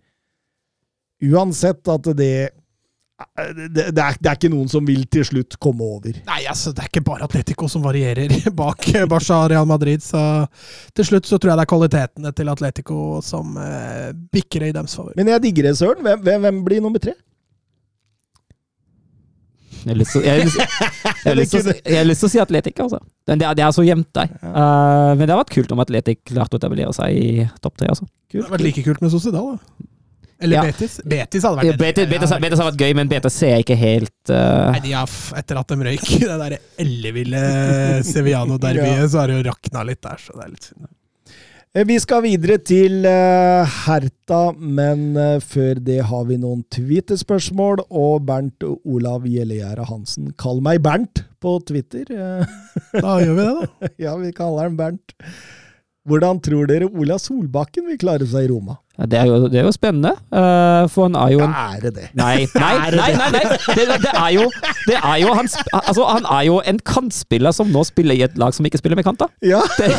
uansett 1.33 1.91
at 1.95 2.09
det 2.19 2.31
det, 3.15 3.67
det, 3.95 4.01
er, 4.03 4.17
det 4.19 4.27
er 4.27 4.35
ikke 4.35 4.49
noen 4.51 4.67
som 4.67 4.83
vil 4.87 5.05
til 5.07 5.23
slutt 5.23 5.55
komme 5.63 5.85
over. 5.87 6.17
Nei, 6.27 6.41
altså, 6.51 6.73
det 6.75 6.83
er 6.83 6.89
ikke 6.89 7.03
bare 7.07 7.23
Atletico 7.29 7.69
som 7.71 7.85
varierer 7.85 8.33
bak 8.61 8.89
Barca 9.11 9.37
og 9.45 9.51
Real 9.53 9.67
Madrid. 9.69 10.03
Så 10.03 10.19
til 10.97 11.07
slutt 11.07 11.29
så 11.29 11.39
tror 11.39 11.53
jeg 11.53 11.61
det 11.61 11.65
er 11.67 11.71
kvalitetene 11.71 12.33
til 12.35 12.51
Atletico 12.51 12.97
som 13.23 13.55
eh, 13.61 14.09
bikker 14.35 14.67
i 14.67 14.73
deres 14.75 14.97
favør. 14.99 15.15
Men 15.21 15.31
jeg 15.31 15.45
digger 15.47 15.69
det, 15.69 15.77
Søren. 15.79 16.03
Hvem, 16.03 16.25
hvem, 16.27 16.43
hvem 16.49 16.59
blir 16.67 16.83
nummer 16.83 16.99
tre? 17.03 17.15
Jeg 19.85 19.93
har 19.93 19.99
lyst 20.01 20.15
til, 20.15 20.23
jeg 20.25 20.33
har 20.33 20.45
lyst, 20.45 20.57
jeg 20.57 21.29
har 21.29 21.35
lyst, 21.37 21.51
til, 21.53 21.59
å 21.59 21.65
si- 21.71 21.81
jeg 21.93 21.97
har 21.99 22.07
lyst 22.09 22.23
til 22.23 22.27
å 22.27 22.33
si 22.35 22.39
Atletic, 22.41 22.79
altså. 22.81 22.99
Men 23.29 23.39
det, 23.41 23.45
er- 23.47 23.57
det 23.59 23.63
er 23.67 23.73
så 23.75 23.83
jevnt 23.85 24.11
der. 24.17 24.31
Uh, 24.41 25.11
men 25.13 25.23
det 25.27 25.31
har 25.35 25.43
vært 25.43 25.53
kult 25.55 25.71
om 25.75 25.83
Atletic 25.83 26.23
klarte 26.31 26.57
å 26.57 26.61
etablere 26.61 26.95
seg 26.97 27.15
i 27.19 27.45
topp 27.61 27.77
tre, 27.79 27.91
altså. 27.93 28.07
Det 28.33 28.41
hadde 28.41 28.55
vært 28.57 28.65
like 28.65 28.83
kult 28.87 29.03
med 29.05 29.13
Sociedal, 29.13 29.53
da. 29.55 29.85
Eller 30.45 30.61
Ja. 30.61 30.65
Betis. 30.69 30.97
Betis 31.03 31.45
hadde 31.47 31.59
vært 31.61 31.79
Betis, 31.81 32.07
Betis, 32.07 32.29
Betis, 32.29 32.35
Betis 32.45 32.61
hadde 32.61 32.71
vært 32.71 32.83
gøy, 32.85 32.95
men 33.01 33.11
Betis 33.11 33.39
ser 33.41 33.55
jeg 33.55 33.65
ikke 33.65 33.79
helt 33.81 34.31
uh... 34.33 34.71
Nei, 34.75 34.81
de 34.85 34.93
har, 34.95 35.15
etter 35.41 35.59
at 35.61 35.73
de 35.73 35.79
røyk 35.89 36.05
det 36.25 36.37
der 36.45 36.57
elleville 36.85 37.41
Seviano-derbyet, 38.07 39.09
så 39.11 39.23
har 39.23 39.31
det 39.33 39.39
jo 39.41 39.47
rakna 39.49 39.83
litt 39.87 40.01
der, 40.05 40.21
så 40.21 40.37
det 40.37 40.45
er 40.47 40.53
litt 40.53 40.69
synd. 40.69 40.85
Eh, 41.75 41.83
Vi 41.89 41.97
skal 41.99 42.21
videre 42.23 42.55
til 42.63 43.03
eh, 43.09 43.73
Herta, 43.85 44.41
men 44.55 45.17
før 45.43 45.81
det 45.83 45.97
har 46.07 46.23
vi 46.29 46.37
noen 46.39 46.61
Twitter-spørsmål. 46.71 47.83
Og 47.91 48.23
Bernt 48.29 48.63
Olav 48.85 49.25
Gjellegjerde 49.27 49.87
Hansen, 49.89 50.31
kall 50.39 50.61
meg 50.63 50.79
Bernt 50.85 51.25
på 51.43 51.57
Twitter. 51.67 52.07
Da 52.95 53.17
gjør 53.19 53.35
vi 53.35 53.43
det, 53.43 53.51
da. 53.59 53.91
Ja, 54.07 54.15
vi 54.21 54.31
kaller 54.37 54.69
han 54.69 54.79
Bernt. 54.79 55.15
Hvordan 56.05 56.39
tror 56.45 56.67
dere 56.69 56.87
Ola 56.87 57.17
Solbakken 57.19 57.87
vil 57.89 57.97
klare 57.99 58.27
seg 58.29 58.45
i 58.45 58.51
Roma? 58.53 58.77
Ja, 58.99 59.05
det, 59.11 59.19
er 59.19 59.25
jo, 59.29 59.37
det 59.51 59.59
er 59.59 59.65
jo 59.67 59.71
spennende, 59.75 60.13
Uh, 60.35 60.83
for 60.91 61.05
han 61.07 61.15
er 61.15 61.31
jo 61.31 61.39
en 61.45 61.53
Er 61.55 61.79
det 61.83 61.91
det? 61.95 62.05
Nei, 62.17 62.45
nei, 62.63 62.73
nei! 62.91 63.09
nei, 63.15 63.29
nei. 63.35 63.43
Det, 63.75 63.85
det 64.03 64.11
er 64.11 64.29
jo, 64.35 64.45
det 64.89 64.97
er 64.99 65.17
jo 65.21 65.33
han, 65.37 65.47
altså, 65.79 66.03
han 66.09 66.25
er 66.31 66.41
jo 66.49 66.57
en 66.67 66.79
kantspiller 66.85 67.53
som 67.55 67.69
nå 67.71 67.83
spiller 67.87 68.15
i 68.17 68.23
et 68.25 68.35
lag 68.41 68.53
som 68.55 68.65
ikke 68.67 68.79
spiller 68.81 68.99
med 68.99 69.05
kanter. 69.07 69.31
Ja, 69.45 69.61
Det, 69.79 69.89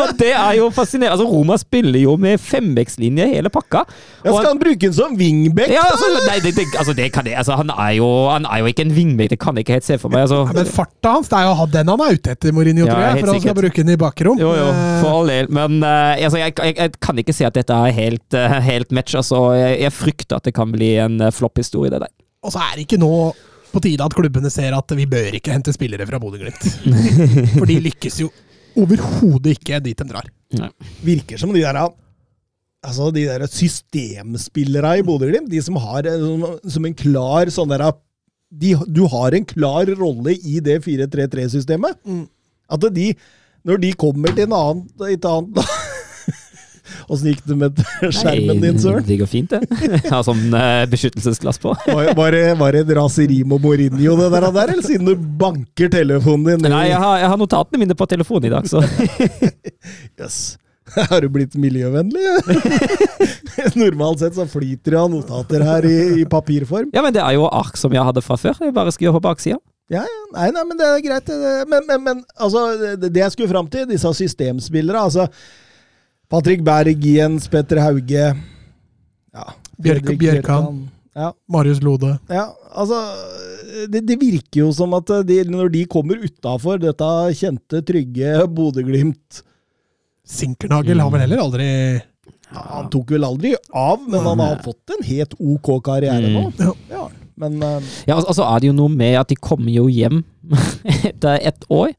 og 0.00 0.12
det 0.20 0.32
er 0.34 0.52
jo 0.58 0.68
fascinerende. 0.74 1.14
Altså, 1.16 1.26
Roma 1.30 1.56
spiller 1.60 2.00
jo 2.02 2.16
med 2.20 2.40
fembekslinje 2.40 3.26
hele 3.30 3.50
pakka. 3.52 3.84
ja 4.24 4.32
Skal 4.34 4.48
han 4.50 4.60
bruke 4.60 4.80
den 4.86 4.94
som 4.96 5.16
wingback, 5.18 5.70
ja, 5.72 5.82
da? 5.86 5.94
altså, 5.94 6.10
nei, 6.28 6.38
det, 6.44 6.54
det, 6.58 6.66
altså, 6.78 6.94
det 6.96 7.08
kan 7.14 7.26
jeg, 7.28 7.36
altså, 7.40 7.56
han, 7.60 7.70
er 7.72 7.90
jo, 8.00 8.08
han 8.30 8.46
er 8.50 8.62
jo 8.64 8.70
ikke 8.72 8.84
en 8.88 8.94
wingback, 8.96 9.30
det 9.34 9.40
kan 9.42 9.56
jeg 9.56 9.64
ikke 9.66 9.78
helt 9.78 9.88
se 9.88 9.98
for 10.02 10.12
meg. 10.12 10.26
Altså. 10.26 10.42
Ja, 10.50 10.56
men 10.60 10.70
farta 10.76 11.14
hans, 11.16 11.28
det 11.32 11.38
er 11.40 11.48
jo 11.48 11.54
ha- 11.60 11.68
den 11.72 11.88
han 11.94 12.04
er 12.06 12.16
ute 12.18 12.34
etter, 12.36 12.52
Mourinho, 12.56 12.86
Ja, 12.86 12.92
tror 12.94 13.04
jeg. 13.06 13.24
For 13.24 13.32
han 13.34 13.40
skal 13.46 13.58
bruke 13.62 13.82
den 13.84 13.94
i 13.94 13.98
bakrom. 14.00 14.40
Jo, 14.40 14.52
jo, 14.58 14.68
Eh, 14.70 15.00
for 15.02 15.20
all 15.20 15.30
del. 15.32 15.48
Men 15.52 15.80
uh, 15.82 16.14
altså, 16.16 16.38
jeg, 16.40 16.54
jeg, 16.58 16.76
jeg 16.78 16.92
kan 17.02 17.18
ikke 17.20 17.34
si 17.36 17.44
at 17.48 17.54
dette 17.56 17.74
er 17.74 17.94
helt, 17.96 18.29
eh, 18.38 18.56
helt 18.66 18.90
match. 18.96 19.14
Altså, 19.18 19.38
jeg, 19.58 19.78
jeg 19.84 19.92
frykter 19.96 20.36
at 20.40 20.48
det 20.48 20.54
kan 20.56 20.72
bli 20.72 20.94
en 21.02 21.20
uh, 21.22 21.30
flopp-historie, 21.34 21.90
det 21.92 22.02
der. 22.04 22.12
Og 22.44 22.52
så 22.54 22.62
er 22.64 22.76
det 22.76 22.86
ikke 22.86 23.00
nå 23.00 23.12
på 23.70 23.80
tide 23.84 24.02
at 24.04 24.14
klubbene 24.16 24.50
ser 24.50 24.74
at 24.74 24.94
vi 24.98 25.06
bør 25.06 25.36
ikke 25.38 25.52
hente 25.54 25.72
spillere 25.74 26.06
fra 26.08 26.18
Bodø-Glimt. 26.22 26.64
For 27.58 27.68
de 27.70 27.78
lykkes 27.84 28.20
jo 28.24 28.30
overhodet 28.80 29.56
ikke 29.58 29.80
dit 29.84 29.98
de 29.98 30.06
drar. 30.08 30.26
Virker 31.04 31.38
som 31.40 31.52
de 31.54 31.62
der 31.62 31.78
Altså, 32.80 33.10
de 33.12 33.26
der 33.28 33.44
systemspillere 33.44 34.94
i 34.98 35.02
Bodø-Glimt, 35.04 35.50
de 35.52 35.60
som 35.62 35.76
har 35.76 36.06
eh, 36.08 36.16
som- 36.18 36.70
som 36.70 36.86
en 36.88 36.94
klar 36.94 37.50
sånn 37.52 37.68
der 37.68 37.84
de, 38.50 38.74
Du 38.88 39.06
har 39.06 39.34
en 39.34 39.44
klar 39.44 39.86
rolle 39.98 40.32
i 40.32 40.60
det 40.60 40.80
4-3-3-systemet. 40.82 42.00
Mm. 42.06 42.24
At 42.70 42.80
de, 42.94 43.14
når 43.64 43.80
de 43.80 43.92
kommer 43.92 44.32
til 44.34 44.48
en 44.48 44.52
annen, 44.56 44.88
et 45.12 45.24
annet 45.24 45.60
Åssen 47.10 47.32
gikk 47.32 47.42
det 47.48 47.56
med 47.58 47.80
skjermen 48.16 48.60
din, 48.62 48.78
Søren? 48.78 49.04
Det 49.06 49.16
går 49.18 49.30
fint, 49.30 49.50
det. 49.50 49.66
Jeg 49.96 50.12
har 50.12 50.22
sånn 50.26 50.54
eh, 50.54 50.84
beskyttelsesglass 50.92 51.58
på. 51.62 51.74
Var, 52.20 52.34
det, 52.34 52.42
var 52.60 52.74
det 52.74 52.84
et 52.84 52.94
raseri 52.96 53.40
med 53.48 53.62
Mourinho, 53.64 54.14
det 54.20 54.28
der, 54.34 54.46
der, 54.54 54.72
eller 54.74 54.86
siden 54.86 55.08
du 55.08 55.14
banker 55.40 55.90
telefonen 55.90 56.60
din? 56.62 56.70
Nei, 56.70 56.86
jeg 56.90 57.00
har, 57.00 57.16
jeg 57.22 57.30
har 57.32 57.38
notatene 57.40 57.80
mine 57.82 57.96
på 57.98 58.06
telefonen 58.10 58.48
i 58.48 58.52
dag, 58.52 58.68
så 58.70 58.82
Yes. 60.20 60.58
Har 60.90 61.22
du 61.22 61.28
blitt 61.32 61.54
miljøvennlig? 61.58 62.24
Normalt 63.78 64.22
sett 64.22 64.36
så 64.36 64.46
flyter 64.50 64.94
det 64.94 64.98
av 64.98 65.10
notater 65.12 65.64
her 65.64 65.86
i, 65.86 65.96
i 66.20 66.26
papirform. 66.28 66.90
Ja, 66.94 67.04
men 67.06 67.14
det 67.14 67.22
er 67.22 67.36
jo 67.36 67.46
ark 67.46 67.78
som 67.78 67.94
jeg 67.94 68.04
hadde 68.06 68.22
fra 68.26 68.38
før. 68.40 68.58
Jeg 68.66 68.74
bare 68.76 68.94
skriver 68.94 69.18
på 69.18 69.24
baksida. 69.28 69.60
Ja, 69.90 70.02
ja. 70.06 70.20
Nei, 70.34 70.50
nei, 70.54 70.64
men 70.66 70.78
det 70.78 70.86
er 70.88 71.02
greit. 71.04 71.30
Men, 71.70 71.86
men, 71.86 72.04
men 72.06 72.22
altså, 72.38 72.66
det, 72.96 73.10
det 73.14 73.22
jeg 73.24 73.34
skulle 73.34 73.50
fram 73.50 73.70
til, 73.70 73.86
disse 73.90 74.12
systemspillere 74.18 75.06
altså 75.08 75.26
Patrick 76.30 76.62
Berg, 76.66 77.02
Jens 77.04 77.48
Petter 77.50 77.80
Hauge 77.82 78.24
ja, 78.30 79.44
Bjørk- 79.82 80.04
Fredrik 80.06 80.18
Bjørkan. 80.20 80.80
Ja, 81.16 81.32
Marius 81.50 81.80
Lode. 81.82 82.12
ja, 82.30 82.44
altså 82.70 83.00
det, 83.90 84.04
det 84.06 84.16
virker 84.20 84.60
jo 84.62 84.68
som 84.74 84.94
at 84.94 85.10
de, 85.26 85.40
når 85.50 85.72
de 85.74 85.84
kommer 85.90 86.20
utafor 86.22 86.78
dette 86.82 87.08
kjente, 87.38 87.80
trygge 87.86 88.36
Bodø-Glimt 88.54 89.40
Sinkernagel 90.30 91.00
har 91.02 91.10
vel 91.10 91.24
heller 91.24 91.42
aldri 91.42 91.66
ja, 91.66 92.62
Han 92.76 92.90
tok 92.94 93.10
vel 93.16 93.26
aldri 93.26 93.52
av, 93.74 94.04
men 94.06 94.22
han 94.26 94.42
har 94.42 94.60
fått 94.62 94.94
en 94.94 95.02
helt 95.06 95.34
OK 95.38 95.72
karriere 95.86 96.30
nå. 96.30 96.44
Ja. 96.62 96.72
Ja, 96.94 97.04
men 97.42 97.58
uh, 97.62 97.78
Ja, 98.06 98.16
altså 98.20 98.36
så 98.38 98.46
er 98.46 98.62
det 98.62 98.70
jo 98.70 98.76
noe 98.78 98.90
med 98.94 99.18
at 99.18 99.30
de 99.34 99.38
kommer 99.38 99.70
jo 99.74 99.88
hjem 99.90 100.22
etter 101.10 101.42
ett 101.50 101.66
år. 101.70 101.90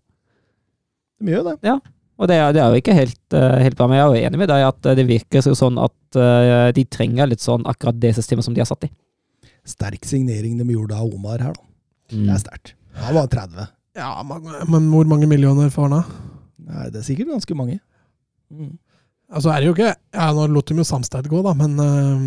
de 1.19 1.35
gjør 1.35 1.51
det. 1.51 1.75
Og 2.21 2.29
det 2.29 2.35
er, 2.37 2.51
det 2.53 2.61
er 2.61 2.69
jo 2.75 2.81
ikke 2.83 2.93
helt, 2.93 3.17
eh, 3.33 3.55
helt 3.65 3.77
bra, 3.79 3.87
men 3.89 3.97
jeg 3.97 4.03
er 4.05 4.11
jo 4.13 4.27
enig 4.29 4.39
med 4.43 4.51
deg 4.51 4.65
at 4.67 4.85
eh, 4.91 4.97
det 4.99 5.07
virker 5.09 5.41
sånn 5.47 5.79
at 5.81 6.19
eh, 6.21 6.67
de 6.77 6.83
trenger 6.93 7.31
litt 7.31 7.41
sånn 7.41 7.63
akkurat 7.69 7.97
det 7.97 8.11
systemet 8.19 8.45
som 8.45 8.53
de 8.53 8.61
har 8.61 8.69
satt 8.69 8.85
i. 8.85 8.91
Sterk 9.65 10.05
signering 10.05 10.59
de 10.59 10.65
gjorde 10.75 10.97
av 11.01 11.09
Omar 11.17 11.41
her, 11.41 11.55
da. 11.57 11.65
Mm. 12.13 12.27
Det 12.27 12.35
er 12.35 12.43
sterkt. 12.43 12.73
Han 13.01 13.17
var 13.17 13.27
30. 13.31 13.67
Ja, 13.97 14.11
men 14.23 14.87
hvor 14.93 15.09
mange 15.09 15.27
millioner 15.31 15.69
får 15.73 15.87
han 15.89 15.97
da? 15.97 16.03
Nei, 16.71 16.85
det 16.93 17.01
er 17.01 17.05
sikkert 17.09 17.33
ganske 17.33 17.57
mange. 17.57 17.79
Mm. 18.53 18.75
Altså 19.31 19.49
er 19.53 19.61
det 19.63 19.69
jo 19.69 19.73
ikke 19.77 19.93
Ja, 19.95 20.25
nå 20.35 20.45
lot 20.51 20.67
de 20.67 20.75
jo 20.75 20.83
Samsted 20.85 21.29
gå, 21.31 21.39
da, 21.45 21.53
men 21.55 21.77
øh, 21.79 22.25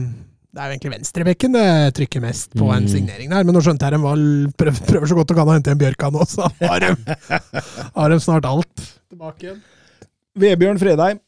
det 0.55 0.63
er 0.63 0.71
jo 0.71 0.75
egentlig 0.77 0.93
venstrebekken 0.95 1.53
det 1.57 1.65
trykker 1.99 2.23
mest 2.25 2.55
på 2.57 2.67
en 2.73 2.87
Mm. 2.87 2.91
signering 2.93 3.31
der. 3.31 3.45
Men 3.45 3.55
nå 3.59 3.63
skjønte 3.65 3.85
jeg 3.87 3.95
de 3.97 4.01
var, 4.03 4.25
prøver, 4.59 4.81
prøver 4.89 5.11
så 5.11 5.19
godt 5.19 5.31
de 5.31 5.37
kan 5.39 5.51
å 5.53 5.57
hente 5.57 5.71
en 5.75 5.81
Bjørkan 5.81 6.15
nå, 6.17 6.25
så 6.31 6.49
har 6.63 6.81
de, 6.81 6.91
har 7.99 8.11
de 8.15 8.19
snart 8.25 8.49
alt 8.49 8.85
tilbake 9.13 9.49
igjen. 9.51 9.63
Vebjørn 10.35 10.81
Fredheim. 10.83 11.21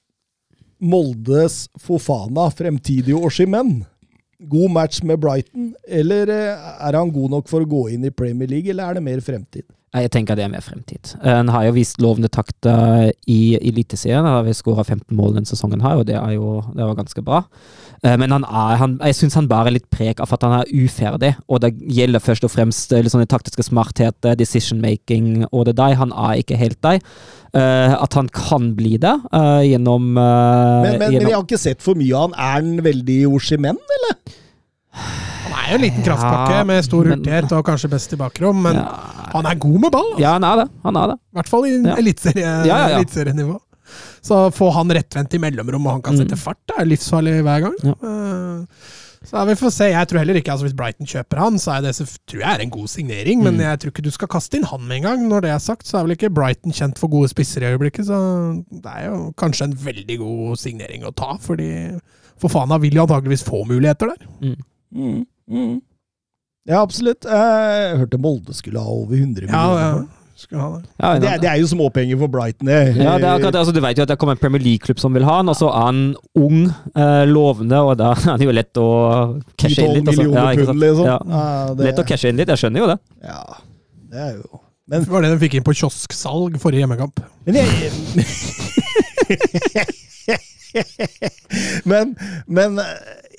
Moldes 0.82 1.68
Fofana, 1.80 2.48
fremtidige 2.52 3.16
Oshimen. 3.16 3.84
God 4.50 4.72
match 4.74 5.00
med 5.06 5.20
Brighton, 5.22 5.70
eller 5.88 6.28
eh, 6.28 6.66
er 6.84 6.98
han 6.98 7.12
god 7.14 7.30
nok 7.32 7.46
for 7.48 7.64
å 7.64 7.68
gå 7.70 7.86
inn 7.94 8.04
i 8.04 8.12
Premier 8.12 8.50
League, 8.50 8.68
eller 8.68 8.90
er 8.90 8.98
det 8.98 9.04
mer 9.06 9.22
fremtid? 9.24 9.64
Jeg 9.96 10.10
tenker 10.12 10.36
det 10.36 10.44
er 10.44 10.50
mer 10.52 10.64
fremtid. 10.64 11.14
Eh, 11.22 11.32
Han 11.38 11.48
har 11.54 11.64
jo 11.68 11.76
vist 11.78 12.02
lovende 12.02 12.28
takter 12.28 13.12
i 13.32 13.56
Eliteserien. 13.56 14.26
Han 14.26 14.44
har 14.44 14.58
skåra 14.58 14.84
15 14.84 15.16
mål 15.16 15.38
denne 15.38 15.48
sesongen, 15.48 15.80
her, 15.80 16.02
og 16.02 16.04
det 16.10 16.18
er 16.18 16.34
jo 16.34 16.58
det 16.74 16.84
var 16.84 16.98
ganske 16.98 17.24
bra. 17.24 17.44
Eh, 18.04 18.16
Men 18.18 18.30
han 18.30 18.44
er, 18.44 18.76
han, 18.76 18.98
jeg 19.04 19.14
syns 19.14 19.34
han 19.34 19.48
bærer 19.48 19.72
litt 19.72 19.88
preg 19.90 20.20
av 20.20 20.32
at 20.32 20.42
han 20.42 20.52
er 20.60 20.70
uferdig, 20.72 21.34
og 21.48 21.60
det 21.64 21.72
gjelder 21.80 22.20
først 22.20 22.44
og 22.44 22.50
fremst 22.52 22.92
eh, 22.92 23.02
litt 23.02 23.12
sånne 23.14 23.26
taktiske 23.30 23.62
smartheter, 23.64 24.36
decision 24.36 24.80
making 24.80 25.46
og 25.52 25.66
det 25.66 25.76
der. 25.76 25.94
Han 26.00 26.12
er 26.12 26.42
ikke 26.42 26.56
helt 26.60 26.80
der. 26.82 27.00
Eh, 27.56 27.94
At 27.96 28.12
han 28.14 28.28
kan 28.28 28.74
bli 28.76 28.96
det 29.00 29.14
gjennom, 29.32 30.10
Men, 30.12 30.82
men, 30.82 30.98
men 30.98 31.12
gjennom 31.14 31.30
jeg 31.30 31.36
har 31.38 31.44
ikke 31.46 31.58
sett 31.62 31.80
for 31.82 31.94
mye 31.96 32.12
av 32.14 32.28
han. 32.28 32.34
Er 32.36 32.52
han 32.60 32.84
veldig 32.84 33.20
Oshimen, 33.32 33.78
eller? 33.96 34.18
Han 34.96 35.52
er 35.56 35.70
jo 35.72 35.76
en 35.76 35.82
liten 35.84 36.04
kraftpakke 36.06 36.54
Ja, 36.56 36.64
med 36.64 36.84
stor 36.84 37.04
men- 37.04 37.18
hurtighet 37.18 37.52
og 37.52 37.64
kanskje 37.66 37.90
best 37.92 38.12
i 38.12 38.16
bakrom, 38.20 38.62
men 38.64 38.76
ja, 38.78 38.84
han 39.32 39.46
er 39.46 39.54
god 39.60 39.80
med 39.82 39.90
ball. 39.92 40.10
altså. 40.12 40.22
ja, 40.22 40.32
han 40.36 40.44
er 40.44 40.56
det. 40.62 40.66
Han 40.84 40.96
er 40.96 41.06
det. 41.12 41.16
I 41.16 41.36
hvert 41.40 41.48
fall 41.52 41.66
i 41.66 41.72
Ja. 41.82 41.96
eliteserienivå. 42.00 42.66
Ja, 42.66 42.76
ja, 42.76 42.88
ja. 42.88 42.96
eliteserienivå. 43.00 43.56
Så 44.22 44.52
få 44.54 44.72
han 44.72 44.88
rettvendt 44.88 45.34
i 45.34 45.38
mellomrom, 45.42 45.86
og 45.86 45.92
han 45.98 46.02
kan 46.02 46.14
Mm. 46.16 46.24
sette 46.24 46.38
fart, 46.38 46.58
det 46.66 46.76
er 46.78 46.84
livsfarlig 46.86 47.42
hver 47.42 47.60
gang. 47.66 47.76
Ja. 47.84 47.94
Eh, 48.02 48.64
Så 49.26 49.44
vi 49.48 49.54
får 49.58 49.72
se. 49.72 49.84
Jeg 49.90 50.06
tror 50.06 50.18
heller 50.20 50.34
ikke, 50.38 50.52
altså 50.52 50.62
Hvis 50.68 50.76
Brighton 50.76 51.06
kjøper 51.06 51.38
han, 51.40 51.54
så 51.58 51.72
er 51.76 51.80
det 51.82 51.94
så 51.96 52.04
tror 52.28 52.40
jeg 52.44 52.54
er 52.54 52.62
en 52.62 52.70
god 52.70 52.86
signering. 52.86 53.42
Men 53.42 53.54
Mm. 53.56 53.60
jeg 53.60 53.78
tror 53.80 53.90
ikke 53.90 54.02
du 54.04 54.10
skal 54.10 54.28
kaste 54.28 54.54
inn 54.54 54.62
han 54.62 54.86
med 54.86 54.96
en 54.98 55.02
gang. 55.02 55.28
Når 55.28 55.40
det 55.42 55.50
er 55.50 55.58
sagt, 55.58 55.82
så 55.86 55.98
er 55.98 56.02
vel 56.06 56.14
ikke 56.16 56.30
Brighton 56.32 56.70
kjent 56.70 56.96
for 56.98 57.08
gode 57.08 57.28
spisser 57.28 57.62
i 57.62 57.74
øyeblikket. 57.74 58.06
Så 58.06 58.62
det 58.70 58.86
er 58.86 59.06
jo 59.10 59.32
kanskje 59.36 59.62
en 59.64 59.72
veldig 59.74 60.18
god 60.18 60.56
signering 60.58 61.02
å 61.02 61.14
ta, 61.14 61.36
fordi 61.38 61.98
for 62.38 62.48
faen, 62.48 62.68
Fofana 62.68 62.78
vil 62.80 62.92
jo 62.94 63.06
antageligvis 63.06 63.42
få 63.42 63.64
muligheter 63.66 64.12
der. 64.14 64.26
Mm. 64.40 64.56
Mm, 64.94 65.26
mm. 65.50 65.80
Ja, 66.68 66.82
absolutt. 66.82 67.24
Eh, 67.26 67.30
Jeg 67.90 67.98
hørte 67.98 68.18
Molde 68.20 68.54
skulle 68.54 68.78
ha 68.78 68.86
over 68.86 69.16
100 69.16 69.46
millioner. 69.46 69.50
Ja, 69.50 69.96
ja. 69.96 70.04
Skal 70.36 70.58
ha 70.60 70.66
det. 70.76 70.84
Ja, 71.00 71.14
Det, 71.18 71.28
er- 71.30 71.38
det 71.40 71.48
er 71.48 71.56
jo 71.62 71.66
småpenger 71.70 72.18
for 72.20 72.28
Brighton, 72.28 72.66
det. 72.68 72.80
Ja, 73.00 73.14
det 73.16 73.24
er 73.24 73.38
akkurat 73.38 73.54
det. 73.54 73.60
Altså, 73.62 73.72
du 73.72 73.80
vet 73.80 73.96
jo 73.96 74.02
at 74.04 74.08
det 74.10 74.18
kommer 74.20 74.34
en 74.36 74.40
Premier 74.42 74.60
League-klubb 74.60 74.98
som 75.00 75.14
vil 75.16 75.24
ha 75.24 75.36
han, 75.38 75.48
og 75.48 75.56
så 75.56 75.70
er 75.72 75.80
han 75.86 76.02
ung, 76.36 76.66
eh, 76.92 77.24
lovende, 77.30 77.78
og 77.80 77.96
da 77.96 78.10
er 78.34 78.36
det 78.36 78.44
jo 78.44 78.52
lett 78.52 78.76
å 78.82 78.88
cashe 79.56 79.80
inn 79.86 79.94
litt. 79.96 80.08
Altså. 80.12 80.26
Ja, 80.28 80.44
ikke 80.52 80.66
sant? 80.66 80.76
pund, 80.76 80.84
liksom. 80.84 81.06
Ja. 81.08 81.16
Ja, 81.32 81.72
det, 81.74 81.84
Lett 81.88 82.02
å 82.04 82.06
cashe 82.12 82.28
inn 82.28 82.36
litt, 82.36 82.52
jeg 82.52 82.60
skjønner 82.60 82.84
jo 82.84 82.88
det. 82.92 82.98
Ja, 83.24 83.40
det 84.12 84.20
er 84.28 84.32
jo 84.36 84.60
Men, 84.86 85.02
Det 85.02 85.10
var 85.10 85.18
det 85.24 85.32
de 85.32 85.38
fikk 85.42 85.54
inn 85.58 85.64
på 85.66 85.72
kiosksalg 85.74 86.60
forrige 86.62 86.84
hjemmekamp. 86.84 87.18
men 87.46 87.54
jeg 87.58 87.66
Men, 91.84 92.16
men 92.46 92.80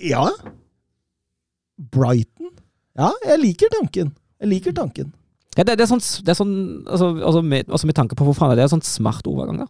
Ja. 0.01 0.29
Brighton? 1.93 2.49
Ja, 2.97 3.11
jeg 3.29 3.39
liker 3.43 3.69
tanken. 3.75 4.13
Jeg 4.41 4.49
liker 4.49 4.73
tanken. 4.73 5.11
Ja, 5.57 5.65
det, 5.65 5.77
det 5.79 5.88
er 5.88 5.89
sånn, 5.89 6.03
det 6.23 6.34
er 6.34 6.38
sånn 6.38 6.53
altså, 6.85 7.09
altså, 7.17 7.41
med, 7.41 7.69
altså 7.71 7.89
med 7.89 7.97
tanke 7.97 8.17
på 8.17 8.27
hvor 8.27 8.38
faen 8.38 8.53
er 8.53 8.59
det, 8.59 8.65
det 8.65 8.69
er 8.69 8.75
sånn 8.75 8.85
smart 8.85 9.25
overgang, 9.29 9.63
da. 9.65 9.69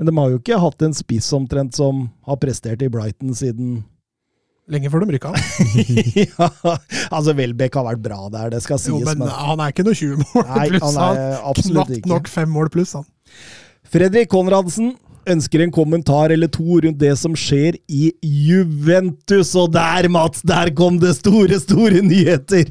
Men 0.00 0.08
de 0.08 0.14
har 0.18 0.32
jo 0.32 0.40
ikke 0.40 0.60
hatt 0.60 0.84
en 0.84 0.94
spiss 0.96 1.28
omtrent 1.36 1.76
som 1.76 2.06
har 2.28 2.38
prestert 2.42 2.82
i 2.84 2.90
Brighton 2.92 3.34
siden 3.38 3.80
Lenge 4.70 4.88
før 4.92 5.02
de 5.02 5.16
rykka 5.16 5.32
av. 5.32 5.38
ja, 6.22 6.46
altså 7.10 7.32
Welbeck 7.34 7.74
har 7.74 7.82
vært 7.88 8.02
bra 8.04 8.28
der, 8.30 8.52
det 8.54 8.60
skal 8.62 8.78
sies. 8.78 8.92
Jo, 8.94 9.00
men 9.02 9.18
men, 9.24 9.32
han 9.34 9.60
er 9.60 9.72
ikke 9.72 9.84
noe 9.88 9.98
20 9.98 10.20
mål 10.22 10.44
nei, 10.46 10.66
pluss. 10.70 10.84
han 10.86 10.98
er 11.02 11.32
absolutt 11.50 11.74
knapt 11.74 11.96
ikke. 11.96 12.10
nok 12.12 12.30
fem 12.30 12.52
mål 12.54 12.70
pluss, 12.72 12.92
han. 12.94 13.08
Fredrik 13.92 14.30
Konradsen 14.32 14.92
ønsker 15.34 15.64
en 15.64 15.74
kommentar 15.74 16.32
eller 16.34 16.50
to 16.50 16.78
rundt 16.84 17.00
det 17.02 17.12
som 17.18 17.34
skjer 17.38 17.76
i 17.90 18.12
Juventus. 18.22 19.50
Og 19.58 19.74
der, 19.74 20.08
Mats, 20.14 20.46
der 20.46 20.70
kom 20.78 21.02
det 21.02 21.16
store, 21.18 21.58
store 21.62 22.04
nyheter! 22.06 22.70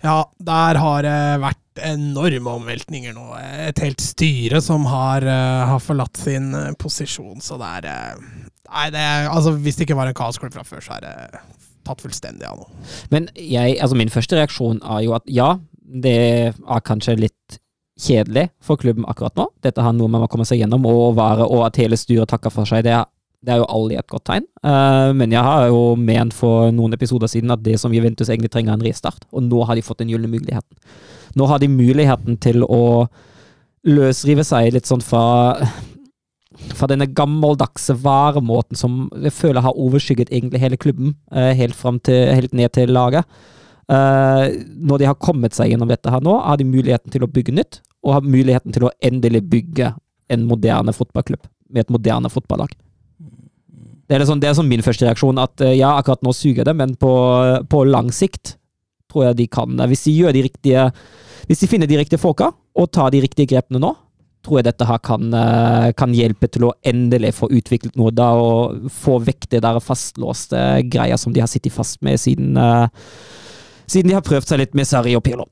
Ja, 0.00 0.22
der 0.40 0.78
har 0.80 1.04
det 1.04 1.18
vært 1.42 1.60
enorme 1.86 2.56
omveltninger 2.60 3.14
nå. 3.16 3.26
Et 3.68 3.82
helt 3.84 4.02
styre 4.02 4.60
som 4.64 4.86
har, 4.90 5.24
eh, 5.26 5.62
har 5.70 5.82
forlatt 5.82 6.20
sin 6.20 6.52
eh, 6.54 6.72
posisjon, 6.78 7.40
så 7.44 7.58
det 7.60 7.74
er 7.80 7.90
eh, 7.94 8.28
Nei, 8.70 8.84
det 8.94 9.00
er, 9.02 9.24
altså 9.26 9.56
hvis 9.58 9.74
det 9.74 9.88
ikke 9.88 9.96
var 9.98 10.06
en 10.06 10.14
kaosklubb 10.14 10.52
fra 10.54 10.62
før, 10.62 10.78
så 10.84 10.92
er 10.94 11.02
det 11.02 11.40
tatt 11.88 12.04
fullstendig 12.04 12.46
av 12.46 12.60
nå. 12.60 12.68
Men 13.10 13.26
jeg, 13.34 13.80
altså 13.82 13.98
min 13.98 14.12
første 14.12 14.38
reaksjon 14.38 14.78
er 14.86 15.00
jo 15.02 15.16
at 15.16 15.26
ja, 15.26 15.48
det 15.80 16.20
er 16.54 16.84
kanskje 16.86 17.16
litt 17.18 17.58
kjedelig 18.00 18.46
for 18.62 18.78
klubben 18.80 19.08
akkurat 19.10 19.34
nå. 19.36 19.48
Dette 19.64 19.82
har 19.82 19.96
noe 19.96 20.06
man 20.12 20.22
må 20.22 20.28
komme 20.30 20.46
seg 20.46 20.62
gjennom, 20.62 20.86
og, 20.86 21.16
være, 21.18 21.48
og 21.50 21.64
at 21.66 21.80
hele 21.82 21.98
styret 21.98 22.30
takker 22.30 22.54
for 22.54 22.68
seg. 22.68 22.84
Det 22.86 22.94
er, 22.94 23.08
det 23.40 23.54
er 23.54 23.60
jo 23.62 23.68
aldri 23.72 23.96
et 23.96 24.10
godt 24.10 24.26
tegn. 24.28 24.46
Uh, 24.64 25.12
men 25.16 25.32
jeg 25.32 25.44
har 25.44 25.68
jo 25.70 25.94
ment 25.96 26.34
for 26.36 26.72
noen 26.76 26.96
episoder 26.96 27.30
siden 27.30 27.52
at 27.54 27.62
det 27.64 27.78
som 27.80 27.94
Juventus 27.94 28.28
egentlig 28.28 28.52
trenger, 28.52 28.74
er 28.74 28.80
en 28.80 28.84
restart. 28.84 29.24
Og 29.32 29.46
nå 29.46 29.62
har 29.64 29.78
de 29.78 29.84
fått 29.84 30.02
den 30.02 30.12
gylne 30.12 30.28
muligheten. 30.28 30.76
Nå 31.38 31.46
har 31.48 31.62
de 31.62 31.70
muligheten 31.72 32.36
til 32.42 32.66
å 32.66 33.06
løsrive 33.88 34.44
seg 34.44 34.74
litt 34.74 34.90
sånn 34.90 35.04
fra 35.04 35.64
fra 36.76 36.84
denne 36.90 37.06
gammeldagse 37.16 37.94
varemåten 38.02 38.76
som 38.76 39.06
jeg 39.16 39.32
føler 39.32 39.64
har 39.64 39.78
overskygget 39.80 40.28
egentlig 40.28 40.60
hele 40.60 40.76
klubben, 40.76 41.14
uh, 41.32 41.54
helt, 41.56 41.78
til, 42.04 42.34
helt 42.36 42.52
ned 42.52 42.74
til 42.76 42.92
laget. 42.92 43.24
Uh, 43.90 44.60
når 44.76 45.00
de 45.00 45.08
har 45.08 45.16
kommet 45.18 45.56
seg 45.56 45.72
gjennom 45.72 45.88
dette 45.88 46.12
her 46.12 46.20
nå, 46.22 46.36
har 46.44 46.60
de 46.60 46.68
muligheten 46.68 47.14
til 47.14 47.24
å 47.24 47.30
bygge 47.30 47.56
nytt, 47.56 47.80
og 48.04 48.18
har 48.18 48.28
muligheten 48.28 48.76
til 48.76 48.86
å 48.86 48.92
endelig 49.00 49.42
bygge 49.48 49.94
en 50.30 50.46
moderne 50.46 50.92
fotballklubb 50.94 51.48
med 51.72 51.86
et 51.86 51.92
moderne 51.96 52.30
fotballag. 52.30 52.76
Det 54.10 54.16
er, 54.18 54.26
sånn, 54.26 54.40
det 54.42 54.48
er 54.50 54.56
sånn 54.58 54.66
min 54.66 54.82
første 54.82 55.06
reaksjon, 55.06 55.38
at 55.38 55.62
eh, 55.62 55.76
ja, 55.78 55.92
akkurat 55.94 56.24
nå 56.26 56.32
suger 56.34 56.66
det, 56.66 56.74
men 56.74 56.96
på, 56.98 57.10
på 57.70 57.82
lang 57.86 58.10
sikt 58.10 58.56
tror 59.10 59.28
jeg 59.28 59.38
de 59.38 59.46
kan 59.50 59.78
Hvis 59.90 60.02
de 60.06 60.14
gjør 60.16 60.34
de 60.34 60.42
riktige 60.46 60.86
Hvis 61.46 61.62
de 61.62 61.68
finner 61.70 61.90
de 61.90 61.98
riktige 61.98 62.18
folka, 62.22 62.50
og 62.50 62.90
tar 62.94 63.12
de 63.14 63.20
riktige 63.22 63.52
grepene 63.52 63.78
nå, 63.82 63.92
tror 64.46 64.60
jeg 64.60 64.66
dette 64.66 64.86
her 64.88 64.98
kan, 65.04 65.30
eh, 65.36 65.90
kan 65.98 66.14
hjelpe 66.16 66.48
til 66.50 66.66
å 66.68 66.72
endelig 66.86 67.36
få 67.38 67.50
utviklet 67.54 67.98
noe 68.00 68.10
da, 68.14 68.32
og 68.34 68.90
få 68.94 69.18
vekk 69.22 69.50
det 69.54 69.62
der 69.66 69.78
fastlåste 69.84 70.62
greia 70.90 71.18
som 71.20 71.34
de 71.34 71.42
har 71.44 71.50
sittet 71.50 71.74
fast 71.74 72.00
med 72.06 72.18
siden, 72.22 72.56
uh, 72.56 72.88
siden 73.90 74.10
de 74.10 74.16
har 74.16 74.24
prøvd 74.26 74.48
seg 74.48 74.62
litt 74.62 74.78
med 74.78 74.88
Sarri 74.88 75.16
og 75.18 75.24
Pirlo. 75.26 75.50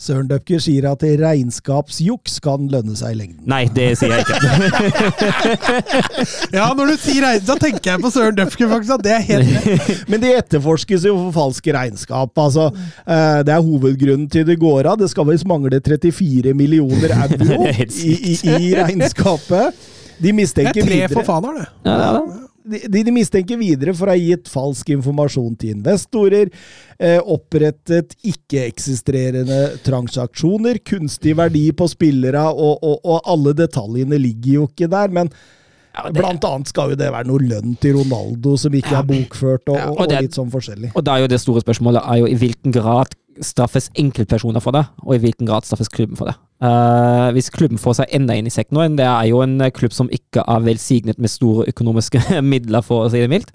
Søren 0.00 0.30
Døpker 0.30 0.56
sier 0.64 0.86
at 0.88 1.02
regnskapsjuks 1.04 2.38
kan 2.40 2.70
lønne 2.72 2.94
seg 2.96 3.12
i 3.12 3.16
lengden. 3.18 3.44
Nei, 3.50 3.66
det 3.68 3.98
sier 4.00 4.14
jeg 4.14 4.24
ikke. 4.24 4.40
Ja, 6.56 6.70
når 6.76 6.86
du 6.94 6.98
sier 7.02 7.22
regnskap, 7.26 7.46
da 7.50 7.56
tenker 7.66 7.90
jeg 7.92 8.00
på 8.00 8.10
Søren 8.14 8.36
Døpke, 8.38 8.64
faktisk. 8.70 8.92
At 8.96 9.04
det 9.04 9.12
er 9.18 9.24
helt. 9.28 9.48
Men 10.10 10.18
det 10.24 10.30
etterforskes 10.38 11.04
jo 11.04 11.12
for 11.26 11.32
falske 11.36 11.70
regnskap. 11.76 12.32
Altså, 12.40 12.70
eh, 13.04 13.40
det 13.44 13.52
er 13.54 13.60
hovedgrunnen 13.66 14.28
til 14.32 14.44
det 14.48 14.56
går 14.62 14.82
av. 14.88 14.96
Det 15.02 15.10
skal 15.12 15.28
visst 15.28 15.44
mangle 15.48 15.80
34 15.84 16.54
millioner 16.56 17.10
euro 17.20 17.68
i, 17.68 17.72
i, 18.32 18.34
i 18.56 18.72
regnskapet. 18.80 19.76
De 20.20 20.32
Det 20.32 20.64
er 20.64 20.72
tre 20.72 20.82
videre 20.84 21.08
forfaner, 21.12 21.52
det. 21.60 21.66
Ja, 21.84 21.92
det 21.92 22.04
er 22.08 22.12
det. 22.20 22.49
De, 22.64 23.02
de 23.04 23.12
mistenker 23.14 23.56
videre 23.60 23.94
for 23.96 24.10
å 24.10 24.14
ha 24.14 24.18
gitt 24.20 24.48
falsk 24.50 24.90
informasjon 24.96 25.56
til 25.60 25.76
investorer, 25.78 26.50
eh, 26.98 27.18
opprettet 27.20 28.16
ikke-eksisterende 28.22 29.78
transaksjoner, 29.86 30.80
kunstig 30.86 31.36
verdi 31.38 31.68
på 31.76 31.88
spillere, 31.90 32.42
og, 32.52 32.78
og, 32.82 33.00
og 33.04 33.20
alle 33.30 33.54
detaljene 33.58 34.18
ligger 34.20 34.52
jo 34.60 34.68
ikke 34.70 34.90
der. 34.92 35.08
Men 35.20 35.32
Ja, 35.90 36.04
det- 36.06 36.20
blant 36.22 36.44
annet 36.46 36.68
skal 36.70 36.90
jo 36.90 36.96
det 36.96 37.10
være 37.10 37.26
noe 37.26 37.38
lønn 37.42 37.72
til 37.82 37.96
Ronaldo 37.96 38.56
som 38.56 38.70
ikke 38.72 38.92
Ja. 38.92 39.00
er 39.00 39.08
bokført, 39.08 39.64
og, 39.68 39.76
Ja, 39.76 39.88
og, 39.90 39.98
og 40.00 40.08
det- 40.08 40.16
og 40.16 40.22
litt 40.22 40.36
sånn 40.38 40.50
forskjellig. 40.52 40.92
Og 40.94 41.02
da 41.04 41.16
er 41.16 41.20
jo 41.24 41.26
det 41.26 41.40
store 41.40 41.60
spørsmålet 41.64 42.04
er 42.06 42.16
jo 42.20 42.26
i 42.26 42.36
hvilken 42.38 42.72
grad 42.72 43.08
straffes 43.44 43.88
enkeltpersoner 43.98 44.62
for 44.62 44.74
det, 44.74 44.82
og 45.04 45.14
i 45.14 45.20
hvilken 45.22 45.48
grad 45.48 45.66
straffes 45.66 45.90
klubben 45.92 46.18
for 46.18 46.30
det. 46.30 46.36
Uh, 46.60 47.30
hvis 47.32 47.48
klubben 47.54 47.80
får 47.80 48.00
seg 48.00 48.16
enda 48.18 48.36
inn 48.36 48.48
i 48.48 48.52
sekk 48.52 48.72
nå, 48.74 48.84
det 48.98 49.06
er 49.06 49.30
jo 49.30 49.40
en 49.40 49.54
eh, 49.64 49.72
klubb 49.72 49.94
som 49.96 50.10
ikke 50.12 50.42
er 50.44 50.66
velsignet 50.66 51.20
med 51.22 51.32
store 51.32 51.64
økonomiske 51.70 52.20
midler, 52.52 52.84
for 52.84 53.06
å 53.06 53.12
si 53.12 53.22
det 53.22 53.30
mildt, 53.32 53.52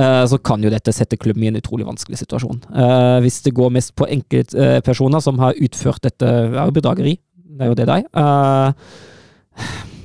uh, 0.00 0.24
så 0.28 0.38
kan 0.44 0.64
jo 0.64 0.72
dette 0.72 0.92
sette 0.92 1.18
klubben 1.20 1.46
i 1.46 1.52
en 1.52 1.60
utrolig 1.60 1.86
vanskelig 1.88 2.20
situasjon. 2.20 2.60
Uh, 2.74 3.20
hvis 3.24 3.40
det 3.46 3.54
går 3.56 3.72
mest 3.78 3.94
på 3.96 4.08
enkeltpersoner 4.18 5.24
som 5.24 5.40
har 5.42 5.56
utført 5.56 6.04
dette 6.04 6.34
ja, 6.56 6.66
bedrageri, 6.74 7.16
det 7.54 7.64
er 7.64 7.70
jo 7.72 7.78
det 7.78 7.88
deg, 7.88 8.10
er, 8.18 8.74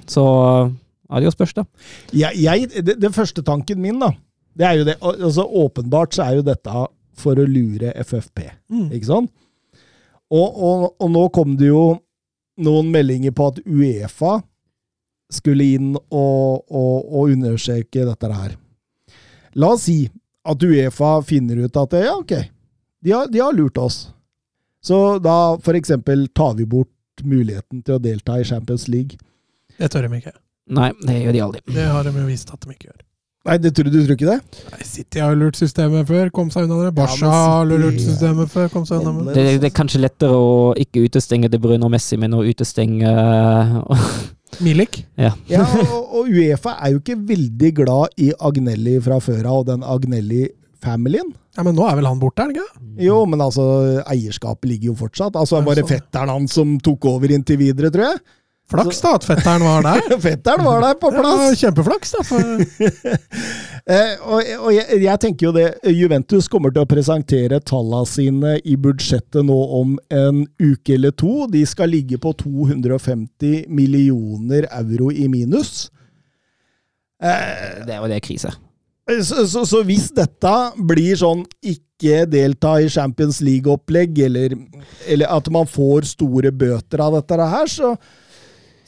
så 0.10 0.26
er 1.10 1.19
det 1.19 1.27
jo 1.27 1.34
spørs, 1.34 1.56
da. 1.57 1.65
Jeg, 2.14 2.38
jeg, 2.40 2.69
det, 2.86 2.99
det 3.02 3.15
første 3.15 3.44
tanken 3.45 3.81
min, 3.81 3.99
da, 3.99 4.14
det 4.60 4.68
er 4.68 4.80
jo 4.80 4.88
det 4.88 4.95
altså 5.02 5.45
Åpenbart 5.45 6.15
så 6.15 6.26
er 6.26 6.40
jo 6.40 6.45
dette 6.45 6.72
for 7.20 7.40
å 7.40 7.46
lure 7.48 7.91
FFP, 8.04 8.46
Mm. 8.72 8.88
ikke 8.96 9.10
sant? 9.10 9.32
Og, 10.30 10.48
og, 10.62 10.84
og 11.02 11.10
nå 11.12 11.24
kom 11.34 11.56
det 11.58 11.72
jo 11.72 11.84
noen 12.62 12.90
meldinger 12.94 13.32
på 13.34 13.48
at 13.50 13.60
Uefa 13.66 14.36
skulle 15.34 15.66
inn 15.76 15.94
og, 15.96 16.66
og, 16.70 16.96
og 17.10 17.32
undersøke 17.34 18.06
dette 18.06 18.30
her. 18.34 18.54
La 19.58 19.72
oss 19.76 19.88
si 19.88 20.04
at 20.50 20.64
Uefa 20.66 21.16
finner 21.26 21.64
ut 21.66 21.78
at 21.82 21.96
ja, 21.98 22.14
ok, 22.20 22.36
de 23.02 23.14
har, 23.16 23.28
de 23.32 23.41
har 23.41 23.54
lurt 23.58 23.78
oss. 23.82 24.04
Så 24.86 25.18
da 25.24 25.58
for 25.64 25.76
eksempel 25.78 26.28
tar 26.38 26.54
vi 26.60 26.66
bort 26.70 27.24
muligheten 27.26 27.82
til 27.84 27.98
å 27.98 28.02
delta 28.04 28.38
i 28.40 28.46
Champions 28.48 28.86
League. 28.88 29.18
Det 29.80 29.90
tør 29.91 30.06
de 30.08 30.20
ikke. 30.22 30.36
Nei, 30.78 30.91
det 31.02 31.18
gjør 31.24 31.34
de 31.36 31.41
aldri. 31.48 31.62
Det 31.74 31.86
har 31.90 32.06
de 32.06 32.14
jo 32.14 32.28
vist 32.30 32.54
at 32.54 32.62
de 32.64 32.76
ikke 32.76 32.91
gjør. 32.91 33.02
Nei, 33.50 33.58
det 33.58 33.72
tror 33.74 33.88
du, 33.90 33.96
du 33.96 34.04
tror 34.06 34.14
ikke 34.14 34.30
det? 34.30 34.64
Nei, 34.70 34.84
City 34.86 35.22
har 35.24 35.38
lurt 35.38 35.58
systemet 35.58 36.06
før, 36.10 36.30
kom 36.34 36.52
seg 36.54 36.68
unna 36.68 36.84
det. 36.86 36.92
Barca 36.98 37.26
men 37.26 37.34
har 37.34 37.72
lurt 37.72 37.98
systemet 38.04 38.52
før, 38.54 38.68
kom 38.74 38.86
seg 38.86 39.02
unna 39.02 39.26
det. 39.32 39.38
Det, 39.40 39.46
det 39.64 39.72
er 39.72 39.76
kanskje 39.80 40.04
lettere 40.04 40.38
å 40.38 40.52
ikke 40.78 41.08
utestenge 41.08 41.50
De 41.50 41.62
Bruyne 41.62 41.88
og 41.88 41.94
Messi, 41.96 42.20
men 42.22 42.38
å 42.38 42.44
utestenge 42.46 43.10
Milik. 44.66 45.04
Ja, 45.18 45.34
og, 45.54 46.16
og 46.20 46.30
Uefa 46.30 46.76
er 46.84 46.96
jo 46.96 47.02
ikke 47.02 47.18
veldig 47.30 47.70
glad 47.82 48.18
i 48.22 48.32
Agnelli 48.38 48.98
fra 49.04 49.20
før 49.24 49.44
av, 49.46 49.60
og 49.62 49.68
den 49.70 49.86
Agnelli-familien. 49.86 51.30
Ja, 51.58 51.66
men 51.66 51.76
nå 51.78 51.86
er 51.90 51.98
vel 52.00 52.08
han 52.08 52.20
borte, 52.22 52.44
er 52.44 52.50
han 52.50 52.56
ikke? 52.56 52.84
Jo, 53.04 53.22
men 53.30 53.42
altså, 53.44 53.64
eierskapet 54.10 54.70
ligger 54.70 54.92
jo 54.92 54.98
fortsatt. 55.02 55.38
Altså, 55.40 55.60
det 55.60 55.70
var 55.70 55.80
det 55.80 55.88
fetteren 55.90 56.32
hans 56.34 56.56
som 56.58 56.78
tok 56.84 57.08
over 57.12 57.34
inntil 57.36 57.60
videre, 57.62 57.92
tror 57.94 58.12
jeg? 58.12 58.22
Flaks 58.70 59.00
da, 59.02 59.16
at 59.18 59.26
fetteren 59.26 59.64
var 59.66 59.86
der. 59.88 60.20
fetteren 60.28 60.66
var 60.68 60.84
der 60.84 60.98
på 61.02 61.10
plass! 61.16 61.40
Ja, 61.50 61.60
kjempeflaks, 61.66 62.12
da. 62.18 62.24
For 62.28 62.40
Eh, 63.90 64.20
og 64.22 64.44
og 64.68 64.68
jeg, 64.76 65.00
jeg 65.02 65.20
tenker 65.24 65.48
jo 65.48 65.52
det, 65.56 65.64
Juventus 65.98 66.46
kommer 66.52 66.70
til 66.70 66.84
å 66.84 66.90
presentere 66.90 67.58
tallene 67.66 68.06
sine 68.06 68.52
i 68.62 68.76
budsjettet 68.78 69.41
nå 69.48 69.56
om 69.80 69.96
en 70.14 70.44
uke 70.62 70.94
eller 70.94 71.16
to. 71.18 71.48
De 71.50 71.64
skal 71.66 71.90
ligge 71.90 72.20
på 72.22 72.36
250 72.38 73.64
millioner 73.74 74.68
euro 74.70 75.10
i 75.10 75.26
minus. 75.32 75.88
Eh, 77.24 77.82
Det 77.88 77.98
var 77.98 78.14
det 78.14 78.22
krise. 78.28 78.54
Så, 79.26 79.48
så, 79.50 79.66
så 79.66 79.82
hvis 79.88 80.12
dette 80.14 80.54
blir 80.86 81.18
sånn 81.18 81.41
ikke 81.66 82.28
delta 82.30 82.76
i 82.84 82.91
Champions 82.94 83.40
League-opplegg, 83.41 84.20
eller, 84.28 84.54
eller 85.10 85.34
at 85.34 85.50
man 85.50 85.66
får 85.66 86.12
store 86.14 86.52
bøter 86.54 87.02
av 87.02 87.18
dette 87.18 87.40
her, 87.56 87.72
så, 87.74 87.96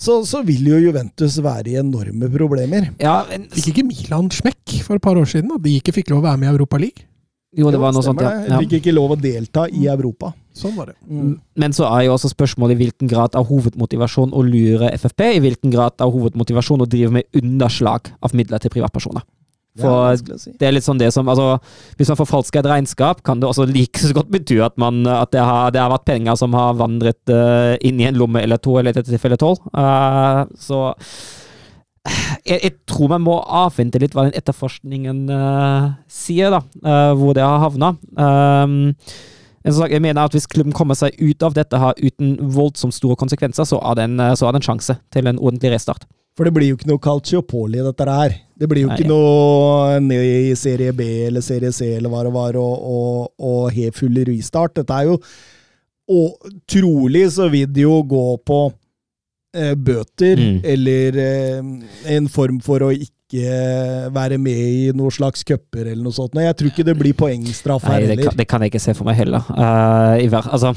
så, 0.01 0.17
så 0.25 0.41
vil 0.45 0.65
jo 0.65 0.79
Juventus 0.81 1.37
være 1.43 1.75
i 1.75 1.77
enorme 1.81 2.29
problemer. 2.33 2.89
Ja, 3.01 3.21
men, 3.29 3.45
fikk 3.53 3.75
ikke 3.75 3.87
Milan 3.91 4.31
smekk 4.33 4.79
for 4.81 4.97
et 4.97 5.05
par 5.05 5.19
år 5.19 5.29
siden? 5.29 5.53
At 5.53 5.61
de 5.61 5.77
ikke 5.77 5.93
fikk 5.99 6.09
lov 6.13 6.23
å 6.23 6.29
være 6.31 6.41
med 6.41 6.49
i 6.49 6.53
Europa 6.55 6.81
League? 6.81 7.05
jo, 7.51 7.67
det 7.71 7.79
var 7.81 7.91
noe 7.91 8.03
sånt, 8.05 8.21
ja. 8.23 8.31
ja. 8.47 8.59
Fikk 8.63 8.77
ikke 8.79 8.93
lov 8.95 9.15
å 9.15 9.17
delta 9.19 9.65
i 9.67 9.83
Europa. 9.91 10.31
Sånn 10.55 10.75
var 10.77 10.91
det. 10.91 10.95
Mm. 11.07 11.33
Men 11.59 11.75
så 11.75 11.87
er 11.89 12.05
jo 12.05 12.15
også 12.15 12.31
spørsmålet 12.31 12.77
i 12.77 12.85
hvilken 12.85 13.11
grad 13.11 13.35
av 13.39 13.47
hovedmotivasjon 13.49 14.31
å 14.35 14.43
lure 14.47 14.91
FFP, 14.95 15.25
i 15.35 15.41
hvilken 15.43 15.73
grad 15.73 15.99
av 16.03 16.13
hovedmotivasjon 16.15 16.85
å 16.85 16.87
drive 16.89 17.11
med 17.17 17.41
underslag 17.41 18.11
av 18.23 18.35
midler 18.37 18.63
til 18.63 18.71
privatpersoner. 18.73 19.25
Det 19.71 19.87
er 19.87 20.19
For 20.19 20.39
si. 20.39 20.51
det 20.59 20.67
er 20.67 20.73
litt 20.75 20.83
sånn 20.83 20.99
det 20.99 21.13
som 21.15 21.29
altså, 21.31 21.55
Hvis 21.95 22.09
man 22.11 22.19
forfalsker 22.19 22.59
et 22.59 22.71
regnskap, 22.73 23.21
kan 23.23 23.39
det 23.39 23.47
også 23.47 23.69
like 23.69 24.01
så 24.03 24.11
godt 24.15 24.31
bety 24.33 24.59
at, 24.63 24.75
man, 24.81 25.05
at 25.07 25.31
det, 25.31 25.39
har, 25.47 25.71
det 25.71 25.79
har 25.79 25.93
vært 25.93 26.09
penger 26.09 26.35
som 26.39 26.55
har 26.57 26.75
vandret 26.79 27.31
uh, 27.31 27.77
inn 27.79 28.01
i 28.01 28.09
en 28.09 28.19
lomme 28.19 28.43
eller 28.43 28.59
to, 28.59 28.75
eller 28.79 28.91
i 28.91 28.99
dette 28.99 29.13
tilfellet 29.13 29.39
tolv. 29.39 29.63
Uh, 29.71 30.43
så 30.59 30.91
jeg, 32.43 32.57
jeg 32.57 32.73
tror 32.89 33.13
man 33.13 33.23
må 33.23 33.37
avvente 33.45 34.01
litt 34.01 34.15
hva 34.17 34.27
den 34.27 34.35
etterforskningen 34.35 35.23
uh, 35.31 35.91
sier, 36.11 36.51
da. 36.51 36.63
Uh, 36.83 37.11
hvor 37.15 37.37
det 37.37 37.45
har 37.45 37.63
havna. 37.63 37.93
Um, 38.17 38.95
jeg 39.61 40.01
mener 40.01 40.25
at 40.25 40.33
Hvis 40.33 40.49
klubben 40.49 40.73
kommer 40.73 40.97
seg 40.97 41.13
ut 41.21 41.43
av 41.45 41.53
dette 41.53 41.77
her 41.77 41.93
uten 42.01 42.33
voldsomt 42.55 42.97
store 42.97 43.15
konsekvenser, 43.15 43.67
så 43.69 43.77
er 43.85 43.99
det 43.99 44.07
en, 44.09 44.23
så 44.33 44.47
er 44.47 44.55
det 44.55 44.63
en 44.63 44.71
sjanse 44.71 44.95
til 45.13 45.29
en 45.29 45.37
ordentlig 45.37 45.75
restart. 45.75 46.09
For 46.37 46.47
det 46.47 46.53
blir 46.55 46.69
jo 46.71 46.77
ikke 46.79 46.87
noe 46.89 47.01
Calciopoli 47.03 47.81
dette 47.83 48.05
her. 48.07 48.35
Det 48.61 48.67
blir 48.71 48.85
jo 48.85 48.91
Nei. 48.91 48.97
ikke 48.97 49.09
noe 49.09 49.97
ned 49.99 50.23
i 50.51 50.53
serie 50.55 50.93
B 50.95 51.07
eller 51.27 51.43
serie 51.43 51.71
C 51.75 51.89
eller 51.97 52.11
hva 52.13 52.21
det 52.23 52.31
var, 52.35 52.55
og, 52.61 52.85
og, 52.87 53.31
og 53.41 53.71
helt 53.75 53.97
full 53.99 54.21
restart. 54.29 54.75
Dette 54.79 54.95
er 55.01 55.09
jo 55.11 55.17
Og 56.11 56.51
trolig 56.67 57.25
så 57.35 57.45
vil 57.51 57.67
det 57.71 57.83
jo 57.85 58.01
gå 58.03 58.23
på 58.47 58.59
eh, 59.55 59.73
bøter, 59.75 60.39
Mm. 60.39 60.61
eller 60.63 61.17
eh, 61.21 62.15
en 62.15 62.27
form 62.31 62.59
for 62.63 62.83
å 62.83 62.89
ikke 62.91 64.09
være 64.11 64.37
med 64.41 64.57
i 64.59 64.91
noen 64.95 65.11
slags 65.11 65.43
cuper 65.47 65.85
eller 65.91 66.03
noe 66.03 66.15
sånt. 66.15 66.33
Nei, 66.35 66.47
jeg 66.49 66.57
tror 66.59 66.71
ikke 66.71 66.87
det 66.89 66.97
blir 66.99 67.13
poengstraff 67.15 67.85
her 67.87 68.07
det 68.09 68.17
kan, 68.25 68.35
det 68.35 68.47
kan 68.47 68.61
jeg 68.65 68.73
ikke 68.73 68.83
se 68.83 68.95
for 68.97 69.07
meg 69.07 69.15
heller. 69.21 69.45
Uh, 69.51 70.19
i 70.19 70.27
hver, 70.31 70.49
altså, 70.51 70.73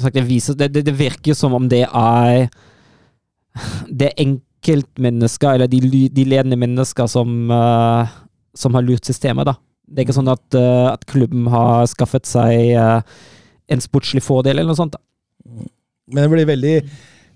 sagt, 0.00 0.14
det, 0.16 0.24
viser, 0.26 0.54
det, 0.58 0.72
det, 0.74 0.84
det 0.88 0.96
virker 0.98 1.30
jo 1.30 1.38
som 1.38 1.54
om 1.54 1.68
det 1.70 1.84
er 1.86 2.48
Det 3.88 4.10
er 4.10 4.22
enkeltmennesker, 4.24 5.56
eller 5.56 5.70
de, 5.70 5.80
de 6.12 6.26
ledende 6.28 6.58
mennesker, 6.60 7.08
som, 7.10 7.50
uh, 7.52 8.08
som 8.56 8.76
har 8.76 8.86
lurt 8.86 9.08
systemet, 9.08 9.48
da. 9.48 9.56
Det 9.86 10.02
er 10.02 10.08
ikke 10.08 10.18
sånn 10.18 10.32
at, 10.32 10.46
uh, 10.58 10.92
at 10.92 11.06
klubben 11.10 11.46
har 11.52 11.86
skaffet 11.90 12.26
seg 12.28 12.72
uh, 12.74 13.00
en 13.70 13.82
sportslig 13.82 14.24
fordel, 14.26 14.58
eller 14.58 14.72
noe 14.72 14.78
sånt. 14.78 14.96
da. 14.96 15.02
Men 16.06 16.22
det 16.22 16.30
blir 16.32 16.48
veldig, 16.48 16.74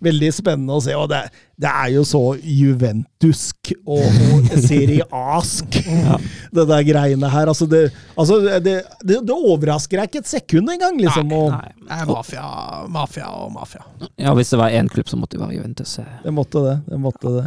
veldig 0.05 0.31
spennende 0.35 0.77
å 0.77 0.83
se. 0.85 0.95
Og 0.97 1.09
det, 1.13 1.21
det 1.61 1.71
er 1.71 1.93
jo 1.95 2.05
så 2.09 2.23
Juventusk 2.41 3.73
og, 3.85 4.05
og 4.35 4.51
seriask, 4.65 5.79
ja. 6.07 6.19
det 6.57 6.67
der 6.71 6.87
greiene 6.89 7.31
her. 7.33 7.51
Altså, 7.53 7.69
det, 7.71 7.87
altså 8.17 8.41
det, 8.47 8.77
det, 9.05 9.21
det 9.27 9.37
overrasker 9.37 10.01
deg 10.01 10.11
ikke 10.11 10.25
et 10.25 10.33
sekund 10.33 10.73
engang, 10.73 10.99
liksom. 11.01 11.31
Nei, 11.31 11.47
Nei. 11.57 11.73
Det 11.91 11.99
er 12.01 12.13
mafia, 12.13 12.45
mafia 12.93 13.31
og 13.35 13.53
mafia. 13.57 13.85
Ja, 14.21 14.35
hvis 14.39 14.53
det 14.55 14.61
var 14.63 14.75
én 14.77 14.91
klubb, 14.93 15.09
så 15.11 15.19
måtte 15.21 15.37
det 15.39 15.45
være 15.45 15.59
Juventus. 15.59 15.99
eh. 16.03 16.13
det 16.25 16.35
måtte 16.35 16.63
det. 16.67 16.77
Det 16.89 17.01
måtte 17.03 17.35
det. 17.39 17.47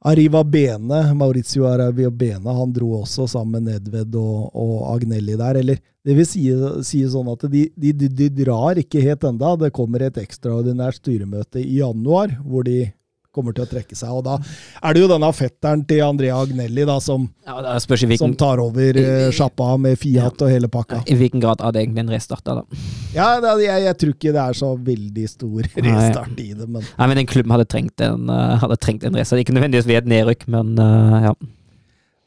Arriva 0.00 0.44
Bene, 0.44 1.14
Maurizio 1.14 1.66
Arriva 1.68 2.10
Bene, 2.10 2.52
han 2.56 2.72
dro 2.72 3.02
også 3.02 3.26
sammen 3.28 3.66
med 3.66 3.74
Nedved 3.74 4.14
og, 4.16 4.46
og 4.56 4.86
Agnelli 4.94 5.36
der. 5.36 5.58
Eller 5.60 5.80
det 6.06 6.16
vil 6.16 6.28
si, 6.28 6.46
si 6.88 7.02
sånn 7.04 7.28
at 7.28 7.44
de, 7.52 7.66
de, 7.76 7.92
de, 8.08 8.30
drar 8.40 8.80
ikke 8.80 9.02
helt 9.04 9.26
enda. 9.28 9.52
Det 9.60 9.72
kommer 9.76 10.06
et 10.06 10.16
ekstraordinært 10.22 11.02
styremøte 11.02 11.60
i 11.60 11.82
januar 11.82 12.32
hvor 12.46 12.64
de 12.64 12.86
kommer 13.34 13.54
til 13.56 13.64
å 13.64 13.70
trekke 13.70 13.96
seg. 13.96 14.12
Og 14.14 14.24
da 14.26 14.36
er 14.38 14.96
det 14.96 15.04
jo 15.04 15.10
denne 15.10 15.30
fetteren 15.36 15.84
til 15.88 16.02
Andrea 16.04 16.38
Agnelli 16.40 16.86
da, 16.88 16.98
som, 17.02 17.28
Ja, 17.46 17.58
det 17.64 17.76
spørs 17.84 18.06
som 18.18 18.34
tar 18.38 18.62
over 18.62 18.98
sjappa 19.34 19.72
med 19.80 19.98
Fiat 20.00 20.42
og 20.42 20.50
hele 20.50 20.70
pakka. 20.72 21.02
i 21.06 21.16
hvilken 21.18 21.42
grad 21.42 21.62
hadde 21.64 21.82
egentlig 21.82 22.04
en 22.04 22.14
restart. 22.14 22.44
da, 22.44 22.60
da. 22.60 22.80
Ja, 23.14 23.28
da, 23.42 23.54
jeg, 23.62 23.86
jeg 23.86 23.98
tror 24.02 24.16
ikke 24.16 24.34
det 24.34 24.42
er 24.42 24.58
så 24.58 24.72
veldig 24.90 25.28
stor 25.30 25.70
restart 25.76 26.42
i 26.42 26.50
det, 26.54 26.66
men 26.66 26.82
Nei, 26.82 27.06
men 27.06 27.22
den 27.22 27.30
klubben 27.30 27.54
hadde 27.54 27.68
trengt 27.70 28.02
en, 28.04 28.28
uh, 28.30 28.58
hadde 28.60 28.78
trengt 28.82 29.06
en 29.06 29.16
restart. 29.18 29.42
Ikke 29.42 29.54
nødvendigvis 29.56 29.88
ved 29.88 30.02
et 30.02 30.10
nedrykk, 30.10 30.46
men 30.50 30.74
uh, 30.80 31.30
ja. 31.30 31.34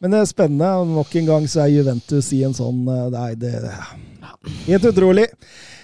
Men 0.04 0.12
det 0.12 0.20
er 0.20 0.28
spennende. 0.28 0.72
Nok 0.98 1.14
en 1.16 1.30
gang 1.30 1.46
så 1.48 1.64
er 1.64 1.76
Juventus 1.78 2.34
i 2.36 2.42
en 2.44 2.56
sånn 2.56 2.82
Nei, 2.84 3.30
det 3.40 3.54
Helt 4.68 4.88
utrolig. 4.90 5.30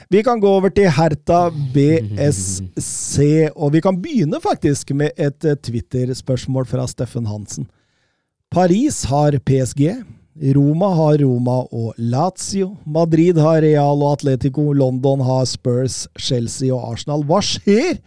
Vi 0.10 0.24
kan 0.26 0.40
gå 0.42 0.50
over 0.50 0.72
til 0.74 0.88
Herta 0.90 1.52
BSC, 1.70 3.26
og 3.54 3.76
vi 3.76 3.82
kan 3.86 4.00
begynne 4.02 4.40
faktisk 4.42 4.90
med 4.98 5.14
et 5.22 5.46
eh, 5.46 5.54
Twitter-spørsmål 5.54 6.66
fra 6.66 6.88
Steffen 6.90 7.28
Hansen. 7.30 7.68
Paris 8.50 9.04
har 9.06 9.38
PSG. 9.46 9.92
Roma 10.58 10.90
har 10.98 11.22
Roma 11.22 11.60
og 11.70 11.94
Lazio. 12.02 12.72
Madrid 12.90 13.38
har 13.38 13.62
Real 13.62 14.02
og 14.02 14.16
Atletico. 14.16 14.72
London 14.74 15.22
har 15.22 15.46
Spurs, 15.46 16.08
Chelsea 16.18 16.74
og 16.74 16.96
Arsenal. 16.96 17.22
Hva 17.30 17.44
skjer 17.46 18.00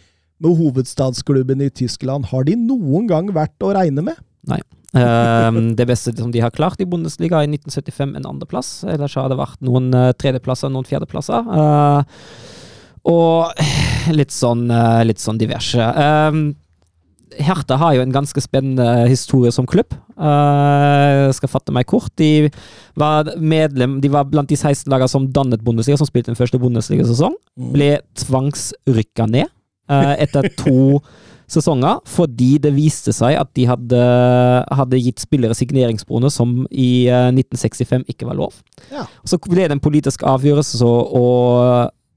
med 0.43 0.59
hovedstadsklubben 0.59 1.63
i 1.63 1.71
Tyskland? 1.71 2.27
Har 2.33 2.51
de 2.51 2.59
noen 2.59 3.07
gang 3.07 3.31
vært 3.31 3.63
å 3.63 3.77
regne 3.79 4.03
med? 4.11 4.19
Ehm, 4.99 5.75
det 5.79 5.87
beste 5.89 6.15
som 6.19 6.33
de 6.33 6.43
har 6.45 6.53
klart 6.55 6.81
i 6.81 6.89
Bundesliga 6.89 7.43
i 7.43 7.49
1975, 7.49 8.17
en 8.17 8.31
andreplass. 8.35 8.73
Ellers 8.85 9.15
har 9.17 9.31
det 9.33 9.39
vært 9.41 9.61
noen 9.65 9.93
uh, 9.97 10.11
tredjeplasser, 10.13 10.73
noen 10.73 10.89
fjerdeplasser. 10.89 11.49
Uh, 11.49 12.03
og 13.09 13.63
litt 14.19 14.35
sånn, 14.35 14.69
eh, 14.71 15.05
litt 15.09 15.23
sånn 15.23 15.41
diverse. 15.41 15.79
Ehm, 15.79 16.53
Hertha 17.41 17.79
har 17.81 17.95
jo 17.97 18.03
en 18.05 18.13
ganske 18.13 18.43
spennende 18.45 19.09
historie 19.09 19.53
som 19.55 19.67
klubb. 19.67 19.95
Eh, 20.21 21.27
Jeg 21.27 21.35
skal 21.39 21.49
fatte 21.49 21.73
meg 21.73 21.87
kort. 21.87 22.13
De 22.17 22.51
var 22.95 23.25
medlem 23.39 24.01
De 24.01 24.09
var 24.09 24.25
blant 24.25 24.49
de 24.49 24.57
16 24.57 24.91
lagene 24.93 25.09
som 25.09 25.31
dannet 25.33 25.65
Bundesliga, 25.65 25.97
som 25.97 26.07
spilte 26.07 26.31
den 26.31 26.37
første 26.37 26.61
Bundesliga-sesong. 26.61 27.35
Ble 27.73 28.01
tvangsrykka 28.15 29.27
ned 29.31 29.49
eh, 29.89 30.15
etter 30.27 30.51
to 30.61 31.01
sesonger 31.53 32.01
fordi 32.09 32.57
det 32.63 32.75
viste 32.77 33.15
seg 33.15 33.37
at 33.39 33.51
de 33.59 33.67
hadde, 33.69 34.03
hadde 34.73 35.01
gitt 35.03 35.23
spillere 35.23 35.57
signeringsbonus 35.57 36.39
som 36.41 36.63
i 36.71 37.09
eh, 37.09 37.31
1965 37.33 38.07
ikke 38.13 38.29
var 38.29 38.39
lov. 38.41 38.61
Ja. 38.93 39.07
Så 39.29 39.41
ble 39.45 39.67
det 39.67 39.77
en 39.77 39.85
politisk 39.85 40.25
avgjørelse 40.29 40.81
så 40.83 40.93
å 40.93 41.27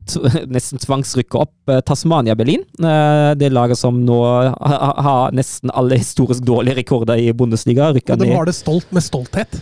nesten 0.55 0.81
tvangsrykke 0.81 1.39
opp 1.41 1.71
eh, 1.71 1.81
Tasmania 1.85 2.35
Berlin. 2.37 2.65
Eh, 2.79 3.31
det 3.39 3.51
laget 3.53 3.79
som 3.79 4.03
nå 4.05 4.19
har 4.55 5.35
nesten 5.35 5.73
alle 5.73 5.99
historisk 6.01 6.45
dårlige 6.45 6.79
rekorder 6.81 7.21
i 7.21 7.31
Bundesliga. 7.33 7.91
Rykka 7.95 8.17
Og 8.17 8.25
de 8.25 8.33
var 8.33 8.49
det 8.49 8.57
stolt 8.57 8.91
med 8.95 9.05
stolthet. 9.05 9.59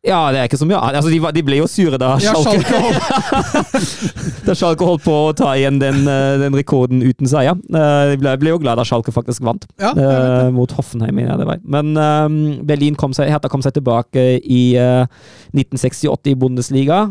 Ja, 0.00 0.30
det 0.32 0.38
er 0.40 0.46
ikke 0.48 0.56
så 0.56 0.64
mye. 0.64 0.78
Altså, 0.80 1.10
de, 1.12 1.18
var, 1.20 1.34
de 1.36 1.42
ble 1.44 1.58
jo 1.58 1.66
sure 1.68 1.98
da 2.00 2.14
Ja, 2.24 2.32
Schalke, 2.32 2.64
Schalke 2.64 4.44
da 4.46 4.54
Schalke 4.56 4.86
holdt 4.88 5.04
på 5.04 5.12
å 5.26 5.34
ta 5.36 5.50
igjen 5.58 5.76
den, 5.82 6.06
eh, 6.08 6.38
den 6.40 6.56
rekorden 6.56 7.02
uten 7.04 7.28
seier. 7.28 7.58
Eh, 7.68 8.04
De 8.14 8.16
ble, 8.22 8.32
ble 8.40 8.54
jo 8.54 8.60
glad 8.62 8.80
da 8.80 8.86
Schalke 8.88 9.12
faktisk 9.12 9.44
vant. 9.44 9.66
Ja, 9.80 9.92
uh, 9.92 10.48
mot 10.56 10.72
Hoffenheim, 10.72 11.20
Ja, 11.20 11.36
det 11.36 11.48
var. 11.50 11.60
Men 11.68 11.92
eh, 12.00 12.64
Berlin 12.64 12.96
kom 12.96 13.12
seg, 13.16 13.28
Hertha 13.28 13.52
kom 13.52 13.64
seg 13.64 13.76
tilbake 13.76 14.24
i 14.40 14.62
uh, 14.80 15.04
1968 15.52 16.32
i 16.32 16.36
Bundesliga. 16.40 17.02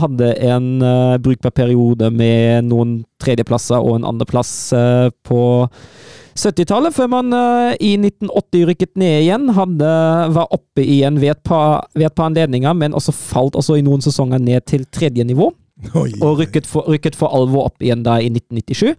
Hadde 0.00 0.32
en 0.48 0.70
uh, 0.80 1.16
brukbar 1.20 1.52
periode 1.52 2.08
med 2.14 2.70
noen 2.70 3.02
tredjeplasser 3.20 3.84
og 3.84 3.98
en 3.98 4.08
andreplass 4.14 4.54
uh, 4.72 5.10
på 5.28 5.42
70-tallet, 6.34 6.94
før 6.94 7.10
man 7.12 7.34
eh, 7.36 7.74
i 7.78 7.92
1980 7.98 8.64
rykket 8.70 8.92
ned 9.00 9.24
igjen. 9.24 9.50
Hadde, 9.54 9.90
var 10.34 10.54
oppe 10.54 10.82
igjen 10.82 11.20
ved 11.22 11.36
et, 11.36 11.42
par, 11.46 11.86
ved 11.94 12.08
et 12.08 12.16
par 12.16 12.30
anledninger, 12.32 12.74
men 12.78 12.96
også 12.96 13.14
falt 13.14 13.58
også 13.58 13.78
i 13.78 13.84
noen 13.86 14.02
sesonger 14.04 14.42
ned 14.42 14.66
til 14.70 14.86
tredje 14.94 15.26
nivå. 15.26 15.52
Oi. 15.94 16.10
Og 16.22 16.40
rykket 16.42 16.66
for, 16.70 16.86
rykket 16.90 17.18
for 17.18 17.34
alvor 17.34 17.70
opp 17.70 17.82
igjen 17.84 18.04
da 18.06 18.18
i 18.22 18.30
1997. 18.32 18.94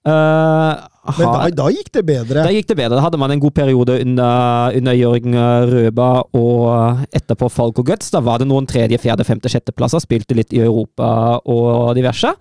Uh, 0.00 0.80
Men 1.18 1.26
da, 1.28 1.48
da 1.58 1.66
gikk 1.74 1.90
det 1.92 2.02
bedre. 2.08 2.44
da 2.46 2.52
gikk 2.54 2.70
det 2.70 2.76
bedre. 2.78 2.96
Da 2.96 3.04
hadde 3.04 3.20
man 3.20 3.34
en 3.34 3.42
god 3.42 3.52
periode 3.56 3.98
under, 4.00 4.76
under 4.78 4.96
Jørgen 4.96 5.36
Røba 5.68 6.10
og 6.38 7.04
etterpå 7.12 7.50
Falco 7.52 7.84
Guts. 7.86 8.12
Da 8.14 8.22
var 8.24 8.40
det 8.40 8.48
noen 8.48 8.68
tredje, 8.70 9.00
fjerde, 9.02 9.26
femte, 9.28 9.50
sjetteplasser. 9.52 10.02
Spilte 10.02 10.38
litt 10.38 10.54
i 10.56 10.62
Europa 10.64 11.40
og 11.44 11.92
diverse. 11.98 12.32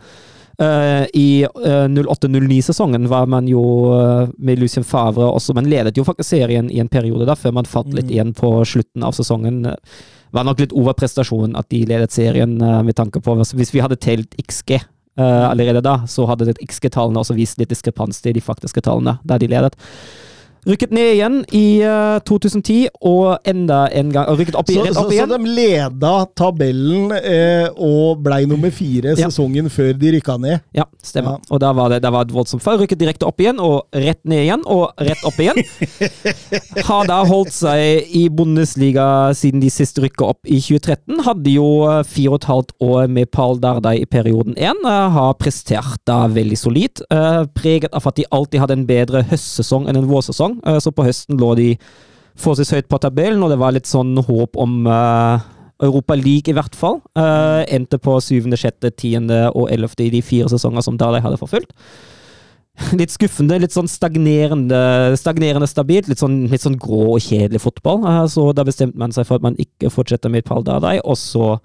Eh, 0.60 1.06
I 1.14 1.45
uh, 1.45 1.88
08-09-sesongen 1.88 3.07
var 3.07 3.30
man 3.31 3.48
jo 3.48 3.61
eh, 3.95 4.27
med 4.38 4.60
Lucien 4.60 4.84
Favre 4.84 5.30
også, 5.31 5.53
men 5.56 5.69
ledet 5.72 5.95
jo 5.95 6.03
faktisk 6.03 6.34
serien 6.34 6.68
i 6.68 6.81
en 6.84 6.90
periode 6.91 7.23
da, 7.30 7.36
før 7.40 7.53
man 7.56 7.69
falt 7.69 7.94
litt 7.94 8.10
Mm. 8.10 8.11
igjen 8.11 8.34
på 8.36 8.49
slutten 8.68 9.03
av 9.03 9.15
sesongen. 9.15 9.61
Det 9.64 10.36
var 10.36 10.44
nok 10.44 10.60
litt 10.60 10.76
overprestasjon 10.76 11.56
at 11.56 11.69
de 11.72 11.86
ledet 11.86 12.11
serien, 12.11 12.61
eh, 12.61 12.81
med 12.84 12.95
tanke 12.95 13.22
på 13.23 13.38
Hvis 13.40 13.73
vi 13.73 13.80
hadde 13.80 13.95
telt 13.95 14.36
XG 14.36 14.76
eh, 14.76 15.49
allerede 15.49 15.81
da, 15.81 16.03
så 16.07 16.27
hadde 16.27 16.45
det 16.45 16.60
XG-tallene 16.60 17.19
også 17.19 17.36
vist 17.36 17.57
litt 17.57 17.69
diskrepans 17.69 18.22
til 18.22 18.34
de 18.34 18.41
faktiske 18.41 18.81
tallene 18.81 19.19
der 19.23 19.40
de 19.40 19.48
ledet. 19.48 19.73
Rykket 20.70 20.91
ned 20.94 21.16
igjen 21.16 21.38
i 21.56 21.82
uh, 21.82 22.20
2010, 22.30 22.90
og 23.10 23.40
enda 23.50 23.88
en 23.98 24.12
gang 24.14 24.28
Rykket 24.38 24.58
opp, 24.60 24.70
i, 24.70 24.76
Så, 24.78 24.84
så, 24.94 25.02
opp 25.02 25.10
så 25.10 25.16
igjen. 25.16 25.32
de 25.34 25.54
leda 25.58 26.12
tabellen 26.38 27.12
eh, 27.18 27.70
og 27.74 28.22
blei 28.26 28.44
nummer 28.50 28.70
fire 28.76 29.16
Ja. 29.18 29.30
sesongen 29.32 29.70
før 29.74 29.94
de 29.98 30.12
rykka 30.18 30.36
ned. 30.41 30.60
Ja, 30.78 30.86
stemmer. 31.04 31.40
Ja. 31.40 31.50
Og 31.56 31.62
da 31.64 31.72
var 31.74 31.90
det, 31.90 32.02
det 32.06 32.12
var 32.14 32.28
et 32.28 32.34
voldsomt 32.36 32.62
fall. 32.62 32.78
Rykket 32.84 33.00
direkte 33.02 33.26
opp 33.28 33.41
igjen, 33.41 33.58
og 33.64 33.88
rett 33.96 34.22
ned 34.30 34.44
igjen, 34.46 34.62
og 34.70 34.94
rett 35.02 35.24
opp 35.26 35.40
igjen. 35.41 35.58
Har 36.90 37.08
da 37.10 37.20
holdt 37.28 37.52
seg 37.56 38.06
i 38.16 38.26
Bundesliga 38.34 39.08
siden 39.38 39.62
de 39.64 39.70
sist 39.74 39.98
rykka 40.02 40.28
opp 40.34 40.46
i 40.50 40.60
2013. 40.62 41.24
Hadde 41.26 41.54
jo 41.56 41.66
eh, 41.90 42.02
fire 42.08 42.36
og 42.36 42.40
et 42.44 42.48
halvt 42.52 42.76
år 42.86 43.10
med 43.12 43.32
Paul 43.34 43.58
Dardai 43.64 43.98
i 44.04 44.08
perioden 44.10 44.54
én. 44.60 44.80
eh, 44.86 45.10
Har 45.18 45.34
prestert 45.41 46.00
da 46.10 46.22
veldig 46.32 46.58
solid. 46.62 47.04
eh, 47.10 47.41
Preget 47.58 47.94
av 47.96 48.06
at 48.10 48.20
de 48.20 48.28
alltid 48.32 48.62
hadde 48.64 48.78
en 48.80 48.86
bedre 48.90 49.24
høstsesong 49.32 49.90
enn 49.90 49.98
en 50.00 50.10
vårsesong. 50.10 50.59
Eh, 50.65 50.80
Så 50.84 50.94
på 50.95 51.06
høsten 51.07 51.40
lå 51.40 51.53
de 51.60 51.69
forholdsvis 52.40 52.76
høyt 52.77 52.91
på 52.91 52.99
tabellen, 53.03 53.41
og 53.44 53.52
det 53.52 53.60
var 53.60 53.76
litt 53.76 53.90
sånn 53.90 54.15
håp 54.15 54.60
om 54.60 54.86
eh, 54.88 55.48
Europa 55.84 56.15
League, 56.15 56.52
i 56.52 56.56
hvert 56.56 56.76
fall. 56.76 56.99
Eh, 57.18 57.64
endte 57.76 57.99
på 58.02 58.18
syvende, 58.23 58.60
sjette, 58.60 58.91
tiende 58.95 59.48
og 59.53 59.69
ellevte 59.72 60.06
i 60.06 60.14
de 60.14 60.22
fire 60.26 60.49
sesonger 60.52 60.86
som 60.86 60.99
Dalai 60.99 61.22
hadde 61.23 61.40
forfulgt. 61.40 61.76
Litt 62.95 63.11
skuffende, 63.11 63.57
litt 63.60 63.73
sånn 63.76 63.90
stagnerende, 63.91 64.77
stagnerende 65.19 65.68
stabilt. 65.68 66.07
Litt 66.07 66.22
sånn, 66.22 66.45
litt 66.48 66.64
sånn 66.64 66.77
grå 66.80 67.18
og 67.18 67.26
kjedelig 67.26 67.60
fotball. 67.60 68.06
Så 68.31 68.45
da 68.56 68.64
bestemte 68.64 68.95
man 69.02 69.11
seg 69.11 69.27
for 69.27 69.36
at 69.36 69.44
man 69.44 69.57
ikke 69.60 69.91
fortsetter 69.91 70.31
med 70.31 70.45
Pal 70.48 70.64
Dardai, 70.64 70.95
og 71.03 71.19
så 71.19 71.57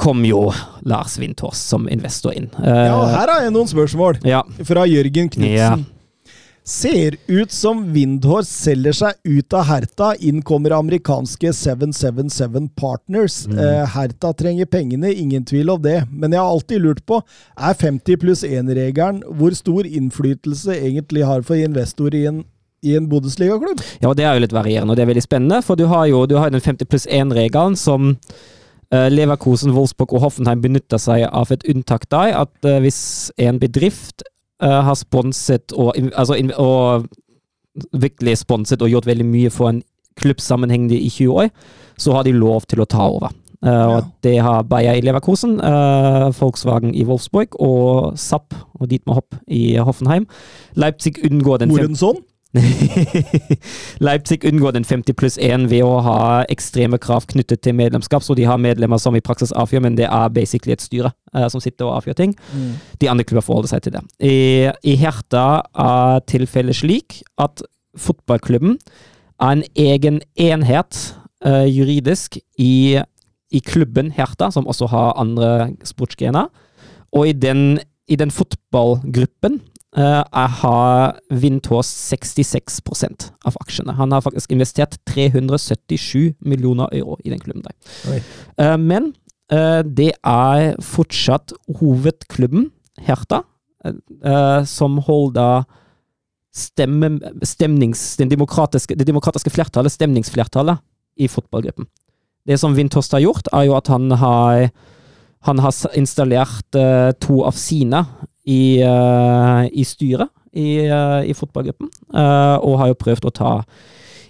kom 0.00 0.24
jo 0.24 0.46
Lars 0.88 1.18
Windhorst 1.20 1.68
som 1.68 1.84
investor 1.92 2.32
inn. 2.32 2.48
Ja, 2.56 2.96
her 3.12 3.34
har 3.34 3.44
jeg 3.44 3.52
noen 3.52 3.68
spørsmål 3.68 4.22
ja. 4.24 4.40
fra 4.64 4.88
Jørgen 4.88 5.28
Knutsen. 5.28 5.52
Ja. 5.52 5.76
Ser 6.64 7.16
ut 7.26 7.52
som 7.52 7.82
Windhorse 7.92 8.48
selger 8.48 8.94
seg 8.96 9.18
ut 9.28 9.52
av 9.52 9.66
Herta. 9.68 10.14
Inn 10.24 10.40
kommer 10.42 10.72
amerikanske 10.72 11.52
777 11.52 12.70
Partners. 12.80 13.42
Mm. 13.46 13.58
Eh, 13.60 13.82
Herta 13.92 14.32
trenger 14.32 14.70
pengene, 14.72 15.12
ingen 15.12 15.44
tvil 15.44 15.74
om 15.74 15.82
det. 15.84 15.98
Men 16.08 16.32
jeg 16.32 16.40
har 16.40 16.48
alltid 16.48 16.80
lurt 16.80 17.04
på, 17.04 17.20
er 17.60 17.76
50 17.76 18.16
pluss 18.22 18.46
1-regelen 18.48 19.20
hvor 19.36 19.52
stor 19.52 19.84
innflytelse 19.84 20.78
egentlig 20.80 21.28
har 21.28 21.44
for 21.44 21.60
investorer 21.60 22.16
i 22.22 22.24
en, 22.32 22.42
i 22.80 22.96
en 22.96 23.12
Bundesliga-klubb? 23.12 23.84
Ja, 24.00 24.08
og 24.08 24.16
det 24.16 24.24
er 24.24 24.32
jo 24.32 24.46
litt 24.46 24.56
varierende, 24.56 24.94
og 24.94 24.96
det 24.96 25.04
er 25.04 25.12
veldig 25.12 25.28
spennende. 25.28 25.60
For 25.66 25.76
du 25.76 25.84
har 25.92 26.08
jo 26.08 26.24
du 26.24 26.38
har 26.40 26.48
den 26.48 26.64
50 26.64 26.88
pluss 26.88 27.04
1-regelen 27.04 27.76
som 27.76 28.14
uh, 28.14 29.08
Leverkosen, 29.12 29.76
Wolfsburg 29.76 30.16
og 30.16 30.24
Hoffenheim 30.30 30.64
benytter 30.64 30.96
seg 30.96 31.28
av 31.28 31.52
et 31.52 31.68
unntak 31.68 32.08
der. 32.08 32.32
At 32.46 32.56
uh, 32.64 32.80
hvis 32.80 33.28
en 33.36 33.60
bedrift 33.60 34.24
eh, 34.24 34.33
har 34.62 34.94
sponset 34.94 35.72
og, 35.72 35.96
altså, 36.14 36.36
og 36.58 37.08
virkelig 37.92 38.38
sponset 38.38 38.82
og 38.82 38.92
gjort 38.92 39.06
veldig 39.06 39.26
mye 39.26 39.50
for 39.50 39.72
en 39.72 39.82
klubb 40.20 40.38
sammenhengende 40.40 40.94
i 40.94 41.08
20 41.10 41.32
år, 41.42 41.48
så 41.98 42.12
har 42.14 42.22
de 42.26 42.32
lov 42.36 42.68
til 42.70 42.82
å 42.84 42.86
ta 42.86 43.08
over. 43.10 43.34
Eh, 43.64 43.86
og 43.96 44.10
Det 44.22 44.36
har 44.42 44.66
Bayer 44.68 44.98
i 44.98 45.00
Leverkosen, 45.04 45.56
uh, 45.60 46.28
Volkswagen 46.36 46.94
i 46.94 47.04
Wolfsburg 47.08 47.56
og 47.60 48.18
Zapp 48.20 48.54
og 48.76 48.90
Dietmar 48.90 49.14
Hopp 49.20 49.38
i 49.48 49.76
Hoffenheim. 49.76 50.26
Leipzig 50.76 51.16
unngår 51.24 51.58
den 51.64 51.70
fem- 51.70 51.78
Morensson? 51.78 52.22
Leipzig 54.06 54.44
unngår 54.46 54.72
den 54.76 54.84
50 54.86 55.16
pluss 55.18 55.36
1 55.42 55.66
ved 55.70 55.82
å 55.82 55.96
ha 56.06 56.18
ekstreme 56.52 57.00
krav 57.02 57.26
knyttet 57.30 57.64
til 57.66 57.74
medlemskap, 57.74 58.22
så 58.22 58.36
de 58.38 58.46
har 58.46 58.60
medlemmer 58.62 59.00
som 59.02 59.16
i 59.16 59.22
praksis 59.24 59.54
avgjør, 59.58 59.82
men 59.86 59.98
det 59.98 60.06
er 60.06 60.34
basically 60.34 60.74
et 60.76 60.84
styre 60.84 61.10
uh, 61.34 61.48
som 61.50 61.62
sitter 61.62 61.88
og 61.88 61.98
avgjør 61.98 62.18
ting. 62.20 62.36
De 63.02 63.10
andre 63.10 63.26
klubber 63.26 63.46
forholder 63.46 63.74
seg 63.74 63.86
til 63.86 63.96
det. 63.96 64.04
I, 64.22 64.70
i 64.86 64.94
Herta 65.00 65.64
er 65.74 66.22
tilfellet 66.30 66.78
slik 66.78 67.22
at 67.42 67.64
fotballklubben 67.98 68.78
er 69.42 69.56
en 69.56 69.66
egen 69.74 70.22
enhet 70.38 71.00
uh, 71.46 71.66
juridisk 71.66 72.38
i, 72.58 73.00
i 73.50 73.64
klubben 73.66 74.14
Herta, 74.14 74.50
som 74.54 74.70
også 74.70 74.90
har 74.94 75.18
andre 75.20 75.72
sportsgrener. 75.86 76.50
Og 77.14 77.30
i 77.30 77.34
den, 77.34 77.80
i 78.10 78.18
den 78.18 78.30
fotballgruppen 78.34 79.60
eh, 79.96 80.22
er- 80.32 80.54
har 80.60 81.18
Windhorst 81.30 82.12
66% 82.12 83.30
av 83.46 83.56
aksjene. 83.60 83.94
Han 83.94 84.12
har 84.12 84.20
faktisk 84.20 84.50
investert 84.52 84.96
377 85.06 86.34
millioner 86.40 86.88
euro 86.92 87.16
i 87.24 87.30
den 87.30 87.38
klubben. 87.38 87.62
der. 87.62 88.12
Oi. 88.12 88.22
Eh, 88.58 88.76
men 88.76 89.14
eh, 89.50 89.82
det 89.82 90.12
er 90.24 90.74
fortsatt 90.80 91.52
hovedklubben, 91.80 92.70
Herta, 93.00 93.42
som 94.64 94.98
holder 94.98 95.64
stemme, 96.54 97.18
den 97.18 98.30
demokratiske, 98.30 98.94
det 98.96 99.06
demokratiske 99.06 99.50
flertallet, 99.50 99.92
stemningsflertallet, 99.92 100.78
i 101.18 101.26
fotballgruppen. 101.28 101.86
Det 102.46 102.56
som 102.58 102.74
Windhorst 102.74 103.12
har 103.12 103.20
gjort, 103.20 103.48
er 103.52 103.66
jo 103.66 103.74
at 103.76 103.86
han 103.88 104.10
har, 104.10 104.70
han 105.42 105.58
har 105.58 105.74
installert 105.94 106.70
to 107.20 107.42
av 107.44 107.52
sine 107.52 108.06
i, 108.44 108.80
eh, 108.84 109.62
i 109.72 109.84
styret 109.84 110.28
i, 110.52 110.86
eh, 110.86 111.20
i 111.30 111.34
fotballgruppen, 111.34 111.90
eh, 112.14 112.56
og 112.62 112.78
har 112.78 112.92
jo 112.92 113.02
prøvd 113.04 113.28
å 113.28 113.34
ta 113.34 113.52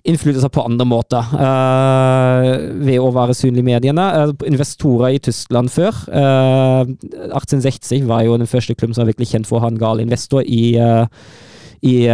innflytelse 0.05 0.51
på 0.53 0.65
andre 0.65 0.85
måter. 0.89 1.33
Uh, 1.33 2.51
ved 2.85 3.01
å 3.01 3.09
være 3.15 3.37
synlig 3.37 3.63
i 3.63 3.69
mediene. 3.71 4.05
Uh, 4.05 4.35
investorer 4.51 5.17
i 5.17 5.23
Tyskland 5.25 5.73
før. 5.73 5.97
Uh, 6.13 6.85
1860 7.31 8.05
var 8.09 8.27
jo 8.27 8.37
den 8.37 8.51
første 8.51 8.77
klubben 8.77 8.97
som 8.97 9.05
var 9.05 9.15
virkelig 9.15 9.31
kjent 9.33 9.49
for 9.49 9.59
å 9.59 9.65
ha 9.65 9.73
en 9.73 9.81
gal 9.81 10.05
investor 10.05 10.45
i 10.45 10.77
i 11.85 12.07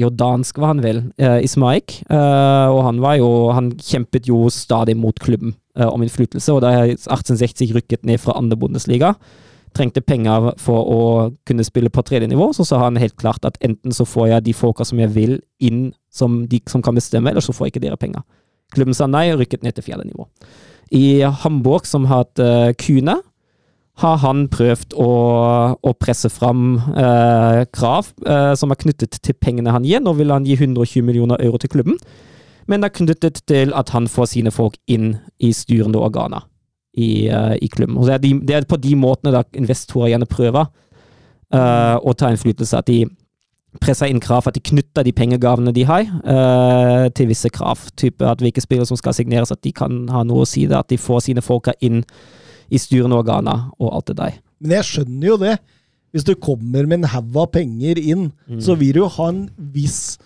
jordansk, 0.00 0.56
var 0.56 0.70
han 0.70 0.78
vel, 0.80 1.00
Ismaik. 1.44 1.98
Og 2.08 2.78
han 2.86 3.02
var 3.04 3.18
jo 3.18 3.50
Han 3.52 3.66
kjempet 3.76 4.24
jo 4.30 4.46
stadig 4.48 4.94
mot 4.96 5.18
klubben 5.20 5.52
om 5.76 6.00
innflytelse, 6.00 6.54
og 6.54 6.62
da 6.64 6.70
1860 6.86 7.74
rykket 7.76 8.08
ned 8.08 8.16
fra 8.22 8.32
andre 8.40 8.56
Bundesliga, 8.56 9.12
trengte 9.76 10.02
penger 10.02 10.50
for 10.60 10.90
å 10.90 11.00
kunne 11.48 11.64
spille 11.66 11.92
på 11.92 12.02
tredje 12.06 12.28
nivå, 12.30 12.50
så 12.56 12.66
sa 12.66 12.80
han 12.84 12.98
helt 13.00 13.16
klart 13.20 13.46
at 13.46 13.58
enten 13.64 13.94
så 13.94 14.06
får 14.08 14.32
jeg 14.32 14.46
de 14.48 14.56
folka 14.56 14.86
som 14.86 15.00
jeg 15.02 15.12
vil, 15.14 15.38
inn 15.62 15.90
som 16.12 16.42
de 16.50 16.60
som 16.70 16.82
kan 16.82 16.96
bestemme, 16.98 17.30
eller 17.30 17.44
så 17.44 17.54
får 17.54 17.68
jeg 17.68 17.76
ikke 17.76 17.86
dere 17.86 18.00
penger. 18.00 18.26
Klubben 18.74 18.96
sa 18.96 19.08
nei 19.10 19.28
og 19.32 19.40
rykket 19.42 19.64
ned 19.66 19.76
til 19.76 19.86
fjerde 19.86 20.06
nivå. 20.08 20.26
I 20.94 21.22
Hamburg, 21.42 21.86
som 21.86 22.06
har 22.10 22.24
hatt 22.24 22.42
uh, 22.42 22.70
Kune, 22.78 23.20
har 24.00 24.20
han 24.22 24.46
prøvd 24.50 24.94
å, 24.98 25.10
å 25.76 25.90
presse 26.00 26.30
fram 26.32 26.78
eh, 26.96 27.62
krav 27.74 28.06
eh, 28.24 28.52
som 28.56 28.72
er 28.72 28.78
knyttet 28.80 29.18
til 29.20 29.36
pengene 29.36 29.74
han 29.74 29.84
gir. 29.84 30.00
Nå 30.00 30.14
vil 30.16 30.32
han 30.32 30.46
gi 30.48 30.56
120 30.56 31.04
millioner 31.04 31.42
euro 31.44 31.60
til 31.60 31.72
klubben, 31.74 31.98
men 32.70 32.80
det 32.80 32.88
er 32.88 32.96
knyttet 32.96 33.42
til 33.50 33.74
at 33.76 33.92
han 33.92 34.08
får 34.08 34.30
sine 34.32 34.54
folk 34.54 34.78
inn 34.88 35.18
i 35.36 35.52
styrende 35.52 36.00
organer 36.00 36.46
i, 36.94 37.28
uh, 37.30 37.54
i 37.60 37.68
klubben. 37.70 37.96
Og 37.98 38.06
det, 38.08 38.14
er 38.14 38.22
de, 38.24 38.32
det 38.46 38.56
er 38.56 38.68
på 38.68 38.78
de 38.80 38.96
måtene 38.98 39.32
da 39.34 39.44
investorer 39.58 40.12
gjerne 40.14 40.26
prøver 40.30 40.66
uh, 41.54 41.96
å 42.02 42.14
ta 42.18 42.30
innflytelse. 42.32 42.78
At 42.80 42.88
de 42.90 43.04
presser 43.80 44.10
inn 44.10 44.18
krav, 44.22 44.48
at 44.50 44.56
de 44.56 44.62
knytter 44.66 45.06
de 45.06 45.12
pengegavene 45.14 45.72
de 45.74 45.84
har, 45.86 46.08
uh, 46.26 47.06
til 47.14 47.30
visse 47.30 47.50
krav. 47.54 47.84
Type 48.00 48.26
at 48.26 48.42
hvilke 48.42 48.62
spillere 48.64 48.88
som 48.90 48.98
skal 48.98 49.14
signeres, 49.14 49.52
at 49.54 49.62
de 49.62 49.72
kan 49.72 50.02
ha 50.10 50.24
noe 50.26 50.42
å 50.42 50.48
si 50.48 50.66
det, 50.66 50.78
at 50.78 50.90
de 50.90 50.98
får 50.98 51.28
sine 51.28 51.44
folka 51.44 51.76
inn 51.80 52.02
i 52.70 52.78
styrende 52.78 53.18
organer 53.18 53.68
og 53.78 53.92
alt 53.94 54.10
det 54.10 54.18
der. 54.18 54.40
Men 54.60 54.76
jeg 54.80 54.88
skjønner 54.90 55.30
jo 55.30 55.36
det. 55.40 55.54
Hvis 56.10 56.26
du 56.26 56.34
kommer 56.34 56.88
med 56.90 57.00
en 57.04 57.12
haug 57.12 57.36
av 57.38 57.52
penger 57.54 57.98
inn, 58.02 58.32
Mm. 58.50 58.58
så 58.60 58.74
vil 58.74 58.92
du 58.98 59.04
ha 59.06 59.28
en 59.30 59.48
viss 59.56 60.18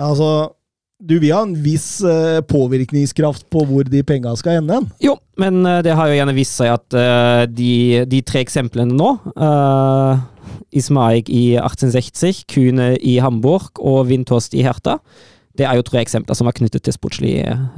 Altså, 0.00 0.54
du 1.00 1.16
vil 1.18 1.32
ha 1.32 1.40
en 1.46 1.54
viss 1.64 2.02
eh, 2.04 2.40
påvirkningskraft 2.44 3.46
på 3.52 3.64
hvor 3.68 3.88
de 3.88 4.02
penga 4.06 4.34
skal 4.38 4.60
ende. 4.60 4.82
Jo, 5.02 5.16
men 5.40 5.64
eh, 5.66 5.80
det 5.86 5.96
har 5.96 6.10
jo 6.10 6.18
gjerne 6.18 6.36
vist 6.36 6.58
seg 6.60 6.74
at 6.74 6.96
eh, 6.96 7.44
de, 7.48 7.72
de 8.10 8.20
tre 8.26 8.42
eksemplene 8.44 8.94
nå 8.96 9.14
uh, 9.40 10.20
Ismaik 10.76 11.30
i 11.32 11.56
1860, 11.56 12.44
Kune 12.50 12.92
i 13.00 13.16
Hamburg 13.22 13.80
og 13.80 14.10
Windhorst 14.10 14.54
i 14.54 14.64
Herta. 14.66 14.98
Det 15.56 15.66
er 15.66 15.76
jo 15.76 15.84
tre 15.84 16.02
eksempler 16.04 16.36
som 16.38 16.48
er 16.48 16.56
knyttet 16.56 16.84
til 16.86 16.94
sportslig, 16.94 17.34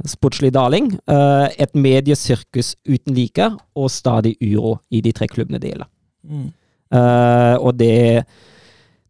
sportslig 0.07 0.53
daling. 0.55 0.91
Uh, 1.09 1.47
et 1.57 1.73
mediesirkus 1.73 2.75
uten 2.85 3.15
like, 3.17 3.49
og 3.75 3.91
stadig 3.91 4.35
uro 4.43 4.77
i 4.93 5.01
de 5.03 5.15
tre 5.15 5.29
klubbene 5.31 5.61
det 5.63 5.73
gjelder. 5.73 5.89
Uh, 6.93 7.55
og 7.57 7.73
det 7.79 8.25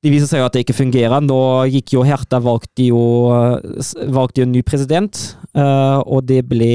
det 0.04 0.12
viser 0.12 0.28
seg 0.28 0.42
jo 0.42 0.46
at 0.50 0.56
det 0.56 0.66
ikke 0.66 0.76
fungerer. 0.76 1.24
Nå 1.24 1.40
gikk 1.72 1.94
jo 1.96 2.04
Herta 2.04 2.42
valgte 2.44 2.90
jo, 2.90 3.02
valgte 4.12 4.42
jo 4.42 4.48
en 4.48 4.52
ny 4.52 4.64
president, 4.68 5.20
eh, 5.56 6.00
og 6.04 6.26
det 6.28 6.42
ble, 6.50 6.72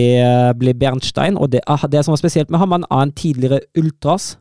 ble 0.56 0.72
Bernstein. 0.80 1.36
Og 1.36 1.52
det, 1.52 1.60
er- 1.68 1.88
det 1.92 2.04
som 2.06 2.14
var 2.16 2.22
spesielt 2.22 2.48
med 2.50 2.62
ham, 2.62 2.72
han 2.78 2.86
er 2.88 3.02
en 3.04 3.12
tidligere 3.12 3.60
ultras. 3.78 4.36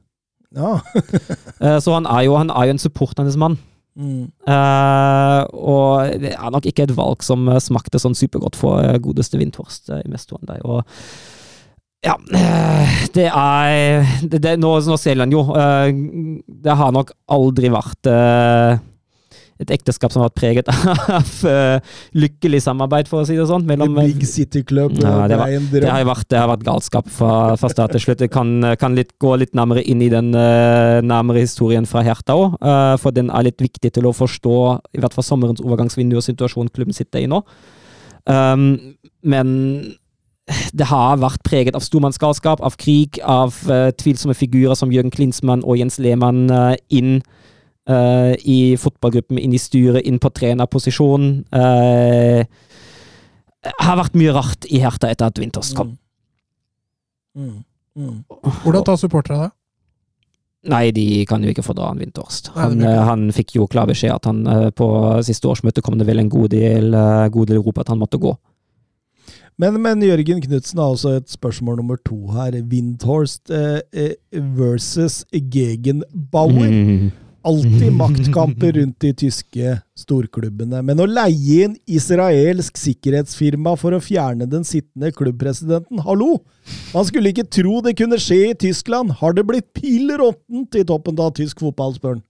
Ja. 0.56 0.78
Eh, 1.58 1.80
så 1.82 1.96
han 1.96 2.06
er 2.06 2.22
jo, 2.28 2.36
han 2.38 2.52
er 2.54 2.68
jo 2.70 2.76
en 2.76 2.80
supportende 2.80 3.34
mann. 3.42 3.56
Mm. 3.98 4.28
Eh, 4.46 5.40
og 5.58 6.20
det 6.22 6.36
er 6.36 6.52
nok 6.54 6.68
ikke 6.70 6.86
et 6.86 6.94
valg 6.96 7.24
som 7.26 7.48
eh, 7.50 7.58
smakte 7.64 7.98
sånn 7.98 8.14
supergodt 8.16 8.56
for 8.60 8.78
eh, 8.84 9.00
godeste 9.02 9.40
Windhorst, 9.42 9.90
uh, 9.90 10.04
investoren 10.06 10.46
der. 10.46 10.62
Og 10.62 10.86
ja, 12.06 12.14
eh, 12.38 13.00
det 13.16 13.26
er 13.32 14.06
det, 14.22 14.42
det, 14.44 14.52
nå, 14.62 14.76
nå 14.86 14.98
selger 15.02 15.26
han 15.26 15.34
jo. 15.34 15.42
eh, 15.58 15.90
det 16.68 16.76
har 16.78 16.92
nok 16.94 17.12
aldri 17.34 17.72
vært 17.74 18.10
eh, 18.12 18.78
et 19.58 19.72
ekteskap 19.74 20.14
som 20.14 20.22
har 20.22 20.30
vært 20.30 20.38
preget 20.38 20.68
av 21.18 21.32
lykkelig 22.14 22.60
samarbeid, 22.62 23.08
for 23.10 23.24
å 23.24 23.26
si 23.26 23.34
det 23.34 23.48
sånn. 23.50 23.64
The 23.66 23.88
Big 23.90 24.22
City 24.30 24.62
Club. 24.62 24.94
Ja, 25.02 25.26
det 25.26 25.40
var- 25.42 25.50
det 25.50 25.90
har 25.90 26.06
vært, 26.06 26.28
det 26.30 26.38
har 26.38 26.52
vært 26.52 26.66
galskap 26.68 27.10
fra, 27.10 27.56
fra 27.58 27.72
start 27.74 27.96
til 27.98 28.04
slutt. 28.06 28.22
Jeg 28.22 28.30
kan, 28.36 28.52
kan 28.78 28.94
litt, 28.94 29.16
gå 29.18 29.34
litt 29.42 29.58
nærmere 29.58 29.82
inn 29.90 30.04
i 30.06 30.12
den 30.14 30.30
nærmere 30.30 31.42
historien 31.42 31.90
fra 31.90 32.04
Herta 32.06 32.38
òg, 32.38 32.54
for 33.02 33.18
den 33.18 33.34
er 33.34 33.48
litt 33.50 33.58
viktig 33.66 33.96
til 33.98 34.06
å 34.06 34.14
forstå 34.14 34.54
i 34.94 35.02
hvert 35.02 35.18
fall 35.18 35.26
sommerens 35.26 35.66
overgangsvindu 35.66 36.20
og 36.22 36.28
situasjonen 36.30 36.70
klubben 36.70 36.94
sitter 36.94 37.26
i 37.26 37.32
nå. 37.32 37.42
Um, 38.30 38.70
men 39.26 39.56
det 40.80 40.88
har 40.88 41.20
vært 41.20 41.44
preget 41.48 41.76
av 41.76 41.84
stormannsgalskap, 41.84 42.62
av 42.64 42.78
krig, 42.80 43.20
av 43.24 43.56
uh, 43.68 43.90
tvilsomme 44.00 44.36
figurer 44.38 44.78
som 44.80 44.94
Jørgen 44.94 45.12
Klinsmann 45.12 45.66
og 45.68 45.80
Jens 45.80 46.00
Lehmann 46.00 46.48
uh, 46.52 46.74
inn 46.88 47.20
uh, 47.90 48.32
i 48.48 48.78
fotballgruppen, 48.80 49.42
inn 49.42 49.56
i 49.56 49.62
styret, 49.62 50.06
inn 50.08 50.22
på 50.24 50.32
trenerposisjon. 50.32 51.30
Uh, 51.52 52.48
har 53.84 54.00
vært 54.00 54.16
mye 54.16 54.34
rart 54.36 54.68
i 54.72 54.80
Herta 54.80 55.12
etter 55.12 55.28
at 55.28 55.40
Winters 55.42 55.74
kom. 55.76 55.98
Mm. 57.36 57.64
Mm. 57.98 58.20
Hvordan 58.64 58.86
tar 58.88 59.00
supporterne 59.02 59.48
det? 59.48 59.54
Nei, 60.68 60.88
de 60.92 61.24
kan 61.30 61.44
jo 61.44 61.52
ikke 61.52 61.64
fordra 61.64 61.92
han 61.92 62.00
Winterst. 62.02 62.50
Han, 62.58 62.80
det 62.82 62.92
han 62.92 63.28
fikk 63.36 63.54
jo 63.56 63.68
klar 63.72 63.88
beskjed 63.88 64.12
at 64.12 64.26
han 64.28 64.42
på 64.76 64.88
siste 65.24 65.48
årsmøte 65.48 65.84
kom 65.86 65.96
det 66.00 66.08
vel 66.10 66.20
en 66.20 66.32
god 66.32 66.50
del, 66.52 66.96
god 67.32 67.52
del 67.52 67.62
rop 67.64 67.80
at 67.84 67.92
han 67.94 68.02
måtte 68.02 68.20
gå. 68.20 68.34
Men, 69.58 69.80
men 69.82 70.04
Jørgen 70.06 70.42
Knutsen 70.44 70.78
har 70.78 70.92
også 70.94 71.16
et 71.18 71.32
spørsmål 71.34 71.80
nummer 71.80 71.98
to 72.06 72.18
her. 72.36 72.60
Windhorst 72.70 73.50
eh, 73.50 73.80
eh, 73.90 74.44
versus 74.58 75.24
Gegenbauer. 75.34 76.70
Mm. 76.70 77.08
Alltid 77.48 77.94
maktkamper 77.96 78.76
rundt 78.76 79.00
de 79.02 79.14
tyske 79.16 79.78
storklubbene. 79.98 80.82
Men 80.84 81.00
å 81.00 81.08
leie 81.08 81.64
inn 81.64 81.78
israelsk 81.88 82.78
sikkerhetsfirma 82.82 83.74
for 83.80 83.96
å 83.96 84.02
fjerne 84.04 84.50
den 84.52 84.68
sittende 84.68 85.14
klubbpresidenten, 85.16 86.02
hallo! 86.06 86.42
Man 86.94 87.08
skulle 87.08 87.34
ikke 87.34 87.48
tro 87.60 87.82
det 87.86 87.98
kunne 88.00 88.20
skje 88.22 88.52
i 88.52 88.56
Tyskland. 88.68 89.18
Har 89.22 89.36
det 89.38 89.46
blitt 89.48 89.68
pill 89.78 90.12
råttent 90.20 90.78
i 90.80 90.86
toppen 90.88 91.20
av 91.20 91.34
tysk 91.38 91.62
fotball, 91.64 91.96
spør 91.98 92.18
han. 92.18 92.24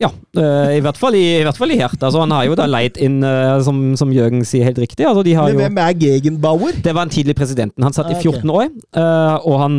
Ja, 0.00 0.08
øh, 0.40 0.70
i 0.78 0.80
hvert 0.80 0.96
fall 0.96 1.16
i, 1.18 1.24
i, 1.36 1.42
hvert 1.44 1.58
fall 1.58 1.74
i 1.74 1.76
Hertha. 1.76 2.06
Altså, 2.08 2.22
han 2.22 2.32
har 2.32 2.46
jo 2.48 2.54
da 2.56 2.64
leid 2.70 2.96
inn, 3.04 3.18
øh, 3.26 3.58
som, 3.66 3.82
som 4.00 4.12
Jørgen 4.14 4.46
sier 4.48 4.64
helt 4.64 4.80
riktig 4.80 5.04
altså, 5.04 5.20
de 5.26 5.34
har 5.36 5.50
Men 5.50 5.58
jo, 5.58 5.60
hvem 5.66 5.80
er 5.82 5.98
Gegenbauer? 6.00 6.78
Det 6.80 6.94
var 6.96 7.04
en 7.04 7.12
tidlig 7.12 7.36
presidenten. 7.36 7.84
Han 7.84 7.92
satt 7.92 8.08
Ah, 8.08 8.14
i 8.14 8.16
ok. 8.16 8.40
14 8.40 8.54
år, 8.54 8.70
øh, 8.96 9.36
og 9.44 9.58
han 9.60 9.76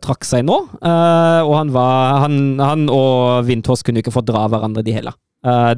trakk 0.00 0.24
seg 0.24 0.46
nå. 0.48 0.56
og 0.80 1.52
han, 1.58 1.74
var, 1.74 2.22
han, 2.24 2.40
han 2.62 2.88
og 2.88 3.44
Windhorst 3.44 3.84
kunne 3.84 4.00
ikke 4.00 4.14
fordra 4.14 4.46
hverandre, 4.48 4.82
de 4.86 4.96
heller. 4.96 5.16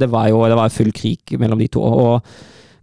Det 0.01 0.09
var 0.09 0.31
jo 0.31 0.47
det 0.49 0.57
var 0.57 0.73
full 0.73 0.95
krig 0.95 1.35
mellom 1.39 1.59
de 1.61 1.67
to. 1.75 1.83
og 1.83 2.31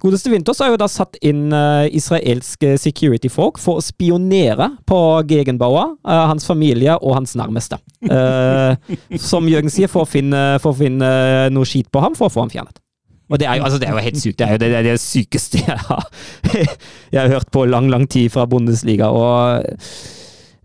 Godeste 0.03 0.29
Winters 0.29 0.59
har 0.61 0.69
jo 0.69 0.77
da 0.77 0.87
satt 0.91 1.17
inn 1.25 1.47
uh, 1.49 1.87
israelske 1.89 2.75
security-folk 2.77 3.57
for 3.61 3.79
å 3.79 3.85
spionere 3.85 4.69
på 4.89 4.99
Gegenbauer, 5.29 5.95
uh, 6.05 6.25
hans 6.29 6.45
familie 6.45 6.99
og 6.99 7.15
hans 7.17 7.33
nærmeste. 7.39 7.79
Uh, 8.05 8.77
som 9.17 9.47
Jørgen 9.49 9.73
sier, 9.73 9.89
for 9.89 10.05
å 10.05 10.09
finne, 10.09 10.43
for 10.61 10.75
å 10.75 10.77
finne 10.77 11.09
noe 11.53 11.69
skit 11.69 11.89
på 11.89 12.03
ham, 12.03 12.17
for 12.17 12.29
å 12.29 12.35
få 12.35 12.45
ham 12.45 12.53
fjernet. 12.53 12.77
Og 13.27 13.41
det 13.41 13.47
er 13.49 13.59
jo, 13.59 13.65
altså, 13.67 13.79
det 13.81 13.89
er 13.89 13.97
jo 13.97 14.05
helt 14.05 14.21
sykt. 14.21 14.37
Det 14.39 14.45
er 14.45 14.53
jo 14.53 14.59
det, 14.61 14.69
det, 14.71 14.77
er 14.77 14.85
det 14.87 14.99
sykeste 15.03 15.63
jeg 15.65 15.79
har, 15.89 16.05
jeg 17.13 17.19
har 17.19 17.33
hørt 17.33 17.49
på 17.51 17.65
lang, 17.67 17.89
lang 17.91 18.05
tid 18.07 18.29
fra 18.31 18.45
Bundesliga. 18.47 19.09
Og 19.11 19.65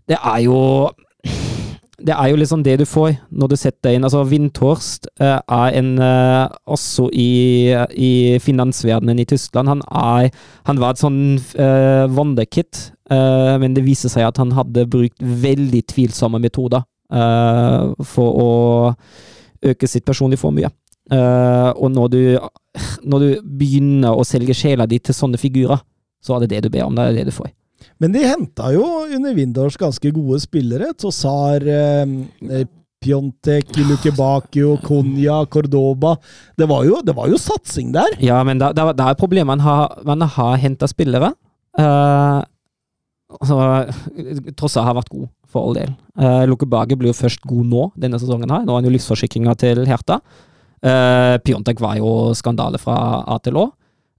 det 0.07 0.19
er 0.19 0.39
jo 0.45 0.59
det 2.01 2.15
er 2.15 2.31
jo 2.31 2.39
liksom 2.39 2.63
det 2.65 2.79
du 2.81 2.85
får 2.89 3.11
når 3.29 3.51
du 3.51 3.55
setter 3.59 3.89
deg 3.89 3.97
inn 3.97 4.07
Altså, 4.07 4.23
Windhorst 4.25 5.05
uh, 5.21 5.39
er 5.41 5.75
en 5.77 5.91
uh, 6.01 6.47
Også 6.65 7.05
i, 7.13 7.69
i 7.93 8.39
finansverdenen 8.41 9.21
i 9.21 9.27
Tyskland. 9.29 9.69
Han, 9.69 9.83
er, 9.89 10.31
han 10.65 10.81
var 10.81 10.95
et 10.95 11.03
sånn 11.03 11.21
uh, 11.59 12.09
wonderkid, 12.09 12.81
uh, 13.13 13.59
men 13.61 13.77
det 13.77 13.85
viser 13.85 14.11
seg 14.11 14.25
at 14.25 14.41
han 14.41 14.55
hadde 14.57 14.87
brukt 14.89 15.21
veldig 15.21 15.83
tvilsomme 15.93 16.41
metoder 16.41 16.81
eh, 17.13 18.05
for 18.07 18.43
å 18.43 18.51
øke 19.63 19.89
sitt 19.89 20.05
personlige 20.05 20.41
formue. 20.41 20.69
Eh, 21.11 21.71
og 21.75 21.91
når 21.91 22.07
du, 22.13 22.21
når 23.03 23.25
du 23.25 23.29
begynner 23.59 24.15
å 24.15 24.25
selge 24.27 24.55
sjela 24.57 24.87
di 24.89 24.99
til 24.99 25.15
sånne 25.15 25.41
figurer, 25.41 25.83
så 26.23 26.37
er 26.37 26.45
det 26.45 26.55
det 26.55 26.63
du 26.65 26.73
ber 26.73 26.87
om. 26.87 26.95
Det 26.95 27.09
er 27.09 27.19
det 27.19 27.27
du 27.29 27.35
får. 27.35 27.51
Men 28.03 28.11
de 28.11 28.23
henta 28.27 28.73
jo 28.75 28.83
under 29.15 29.35
Windors 29.37 29.77
ganske 29.79 30.09
gode 30.11 30.41
spillere. 30.43 30.89
Tossar, 30.99 31.63
eh, 31.63 32.65
Pjontek, 33.03 33.71
Lukebakio, 33.77 34.77
Konya, 34.83 35.45
Cordoba. 35.45 36.17
Det 36.57 36.67
var 36.67 36.83
jo, 36.87 37.01
det 37.03 37.15
var 37.15 37.29
jo 37.31 37.39
satsing 37.39 37.91
der! 37.95 38.15
Ja, 38.23 38.41
men 38.47 38.59
da, 38.59 38.71
da, 38.75 38.89
da 38.95 39.11
er 39.11 39.19
problemet 39.19 39.49
man 39.53 39.63
har, 39.63 39.99
man 40.07 40.23
har 40.23 40.55
henta 40.61 40.87
spillere. 40.87 41.33
Uh, 41.79 42.39
altså, 43.39 43.59
Trossa 44.55 44.85
har 44.87 44.95
vært 44.99 45.11
god, 45.11 45.27
for 45.51 45.67
all 45.67 45.77
del. 45.79 45.93
Uh, 46.19 46.43
Lukebage 46.47 46.95
blir 46.99 47.11
jo 47.11 47.19
først 47.19 47.43
god 47.49 47.69
nå, 47.71 47.85
denne 47.99 48.19
sesongen 48.21 48.51
her. 48.55 48.63
Nå 48.63 48.71
er 48.71 48.81
han 48.81 48.87
jo 48.87 48.95
livsforsikringa 48.95 49.55
til 49.59 49.83
Herta. 49.89 50.21
Uh, 50.83 51.35
Pjontek 51.43 51.83
var 51.83 51.99
jo 51.99 52.31
skandale 52.39 52.79
fra 52.79 52.97
A 53.27 53.39
til 53.43 53.59
Å. 53.59 53.69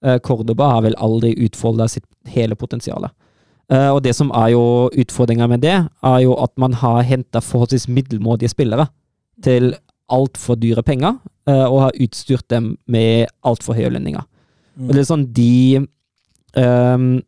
Uh, 0.05 0.19
Cordoba 0.24 0.74
har 0.77 0.85
vel 0.85 0.97
aldri 1.01 1.32
utfolda 1.47 1.89
sitt 1.89 2.09
hele 2.36 2.56
potensial. 2.61 3.09
Uh, 3.73 3.95
og 3.95 4.03
det 4.05 4.12
som 4.16 4.31
er 4.36 4.53
jo 4.53 4.65
utfordringa 4.93 5.49
med 5.49 5.62
det, 5.65 5.77
er 5.89 6.19
jo 6.24 6.35
at 6.43 6.53
man 6.61 6.77
har 6.82 7.03
henta 7.09 7.41
forholdsvis 7.41 7.89
middelmådige 7.89 8.53
spillere 8.53 8.86
til 9.45 9.73
altfor 10.12 10.59
dyre 10.61 10.85
penger, 10.85 11.16
uh, 11.49 11.66
og 11.70 11.78
har 11.86 12.01
utstyrt 12.05 12.49
dem 12.53 12.74
med 12.86 13.31
altfor 13.45 13.77
høye 13.78 13.93
lønninger. 13.97 14.27
Og 14.85 14.91
det 14.93 15.05
er 15.05 15.07
sånn 15.07 15.28
de 15.31 15.85
um, 16.59 17.20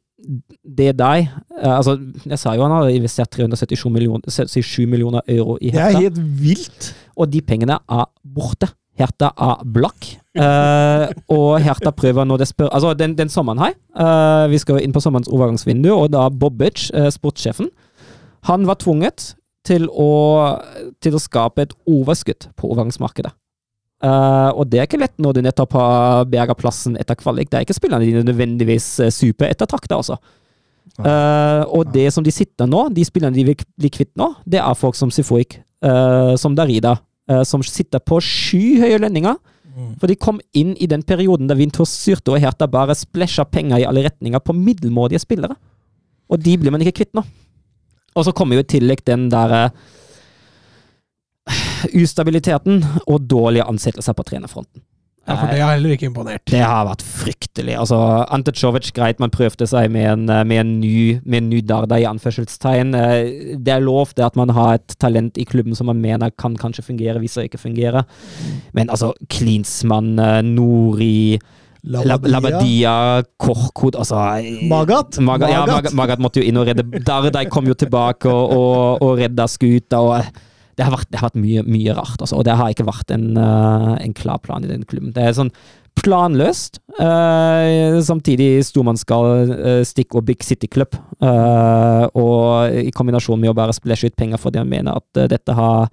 Det 0.66 0.88
deg 0.98 1.28
eh, 1.28 1.70
Altså, 1.70 1.92
jeg 2.26 2.40
sa 2.42 2.56
jo 2.56 2.64
han 2.64 2.72
har 2.74 2.88
investert 2.90 3.30
377 3.30 3.84
millioner, 3.94 4.26
77 4.26 4.88
millioner 4.90 5.22
euro 5.30 5.54
i 5.60 5.70
Herta. 5.70 5.92
Det 5.94 6.00
er 6.00 6.08
helt 6.08 6.18
vilt! 6.42 6.88
og 7.16 7.30
de 7.32 7.40
pengene 7.40 7.78
er 7.88 8.08
borte. 8.20 8.68
Herta 8.98 9.30
er 9.40 9.62
blakk. 9.72 10.08
Eh, 10.36 11.14
og 11.32 11.48
Hertha 11.64 11.92
prøver 11.96 12.28
nå 12.28 12.36
det 12.40 12.48
spør... 12.50 12.68
Altså, 12.68 12.92
den, 12.98 13.14
den 13.16 13.30
sommeren 13.32 13.62
her 13.62 13.72
uh, 13.96 14.44
Vi 14.52 14.58
skal 14.60 14.82
inn 14.84 14.92
på 14.92 15.00
sommerens 15.00 15.30
overgangsvindu, 15.32 15.88
og 15.94 16.10
da 16.12 16.26
Bobic, 16.28 16.90
uh, 16.92 17.08
sportssjefen, 17.12 17.70
han 18.50 18.66
var 18.68 18.78
tvunget 18.82 19.32
til 19.66 19.88
å, 19.90 20.10
til 21.02 21.16
å 21.16 21.22
skape 21.22 21.64
et 21.64 21.74
overskudd 21.90 22.50
på 22.54 22.68
overgangsmarkedet. 22.68 23.32
Uh, 24.04 24.52
og 24.52 24.68
det 24.70 24.82
er 24.82 24.86
ikke 24.86 25.00
lett 25.00 25.16
når 25.22 25.38
du 25.38 25.44
nettopp 25.46 25.74
har 25.78 26.28
berga 26.30 26.54
plassen 26.58 26.98
etter 27.00 27.16
kvalik. 27.18 27.48
Det 27.50 27.58
er 27.58 27.66
ikke 27.66 27.78
spillerne 27.78 28.06
dine 28.06 28.26
nødvendigvis 28.28 28.90
super 28.98 29.14
superettertrakta, 29.16 29.98
altså. 29.98 30.20
Uh, 30.96 31.66
og 31.76 31.90
det 31.92 32.06
som 32.14 32.24
de 32.24 32.32
sitter 32.32 32.68
nå, 32.70 32.86
de 32.94 33.04
spillerne 33.04 33.36
de 33.36 33.44
vil 33.48 33.64
bli 33.76 33.90
kvitt 33.92 34.12
nå, 34.16 34.30
det 34.48 34.60
er 34.62 34.78
folk 34.78 34.96
som 34.96 35.10
Sifoik, 35.12 35.58
uh, 35.84 36.36
som 36.40 36.54
Darida, 36.56 36.96
eh, 37.28 37.42
som 37.44 37.62
sitter 37.66 38.00
på 38.00 38.20
skyhøye 38.22 39.00
lønninger. 39.02 39.36
For 40.00 40.08
de 40.08 40.16
kom 40.16 40.38
inn 40.56 40.72
i 40.80 40.88
den 40.88 41.02
perioden 41.04 41.50
da 41.50 41.56
Vintor 41.58 41.84
styrte 41.88 42.32
og 42.32 42.40
Hertha 42.40 42.68
bare 42.70 42.96
splæsja 42.96 43.44
penger 43.44 43.82
i 43.82 43.88
alle 43.88 44.06
retninger 44.06 44.40
på 44.40 44.56
middelmådige 44.56 45.20
spillere. 45.20 45.56
Og 46.32 46.40
de 46.42 46.56
blir 46.58 46.72
man 46.72 46.82
ikke 46.82 47.02
kvitt 47.02 47.14
nå. 47.16 47.22
Og 48.16 48.24
så 48.24 48.32
kommer 48.32 48.56
jo 48.56 48.64
i 48.64 48.70
tillegg 48.72 49.04
den 49.04 49.28
der 49.32 49.52
uh, 49.68 49.70
ustabiliteten 52.02 52.80
og 53.04 53.28
dårlige 53.28 53.68
ansettelser 53.68 54.16
på 54.16 54.24
trenerfronten. 54.24 54.80
Ja, 55.26 55.34
for 55.40 55.50
det 55.50 55.58
har 55.60 55.72
heller 55.74 55.90
ikke 55.96 56.06
imponert. 56.06 56.44
Det 56.46 56.60
har 56.62 56.84
vært 56.86 57.02
fryktelig. 57.02 57.74
Altså, 57.80 57.98
Ante 58.30 58.52
Czovic, 58.54 58.92
greit, 58.94 59.18
man 59.18 59.32
prøvde 59.34 59.66
seg 59.66 59.90
med 59.90 60.06
en, 60.12 60.24
med 60.46 60.60
en 60.60 60.70
ny, 60.80 61.18
med 61.24 61.42
en 61.42 61.48
ny 61.50 61.60
Darda 61.66 61.98
i 61.98 62.06
anførselstegn. 62.06 62.94
Eh, 62.94 63.56
Det 63.58 63.74
er 63.74 63.82
lov 63.82 64.12
det 64.14 64.24
at 64.24 64.36
man 64.38 64.54
har 64.54 64.74
et 64.78 64.94
talent 65.02 65.36
i 65.38 65.44
klubben 65.44 65.74
som 65.74 65.86
man 65.90 65.98
mener 66.00 66.30
kan 66.38 66.54
kanskje 66.56 66.84
fungere, 66.86 67.18
hvis 67.18 67.34
det 67.34 67.48
ikke 67.50 67.58
fungerer. 67.64 68.06
Men 68.72 68.88
altså, 68.88 69.12
Klinsmann, 69.28 70.18
eh, 70.18 70.42
Nori 70.46 71.38
Lab- 71.86 72.26
Labadia, 72.26 73.22
Korkod 73.38 73.94
altså 73.94 74.16
Magat? 74.66 75.18
Magat, 75.22 75.50
ja, 75.50 75.66
Magat. 75.66 75.92
Magat, 75.94 76.18
måtte 76.18 76.40
jo 76.42 76.46
inn 76.48 76.56
og 76.58 76.66
redde 76.66 76.82
Dardai 77.06 77.44
kom 77.50 77.66
jo 77.70 77.74
tilbake 77.78 78.26
og, 78.26 78.50
og, 78.56 79.02
og 79.06 79.18
redda 79.20 79.46
skuta. 79.46 80.00
og 80.02 80.16
eh, 80.18 80.30
det 80.76 80.84
har 80.84 80.92
vært, 80.92 81.08
det 81.10 81.20
har 81.20 81.30
vært 81.30 81.40
mye, 81.40 81.64
mye 81.64 81.96
rart, 81.96 82.20
altså. 82.20 82.38
Og 82.38 82.46
det 82.46 82.56
har 82.58 82.72
ikke 82.72 82.88
vært 82.88 83.12
en, 83.14 83.30
eh, 83.40 83.92
en 84.04 84.14
klar 84.16 84.40
plan 84.44 84.64
i 84.64 84.70
den 84.70 84.84
klubben. 84.84 85.14
Det 85.16 85.24
er 85.24 85.36
sånn 85.36 85.52
planløst. 85.96 86.76
Uh, 87.00 87.96
samtidig 88.04 88.60
stormannsgal, 88.68 89.48
uh, 89.48 89.80
Stick 89.88 90.12
og 90.14 90.26
Big 90.28 90.44
City 90.44 90.68
Club. 90.68 90.92
Uh, 91.24 92.04
og 92.12 92.76
i 92.76 92.92
kombinasjon 92.92 93.40
med 93.40 93.54
å 93.54 93.56
bare 93.56 93.72
splæsje 93.72 94.12
ut 94.12 94.18
penger 94.20 94.40
fordi 94.40 94.60
man 94.60 94.74
mener 94.74 95.00
at 95.00 95.22
uh, 95.22 95.24
dette 95.32 95.56
har 95.56 95.88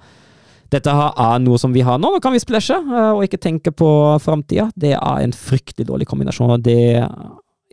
dette 0.73 0.89
er 0.89 1.41
noe 1.43 1.59
som 1.61 1.73
vi 1.73 1.83
har 1.85 1.99
nå, 2.01 2.09
nå 2.15 2.19
kan 2.23 2.33
vi 2.33 2.41
splæsje, 2.41 2.79
eh, 2.81 3.11
og 3.13 3.23
ikke 3.27 3.41
tenke 3.41 3.73
på 3.75 3.87
framtida. 4.23 4.69
Det 4.73 4.95
er 4.95 5.21
en 5.21 5.35
fryktelig 5.35 5.85
dårlig 5.89 6.07
kombinasjon. 6.09 6.55
og 6.55 6.63
det, 6.65 7.03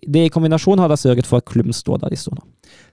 det 0.07 0.27
i 0.27 0.33
kombinasjon 0.33 0.83
har 0.83 0.93
da 0.93 0.99
sørget 1.01 1.29
for 1.29 1.41
at 1.41 1.49
klubben 1.49 1.77
står 1.77 2.03
der 2.03 2.13
de 2.13 2.21
står 2.21 2.37
nå. 2.37 2.45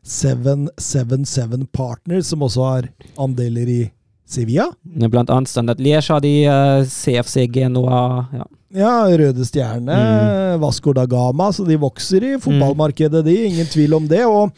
777 0.07 1.68
Partners, 1.76 2.30
som 2.31 2.45
også 2.45 2.69
har 2.69 2.89
andeler 3.19 3.68
i 3.68 3.81
Sevilla. 4.28 4.68
Blant 4.84 5.30
annet 5.32 5.48
Standard 5.52 5.80
Liège 5.80 6.12
har 6.12 6.20
de, 6.24 6.34
eh, 6.45 6.84
CFC 6.86 7.48
Genoa 7.54 8.28
ja. 8.34 8.45
Ja, 8.76 8.94
Røde 9.18 9.45
Stjerne, 9.48 9.95
Mm. 9.95 10.60
Vasco 10.60 10.91
da 10.94 11.06
Gama, 11.08 11.48
så 11.56 11.64
de 11.66 11.78
vokser 11.80 12.24
i 12.24 12.38
fotballmarkedet, 12.38 13.24
de. 13.24 13.36
Ingen 13.48 13.66
tvil 13.72 13.94
om 13.95 14.08
det. 14.08 14.26
Og 14.28 14.52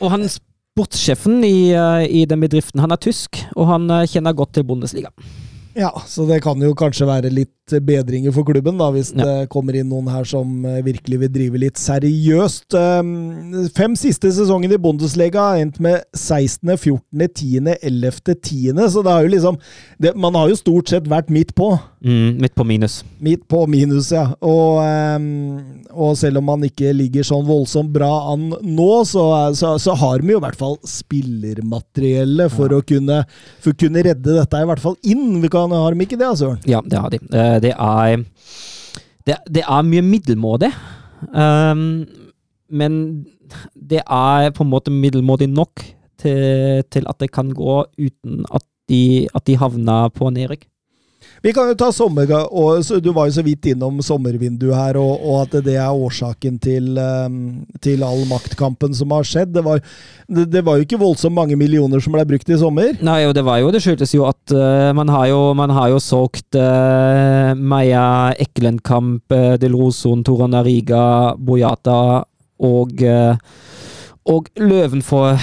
Og 0.00 0.10
han 0.10 0.22
sportssjefen 0.28 1.42
i, 1.44 1.70
eh, 1.72 2.06
i 2.10 2.24
den 2.26 2.40
bedriften, 2.40 2.80
han 2.80 2.92
er 2.92 2.96
tysk, 2.96 3.44
og 3.56 3.66
han 3.66 3.90
eh, 3.90 4.06
kjenner 4.06 4.34
godt 4.34 4.52
til 4.54 4.64
Bundesliga. 4.64 5.08
Ja, 5.74 5.90
så 6.06 6.26
det 6.28 6.40
kan 6.44 6.60
jo 6.62 6.74
kanskje 6.78 7.06
være 7.08 7.30
litt 7.34 7.50
bedringer 7.80 8.28
for 8.36 8.44
klubben, 8.44 8.76
da, 8.76 8.90
hvis 8.92 9.08
Ja. 9.16 9.24
det 9.24 9.48
kommer 9.48 9.72
inn 9.74 9.88
noen 9.88 10.10
her 10.12 10.26
som 10.28 10.66
eh, 10.68 10.82
virkelig 10.84 11.18
vil 11.22 11.30
drive 11.32 11.60
litt 11.62 11.78
seriøst. 11.80 12.74
Um, 12.76 13.68
Fem 13.72 13.94
siste 13.96 14.28
sesongene 14.36 14.76
i 14.76 14.82
Bundesliga 14.84 15.40
har 15.40 15.62
endt 15.62 15.80
med 15.80 16.02
16., 16.12 16.76
14., 16.76 17.24
10., 17.32 17.78
11., 17.80 18.36
10., 18.36 18.82
så 18.92 19.00
det 19.02 19.14
har 19.14 19.24
jo 19.24 19.32
liksom 19.32 19.56
det, 19.98 20.12
Man 20.14 20.34
har 20.36 20.50
jo 20.52 20.58
stort 20.60 20.92
sett 20.92 21.08
vært 21.08 21.30
midt 21.32 21.54
på. 21.56 21.70
Mm, 22.04 22.36
midt 22.44 22.54
på 22.54 22.66
minus. 22.68 22.98
Midt 23.24 23.46
på 23.48 23.62
minus, 23.66 24.10
ja. 24.12 24.26
Og, 24.44 24.82
ehm, 24.84 25.86
og 25.90 26.18
selv 26.20 26.42
om 26.42 26.44
man 26.44 26.66
ikke 26.68 26.92
ligger 26.92 27.24
sånn 27.24 27.46
voldsomt 27.48 27.88
bra 27.94 28.10
an 28.34 28.50
nå, 28.60 28.90
så, 29.08 29.24
så, 29.56 29.78
så 29.80 29.96
har 29.96 30.20
vi 30.20 30.34
jo 30.34 30.42
i 30.42 30.44
hvert 30.44 30.60
fall 30.60 30.76
spillermateriellet 30.84 32.52
for, 32.52 32.76
å 32.76 32.82
kunne, 32.84 33.22
for 33.64 33.72
å 33.72 33.78
kunne 33.86 34.04
redde 34.04 34.36
dette 34.36 34.60
i 34.60 34.68
hvert 34.68 34.84
fall 34.84 34.98
inn. 35.00 35.40
Vi 35.40 35.48
kan, 35.48 35.63
har 35.72 35.94
de 35.94 36.04
ikke 36.04 36.18
det, 36.20 36.30
Søren? 36.38 36.60
Ja, 36.68 36.80
det 36.84 36.98
har 36.98 37.10
de. 37.10 37.20
Eh, 37.30 37.56
Det 37.62 37.72
er, 37.72 38.24
det, 39.26 39.36
det 39.48 39.64
er 39.64 39.82
mye 39.88 40.02
middelmådig. 40.02 40.72
Um, 41.32 42.04
men 42.68 43.26
det 43.74 44.02
er 44.02 44.50
på 44.50 44.64
en 44.64 44.70
måte 44.72 44.92
middelmådig 44.92 45.48
nok 45.48 45.84
til, 46.20 46.82
til 46.90 47.08
at 47.08 47.18
det 47.20 47.30
kan 47.32 47.52
gå 47.54 47.84
uten 47.98 48.44
at 48.52 48.64
de, 48.88 49.28
at 49.34 49.46
de 49.46 49.56
havner 49.56 50.10
på 50.12 50.28
nedrykk. 50.34 50.66
Vi 51.44 51.52
kan 51.52 51.68
jo 51.68 51.74
ta 51.76 51.90
sommer... 51.92 52.30
Og, 52.48 52.86
du 53.04 53.10
var 53.12 53.28
jo 53.28 53.34
så 53.36 53.42
vidt 53.44 53.66
innom 53.68 53.98
sommervinduet 54.04 54.78
her, 54.78 54.96
og, 54.96 55.20
og 55.20 55.42
at 55.42 55.58
det 55.66 55.74
er 55.76 55.92
årsaken 55.92 56.56
til, 56.62 56.94
um, 56.96 57.34
til 57.84 58.04
all 58.06 58.22
maktkampen 58.30 58.96
som 58.96 59.12
har 59.12 59.28
skjedd. 59.28 59.52
Det 59.52 59.64
var, 59.66 59.82
det, 60.24 60.46
det 60.54 60.62
var, 60.64 60.78
jo 60.78 60.86
ikke 60.86 61.02
voldsomt 61.02 61.36
mange 61.36 61.58
millioner 61.60 62.00
som 62.00 62.16
ble 62.16 62.24
brukt 62.30 62.48
i 62.48 62.56
sommer. 62.60 62.96
Nei, 63.04 63.18
og 63.28 63.36
det 63.36 63.44
var 63.44 63.60
jo, 63.60 63.68
det 63.74 63.82
skyldtes 63.84 64.16
jo 64.16 64.24
at 64.30 64.56
uh, 64.56 64.88
man, 64.96 65.12
har 65.12 65.28
jo, 65.34 65.42
man 65.58 65.74
har 65.76 65.92
jo 65.92 66.00
solgt 66.00 66.56
uh, 66.56 67.52
Meia 67.52 68.06
Eklenkamp, 68.40 69.28
uh, 69.28 69.58
Del 69.60 69.76
Roson, 69.76 70.24
Toran 70.24 70.56
Riga, 70.64 71.04
Boyata 71.36 72.24
og 72.64 73.06
og 74.24 74.46
Løven 74.56 75.02
får 75.04 75.34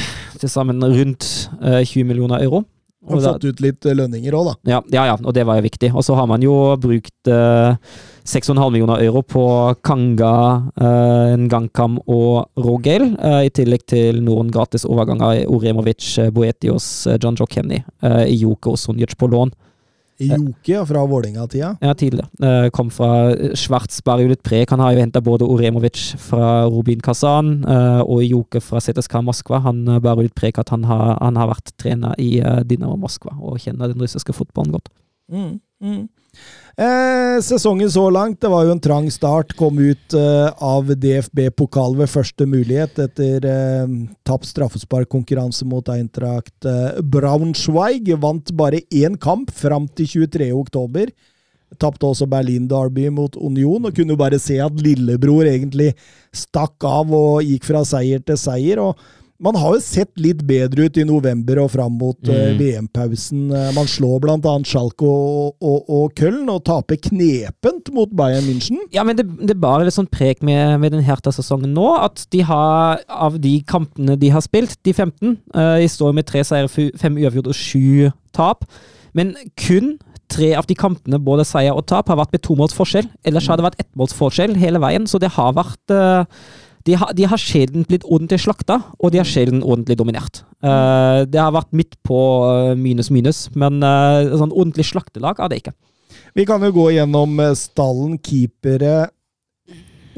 til 0.41 0.49
sammen 0.49 0.81
rundt 0.81 1.27
20 1.61 2.07
millioner 2.09 2.41
euro. 2.41 2.63
Og, 3.01 3.17
og 3.17 3.23
fått 3.25 3.45
ut 3.49 3.61
litt 3.63 3.85
lønninger 3.97 4.35
òg, 4.37 4.51
da. 4.51 4.53
Ja, 4.75 4.79
ja, 4.93 5.05
ja, 5.09 5.15
og 5.17 5.33
det 5.33 5.45
var 5.49 5.57
jo 5.57 5.65
viktig. 5.65 5.89
Og 5.97 6.05
så 6.05 6.13
har 6.19 6.27
man 6.29 6.43
jo 6.45 6.53
brukt 6.77 7.29
eh, 7.33 7.73
6,5 8.29 8.59
millioner 8.69 9.01
euro 9.01 9.23
på 9.25 9.45
Kanga, 9.81 10.35
eh, 10.77 11.33
Ngankam 11.41 11.97
og 12.05 12.61
Rogel, 12.61 13.15
eh, 13.17 13.47
i 13.47 13.49
tillegg 13.49 13.87
til 13.89 14.21
noen 14.21 14.53
gratis 14.53 14.85
overganger. 14.85 15.41
i 15.41 15.47
Oremovic, 15.49 16.13
Boetios, 16.31 17.07
John 17.17 17.35
Joe 17.39 17.49
Kenny, 17.49 17.81
eh, 18.03 18.25
Ijoke 18.35 18.69
og 18.69 18.77
Sonjic 18.77 19.17
på 19.17 19.31
lån. 19.31 19.51
Joke 20.29 20.83
fra 20.89 21.03
Vålerenga-tida? 21.09 21.73
Ja, 21.81 21.93
tidligere. 21.97 22.29
Eh, 22.41 22.67
kom 22.75 22.91
fra 22.93 23.31
Schwarzberg 23.57 24.29
litt 24.31 24.43
preg. 24.45 24.69
Han 24.73 24.83
har 24.83 24.95
jo 24.95 25.03
henta 25.03 25.23
både 25.25 25.47
Oremovic 25.49 26.11
fra 26.21 26.67
Rubin 26.69 27.01
Kazan 27.03 27.59
og 27.65 28.21
Joke 28.25 28.61
fra 28.63 28.81
ZSK 28.83 29.19
Moskva. 29.25 29.61
Han 29.65 29.83
bærer 30.03 30.27
litt 30.27 30.37
preg 30.37 30.59
at 30.61 30.71
han 30.73 30.85
har, 30.89 31.17
han 31.21 31.39
har 31.39 31.51
vært 31.51 31.73
trener 31.81 32.15
i 32.21 32.35
Dinamo 32.67 32.97
Moskva 33.01 33.33
og 33.39 33.59
kjenner 33.63 33.91
den 33.91 34.01
russiske 34.03 34.35
fotballen 34.35 34.75
godt. 34.75 34.91
Mm, 35.31 35.59
mm. 35.81 36.01
Eh, 36.81 37.41
sesongen 37.43 37.91
så 37.91 38.05
langt, 38.09 38.39
det 38.41 38.49
var 38.49 38.63
jo 38.65 38.71
en 38.73 38.79
trang 38.81 39.09
start. 39.11 39.51
Kom 39.59 39.79
ut 39.79 40.15
eh, 40.15 40.47
av 40.63 40.87
DFB-pokal 40.87 41.97
ved 41.99 42.09
første 42.09 42.47
mulighet 42.47 43.01
etter 43.03 43.45
eh, 43.45 43.97
tapt 44.27 44.47
straffesparkkonkurranse 44.49 45.67
mot 45.67 45.91
Eintracht 45.91 46.65
eh, 46.65 47.01
Braunschweig. 47.03 48.13
Vant 48.23 48.53
bare 48.55 48.81
én 48.87 49.19
kamp 49.19 49.51
fram 49.51 49.89
til 49.99 50.25
23.10. 50.31 51.11
Tapte 51.79 52.07
også 52.07 52.27
Berlin 52.27 52.65
Derby 52.71 53.07
mot 53.13 53.35
Union, 53.39 53.85
og 53.87 53.95
kunne 53.95 54.15
jo 54.15 54.19
bare 54.19 54.39
se 54.41 54.57
at 54.59 54.81
lillebror 54.83 55.47
egentlig 55.47 55.93
stakk 56.35 56.83
av 56.87 57.11
og 57.15 57.45
gikk 57.47 57.67
fra 57.67 57.83
seier 57.87 58.23
til 58.23 58.39
seier. 58.39 58.81
og 58.81 58.99
man 59.41 59.57
har 59.57 59.75
jo 59.75 59.81
sett 59.83 60.11
litt 60.21 60.43
bedre 60.47 60.85
ut 60.85 60.97
i 61.01 61.05
november 61.07 61.63
og 61.63 61.71
fram 61.73 61.95
mot 61.97 62.17
mm. 62.27 62.59
VM-pausen. 62.59 63.47
Uh, 63.49 63.71
man 63.75 63.89
slår 63.89 64.21
bl.a. 64.23 64.53
Schalke 64.67 65.07
og, 65.07 65.55
og, 65.57 65.89
og, 65.89 66.13
Köln 66.17 66.49
og 66.53 66.61
taper 66.67 66.99
knepent 67.09 67.89
mot 67.95 68.13
Bayern 68.17 68.45
München. 68.45 68.83
Ja, 68.93 69.05
men 69.07 69.17
det, 69.17 69.25
det 69.49 69.57
bare 69.61 69.87
litt 69.87 69.97
sånn 69.97 70.09
prek 70.11 70.45
med, 70.45 70.77
med 70.83 70.93
den 70.93 71.05
Hertha-sesongen 71.07 71.73
nå, 71.77 71.87
at 72.03 72.25
de 72.33 72.45
har, 72.45 73.01
av 73.09 73.39
de 73.41 73.57
kampene 73.67 74.17
de 74.21 74.31
har 74.33 74.45
spilt, 74.45 74.77
de 74.85 74.93
15 74.93 75.35
uh, 75.55 75.77
De 75.81 75.89
står 75.89 76.15
med 76.17 76.29
tre 76.29 76.45
seire, 76.45 76.69
fem 76.71 77.19
uavgjort 77.19 77.51
og 77.51 77.57
sju 77.57 78.11
tap. 78.35 78.67
Men 79.17 79.33
kun 79.59 79.95
tre 80.31 80.53
av 80.55 80.67
de 80.69 80.77
kampene, 80.77 81.19
både 81.21 81.45
seier 81.47 81.75
og 81.75 81.85
tap, 81.89 82.09
har 82.11 82.19
vært 82.19 82.35
med 82.35 82.43
to 82.45 82.55
måls 82.59 82.75
forskjell. 82.77 83.09
Ellers 83.27 83.49
har 83.51 83.59
det 83.59 83.65
vært 83.65 83.81
ettmåls 83.83 84.15
forskjell 84.15 84.55
hele 84.61 84.81
veien, 84.83 85.07
så 85.09 85.19
det 85.21 85.33
har 85.35 85.55
vært 85.57 85.95
uh, 85.95 86.23
de 86.87 86.97
har, 86.97 87.13
de 87.17 87.27
har 87.29 87.41
sjelden 87.41 87.85
blitt 87.87 88.05
ordentlig 88.07 88.41
slakta, 88.45 88.79
og 88.97 89.13
de 89.13 89.21
har 89.21 89.29
sjelden 89.29 89.61
ordentlig 89.61 89.99
dominert. 89.99 90.43
Uh, 90.63 91.23
det 91.29 91.41
har 91.41 91.53
vært 91.53 91.71
midt 91.75 91.97
på 92.07 92.19
uh, 92.47 92.73
minus 92.77 93.11
minus, 93.13 93.45
men 93.53 93.81
uh, 93.85 94.33
sånn 94.33 94.53
ordentlig 94.53 94.89
slaktelag 94.89 95.41
er 95.41 95.51
det 95.51 95.61
ikke. 95.61 95.77
Vi 96.37 96.45
kan 96.47 96.63
jo 96.63 96.71
gå 96.73 96.91
gjennom 96.95 97.39
stallen. 97.59 98.15
Keepere 98.23 99.09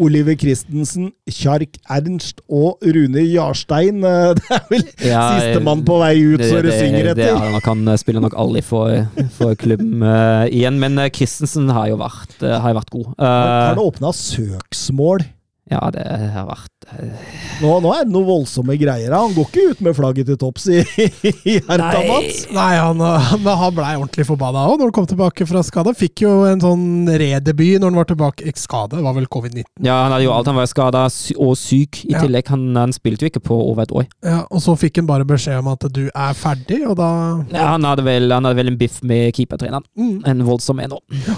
Oliver 0.02 0.34
Christensen, 0.40 1.11
Kjark 1.30 1.76
Ernst 1.91 2.40
og 2.49 2.81
Rune 2.81 3.22
Jarstein. 3.27 4.02
Det 4.40 4.48
er 4.56 4.64
vel 4.72 4.85
ja, 5.06 5.26
sistemann 5.38 5.84
på 5.85 5.99
vei 6.02 6.15
ut, 6.22 6.41
så 6.41 6.64
det, 6.65 6.73
synger 6.80 7.11
etter. 7.11 7.22
Det 7.22 7.30
er 7.30 7.53
man 7.53 7.65
kan 7.65 7.94
spille 8.02 8.23
nok 8.23 8.38
aldri 8.40 8.64
for, 8.65 9.03
for 9.35 9.57
klubben 9.60 10.02
uh, 10.06 10.48
igjen, 10.49 10.80
men 10.81 10.98
Christensen 11.14 11.69
har 11.73 11.91
jo 11.91 11.99
vært, 12.02 12.35
uh, 12.41 12.57
har 12.64 12.77
vært 12.80 12.94
god. 12.94 13.14
Uh, 13.18 13.27
har 13.27 13.77
det 13.77 13.88
åpna 13.91 14.14
søksmål 14.18 15.26
ja, 15.73 15.81
det 15.93 16.03
har 16.33 16.47
vært 16.47 16.87
uh... 16.91 17.27
nå, 17.63 17.71
nå, 17.83 17.91
er 17.93 18.05
det 18.05 18.13
noen 18.13 18.27
voldsomme 18.27 18.75
greier. 18.79 19.13
Han 19.15 19.33
går 19.35 19.49
ikke 19.49 19.65
ut 19.71 19.83
med 19.85 19.97
flagget 19.97 20.29
til 20.29 20.39
topps 20.39 20.67
i, 20.69 20.81
i 21.49 21.57
Herta, 21.67 22.03
Mats. 22.07 22.43
Nei, 22.53 22.69
han, 22.77 23.01
han, 23.01 23.49
han 23.63 23.75
blei 23.75 23.93
ordentlig 23.97 24.27
forbanna 24.29 24.65
òg 24.69 24.79
når 24.79 24.91
han 24.91 24.95
kom 24.99 25.09
tilbake 25.09 25.47
fra 25.49 25.63
skade. 25.65 25.95
Fikk 25.97 26.25
jo 26.25 26.33
en 26.49 26.63
sånn 26.63 26.85
redebut 27.09 27.81
når 27.81 27.89
han 27.89 28.01
var 28.01 28.09
tilbake 28.11 28.55
skade, 28.59 29.01
var 29.03 29.17
vel 29.17 29.27
covid-19. 29.31 29.65
Ja, 29.85 30.03
han 30.05 30.13
hadde 30.15 30.27
jo 30.27 30.35
alt. 30.35 30.51
Han 30.51 30.59
var 30.59 30.69
skada 30.69 31.07
og 31.07 31.55
syk 31.59 32.03
i 32.05 32.13
ja. 32.13 32.23
tillegg. 32.23 32.47
Han, 32.53 32.69
han, 32.77 32.93
spilte 32.93 33.25
jo 33.25 33.33
ikke 33.33 33.43
på 33.49 33.57
over 33.57 33.87
et 33.87 33.95
år. 33.95 34.07
Ja, 34.25 34.43
Og 34.53 34.61
så 34.63 34.75
fikk 34.79 35.01
han 35.01 35.09
bare 35.09 35.27
beskjed 35.27 35.63
om 35.63 35.71
at 35.73 35.87
du 35.93 36.05
er 36.07 36.37
ferdig, 36.37 36.83
og 36.85 36.97
da 36.99 37.09
ja, 37.49 37.73
han, 37.73 37.85
hadde 37.87 38.05
vel, 38.05 38.29
han 38.31 38.45
hadde 38.45 38.59
vel 38.61 38.73
en 38.73 38.79
biff 38.79 39.01
med 39.05 39.33
keepertreneren. 39.35 39.85
Mm. 39.97 40.17
En 40.29 40.47
voldsom 40.47 40.81
en 40.83 40.97
òg. 40.99 41.21
Ja 41.27 41.37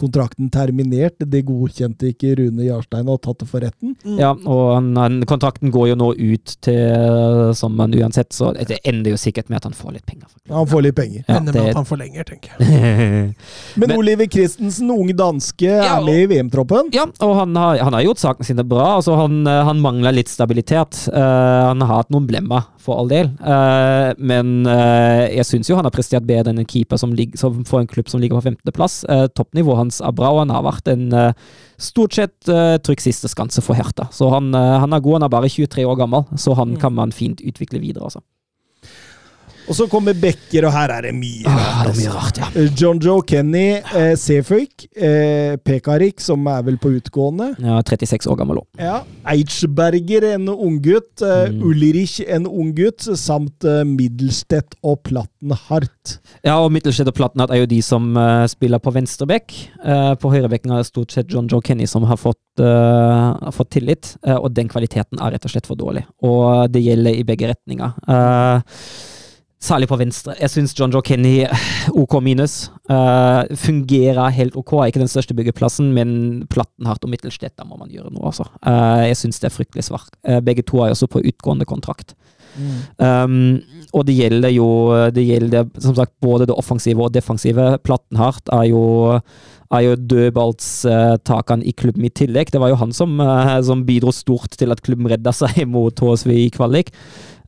kontrakten 0.00 0.50
terminert. 0.52 1.18
Det 1.20 1.42
godkjente 1.46 2.10
ikke 2.12 2.34
Rune 2.40 2.66
Jarstein 2.66 3.10
og 3.10 3.20
tatt 3.24 3.42
det 3.42 3.48
for 3.50 3.64
retten. 3.64 3.94
Mm. 4.04 4.16
Ja, 4.20 4.32
og 4.34 4.62
han, 4.76 4.90
han, 4.98 5.20
kontrakten 5.28 5.72
går 5.74 5.92
jo 5.92 5.98
nå 6.00 6.10
ut 6.16 6.56
til 6.64 7.54
sommeren 7.58 7.94
uansett, 8.00 8.32
så 8.36 8.52
det 8.56 8.80
ender 8.88 9.14
jo 9.14 9.20
sikkert 9.20 9.50
med 9.50 9.60
at 9.60 9.68
han 9.68 9.76
får 9.76 9.96
litt 9.98 10.06
penger. 10.08 10.28
Han 10.50 10.68
får 10.70 10.86
litt 10.86 10.98
penger. 10.98 11.24
Ja, 11.26 11.38
ender 11.38 11.56
med 11.56 11.60
det... 11.60 11.74
at 11.74 11.80
han 11.80 11.88
forlenger, 11.88 12.28
tenker 12.28 12.56
jeg. 12.56 13.30
Men, 13.80 13.86
Men, 13.86 13.96
Oliver 13.98 14.28
Christensen, 14.30 14.90
unge 14.92 15.14
danske, 15.16 15.68
ja, 15.68 15.98
er 15.98 16.04
med 16.06 16.24
i 16.24 16.26
VM-troppen? 16.30 16.90
Ja, 16.96 17.06
og 17.24 17.36
han 17.38 17.56
har, 17.58 17.80
han 17.84 17.96
har, 17.96 18.04
gjort 18.04 18.22
sakene 18.22 18.48
sine 18.48 18.64
bra. 18.66 18.96
Altså, 18.98 19.16
han, 19.20 19.42
han 19.46 19.82
mangler 19.82 20.16
litt 20.16 20.32
stabilitet. 20.32 21.04
Uh, 21.12 21.70
han 21.70 21.84
har 21.84 22.02
hatt 22.02 22.12
noen 22.14 22.28
blemmer, 22.28 22.66
for 22.80 23.00
all 23.00 23.10
del. 23.10 23.30
Uh, 23.44 24.10
men 24.18 24.64
uh, 24.68 25.26
jeg 25.30 25.46
syns 25.48 25.70
jo 25.70 25.76
han 25.78 25.86
har 25.86 25.94
prestert 25.94 26.26
bedre 26.28 26.52
enn 26.52 26.62
en 26.62 26.68
keeper 26.68 27.00
som, 27.00 27.12
ligger, 27.16 27.38
som 27.40 27.62
får 27.68 27.84
en 27.84 27.90
klubb 27.90 28.10
som 28.10 28.22
ligger 28.22 28.40
på 28.40 28.46
femteplass. 28.48 29.02
Uh, 29.08 29.26
toppnivået 29.36 29.80
hans 29.90 30.00
er 30.04 30.14
han 30.40 30.54
har 30.54 30.64
vært 30.64 30.88
en 30.92 31.10
stort 31.80 32.14
sett 32.14 32.50
trygg 32.86 33.02
siste 33.02 33.28
skanse 33.28 33.62
for 33.64 33.74
Herta. 33.74 34.06
Så 34.14 34.30
han, 34.30 34.52
han 34.54 34.92
er 34.92 35.02
god, 35.02 35.18
han 35.18 35.26
er 35.26 35.32
bare 35.32 35.50
23 35.50 35.86
år 35.88 35.98
gammel, 35.98 36.26
så 36.38 36.54
han 36.54 36.76
mm. 36.76 36.80
kan 36.80 36.94
man 36.94 37.12
fint 37.12 37.42
utvikle 37.42 37.82
videre. 37.82 38.06
altså. 38.06 38.22
Og 39.70 39.76
så 39.78 39.86
kommer 39.86 40.16
Becker, 40.18 40.64
og 40.66 40.72
her 40.74 40.90
er 40.96 41.04
det 41.06 41.12
mye 41.14 41.46
ah, 41.46 41.84
rart. 41.84 41.94
mye 41.94 42.10
rart 42.10 42.38
ja. 42.40 42.46
Eh, 42.58 42.72
John 42.74 42.98
Joe 42.98 43.22
Kenny, 43.22 43.78
eh, 43.78 44.14
Sefuik, 44.18 44.88
eh, 44.98 45.54
Pekarik, 45.62 46.18
som 46.18 46.48
er 46.50 46.64
vel 46.66 46.78
på 46.82 46.90
utgående. 46.96 47.52
Ja, 47.62 47.76
36 47.86 48.26
år 48.32 48.40
gammel 48.40 48.58
òg. 48.64 48.66
Ja. 48.82 48.96
Eichberger, 49.30 50.26
en 50.32 50.48
unggutt. 50.50 51.22
Eh, 51.22 51.52
mm. 51.54 51.60
Ulrich, 51.68 52.16
en 52.26 52.48
unggutt. 52.50 53.06
Samt 53.20 53.62
eh, 53.62 53.84
Middelstedt 53.86 54.74
og 54.82 55.04
Plattenhardt. 55.06 56.16
Ja, 56.42 56.56
og 56.58 56.72
Middelstedt 56.74 57.12
og 57.12 57.20
Plattenhardt 57.20 57.54
er 57.54 57.62
jo 57.62 57.70
de 57.70 57.78
som 57.84 58.10
uh, 58.18 58.48
spiller 58.50 58.82
på 58.82 58.90
venstrebekk. 58.96 59.54
Uh, 59.84 60.16
på 60.18 60.32
høyrebekken 60.34 60.74
er 60.74 60.82
det 60.82 60.90
stort 60.90 61.14
sett 61.14 61.30
John 61.30 61.46
Joe 61.50 61.62
Kenny 61.62 61.86
som 61.86 62.08
har 62.10 62.18
fått, 62.18 62.42
uh, 62.58 63.38
har 63.38 63.54
fått 63.54 63.70
tillit, 63.76 64.16
og 64.26 64.50
den 64.56 64.66
kvaliteten 64.72 65.22
er 65.22 65.36
rett 65.36 65.46
og 65.46 65.54
slett 65.54 65.70
for 65.70 65.78
dårlig. 65.78 66.02
Og 66.26 66.66
det 66.74 66.82
gjelder 66.82 67.22
i 67.22 67.24
begge 67.28 67.54
retninger. 67.54 67.94
Uh, 68.10 69.19
Særlig 69.60 69.90
på 69.90 69.98
venstre. 70.00 70.32
Jeg 70.40 70.48
syns 70.48 70.72
John 70.72 70.92
Joe 70.92 71.04
Kenny, 71.04 71.44
OK 71.92 72.14
minus, 72.24 72.70
uh, 72.88 73.44
fungerer 73.60 74.32
helt 74.32 74.54
OK. 74.56 74.72
Er 74.78 74.88
ikke 74.88 75.02
den 75.02 75.10
største 75.12 75.34
byggeplassen, 75.36 75.90
men 75.92 76.12
Plattenhardt 76.48 77.04
og 77.04 77.12
Mittelstedt, 77.12 77.60
må 77.68 77.76
man 77.76 77.90
gjøre 77.92 78.08
noe, 78.08 78.30
altså. 78.30 78.46
Uh, 78.64 79.04
jeg 79.04 79.18
syns 79.20 79.42
det 79.42 79.50
er 79.50 79.52
fryktelig 79.58 79.84
svart. 79.90 80.14
Uh, 80.24 80.38
begge 80.40 80.64
to 80.64 80.80
er 80.80 80.94
også 80.94 81.10
på 81.12 81.20
utgående 81.28 81.68
kontrakt. 81.68 82.14
Mm. 82.56 82.78
Um, 83.04 83.34
og 83.94 84.06
det 84.08 84.16
gjelder 84.16 84.50
jo 84.50 84.66
det 85.14 85.22
gjelder 85.22 85.68
som 85.78 85.94
sagt 85.94 86.16
både 86.24 86.48
det 86.48 86.56
offensive 86.56 87.04
og 87.04 87.12
defensive. 87.12 87.66
Plattenhardt 87.84 88.48
er 88.56 88.64
jo, 88.72 88.82
er 89.76 89.84
jo 89.84 89.98
dødballstakeren 90.14 91.66
i 91.68 91.74
klubben 91.76 92.08
i 92.08 92.10
tillegg. 92.10 92.48
Det 92.50 92.62
var 92.64 92.72
jo 92.72 92.80
han 92.80 92.96
som, 92.96 93.20
som 93.66 93.84
bidro 93.84 94.10
stort 94.16 94.56
til 94.56 94.72
at 94.72 94.80
klubben 94.82 95.12
redda 95.12 95.36
seg 95.36 95.62
mot 95.76 96.00
HSV 96.00 96.32
i 96.46 96.48
kvalik. 96.56 96.94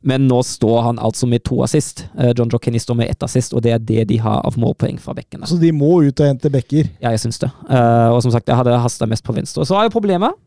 Men 0.03 0.27
nå 0.27 0.41
står 0.47 0.81
han 0.89 1.01
altså 1.03 1.29
med 1.31 1.45
to 1.47 1.63
assist. 1.65 2.07
Uh, 2.19 2.33
John 2.37 2.51
Joe 2.53 2.79
står 2.83 2.99
med 2.99 3.11
ett 3.11 3.23
assist, 3.23 3.55
og 3.55 3.63
det 3.65 3.77
er 3.77 3.83
det 3.83 4.07
de 4.11 4.21
har 4.23 4.43
av 4.47 4.59
målpoeng 4.61 4.99
fra 5.03 5.15
bekkene. 5.17 5.47
Så 5.49 5.61
de 5.63 5.73
må 5.75 6.01
ut 6.03 6.21
og 6.23 6.33
hente 6.33 6.51
bekker? 6.53 6.91
Ja, 7.03 7.15
jeg 7.15 7.23
syns 7.23 7.43
det. 7.43 7.53
Uh, 7.71 8.11
og 8.13 8.23
som 8.25 8.35
sagt, 8.35 8.51
jeg 8.51 8.59
hadde 8.59 8.81
hasta 8.83 9.09
mest 9.11 9.27
på 9.27 9.37
venstre. 9.37 9.67
Så 9.67 9.79
er 9.79 9.89
jo 9.89 9.99
problemet 9.99 10.39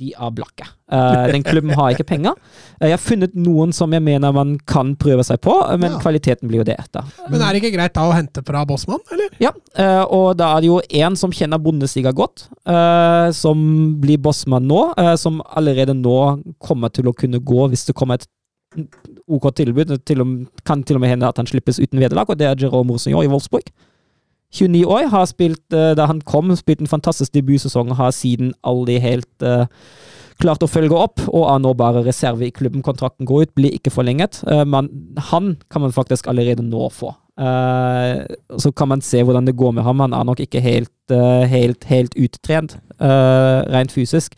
de 0.00 0.14
er 0.14 0.30
blakke. 0.32 0.64
Uh, 0.88 1.26
den 1.28 1.42
klubben 1.44 1.74
har 1.76 1.90
ikke 1.92 2.06
penger. 2.08 2.36
jeg 2.80 2.94
har 2.94 3.00
funnet 3.02 3.34
noen 3.36 3.74
som 3.74 3.92
jeg 3.92 4.00
mener 4.00 4.32
man 4.32 4.54
kan 4.64 4.94
prøve 4.96 5.24
seg 5.26 5.42
på, 5.44 5.52
men 5.82 5.96
ja. 5.96 5.98
kvaliteten 6.00 6.48
blir 6.48 6.62
jo 6.62 6.66
det 6.70 6.78
etter. 6.80 7.10
Men 7.26 7.42
er 7.42 7.52
det 7.52 7.60
ikke 7.60 7.74
greit 7.74 7.92
da 7.98 8.06
å 8.08 8.14
hente 8.14 8.40
fra 8.46 8.62
Bossmann, 8.64 9.02
eller? 9.12 9.34
Ja, 9.42 9.52
og 10.06 10.38
da 10.40 10.54
er 10.54 10.64
det 10.64 10.70
jo 10.70 10.78
én 11.02 11.18
som 11.20 11.34
kjenner 11.34 11.60
Bundesliga 11.60 12.14
godt, 12.16 12.46
som 13.36 13.66
blir 14.00 14.22
Bossmann 14.22 14.70
nå, 14.70 14.86
som 15.20 15.42
allerede 15.58 15.98
nå 15.98 16.16
kommer 16.62 16.94
til 16.94 17.10
å 17.10 17.16
kunne 17.16 17.42
gå 17.42 17.68
hvis 17.74 17.90
det 17.90 17.98
kommer 17.98 18.22
et 18.22 18.30
OK 19.28 19.50
tilbud. 19.56 19.96
Til 20.06 20.22
og, 20.22 20.34
kan 20.66 20.82
til 20.82 20.98
og 20.98 21.04
med 21.04 21.12
hende 21.14 21.28
at 21.28 21.38
han 21.40 21.48
slippes 21.48 21.80
uten 21.80 22.00
vederlag, 22.00 22.28
og 22.28 22.38
det 22.38 22.46
er 22.46 22.58
Jerome 22.60 22.92
Rosenjord 22.92 23.24
i 23.24 23.32
Wolfsburg. 23.32 23.70
29 24.50 24.86
år, 24.86 25.06
har 25.12 25.26
spilt 25.30 25.74
eh, 25.76 25.92
da 25.94 26.08
han 26.10 26.22
kom, 26.26 26.50
spilt 26.58 26.82
en 26.82 26.90
fantastisk 26.90 27.34
debutsesong 27.36 27.92
og 27.92 28.00
har 28.00 28.14
siden 28.14 28.50
aldri 28.66 28.96
helt 28.98 29.44
uh, 29.46 29.68
klart 30.42 30.64
å 30.64 30.68
følge 30.70 30.96
opp, 30.96 31.22
og 31.28 31.44
er 31.52 31.60
nå 31.62 31.70
bare 31.78 32.02
reserve 32.02 32.48
i 32.48 32.54
klubben. 32.54 32.82
Kontrakten 32.82 33.28
går 33.28 33.46
ut, 33.46 33.52
blir 33.54 33.76
ikke 33.76 33.92
forlenget. 33.94 34.40
Uh, 34.48 34.64
men 34.66 34.90
han 35.30 35.54
kan 35.70 35.84
man 35.84 35.94
faktisk 35.94 36.26
allerede 36.30 36.66
nå 36.66 36.88
få. 36.94 37.12
Uh, 37.40 38.26
så 38.58 38.72
kan 38.74 38.90
man 38.90 39.04
se 39.06 39.22
hvordan 39.22 39.46
det 39.46 39.54
går 39.60 39.76
med 39.76 39.86
ham. 39.86 40.02
Han 40.02 40.18
er 40.18 40.26
nok 40.26 40.42
ikke 40.42 40.64
helt, 40.64 40.90
helt, 41.10 41.86
helt 41.90 42.18
uttrent 42.18 42.76
rent 43.00 43.92
fysisk, 43.94 44.34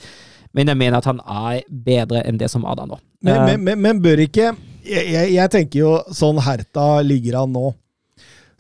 men 0.54 0.70
jeg 0.70 0.78
mener 0.78 1.00
at 1.00 1.08
han 1.08 1.18
er 1.26 1.64
bedre 1.66 2.22
enn 2.22 2.38
det 2.38 2.46
som 2.52 2.62
er 2.68 2.76
der 2.78 2.86
nå. 2.92 3.00
Men, 3.22 3.44
men, 3.46 3.64
men, 3.64 3.80
men 3.84 4.00
bør 4.02 4.22
ikke 4.24 4.48
jeg, 4.82 5.04
jeg, 5.14 5.26
jeg 5.36 5.50
tenker 5.54 5.78
jo 5.84 5.90
sånn 6.10 6.40
Herta 6.42 6.86
ligger 7.06 7.36
an 7.44 7.52
nå. 7.54 7.68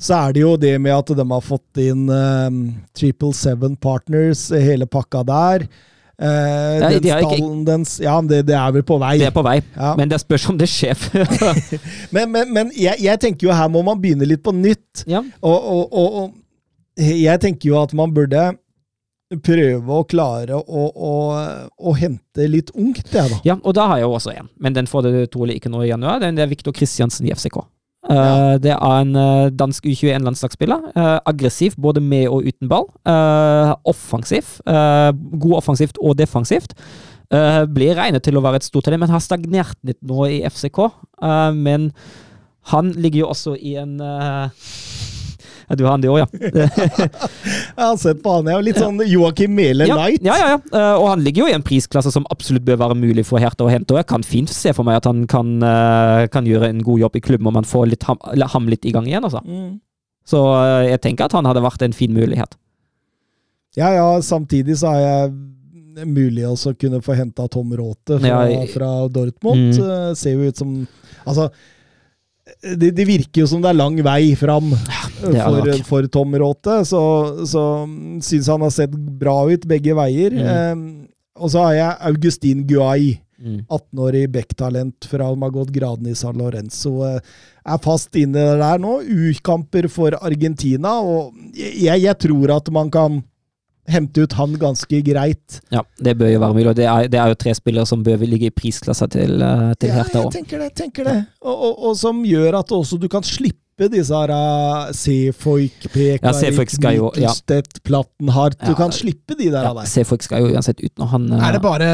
Så 0.02 0.14
er 0.18 0.34
det 0.36 0.42
jo 0.44 0.52
det 0.58 0.76
med 0.82 0.94
at 0.94 1.10
de 1.18 1.24
har 1.30 1.42
fått 1.46 1.78
inn 1.82 2.04
Triple 2.94 3.32
Seven 3.34 3.74
Partners, 3.78 4.48
hele 4.54 4.86
pakka 4.90 5.22
der. 5.26 5.64
Uh, 6.22 6.78
Nei, 6.78 6.90
den 6.92 7.02
de 7.02 7.10
stallen 7.10 7.24
ikke- 7.26 7.36
stallen, 7.40 7.62
den, 7.66 7.84
ja, 8.04 8.14
det, 8.30 8.38
det 8.46 8.54
er 8.54 8.74
vel 8.76 8.84
på 8.86 8.98
vei. 9.02 9.12
det 9.18 9.26
er 9.26 9.34
på 9.34 9.42
vei, 9.42 9.56
Ja. 9.74 9.94
men 9.98 10.10
det 10.12 10.20
spørs 10.22 10.44
om 10.52 10.58
det 10.60 10.68
skjer. 10.70 10.94
Men, 12.14 12.30
men, 12.30 12.52
men 12.54 12.70
jeg, 12.78 13.00
jeg 13.02 13.18
tenker 13.24 13.48
jo 13.48 13.56
her 13.56 13.70
må 13.72 13.82
man 13.82 13.98
begynne 14.02 14.28
litt 14.28 14.42
på 14.44 14.52
nytt. 14.54 15.02
ja. 15.10 15.22
Og, 15.42 15.58
og, 15.74 15.88
og, 15.90 16.14
og 16.22 17.02
jeg 17.02 17.40
tenker 17.42 17.70
jo 17.72 17.80
at 17.82 17.94
man 17.96 18.12
burde 18.14 18.52
prøve 19.40 19.96
å 19.96 20.04
klare 20.04 20.56
å, 20.58 20.82
å, 20.92 21.12
å 21.78 21.92
hente 21.96 22.48
litt 22.50 22.70
ungt, 22.74 23.06
jeg, 23.12 23.30
da. 23.32 23.38
ja, 23.46 23.56
og 23.62 23.74
da 23.78 23.86
har 23.90 24.00
jeg 24.00 24.06
jo 24.08 24.16
også 24.18 24.34
en, 24.36 24.48
men 24.60 24.74
den 24.76 24.86
får 24.90 25.06
du 25.06 25.26
trolig 25.32 25.56
ikke 25.60 25.70
nå 25.72 25.84
i 25.84 25.88
januar. 25.92 26.20
Den 26.20 26.38
er 26.38 26.50
Viktor 26.50 26.74
Kristiansen 26.76 27.26
i 27.28 27.32
FCK. 27.34 27.62
Uh, 27.62 27.68
Ja. 28.12 28.58
Det 28.58 28.72
er 28.74 28.96
en 29.04 29.14
eh, 29.16 29.50
dansk 29.54 29.84
U21-landslagsspiller. 29.86 30.88
Uh, 30.96 31.20
aggressiv 31.30 31.76
både 31.78 32.00
med 32.02 32.26
og 32.28 32.42
uten 32.50 32.68
ball. 32.68 32.88
Uh, 33.06 33.72
offensiv. 33.86 34.56
eh, 34.66 35.12
god 35.38 35.54
offensivt 35.60 36.00
og 36.02 36.18
defensivt. 36.18 36.74
Blir 37.72 37.94
regnet 37.96 38.20
til 38.26 38.36
å 38.36 38.42
være 38.44 38.58
et 38.60 38.66
stort 38.66 38.84
talent, 38.84 39.00
men 39.00 39.08
har 39.14 39.22
stagnert 39.24 39.78
litt 39.88 39.96
nå 40.04 40.26
i 40.28 40.42
FCK. 40.44 40.82
eh, 41.22 41.52
men 41.56 41.86
han 42.74 42.92
ligger 42.92 43.22
jo 43.22 43.30
også 43.32 43.54
i 43.56 43.72
en 43.80 43.94
eh, 44.04 44.50
Ja, 45.72 45.76
du 45.76 45.84
har 45.86 45.94
han 45.94 46.02
det 46.04 46.10
òg, 46.12 46.18
ja. 46.20 46.26
Jeg 47.72 47.80
har 47.80 47.94
sett 47.96 48.18
på 48.20 48.32
han, 48.34 48.48
jeg. 48.50 48.58
er 48.58 48.64
Litt 48.66 48.80
sånn 48.82 48.98
Joakim 49.08 49.54
Mele 49.56 49.86
ja, 49.88 49.96
light. 49.96 50.20
ja, 50.20 50.34
ja, 50.36 50.48
ja. 50.50 50.58
Eh, 50.68 50.96
og 51.00 51.06
han 51.08 51.22
ligger 51.24 51.46
jo 51.46 51.48
i 51.48 51.54
en 51.56 51.64
prisklasse 51.64 52.12
som 52.12 52.26
absolutt 52.34 52.66
bør 52.66 52.76
være 52.82 52.98
mulig 53.00 53.24
for 53.24 53.40
Hertha 53.40 53.64
å 53.64 53.70
hente. 53.72 53.94
Og 53.96 54.02
jeg 54.02 54.08
kan 54.10 54.26
fint 54.26 54.52
se 54.52 54.74
for 54.76 54.84
meg 54.84 55.00
at 55.00 55.08
han 55.08 55.24
kan, 55.32 55.54
eh, 55.64 56.26
kan 56.34 56.44
gjøre 56.44 56.68
en 56.68 56.82
god 56.84 57.06
jobb 57.06 57.16
i 57.16 57.24
klubben 57.24 57.48
om 57.48 57.56
han 57.56 57.68
får 57.70 57.88
litt 57.88 58.04
ham, 58.04 58.20
ham 58.52 58.68
litt 58.68 58.84
i 58.84 58.92
gang 58.92 59.08
igjen. 59.08 59.24
Altså. 59.24 59.40
Mm. 59.48 59.80
Så 60.28 60.42
eh, 60.58 60.90
jeg 60.90 61.02
tenker 61.08 61.30
at 61.30 61.38
han 61.40 61.48
hadde 61.48 61.64
vært 61.64 61.86
en 61.88 61.96
fin 61.96 62.12
mulighet. 62.12 62.52
Ja, 63.80 63.94
ja, 63.96 64.06
samtidig 64.20 64.76
så 64.82 64.92
har 64.92 65.00
jeg 65.00 66.06
mulig 66.12 66.44
å 66.44 66.56
kunne 66.76 67.00
få 67.00 67.16
henta 67.16 67.48
Tom 67.48 67.72
Råte 67.72 68.20
fra, 68.20 68.44
fra 68.74 68.92
Dortmund. 69.08 69.72
Mm. 69.72 70.12
Ser 70.20 70.36
jo 70.36 70.52
ut 70.52 70.60
som 70.60 70.82
Altså, 71.22 71.48
det, 72.76 72.90
det 72.96 73.06
virker 73.06 73.44
jo 73.44 73.48
som 73.50 73.62
det 73.62 73.70
er 73.70 73.78
lang 73.78 73.98
vei 74.02 74.34
fram 74.38 74.72
ja, 74.72 75.46
for, 75.46 75.72
for 75.86 76.08
Tom 76.10 76.34
Råte, 76.42 76.80
så, 76.88 77.02
så 77.46 77.64
mm, 77.86 78.20
syns 78.24 78.50
han 78.50 78.64
har 78.66 78.72
sett 78.74 78.94
bra 78.94 79.36
ut 79.50 79.66
begge 79.70 79.94
veier. 79.96 80.34
Mm. 80.34 80.48
Eh, 80.52 81.42
og 81.42 81.52
så 81.52 81.68
har 81.68 81.76
jeg 81.78 82.00
Augustin 82.12 82.64
Guay. 82.68 83.14
Mm. 83.42 83.64
18-årig 83.66 84.28
backtalent 84.30 85.06
fra 85.10 85.26
de 85.34 85.62
Graden 85.74 86.06
i 86.06 86.14
San 86.14 86.36
Lorenzo. 86.38 87.00
eh, 87.02 87.18
Er 87.66 87.78
fast 87.82 88.14
inne 88.14 88.44
der 88.60 88.78
nå. 88.78 89.00
U-kamper 89.02 89.88
for 89.90 90.14
Argentina. 90.20 91.00
Og 91.00 91.34
jeg, 91.54 92.02
jeg 92.04 92.18
tror 92.22 92.56
at 92.56 92.70
man 92.70 92.90
kan 92.90 93.22
hente 93.90 94.22
ut 94.22 94.32
han 94.38 94.52
ganske 94.60 95.00
greit. 95.04 95.60
Ja, 95.74 95.82
det 95.98 96.14
bør 96.20 96.30
jo 96.30 96.42
være 96.44 96.54
mulig. 96.54 96.68
Og 96.70 96.76
det 96.78 96.86
er, 96.86 97.08
det 97.10 97.18
er 97.18 97.32
jo 97.32 97.38
tre 97.40 97.54
spillere 97.58 97.86
som 97.88 98.04
bør 98.06 98.22
ligge 98.26 98.46
i 98.50 98.54
prisklassa 98.54 99.08
til, 99.10 99.42
til 99.80 99.90
Hertha 99.94 100.22
òg. 100.22 100.28
Ja, 100.28 100.30
jeg 100.30 100.36
tenker 100.38 100.62
det. 100.62 100.70
tenker 100.78 101.08
det. 101.10 101.18
Og, 101.42 101.56
og, 101.56 101.82
og 101.90 101.96
som 101.98 102.22
gjør 102.26 102.60
at 102.62 102.70
også 102.72 102.98
du 103.02 103.08
kan 103.12 103.26
slippe 103.26 103.58
disse 103.90 104.14
her 104.14 104.30
uh, 104.30 104.90
Sefoik, 104.94 105.88
Pekarik, 105.90 106.74
Ja, 106.84 106.90
jo- 106.94 107.10
ja. 107.18 107.32
Plattenhardt. 107.82 108.58
Du 108.60 108.70
Ja, 108.70 108.76
kan 108.78 108.92
slippe 108.94 109.34
de 109.34 109.48
der. 109.50 109.64
Ja, 109.64 109.70
av 109.72 109.80
deg. 109.80 110.06
Skal 110.22 110.44
jo 110.44 110.52
uansett 110.54 110.78
ut 110.84 110.92
når 111.00 111.08
han 111.16 111.26
eh, 111.32 111.46
Er 111.48 111.56
det 111.56 111.62
bare, 111.64 111.88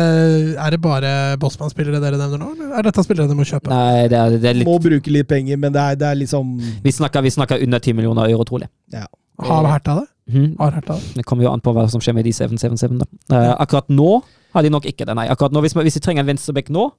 er 0.66 0.70
det 0.74 0.81
bare 0.85 1.12
Bossmann-spillere 1.40 2.02
dere 2.02 2.19
nevner 2.20 2.43
nå, 2.43 2.51
eller 2.52 2.74
er 2.82 2.89
dette 2.90 3.05
spillere 3.06 3.31
dere 3.31 3.39
må 3.39 3.47
kjøpe? 3.48 3.70
Nei, 3.73 4.09
det 4.12 4.19
er, 4.19 4.36
det 4.43 4.51
er 4.51 4.59
litt 4.60 4.69
Må 4.69 4.77
bruke 4.85 5.15
litt 5.15 5.31
penger, 5.31 5.56
men 5.56 5.73
det 5.73 5.81
er, 5.81 5.97
det 6.02 6.10
er 6.10 6.20
liksom 6.20 6.52
Vi 6.85 6.93
snakker, 6.93 7.24
vi 7.24 7.32
snakker 7.32 7.62
under 7.65 7.81
10 7.81 7.97
millioner 7.97 8.28
euro, 8.35 8.44
trolig. 8.44 8.69
Har 8.93 9.70
Hertha 9.70 10.01
det? 10.02 10.06
Mhm. 10.28 10.56
Har 10.59 10.70
det? 10.70 11.00
Det 11.14 11.24
kommer 11.24 11.44
jo 11.44 11.52
an 11.52 11.60
på 11.60 11.72
hva 11.72 11.88
som 11.90 12.00
skjer 12.00 12.14
med 12.14 12.24
de 12.24 12.32
777. 12.32 12.98
Da. 12.98 13.06
Eh, 13.36 13.55
akkurat 13.64 13.88
nå 13.88 14.22
har 14.55 14.62
de 14.62 14.70
nok 14.70 14.84
ikke 14.84 15.06
det, 15.06 15.14
nei. 15.16 15.26
Akkurat 15.28 15.52
nå, 15.52 15.60
Hvis, 15.60 15.74
man- 15.74 15.84
hvis 15.84 15.94
de 15.94 16.00
trenger 16.00 16.20
en 16.20 16.26
venstreback 16.26 16.68
nå, 16.68 16.90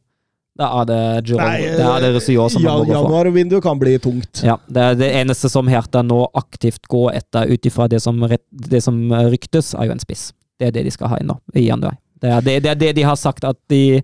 da 0.57 0.81
er 0.81 0.85
det 0.85 1.30
Jerome, 1.30 1.45
Nei, 1.45 1.77
da 1.77 1.95
er 1.97 2.01
det 2.11 2.22
som 2.23 2.61
man 2.64 2.80
må 2.80 2.85
gå 2.85 2.93
for. 2.93 3.06
Januarvinduet 3.10 3.64
kan 3.64 3.80
bli 3.80 3.97
tungt. 3.99 4.41
Ja, 4.43 4.57
det, 4.68 4.77
er 4.81 4.95
det 4.95 5.11
eneste 5.15 5.49
som 5.49 5.68
Hertha 5.68 6.01
nå 6.03 6.27
aktivt 6.35 6.88
går 6.89 7.14
etter 7.15 7.47
ut 7.47 7.61
ifra 7.65 7.88
det, 7.88 8.01
som 8.01 8.19
rett- 8.19 8.49
det 8.51 8.81
som 8.84 8.97
ryktes, 9.11 9.73
er 9.80 9.85
jo 9.85 9.91
en 9.91 9.99
spiss. 9.99 10.34
Det 10.60 10.68
er 10.68 10.72
det 10.72 10.84
de 10.85 10.91
skal 10.91 11.07
ha 11.07 11.18
inn 11.22 11.27
nå, 11.27 11.38
i 11.56 11.68
januar. 11.69 11.95
Det 12.19 12.30
er 12.30 12.41
det, 12.41 12.64
det, 12.64 12.69
er 12.72 12.76
det 12.76 12.95
de 12.95 13.03
har 13.03 13.15
sagt 13.15 13.45
at 13.45 13.56
de, 13.69 14.01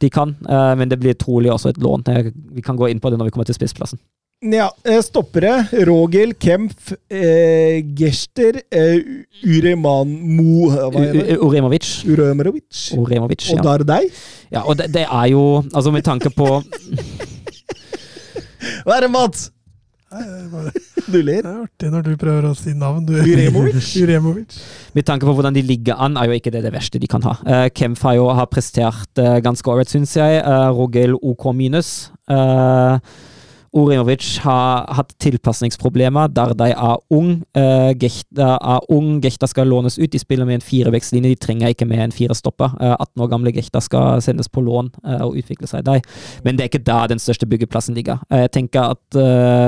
de 0.00 0.08
kan, 0.10 0.34
eh, 0.48 0.74
men 0.76 0.88
det 0.88 0.98
blir 1.00 1.12
trolig 1.14 1.50
også 1.52 1.68
et 1.74 1.76
lån. 1.76 2.02
Jeg- 2.06 2.32
Vi 2.54 2.62
kan 2.62 2.76
gå 2.76 2.88
inn 2.88 3.00
på 3.00 3.10
det 3.10 3.18
når 3.18 3.26
vi 3.26 3.30
kommer 3.32 3.44
til 3.44 3.54
spissplassen. 3.54 3.98
Ja, 4.40 4.70
eh, 4.84 5.02
stoppere. 5.04 5.66
Rogel, 5.84 6.32
Kempf, 6.40 6.94
eh, 7.12 7.84
Gester, 7.92 8.62
eh, 8.72 9.02
Ureman 9.44 10.08
Mo 10.08 10.70
Hva 10.70 10.88
er 10.96 11.12
det? 11.12 11.36
Uremovic. 11.36 12.06
Uremerovic. 12.08 12.94
Uremovic, 12.96 13.50
Og 13.50 13.58
ja. 13.58 13.62
Dardei. 13.62 14.08
ja. 14.50 14.62
Og 14.62 14.78
det, 14.78 14.94
det 14.94 15.04
er 15.04 15.26
jo 15.28 15.62
Altså, 15.74 15.90
med 15.90 16.02
tanke 16.02 16.30
på 16.30 16.46
Hva 18.86 18.96
er 18.96 19.00
det, 19.04 19.10
Mats? 19.10 19.50
Det 20.10 20.24
er 20.24 20.72
Du 21.12 21.20
ler. 21.20 21.42
Det 21.42 21.50
er 21.50 21.60
artig 21.60 21.90
når 21.92 22.02
du 22.08 22.16
prøver 22.16 22.48
å 22.48 22.56
si 22.56 22.72
navn. 22.72 23.04
Du. 23.04 23.12
Uremovic? 23.20 23.92
Uremovic. 24.02 24.56
Med 24.96 25.04
tanke 25.04 25.28
på 25.28 25.34
hvordan 25.36 25.52
de 25.54 25.62
ligger 25.68 26.00
an, 26.00 26.16
er 26.16 26.24
jo 26.30 26.40
ikke 26.40 26.50
det 26.54 26.64
det 26.64 26.72
verste 26.72 26.98
de 26.98 27.06
kan 27.06 27.22
ha. 27.28 27.36
Uh, 27.44 27.68
Kempf 27.68 28.08
har 28.08 28.16
jo 28.16 28.30
har 28.32 28.48
prestert 28.48 29.20
uh, 29.20 29.36
ganske 29.44 29.68
ålreit, 29.68 29.92
syns 29.92 30.16
jeg. 30.16 30.40
Uh, 30.48 30.72
Rogel 30.72 31.12
OK 31.20 31.52
minus. 31.52 32.08
Uh, 32.24 32.96
Orinovic 33.70 34.40
har 34.42 34.88
hatt 34.98 35.12
tilpasningsproblemer. 35.22 36.32
Dardai 36.34 36.72
er 36.72 36.96
ung. 37.14 37.44
Uh, 37.54 37.92
Gechta 37.94 38.56
er 38.58 38.86
ung. 38.90 39.20
Gechta 39.22 39.46
skal 39.46 39.70
lånes 39.70 39.98
ut. 39.98 40.10
De 40.10 40.18
spiller 40.18 40.48
med 40.48 40.58
en 40.58 40.64
firevekstlinje. 40.64 41.30
De 41.30 41.38
trenger 41.38 41.70
ikke 41.70 41.86
med 41.86 42.02
en 42.02 42.14
firestopper. 42.14 42.74
Uh, 42.80 42.96
18 42.96 43.22
år 43.22 43.30
gamle 43.30 43.52
Gechta 43.54 43.82
skal 43.84 44.22
sendes 44.26 44.50
på 44.50 44.64
lån 44.66 44.90
uh, 45.04 45.22
og 45.28 45.38
utvikle 45.38 45.70
seg 45.70 45.84
der. 45.86 46.02
Men 46.42 46.58
det 46.58 46.64
er 46.64 46.72
ikke 46.72 46.82
der 46.88 47.12
den 47.12 47.22
største 47.22 47.46
byggeplassen 47.46 47.94
ligger. 47.94 48.18
Jeg 48.30 48.50
tenker 48.54 48.96
at 48.96 49.18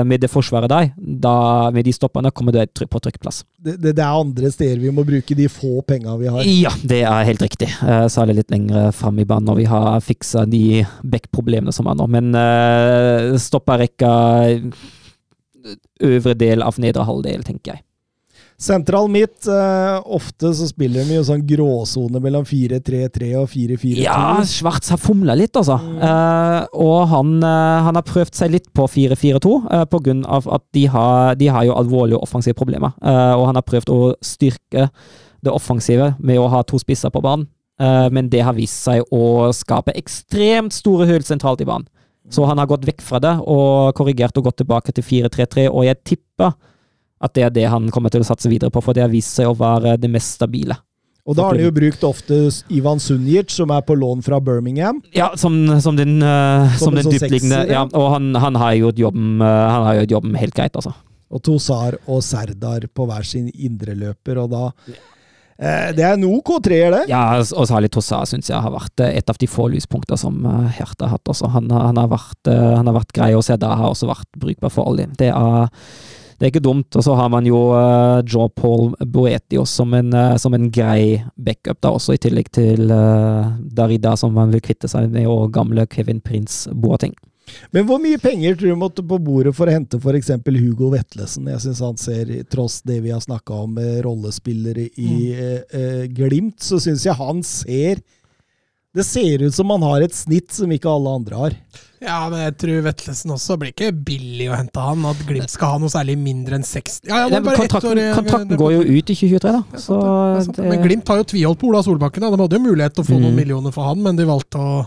med 0.07 0.21
det 0.23 0.29
forsvaret 0.31 0.69
der, 0.71 0.89
da, 0.97 1.69
med 1.73 1.85
de 1.85 1.93
stopperne, 1.93 2.31
kommer 2.31 2.53
du 2.55 2.59
på 2.59 2.65
trygg 2.79 2.89
på 2.91 3.01
trykkplass. 3.03 3.41
Det, 3.63 3.75
det, 3.81 3.93
det 3.97 4.03
er 4.03 4.19
andre 4.19 4.49
steder 4.51 4.79
vi 4.81 4.91
må 4.91 5.05
bruke 5.07 5.35
de 5.37 5.47
få 5.51 5.81
penga 5.87 6.15
vi 6.19 6.31
har. 6.31 6.47
Ja, 6.47 6.71
det 6.83 7.01
er 7.07 7.27
helt 7.27 7.43
riktig. 7.43 7.69
Særlig 8.11 8.37
litt 8.41 8.53
lenger 8.53 8.91
fram 8.95 9.19
i 9.19 9.27
banen 9.27 9.47
når 9.49 9.59
vi 9.61 9.67
har 9.69 10.03
fiksa 10.03 10.45
de 10.49 10.83
back-problemene 11.03 11.73
som 11.75 11.87
er 11.91 11.99
nå. 11.99 12.07
Men 12.11 12.31
uh, 12.35 13.35
stopperrekka 13.93 14.71
Øvre 16.03 16.33
del 16.35 16.61
av 16.61 16.75
nedre 16.77 17.05
halvdel, 17.07 17.43
tenker 17.43 17.71
jeg. 17.77 17.83
Sentral 18.59 19.07
midt. 19.07 19.47
eh, 19.47 20.01
ofte 20.05 20.53
så 20.53 20.67
spiller 20.67 21.05
de 21.05 21.15
jo 21.15 21.23
sånn 21.23 21.45
gråsone 21.47 22.19
mellom 22.19 22.43
4-3-3 22.43 23.35
og 23.39 23.47
4-4-2. 23.47 24.03
Ja, 24.03 24.43
Schwartz 24.43 24.89
har 24.89 24.97
fomla 24.97 25.33
litt, 25.35 25.55
altså. 25.55 25.79
Uh, 25.79 26.67
og 26.73 27.07
han, 27.07 27.43
uh, 27.43 27.83
han 27.87 27.95
har 27.95 28.03
prøvd 28.03 28.35
seg 28.35 28.51
litt 28.51 28.67
på 28.75 28.85
4-4-2, 28.87 29.53
uh, 29.71 29.85
på 29.85 29.99
grunn 30.03 30.25
av 30.25 30.47
at 30.51 30.63
de 30.75 30.85
har, 30.91 31.35
de 31.39 31.47
har 31.47 31.63
jo 31.63 31.75
alvorlige 31.79 32.19
offensive 32.19 32.53
problemer. 32.59 32.91
Uh, 33.01 33.39
og 33.39 33.47
han 33.47 33.55
har 33.55 33.63
prøvd 33.67 33.89
å 33.89 34.01
styrke 34.19 34.89
det 35.43 35.51
offensive 35.51 36.13
med 36.19 36.39
å 36.39 36.51
ha 36.51 36.63
to 36.63 36.79
spisser 36.79 37.11
på 37.11 37.23
banen. 37.23 37.47
Uh, 37.79 38.11
men 38.11 38.29
det 38.29 38.43
har 38.43 38.55
vist 38.55 38.83
seg 38.83 39.03
å 39.11 39.51
skape 39.55 39.95
ekstremt 39.95 40.75
store 40.75 41.07
hull 41.09 41.23
sentralt 41.23 41.63
i 41.63 41.67
banen. 41.67 41.87
Så 42.31 42.45
han 42.47 42.59
har 42.61 42.69
gått 42.69 42.85
vekk 42.87 43.01
fra 43.03 43.19
det 43.19 43.33
og 43.41 43.91
korrigert 43.97 44.37
og 44.39 44.47
gått 44.47 44.61
tilbake 44.61 44.93
til 44.95 45.03
4-3-3, 45.03 45.67
og 45.67 45.83
jeg 45.87 45.99
tipper 46.07 46.53
at 47.23 47.35
det 47.35 47.45
er 47.47 47.53
det 47.55 47.67
han 47.71 47.89
kommer 47.91 48.11
til 48.11 48.23
å 48.23 48.27
satse 48.27 48.51
videre 48.51 48.71
på, 48.73 48.81
for 48.83 48.95
det 48.95 49.03
har 49.05 49.11
vist 49.11 49.35
seg 49.37 49.47
å 49.47 49.57
være 49.57 49.95
det 49.99 50.11
mest 50.11 50.37
stabile. 50.39 50.77
Og 51.23 51.37
da 51.37 51.45
har 51.47 51.55
de 51.55 51.63
jo 51.63 51.71
brukt 51.71 52.01
ofte 52.03 52.37
Ivan 52.75 52.99
Sunjic, 52.99 53.53
som 53.55 53.71
er 53.71 53.83
på 53.87 53.95
lån 53.95 54.19
fra 54.25 54.41
Birmingham. 54.43 54.99
Ja, 55.15 55.29
som, 55.39 55.55
som 55.79 55.95
den, 55.95 56.17
uh, 56.19 56.67
Som 56.75 56.91
som 56.91 56.97
den 56.99 57.07
sånn 57.07 57.15
dyptliggende 57.15 57.61
ja. 57.71 57.85
Og 57.87 58.09
han, 58.17 58.33
han 58.35 58.59
har 58.59 58.75
gjort 58.75 58.99
jobben, 58.99 59.37
uh, 59.39 59.47
han 59.47 59.87
har 59.87 60.01
gjort 60.01 60.17
jobben 60.17 60.35
helt 60.35 60.57
greit, 60.57 60.75
altså. 60.75 60.91
Og 61.33 61.41
Tosar 61.47 61.95
og 62.11 62.19
Serdar 62.27 62.89
på 62.93 63.07
hver 63.07 63.23
sin 63.25 63.47
indreløper, 63.55 64.41
og 64.43 64.51
da 64.51 64.65
eh, 64.91 64.99
Det 65.63 66.03
er 66.03 66.17
en 66.17 66.25
OK 66.27 66.55
treer, 66.65 66.91
det. 66.93 67.03
Ja, 67.11 67.39
og 67.39 67.67
Sali 67.69 67.89
Tossa 67.91 68.23
syns 68.27 68.49
jeg 68.51 68.59
har 68.59 68.73
vært 68.73 69.03
eh, 69.03 69.13
et 69.19 69.29
av 69.31 69.39
de 69.39 69.47
få 69.49 69.69
lyspunkter 69.71 70.19
som 70.19 70.41
Hertha 70.43 71.07
har 71.07 71.15
hatt. 71.15 71.29
Også. 71.31 71.49
Han, 71.53 71.71
han, 71.71 71.99
har 71.99 72.09
vært, 72.11 72.49
han 72.49 72.89
har 72.89 72.97
vært 72.97 73.15
grei, 73.15 73.31
og 73.37 73.45
Seda 73.47 73.71
har 73.79 73.93
også 73.93 74.09
vært 74.09 74.29
brukbar 74.39 74.73
for 74.73 74.91
alle. 74.91 75.07
Det 75.19 75.31
er 75.31 75.71
det 76.33 76.47
er 76.47 76.49
ikke 76.49 76.63
dumt. 76.65 76.95
Og 76.97 77.03
så 77.05 77.13
har 77.15 77.29
man 77.31 77.45
jo 77.47 77.59
Joe 78.27 78.49
Paul 78.51 78.89
Boetti 78.99 79.61
som 79.69 79.93
uh, 79.93 80.33
som 80.41 80.57
en 80.57 80.65
grei 80.73 81.21
backup, 81.37 81.79
da, 81.79 81.93
også 81.93 82.17
i 82.17 82.19
tillegg 82.19 82.49
til 82.51 82.91
Darida, 83.77 84.17
som 84.19 84.33
man 84.35 84.51
vil 84.51 84.65
kvitte 84.65 84.89
seg 84.91 85.13
med, 85.13 85.29
og 85.29 85.53
gamle 85.55 85.85
Kevin 85.87 86.19
Prince 86.25 86.73
Boateng. 86.73 87.15
Men 87.75 87.87
hvor 87.87 88.01
mye 88.01 88.19
penger 88.21 88.57
tror 88.57 88.73
du 88.73 88.79
måtte 88.79 89.05
på 89.07 89.19
bordet 89.21 89.53
for 89.57 89.69
å 89.69 89.75
hente 89.75 89.99
f.eks. 89.99 90.31
Hugo 90.47 90.91
Vetlesen? 90.93 91.49
Jeg 91.51 91.63
syns 91.65 91.83
han 91.83 91.99
ser, 91.99 92.33
tross 92.51 92.81
det 92.87 93.01
vi 93.03 93.13
har 93.13 93.23
snakka 93.23 93.63
om 93.65 93.77
med 93.79 94.03
rollespillere 94.05 94.87
i 94.87 95.13
mm. 95.33 96.13
Glimt, 96.15 96.61
så 96.63 96.79
syns 96.81 97.05
jeg 97.07 97.17
han 97.19 97.41
ser 97.45 98.03
Det 98.93 99.05
ser 99.07 99.41
ut 99.41 99.55
som 99.55 99.71
han 99.73 99.83
har 99.83 100.05
et 100.05 100.15
snitt 100.15 100.53
som 100.53 100.71
ikke 100.71 100.91
alle 100.91 101.17
andre 101.19 101.39
har. 101.39 101.57
Ja, 102.03 102.17
men 102.29 102.41
jeg 102.43 102.55
tror 102.59 102.81
Vetlesen 102.85 103.33
også 103.33 103.55
blir 103.59 103.71
ikke 103.71 103.91
billig 103.95 104.49
å 104.51 104.57
hente 104.57 104.83
han. 104.83 105.05
At 105.07 105.21
Glimt 105.27 105.51
skal 105.51 105.75
ha 105.75 105.81
noe 105.81 105.91
særlig 105.91 106.17
mindre 106.19 106.59
enn 106.59 106.65
60 106.67 107.07
ja, 107.09 107.23
ja, 107.31 107.39
kontrakten, 107.43 107.93
år, 107.93 108.17
kontrakten 108.17 108.59
går 108.59 108.73
jo 108.75 108.81
ut 108.89 109.13
i 109.13 109.15
2023, 109.15 109.53
da. 109.53 109.81
Så 109.81 109.99
det, 110.49 110.67
men 110.67 110.83
Glimt 110.83 111.09
har 111.09 111.21
jo 111.21 111.29
tviholdt 111.31 111.61
på 111.61 111.71
Ola 111.71 111.83
Solbakken. 111.85 112.25
Da. 112.25 112.33
De 112.33 112.43
hadde 112.43 112.59
jo 112.59 112.65
mulighet 112.65 112.97
til 112.97 113.05
å 113.05 113.07
få 113.07 113.17
mm. 113.17 113.23
noen 113.25 113.39
millioner 113.39 113.75
for 113.75 113.87
han, 113.87 114.03
men 114.03 114.19
de 114.19 114.27
valgte 114.27 114.59
å 114.59 114.83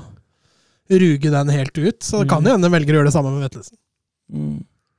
ruge 0.91 1.33
den 1.33 1.53
helt 1.53 1.79
ut. 1.79 2.01
Så 2.03 2.23
det 2.23 2.31
kan 2.31 2.43
mm. 2.43 2.49
jo 2.49 2.57
hende 2.57 2.69
de 2.69 2.77
velger 2.77 2.97
å 2.97 3.01
gjøre 3.01 3.11
det 3.11 3.17
samme 3.17 3.35
med 3.35 3.47
Vettelsen. 3.47 3.79
Mm. 4.33 4.57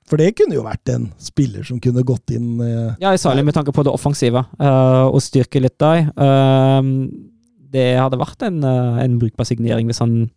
For 0.07 0.21
det 0.21 0.33
kunne 0.39 0.55
jo 0.55 0.63
vært 0.63 0.87
en 0.93 1.09
spiller 1.19 1.65
som 1.67 1.81
kunne 1.83 2.05
gått 2.07 2.31
inn 2.31 2.61
uh, 2.63 2.95
Ja, 3.03 3.11
særlig 3.19 3.43
med 3.49 3.57
tanke 3.57 3.73
på 3.75 3.83
det 3.83 3.91
offensive, 3.91 4.45
uh, 4.61 5.05
og 5.09 5.19
styrke 5.23 5.59
litt 5.59 5.75
der. 5.83 6.07
Uh, 6.15 7.09
det 7.75 7.89
hadde 7.99 8.19
vært 8.19 8.45
en, 8.47 8.61
en 8.63 9.17
brukbar 9.19 9.47
signering 9.49 9.89
hvis 9.89 9.99
han 9.99 10.29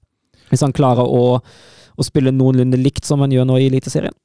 hvis 0.51 0.64
han 0.66 0.74
klarer 0.77 1.06
å, 1.06 1.39
å 1.39 2.06
spille 2.06 2.35
noenlunde 2.35 2.78
likt 2.81 3.06
som 3.06 3.22
han 3.24 3.32
gjør 3.35 3.47
nå 3.48 3.60
i 3.60 3.68
Eliteserien. 3.70 4.16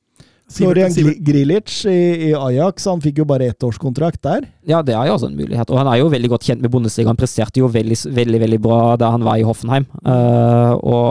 Florian 0.52 0.94
Grilic 1.26 1.72
i, 1.90 2.30
i, 2.30 2.32
Ajax 2.38 2.86
han 2.86 3.02
fikk 3.02 3.24
jo 3.24 3.26
bare 3.28 3.48
ettårskontrakt 3.50 4.22
der. 4.28 4.46
Ja, 4.70 4.84
det 4.86 4.94
er 4.94 5.08
jo 5.10 5.16
også 5.16 5.32
en 5.32 5.38
mulighet. 5.40 5.72
Og 5.74 5.80
han 5.82 5.90
er 5.90 5.98
jo 6.00 6.12
veldig 6.14 6.30
godt 6.36 6.46
kjent 6.46 6.62
med 6.62 6.72
Bundesliga. 6.74 7.10
Han 7.10 7.20
presterte 7.20 7.64
jo 7.64 7.70
veldig 7.72 7.98
veldig, 8.14 8.42
veldig 8.44 8.60
bra 8.62 8.80
da 9.02 9.10
han 9.16 9.26
var 9.26 9.42
i 9.42 9.46
Hoffenheim. 9.48 9.88
Uh, 10.06 10.78
og 10.86 11.08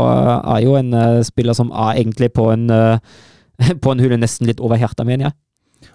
er 0.55 0.61
jo 0.63 0.77
en 0.79 0.95
uh, 0.95 1.23
spiller 1.27 1.57
som 1.59 1.73
er 1.75 2.05
egentlig 2.05 2.31
på 2.37 2.47
en, 2.53 2.69
uh, 2.71 3.03
på 3.83 3.95
en 3.95 4.05
hule 4.05 4.21
nesten 4.23 4.47
litt 4.51 4.63
over 4.63 4.79
hjertet, 4.79 5.07
mener 5.09 5.29
jeg. 5.29 5.39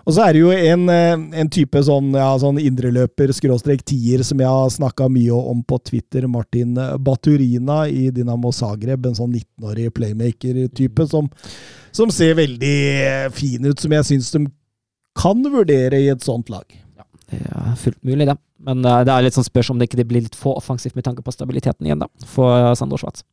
Og 0.07 0.15
så 0.15 0.23
er 0.26 0.35
det 0.35 0.41
jo 0.41 0.51
en, 0.53 0.85
eh, 0.89 1.39
en 1.41 1.49
type 1.51 1.81
sånn, 1.85 2.11
ja, 2.17 2.30
sånn 2.39 2.59
indreløper, 2.61 3.34
skråstrek 3.35 3.84
tier, 3.88 4.23
som 4.23 4.39
jeg 4.41 4.49
har 4.49 4.69
snakka 4.73 5.09
mye 5.11 5.35
om 5.35 5.63
på 5.63 5.80
Twitter. 5.91 6.27
Martin 6.27 6.77
Baturina 7.03 7.84
i 7.88 8.09
Dinamo 8.15 8.51
Zagreb. 8.55 9.05
En 9.05 9.17
sånn 9.17 9.34
19-årig 9.34 9.91
playmaker-type 9.93 11.07
som, 11.11 11.30
som, 11.91 12.13
ser 12.13 12.38
veldig 12.39 12.76
eh, 13.05 13.30
fin 13.35 13.65
ut. 13.65 13.80
Som 13.80 13.97
jeg 13.97 14.07
syns 14.11 14.31
de 14.35 14.45
kan 15.19 15.41
vurdere 15.43 15.99
i 15.99 16.11
et 16.13 16.23
sånt 16.23 16.49
lag. 16.49 16.65
Ja, 16.97 17.05
det 17.31 17.41
er 17.43 17.76
fullt 17.81 18.01
mulig, 18.07 18.30
det. 18.30 18.38
Men 18.59 18.84
uh, 18.84 19.01
det 19.07 19.11
er 19.13 19.23
litt 19.23 19.35
sånn 19.35 19.47
spørs 19.47 19.69
om 19.71 19.80
det 19.80 19.88
ikke 19.88 20.03
blir 20.07 20.26
litt 20.26 20.35
for 20.35 20.59
offensivt 20.59 20.97
med 20.97 21.05
tanke 21.07 21.23
på 21.23 21.31
stabiliteten 21.31 21.88
igjen, 21.88 22.01
da, 22.03 22.09
for 22.27 22.73
Sandro 22.76 22.99
Schwartz. 22.99 23.23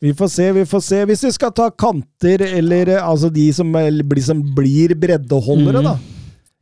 Vi 0.00 0.14
får 0.16 0.28
se, 0.32 0.52
vi 0.56 0.64
får 0.64 0.80
se. 0.80 1.02
Hvis 1.10 1.26
vi 1.26 1.34
skal 1.34 1.52
ta 1.52 1.66
kanter, 1.70 2.40
eller 2.46 2.94
eh, 2.96 3.04
altså 3.04 3.28
de 3.32 3.50
som, 3.52 3.68
blir, 3.68 4.24
som 4.24 4.40
blir 4.56 4.96
breddeholdere, 4.96 5.82
mm. 5.82 5.88
da. 5.90 5.98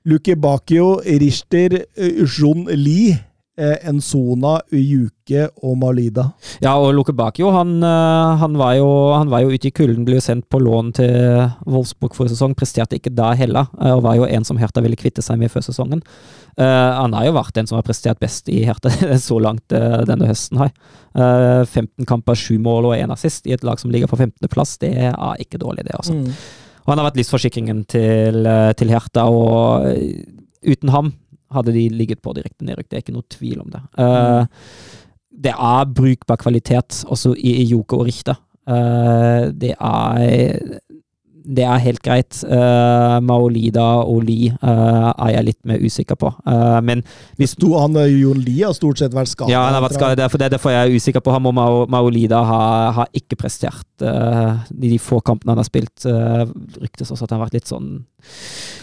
Luki 0.09 0.35
Bakio, 0.35 0.97
Richter, 1.21 1.77
Ushon, 2.25 2.65
Lee, 2.73 3.13
Li, 3.13 3.13
eh, 3.61 3.77
Enzona, 3.87 4.57
Ujuke 4.75 5.45
og 5.63 5.77
Malida. 5.79 6.25
Ja, 6.65 6.73
og 6.81 6.91
Lukebakio 6.97 7.53
han, 7.55 7.77
han, 7.83 8.59
var 8.59 8.75
jo, 8.79 8.89
han 9.15 9.31
var 9.31 9.45
jo 9.45 9.53
ute 9.55 9.71
i 9.71 9.75
kulden, 9.75 10.07
ble 10.09 10.19
jo 10.19 10.25
sendt 10.25 10.49
på 10.51 10.59
lån 10.63 10.95
til 10.99 11.15
Wolfsburg 11.69 12.19
forrige 12.19 12.35
sesong. 12.35 12.57
Presterte 12.59 12.99
ikke 12.99 13.15
da 13.15 13.35
heller, 13.39 13.71
og 13.93 14.03
var 14.07 14.19
jo 14.19 14.27
en 14.27 14.47
som 14.49 14.59
Hertha 14.59 14.83
ville 14.83 14.99
kvitte 14.99 15.23
seg 15.23 15.39
med 15.39 15.55
før 15.55 15.69
sesongen. 15.69 16.03
Uh, 16.59 16.65
han 16.65 17.15
har 17.15 17.29
jo 17.29 17.37
vært 17.37 17.55
den 17.55 17.69
som 17.71 17.77
har 17.79 17.85
prestert 17.87 18.19
best 18.19 18.49
i 18.51 18.65
Hertha 18.67 18.91
så 19.29 19.39
langt 19.43 19.75
uh, 19.75 20.03
denne 20.09 20.27
høsten. 20.27 20.59
her. 20.59 20.73
Uh, 21.15 21.63
15 21.63 22.09
kamper, 22.09 22.39
7 22.39 22.59
mål 22.65 22.91
og 22.91 22.97
1 22.97 23.15
assist 23.15 23.47
i 23.47 23.55
et 23.55 23.63
lag 23.67 23.79
som 23.79 23.93
ligger 23.95 24.11
på 24.11 24.19
15.-plass. 24.19 24.75
Det 24.83 24.91
er 25.07 25.45
ikke 25.45 25.61
dårlig, 25.63 25.87
det. 25.87 25.95
altså. 25.95 26.17
Mm. 26.19 26.33
Og 26.83 26.93
Han 26.93 27.03
har 27.03 27.09
vært 27.11 27.21
livsforsikringen 27.21 27.85
til, 27.87 28.43
uh, 28.49 28.73
til 28.75 28.91
Hertha, 28.91 29.29
og 29.31 29.87
uten 30.67 30.95
ham 30.95 31.13
hadde 31.55 31.73
de 31.77 31.87
ligget 31.95 32.21
på 32.25 32.35
direkte 32.37 32.67
nedrykk. 32.67 32.89
Det 32.91 32.99
er 32.99 33.07
ikke 33.07 33.17
noe 33.17 33.31
tvil 33.31 33.63
om 33.63 33.71
det. 33.73 33.81
Mm. 33.97 34.51
Det 35.47 35.55
er 35.55 35.95
brukbar 35.95 36.41
kvalitet 36.43 37.05
også 37.07 37.37
i, 37.39 37.55
i 37.63 37.69
Joke 37.71 37.97
og 37.97 38.09
Richter. 38.09 38.37
det 39.55 39.71
er 39.73 40.81
det 41.49 41.65
er 41.65 41.81
helt 41.81 42.03
greit. 42.05 42.41
Uh, 42.45 43.19
Maolida 43.25 43.87
og 44.05 44.23
Li 44.27 44.51
uh, 44.51 45.11
er 45.15 45.33
jeg 45.37 45.47
litt 45.47 45.61
mer 45.69 45.81
usikker 45.83 46.19
på. 46.21 46.31
Uh, 46.45 46.79
men 46.85 47.03
hvis 47.41 47.57
du, 47.59 47.71
han 47.79 47.97
Jon 47.97 48.43
Li 48.45 48.59
har 48.61 48.75
stort 48.77 49.01
sett 49.01 49.17
vært 49.17 49.33
skadet? 49.33 49.55
Ja, 49.55 49.65
han 49.67 49.77
har 49.79 49.85
vært 49.87 49.97
skadet. 49.97 50.21
Derfor, 50.21 50.41
det 50.41 50.49
er 50.49 50.57
derfor 50.57 50.75
jeg 50.75 50.89
er 50.89 50.99
usikker 51.01 51.25
på 51.25 51.35
ham. 51.35 51.49
Og 51.49 51.89
Maolida 51.91 52.43
har, 52.49 52.91
har 52.99 53.13
ikke 53.17 53.39
prestert 53.41 53.87
i 53.99 54.91
de 54.93 54.99
få 55.03 55.19
kampene 55.27 55.55
han 55.55 55.63
har 55.63 55.67
spilt. 55.67 56.07
Ryktes 56.07 57.11
også 57.11 57.27
at 57.27 57.33
han 57.33 57.41
har 57.41 57.49
vært 57.49 57.59
litt 57.59 57.71
sånn 57.71 57.97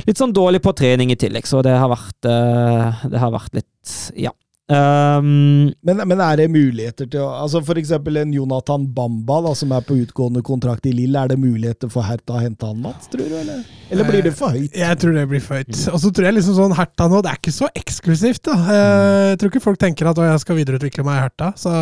litt 0.08 0.20
sånn 0.20 0.34
dårlig 0.36 0.62
på 0.64 0.72
trening 0.76 1.12
i 1.12 1.18
tillegg, 1.20 1.46
så 1.48 1.60
det 1.64 1.74
har 1.76 1.90
vært, 1.92 2.18
det 2.24 3.20
har 3.22 3.34
vært 3.36 3.60
litt 3.60 3.96
Ja. 4.18 4.32
Um, 4.66 5.70
men, 5.86 6.00
men, 6.10 6.22
er 6.26 6.40
det 6.40 6.48
muligheter 6.50 7.06
til 7.06 7.22
å 7.22 7.28
altså 7.44 7.60
For 7.62 7.78
eksempel 7.78 8.18
en 8.18 8.32
Jonathan 8.34 8.88
Bamba, 8.96 9.38
da, 9.46 9.52
som 9.54 9.76
er 9.78 9.84
på 9.86 10.00
utgående 10.02 10.42
kontrakt 10.46 10.88
i 10.90 10.94
Lill. 10.96 11.14
Er 11.22 11.30
det 11.30 11.38
muligheter 11.38 11.92
for 11.94 12.06
Hertha 12.08 12.40
å 12.40 12.42
hente 12.42 12.66
han, 12.66 12.80
Mats? 12.82 13.12
Tror 13.14 13.30
du, 13.30 13.36
eller? 13.44 13.62
eller 13.94 14.10
blir 14.10 14.26
det 14.26 14.34
for 14.38 14.58
høyt? 14.58 14.74
Jeg 14.74 15.02
tror 15.04 15.14
det 15.20 15.28
blir 15.30 15.46
for 15.46 15.62
høyt. 15.62 15.78
Og 15.94 16.02
så 16.02 16.10
tror 16.10 16.30
jeg 16.30 16.40
liksom 16.40 16.58
sånn 16.58 16.76
Hertha 16.80 17.10
nå, 17.12 17.22
det 17.22 17.36
er 17.36 17.42
ikke 17.44 17.54
så 17.54 17.70
eksklusivt. 17.78 18.42
da. 18.50 18.58
Jeg 18.80 19.40
tror 19.42 19.54
ikke 19.54 19.66
folk 19.68 19.82
tenker 19.86 20.10
at 20.10 20.26
jeg 20.26 20.44
skal 20.48 20.62
videreutvikle 20.64 21.06
meg 21.06 21.20
i 21.20 21.26
Hertha. 21.28 21.54
Så 21.62 21.76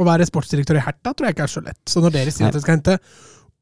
å 0.00 0.06
være 0.06 0.28
sportsdirektør 0.28 0.78
i 0.78 0.84
Hertha 0.84 1.14
tror 1.14 1.30
jeg 1.30 1.38
ikke 1.38 1.48
er 1.48 1.54
så 1.56 1.64
lett. 1.64 1.82
Så 1.88 2.04
når 2.04 2.18
dere 2.18 2.34
sier 2.34 2.50
at 2.50 2.56
dere 2.56 2.64
skal 2.66 2.76
hente 2.78 3.00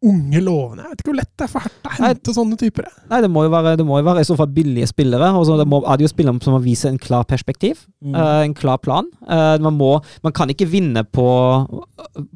unge 0.06 0.40
lovende. 0.44 0.84
Jeg 0.84 0.92
vet 0.92 1.00
ikke 1.02 1.10
hvor 1.10 1.18
lett 1.18 1.30
det 1.32 1.44
er 1.44 1.50
for 1.50 1.64
Hertha 1.64 1.90
å 1.90 2.06
hente 2.06 2.34
sånne 2.34 2.58
typer. 2.60 2.86
Nei, 3.10 3.18
det 3.24 3.30
må 3.34 3.42
jo 3.46 3.50
være, 3.50 3.74
det 3.80 3.86
må 3.86 3.98
jo 3.98 4.06
være 4.06 4.22
i 4.22 4.28
så 4.28 4.36
fall 4.38 4.50
billige 4.54 4.86
spillere. 4.90 5.30
og 5.34 5.46
så 5.48 5.56
må, 5.66 5.80
er 5.82 5.98
det 5.98 6.06
jo 6.06 6.12
spillere 6.12 6.44
som 6.44 6.54
må 6.54 6.60
vise 6.62 6.90
en 6.90 7.00
klar 7.02 7.26
perspektiv, 7.28 7.82
mm. 8.04 8.14
uh, 8.14 8.42
en 8.46 8.54
klar 8.58 8.78
plan. 8.82 9.08
Uh, 9.26 9.56
man, 9.64 9.74
må, 9.78 9.96
man, 10.22 10.34
kan 10.36 10.50
ikke 10.54 10.68
vinne 10.70 11.02
på, 11.02 11.28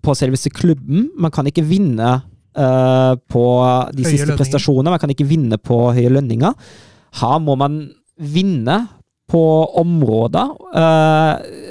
på 0.02 0.16
selveste 0.18 0.50
klubben. 0.54 1.08
Man 1.14 1.34
kan 1.34 1.46
ikke 1.46 1.64
vinne 1.66 2.16
uh, 2.18 3.14
på 3.30 3.44
de 3.94 4.02
høye 4.02 4.10
siste 4.10 4.26
lønninger. 4.26 4.42
prestasjonene. 4.42 4.96
Man 4.96 5.04
kan 5.04 5.14
ikke 5.14 5.28
vinne 5.30 5.60
på 5.62 5.84
høye 5.94 6.10
lønninger. 6.18 6.74
Her 7.22 7.38
må 7.44 7.56
man 7.60 7.84
vinne 8.18 8.80
på 9.30 9.40
områder 9.80 10.50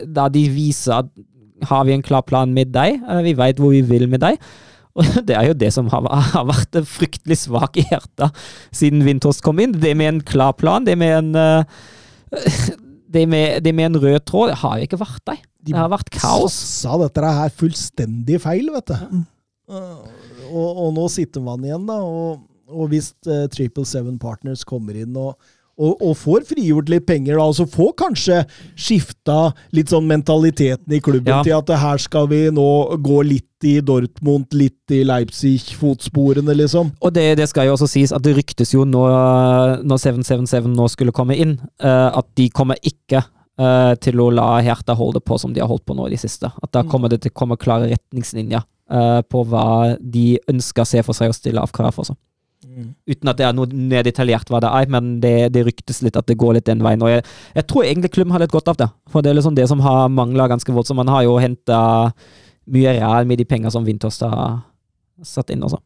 der 0.10 0.32
de 0.34 0.42
viser 0.50 1.04
at 1.04 1.10
har 1.68 1.84
vi 1.86 1.94
en 1.94 2.02
klar 2.02 2.24
plan 2.26 2.50
med 2.50 2.72
deg, 2.74 3.04
vi 3.22 3.36
vet 3.38 3.60
hvor 3.62 3.70
vi 3.76 3.84
vil 3.86 4.08
med 4.10 4.24
deg. 4.24 4.40
Og 4.98 5.08
det 5.28 5.38
er 5.38 5.50
jo 5.50 5.58
det 5.58 5.72
som 5.76 5.90
har, 5.92 6.08
har 6.34 6.48
vært 6.50 6.82
fryktelig 6.90 7.42
svak 7.46 7.80
i 7.80 7.86
hjertet 7.88 8.44
siden 8.76 9.06
Windhorst 9.08 9.44
kom 9.46 9.62
inn. 9.64 9.76
Det 9.80 9.94
med 9.98 10.16
en 10.16 10.24
klar 10.26 10.56
plan, 10.58 10.86
det 10.88 10.98
med 11.00 11.16
en 11.20 11.32
uh, 11.38 11.82
det, 13.14 13.26
med, 13.30 13.62
det 13.64 13.76
med, 13.76 13.92
en 13.92 14.02
rød 14.04 14.20
tråd, 14.28 14.52
det 14.52 14.60
har 14.64 14.78
jo 14.78 14.90
ikke 14.90 15.02
vært 15.02 15.24
der. 15.32 15.42
Det 15.62 15.78
har 15.78 15.92
vært 15.92 16.10
kaos. 16.16 16.56
De 16.58 16.70
sa 16.82 16.98
dette 17.02 17.34
her 17.38 17.52
fullstendig 17.54 18.40
feil, 18.42 18.72
vet 18.74 18.94
du. 18.94 19.20
Og, 19.72 20.70
og, 20.70 20.88
nå 20.96 21.06
sitter 21.14 21.44
man 21.44 21.64
igjen, 21.64 21.86
da. 21.88 22.00
Og, 22.02 22.42
og 22.72 22.92
hvis 22.92 23.12
uh, 23.30 23.46
Triple 23.52 23.86
Seven 23.88 24.18
Partners 24.20 24.66
kommer 24.68 24.98
inn 24.98 25.16
og 25.20 25.36
og, 25.80 25.96
og, 25.98 26.16
får 26.20 26.46
frigjort 26.50 26.90
litt 26.92 27.06
penger, 27.08 27.38
da, 27.38 27.46
og 27.48 27.56
så 27.58 27.66
får 27.70 27.94
kanskje 28.02 28.42
skifta 28.76 29.52
litt 29.76 29.92
sånn 29.94 30.08
mentaliteten 30.10 30.94
i 30.94 31.02
klubben 31.04 31.34
ja. 31.34 31.42
til 31.46 31.58
at 31.58 31.72
her 31.82 32.02
skal 32.02 32.30
vi 32.32 32.44
nå 32.54 32.68
gå 33.02 33.22
litt 33.28 33.48
i 33.68 33.78
Dortmund, 33.86 34.50
litt 34.58 34.94
i 34.94 35.04
Leipzig-fotsporene, 35.06 36.56
liksom. 36.58 36.92
Og 37.02 37.14
det, 37.14 37.28
det, 37.40 37.48
skal 37.52 37.70
jo 37.70 37.76
også 37.76 37.90
sies 37.90 38.14
at 38.16 38.24
det 38.26 38.36
ryktes 38.38 38.74
jo 38.74 38.88
nå, 38.90 39.04
når 39.86 40.02
777 40.02 40.72
nå 40.74 40.90
skulle 40.92 41.16
komme 41.16 41.38
inn, 41.38 41.58
uh, 41.84 42.10
at 42.10 42.28
de 42.38 42.50
kommer 42.54 42.82
ikke 42.82 43.22
uh, 43.22 43.94
til 44.02 44.22
å 44.22 44.32
la 44.34 44.50
Hertha 44.66 44.98
holde 44.98 45.22
på 45.24 45.38
som 45.42 45.54
de 45.54 45.62
har 45.64 45.70
holdt 45.70 45.86
på 45.88 45.98
nå 45.98 46.10
i 46.10 46.16
det 46.16 46.22
siste. 46.24 46.50
At 46.50 46.74
da 46.74 46.84
mm. 46.86 46.92
kommer 46.92 47.14
det 47.14 47.22
til 47.24 47.34
å 47.34 47.40
komme 47.44 47.60
klare 47.62 47.92
retningslinjer 47.94 48.66
uh, 48.66 49.22
på 49.30 49.46
hva 49.50 49.96
de 50.02 50.36
ønsker 50.52 50.86
å 50.86 50.92
se 50.96 51.06
for 51.06 51.18
seg 51.18 51.32
å 51.32 51.38
stille 51.38 51.62
av 51.62 51.74
krav 51.76 51.94
for. 51.96 52.06
Også. 52.06 52.18
Uten 52.62 53.30
at 53.32 53.40
det 53.40 53.46
er 53.48 53.56
noe 53.58 53.66
mer 53.74 54.06
hva 54.06 54.60
det 54.62 54.70
er, 54.70 54.90
men 54.94 55.14
det, 55.24 55.36
det, 55.56 55.64
ryktes 55.66 56.02
litt 56.06 56.18
at 56.20 56.28
det 56.30 56.38
går 56.38 56.60
litt 56.60 56.68
den 56.70 56.84
veien. 56.86 57.02
Og 57.02 57.10
jeg, 57.10 57.24
jeg 57.58 57.68
tror 57.68 57.88
egentlig 57.88 58.12
klubben 58.14 58.36
har 58.36 58.44
litt 58.44 58.54
godt 58.54 58.70
av 58.70 58.78
det, 58.78 58.90
for 59.10 59.22
det 59.26 59.32
er 59.32 59.40
liksom 59.40 59.58
det 59.58 59.68
som 59.72 59.82
har 59.82 60.12
mangla 60.14 60.48
ganske 60.52 60.74
voldsomt. 60.74 61.02
Man 61.02 61.10
har 61.10 61.26
jo 61.26 61.40
henta 61.42 61.80
mye 62.72 62.98
ræl 63.00 63.30
med 63.30 63.42
de 63.42 63.48
penger 63.50 63.74
som 63.74 63.88
Vintost 63.88 64.22
har 64.22 64.62
satt 65.26 65.50
inn 65.54 65.66
også. 65.66 65.82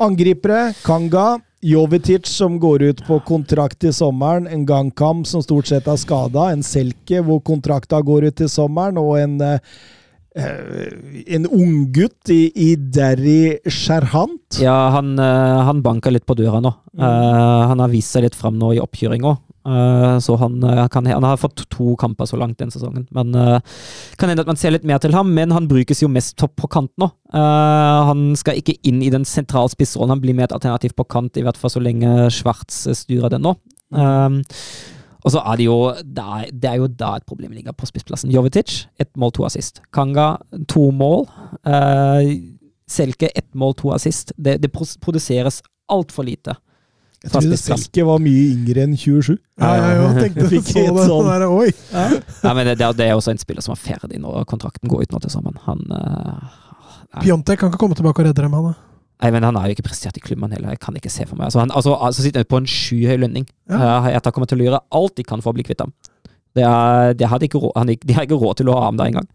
Angripere, 0.00 0.72
Kanga, 0.82 1.38
Jovetic 1.62 2.26
som 2.30 2.58
går 2.62 2.82
ut 2.90 3.00
på 3.06 3.18
kontrakt 3.26 3.80
til 3.82 3.92
sommeren, 3.94 4.46
en 4.46 4.66
Gangkam 4.66 5.24
som 5.26 5.42
stort 5.42 5.70
sett 5.70 5.88
er 5.90 5.98
skada, 5.98 6.48
en 6.52 6.62
Selke 6.66 7.22
hvor 7.26 7.42
kontrakta 7.44 8.00
går 8.02 8.28
ut 8.30 8.38
til 8.38 8.50
sommeren, 8.50 8.98
og 9.00 9.18
en 9.18 9.40
eh, 9.42 9.78
en 10.38 11.46
unggutt 11.46 12.30
i, 12.30 12.52
i 12.54 12.68
Derry 12.76 13.58
Sherhant. 13.66 14.60
Ja, 14.62 14.76
han, 14.94 15.18
eh, 15.18 15.60
han 15.68 15.82
banker 15.82 16.14
litt 16.14 16.26
på 16.28 16.36
døra 16.38 16.60
nå. 16.64 16.72
Mm. 16.94 17.04
Eh, 17.04 17.66
han 17.72 17.82
har 17.82 17.92
vist 17.92 18.14
seg 18.14 18.26
litt 18.26 18.38
fram 18.38 18.58
nå 18.60 18.74
i 18.76 18.82
oppkjøringa. 18.82 19.36
så 20.24 20.36
han, 20.40 20.62
eh, 20.64 20.86
kan, 20.88 21.06
han 21.06 21.24
har 21.24 21.36
fått 21.36 21.66
to 21.68 21.94
kamper 22.00 22.24
så 22.26 22.38
langt 22.40 22.58
den 22.58 22.70
sesongen. 22.72 23.06
Men 23.12 23.34
uh, 23.34 23.58
kan 24.16 24.30
hende 24.30 24.40
at 24.40 24.48
man 24.48 24.56
ser 24.56 24.72
litt 24.72 24.86
mer 24.88 25.02
til 25.02 25.12
ham, 25.12 25.34
men 25.34 25.52
han 25.52 25.68
brukes 25.68 26.00
jo 26.00 26.08
mest 26.08 26.38
topp 26.40 26.54
på 26.62 26.70
kant 26.72 26.92
nå. 26.96 27.10
Eh, 27.34 27.98
han 28.08 28.30
skal 28.38 28.60
ikke 28.60 28.78
inn 28.88 29.02
i 29.04 29.10
den 29.12 29.26
sentrale 29.28 29.68
spissrollen, 29.68 30.14
han 30.16 30.22
blir 30.22 30.36
mer 30.38 30.48
et 30.48 30.56
alternativ 30.56 30.94
på 30.96 31.04
kant, 31.04 31.36
i 31.36 31.44
hvert 31.44 31.58
fall 31.60 31.74
så 31.74 31.82
lenge 31.84 32.30
Schwartz 32.32 32.86
styrer 33.02 33.34
den 33.34 33.44
nå. 33.44 33.58
Um, 33.88 34.42
og 35.24 35.32
så 35.34 35.42
er 35.42 35.56
det 35.58 35.66
jo 35.66 35.78
da, 36.04 36.44
Det 36.52 36.70
er 36.70 36.76
jo 36.78 36.86
da 36.86 37.16
et 37.18 37.26
problem 37.26 37.52
ligger 37.56 37.74
på 37.74 37.88
spissplassen. 37.88 38.30
Jovetic, 38.30 38.86
ett 39.00 39.10
mål, 39.18 39.32
to 39.34 39.44
assist. 39.48 39.82
Kanga, 39.92 40.36
to 40.70 40.90
mål. 40.94 41.26
Uh, 41.66 42.30
Selke, 42.88 43.28
ett 43.36 43.50
mål, 43.54 43.74
to 43.74 43.92
assist. 43.92 44.32
Det, 44.38 44.60
det 44.62 44.70
produseres 44.72 45.62
altfor 45.90 46.24
lite. 46.24 46.54
Jeg 47.24 47.32
trodde 47.34 47.56
Selke 47.58 48.04
var 48.06 48.20
mye 48.22 48.44
yngre 48.54 48.84
enn 48.86 48.94
27. 48.96 49.34
Ja, 49.58 49.72
jeg 49.74 50.22
tenkte. 50.22 50.48
Fikk 50.52 50.68
Så 50.70 50.84
det, 50.86 51.06
sånn- 51.10 51.26
der, 51.26 51.46
oi! 51.50 51.72
Ja, 51.90 52.52
men 52.54 52.70
det, 52.70 52.78
det 52.78 53.08
er 53.08 53.16
også 53.18 53.34
en 53.34 53.42
spiller 53.42 53.64
som 53.64 53.74
er 53.74 53.80
ferdig 53.82 54.20
når 54.22 54.46
kontrakten 54.50 54.90
går 54.90 55.02
ut 55.02 55.16
nå 55.16 55.20
til 55.24 55.34
sammen. 55.34 55.58
Han 55.66 55.82
uh, 55.90 56.60
Piontek 57.18 57.58
kan 57.58 57.72
ikke 57.72 57.80
komme 57.82 57.98
tilbake 57.98 58.22
og 58.22 58.30
redde 58.30 58.44
dem, 58.44 58.54
han 58.54 58.70
da. 58.70 58.76
Nei, 59.22 59.30
men 59.34 59.42
Han 59.42 59.56
har 59.58 59.66
jo 59.66 59.74
ikke 59.74 59.88
prestert 59.88 60.16
i 60.16 60.20
klubben 60.22 60.52
heller. 60.54 60.70
Jeg 60.76 60.80
kan 60.84 60.94
ikke 60.94 61.10
se 61.10 61.26
for 61.26 61.34
meg. 61.36 61.48
Altså, 61.50 61.58
han 61.64 61.70
altså, 61.74 61.96
altså 61.98 62.22
sitter 62.22 62.44
han 62.44 62.50
på 62.52 62.60
en 62.62 62.68
skyhøy 62.70 63.16
lønning. 63.24 63.48
Ja. 63.70 63.80
Uh, 63.98 64.06
Hertha 64.12 64.30
kommer 64.30 64.46
til 64.50 64.60
å 64.62 64.68
gjøre 64.68 64.80
alt 64.94 65.16
de 65.18 65.24
kan 65.26 65.42
for 65.42 65.50
å 65.50 65.58
bli 65.58 65.64
kvitt 65.66 65.80
ham. 65.82 65.92
Det 66.56 66.62
er, 66.64 67.12
det 67.18 67.26
hadde 67.30 67.46
ikke 67.50 67.58
råd, 67.62 67.74
han, 67.76 67.86
de 67.92 68.14
har 68.16 68.24
ikke 68.26 68.38
råd 68.40 68.56
til 68.62 68.70
å 68.70 68.78
ha 68.78 68.86
ham 68.88 68.96
der 69.00 69.10
engang. 69.12 69.26
Men, 69.28 69.34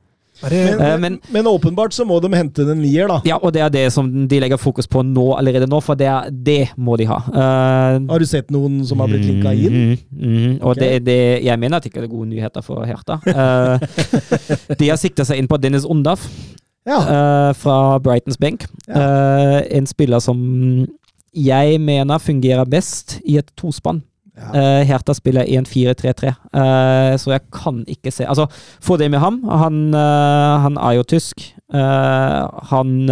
Eh, 0.52 0.78
men, 0.80 1.02
men- 1.02 1.20
men 1.30 1.46
åpenbart 1.46 1.94
så 1.94 2.04
må 2.10 2.16
de 2.20 2.28
hente 2.34 2.64
en 2.66 2.80
nier, 2.82 3.06
da. 3.08 3.20
Ja, 3.24 3.36
og 3.38 3.54
det 3.54 3.62
er 3.62 3.70
det 3.70 3.84
som 3.94 4.08
de 4.28 4.40
legger 4.42 4.58
fokus 4.58 4.88
på 4.90 5.04
nå 5.06 5.28
allerede 5.38 5.68
nå, 5.70 5.78
for 5.86 5.94
det, 5.96 6.08
er, 6.10 6.32
det 6.34 6.72
må 6.76 6.98
de 6.98 7.06
ha. 7.06 7.20
Uh, 7.30 8.00
Har 8.10 8.20
du 8.20 8.26
sett 8.26 8.50
noen 8.52 8.82
som 8.90 9.00
har 9.00 9.12
blitt 9.14 9.28
linka 9.30 9.54
inn? 9.54 9.78
Mhm, 9.78 10.00
mhm. 10.18 10.56
Og 10.64 10.72
Ok. 10.74 10.80
det, 10.82 10.90
det, 11.06 11.20
jeg 11.46 11.60
mener 11.62 11.78
at 11.78 11.84
det 11.86 11.92
ikke 11.94 12.02
er 12.08 12.10
gode 12.12 12.32
nyheter 12.34 12.66
for 12.66 12.82
Herta. 12.84 13.20
De 14.80 14.90
har 14.90 14.98
sikta 15.00 15.24
seg 15.28 15.38
inn 15.40 15.48
på 15.48 15.60
Dennis 15.62 15.86
Undaf 15.86 16.26
Ja. 16.86 17.00
uh, 17.00 17.54
fra 17.56 17.98
Brightons 18.04 18.38
benk. 18.38 18.66
Uh, 18.90 19.62
en 19.72 19.88
spiller 19.88 20.20
som 20.20 20.40
jeg 21.34 21.80
mener 21.82 22.20
fungerer 22.22 22.66
best 22.70 23.20
i 23.26 23.38
et 23.40 23.52
tospann. 23.58 24.04
Ja. 24.38 24.50
Uh, 24.50 24.82
Hertha 24.90 25.14
spiller 25.14 25.46
1-4-3-3, 25.46 26.34
uh, 26.58 27.14
så 27.22 27.32
jeg 27.36 27.42
kan 27.54 27.84
ikke 27.88 28.12
se 28.12 28.26
Altså, 28.26 28.48
få 28.82 28.98
det 28.98 29.12
med 29.12 29.20
ham. 29.20 29.44
Han, 29.44 29.94
han 29.94 30.78
er 30.78 30.92
jo 30.98 31.04
tysk. 31.04 31.54
Han 31.72 33.10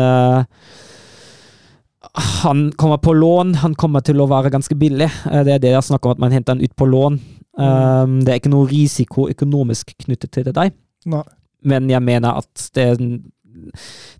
Han 2.47 2.71
kommer 2.71 2.97
på 2.97 3.13
lån. 3.13 3.55
Han 3.55 3.75
kommer 3.75 3.99
til 3.99 4.19
å 4.19 4.27
være 4.27 4.49
ganske 4.49 4.75
billig. 4.75 5.09
Det 5.23 5.53
er 5.53 5.59
det 5.59 5.71
jeg 5.71 5.83
snakker 5.83 6.09
om, 6.09 6.11
at 6.11 6.19
man 6.19 6.31
henter 6.31 6.53
han 6.53 6.63
ut 6.63 6.75
på 6.75 6.85
lån. 6.85 7.19
Um, 7.61 8.21
det 8.23 8.31
er 8.31 8.39
ikke 8.39 8.51
noe 8.53 8.67
risiko 8.69 9.27
økonomisk 9.29 9.91
knyttet 10.05 10.31
til 10.31 10.45
det 10.47 10.53
der, 10.55 10.69
Nei. 11.11 11.23
men 11.67 11.89
jeg 11.91 11.99
mener 12.01 12.39
at 12.39 12.69
det, 12.75 12.85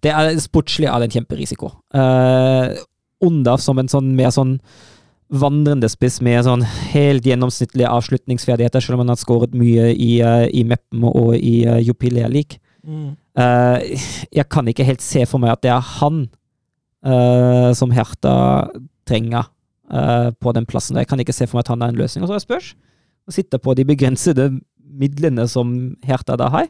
det 0.05 0.13
er 0.13 0.39
sportslig 0.43 0.89
er 0.89 1.01
det 1.01 1.09
en 1.09 1.19
kjemperisiko. 1.19 1.73
Uh, 1.95 2.73
Undaf 3.22 3.61
som 3.61 3.77
en 3.77 3.91
sånn 3.91 4.15
mer 4.18 4.34
sånn 4.34 4.57
vandrende 5.31 5.88
spiss 5.88 6.19
med 6.26 6.43
sånn 6.43 6.65
helt 6.91 7.27
gjennomsnittlige 7.27 7.89
avslutningsferdigheter, 7.91 8.84
selv 8.84 8.97
om 8.97 9.05
han 9.05 9.13
har 9.13 9.22
skåret 9.22 9.53
mye 9.55 9.91
i, 9.93 10.11
uh, 10.26 10.47
i 10.49 10.65
Meppen 10.68 11.05
og 11.07 11.35
i 11.38 11.61
uh, 11.69 11.80
Jupiler 11.80 12.31
League. 12.31 12.59
Mm. 12.84 13.13
Uh, 13.38 13.77
jeg 14.34 14.47
kan 14.51 14.68
ikke 14.68 14.88
helt 14.88 15.05
se 15.05 15.23
for 15.30 15.39
meg 15.39 15.53
at 15.53 15.63
det 15.63 15.72
er 15.72 15.91
han 16.01 16.26
uh, 17.07 17.72
som 17.77 17.93
Hertha 17.95 18.35
trenger 19.07 19.47
eh, 19.91 20.30
på 20.31 20.53
den 20.55 20.65
plassen. 20.65 20.97
Jeg 20.97 21.09
kan 21.09 21.19
ikke 21.19 21.35
se 21.35 21.47
for 21.49 21.57
meg 21.57 21.65
at 21.65 21.73
han 21.73 21.84
er 21.84 21.91
en 21.91 21.99
løsning. 21.99 22.23
Og 22.23 22.31
så 22.31 22.39
spørs 22.43 22.73
å 23.27 23.34
sitte 23.35 23.59
på 23.61 23.73
de 23.77 23.85
begrensede 23.88 24.49
midlene 25.01 25.47
som 25.51 25.95
Hertha 26.05 26.38
da 26.39 26.49
har. 26.53 26.69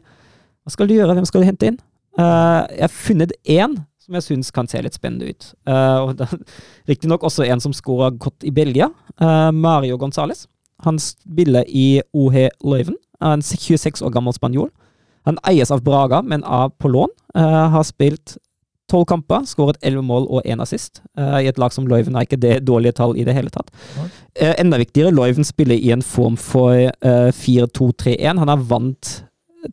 Hva 0.62 0.74
skal 0.74 0.88
du 0.88 0.96
gjøre? 0.96 1.14
Hvem 1.18 1.28
skal 1.28 1.42
du 1.42 1.48
hente 1.48 1.70
inn? 1.70 1.78
Eh, 2.18 2.60
jeg 2.76 2.84
har 2.84 2.92
funnet 2.92 3.32
én 3.48 3.78
som 4.02 4.16
jeg 4.18 4.26
syns 4.26 4.50
kan 4.50 4.66
se 4.68 4.80
litt 4.82 4.96
spennende 4.96 5.30
ut. 5.30 5.52
Uh, 5.68 6.10
Riktignok 6.90 7.22
også 7.22 7.46
en 7.46 7.60
som 7.62 7.74
skåra 7.76 8.10
godt 8.10 8.42
i 8.42 8.50
Belgia. 8.50 8.90
Uh, 9.22 9.52
Mario 9.54 9.96
Gonzales. 9.96 10.48
Han 10.82 10.98
spiller 10.98 11.64
i 11.68 12.02
OH 12.12 12.48
Leuven. 12.66 12.98
Er 13.22 13.36
En 13.36 13.42
26 13.42 14.02
år 14.02 14.10
gammel 14.10 14.34
spanjol. 14.34 14.72
Han 15.24 15.38
eies 15.46 15.70
av 15.70 15.84
Braga, 15.86 16.18
men 16.22 16.42
er 16.42 16.72
på 16.82 16.90
lån. 16.90 17.14
Uh, 17.38 17.70
har 17.70 17.86
spilt 17.86 18.36
tolv 18.90 19.06
kamper, 19.08 19.46
skåret 19.48 19.78
elleve 19.86 20.04
mål 20.04 20.26
og 20.28 20.42
én 20.44 20.60
assist. 20.62 21.00
Uh, 21.18 21.38
I 21.38 21.48
et 21.48 21.58
lag 21.62 21.72
som 21.72 21.86
Leuven 21.88 22.16
er 22.18 22.26
ikke 22.26 22.40
det 22.42 22.58
dårlige 22.66 22.98
tall 22.98 23.14
i 23.16 23.24
det 23.24 23.36
hele 23.36 23.52
tatt. 23.54 23.70
Eh, 24.34 24.54
enda 24.58 24.80
viktigere, 24.80 25.14
Leuven 25.14 25.46
spiller 25.46 25.78
i 25.78 25.92
en 25.94 26.02
form 26.02 26.36
for 26.40 26.74
eh, 26.74 27.30
4-2-3-1. 27.36 28.40
Han 28.42 28.52
er 28.52 28.68
vant 28.68 29.12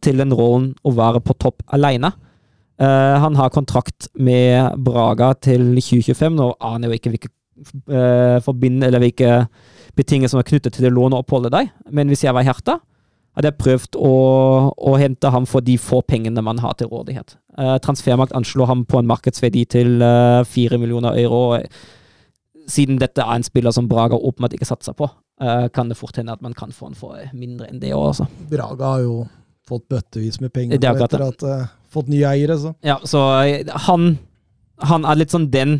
til 0.03 0.19
den 0.21 0.35
rollen 0.35 0.73
å 0.85 0.93
være 0.95 1.23
på 1.25 1.35
topp 1.41 1.63
alene. 1.73 2.11
Eh, 2.79 3.15
han 3.23 3.35
har 3.35 3.51
kontrakt 3.51 4.07
med 4.15 4.77
Braga 4.85 5.33
til 5.35 5.75
2025. 5.75 6.37
Nå 6.39 6.53
aner 6.59 6.87
jeg 6.87 6.91
jo 6.93 6.99
ikke 7.01 7.13
hvilke 7.15 7.33
uh, 7.91 8.39
forbind, 8.43 8.83
eller 8.87 9.01
hvilke 9.03 9.33
betingelser 9.99 10.37
som 10.37 10.43
er 10.43 10.47
knyttet 10.47 10.75
til 10.75 10.87
det 10.87 10.93
låneoppholdet 10.95 11.51
der, 11.51 11.73
men 11.91 12.07
hvis 12.11 12.23
jeg 12.23 12.35
var 12.35 12.45
Herta, 12.47 12.77
hadde 13.37 13.51
jeg 13.51 13.59
prøvd 13.61 13.97
å, 13.99 14.13
å 14.73 14.95
hente 14.99 15.31
ham 15.31 15.45
for 15.47 15.63
de 15.65 15.77
få 15.79 16.01
pengene 16.07 16.43
man 16.45 16.59
har 16.63 16.75
til 16.79 16.89
rådighet. 16.91 17.35
Uh, 17.59 17.77
Transfermakt 17.83 18.35
anslår 18.37 18.71
ham 18.71 18.85
på 18.89 18.99
en 18.99 19.09
markedsverdi 19.09 19.65
til 19.69 20.03
eh, 20.03 20.41
fire 20.47 20.79
millioner 20.79 21.17
euro. 21.19 21.59
Siden 22.69 22.99
dette 23.01 23.23
er 23.23 23.35
en 23.35 23.45
spiller 23.45 23.73
som 23.75 23.89
Braga 23.89 24.17
åpenbart 24.17 24.55
ikke 24.57 24.67
satser 24.69 24.95
på, 24.97 25.09
eh, 25.41 25.67
kan 25.73 25.91
det 25.91 25.97
fort 25.99 26.19
hende 26.19 26.35
at 26.35 26.43
man 26.45 26.55
kan 26.57 26.73
få 26.75 26.89
han 26.89 26.97
for 26.97 27.19
mindre 27.33 27.69
enn 27.69 27.81
det 27.81 27.93
òg, 27.95 28.11
altså. 28.11 28.29
Braga 28.51 28.93
har 28.95 29.05
jo 29.05 29.19
fått 29.69 29.87
bøttevis 29.91 30.39
med 30.43 30.53
penger 30.53 30.79
er 30.79 31.03
etter 31.05 31.25
at 31.27 31.45
fått 31.93 32.07
nye 32.11 32.25
eiere, 32.29 32.57
så. 32.61 32.73
Ja, 32.85 32.99
så 33.03 33.21
eh, 33.45 33.65
han, 33.87 34.17
han 34.89 35.05
er 35.05 35.15
litt 35.21 35.31
sånn 35.33 35.49
den 35.51 35.79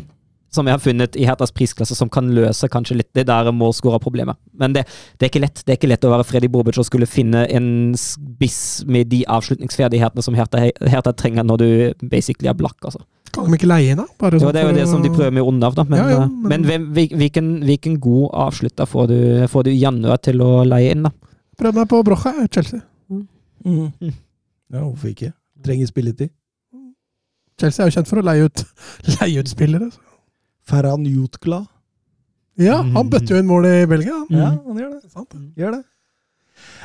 som 0.50 0.66
jeg 0.66 0.74
har 0.74 0.80
funnet 0.82 1.14
i 1.14 1.22
Hertas 1.28 1.52
prisklasse, 1.54 1.94
som 1.94 2.08
kan 2.10 2.26
løse 2.34 2.66
kanskje 2.66 2.96
litt 2.98 3.12
det 3.14 3.22
der 3.28 3.52
målskårerproblemet. 3.54 4.34
Men 4.58 4.72
det, 4.74 4.82
det 5.16 5.28
er 5.28 5.30
ikke 5.30 5.42
lett 5.44 5.60
Det 5.62 5.70
er 5.70 5.78
ikke 5.78 5.90
lett 5.92 6.06
å 6.08 6.10
være 6.10 6.24
Freddy 6.26 6.48
Bobic 6.50 6.74
og 6.82 6.88
skulle 6.88 7.06
finne 7.06 7.44
en 7.54 7.68
spiss 7.94 8.82
med 8.90 9.06
de 9.12 9.20
avslutningsferdighetene 9.30 10.24
som 10.26 10.34
Herta, 10.34 10.64
Herta 10.90 11.12
trenger 11.14 11.46
når 11.46 11.62
du 11.62 11.68
basically 12.10 12.50
er 12.50 12.58
blakk, 12.58 12.80
altså. 12.82 13.04
Kan 13.30 13.46
de 13.46 13.54
ikke 13.60 13.68
leie 13.70 13.92
inn, 13.94 14.00
da? 14.02 14.08
Bare 14.18 14.40
Jo, 14.40 14.48
sånn 14.48 14.56
det 14.56 14.64
er 14.64 14.66
jo 14.72 14.74
det 14.80 14.88
som 14.90 15.04
de 15.06 15.12
prøver 15.14 15.30
med 15.38 15.46
Ondav, 15.46 15.76
da. 15.78 15.84
Men, 15.86 16.00
Ja, 16.02 16.08
ja, 16.16 16.22
eh, 16.24 16.28
men- 16.34 16.48
men 16.50 16.64
hvem, 16.66 16.88
hvilken, 17.14 17.50
hvilken 17.70 18.00
god 18.02 18.30
avslutter 18.48 18.90
får 18.90 19.06
du, 19.06 19.18
får 19.54 19.68
du 19.68 19.70
januar 19.70 20.18
til 20.18 20.42
å 20.42 20.64
leie 20.66 20.90
inn, 20.96 21.06
da? 21.06 21.12
Prøv 21.62 21.74
meg 21.78 21.86
på 21.94 22.02
Brocha, 22.02 22.34
Chelsea. 22.50 22.80
Mm. 23.64 23.92
Ja, 24.72 24.80
hvorfor 24.82 25.12
ikke? 25.14 25.30
Trenger 25.64 25.90
spilletid. 25.90 26.30
Chelsea 27.60 27.84
er 27.84 27.90
jo 27.90 27.96
kjent 27.98 28.08
for 28.08 28.22
å 28.22 28.24
leie 28.24 28.46
ut, 28.48 28.62
leie 29.18 29.42
ut 29.42 29.50
spillere. 29.50 29.90
så. 29.92 30.00
Ferran 30.70 31.04
Jutkla. 31.08 31.64
Ja, 32.60 32.80
han 32.82 33.08
bøtte 33.12 33.34
jo 33.34 33.40
inn 33.40 33.48
mål 33.48 33.66
i 33.68 33.74
Belgia. 33.88 34.16
Ja, 34.32 34.50
han 34.64 34.78
gjør 34.80 34.90
det. 34.96 35.10
Sant? 35.12 35.36
Gjør 35.58 35.78
det. 35.78 35.82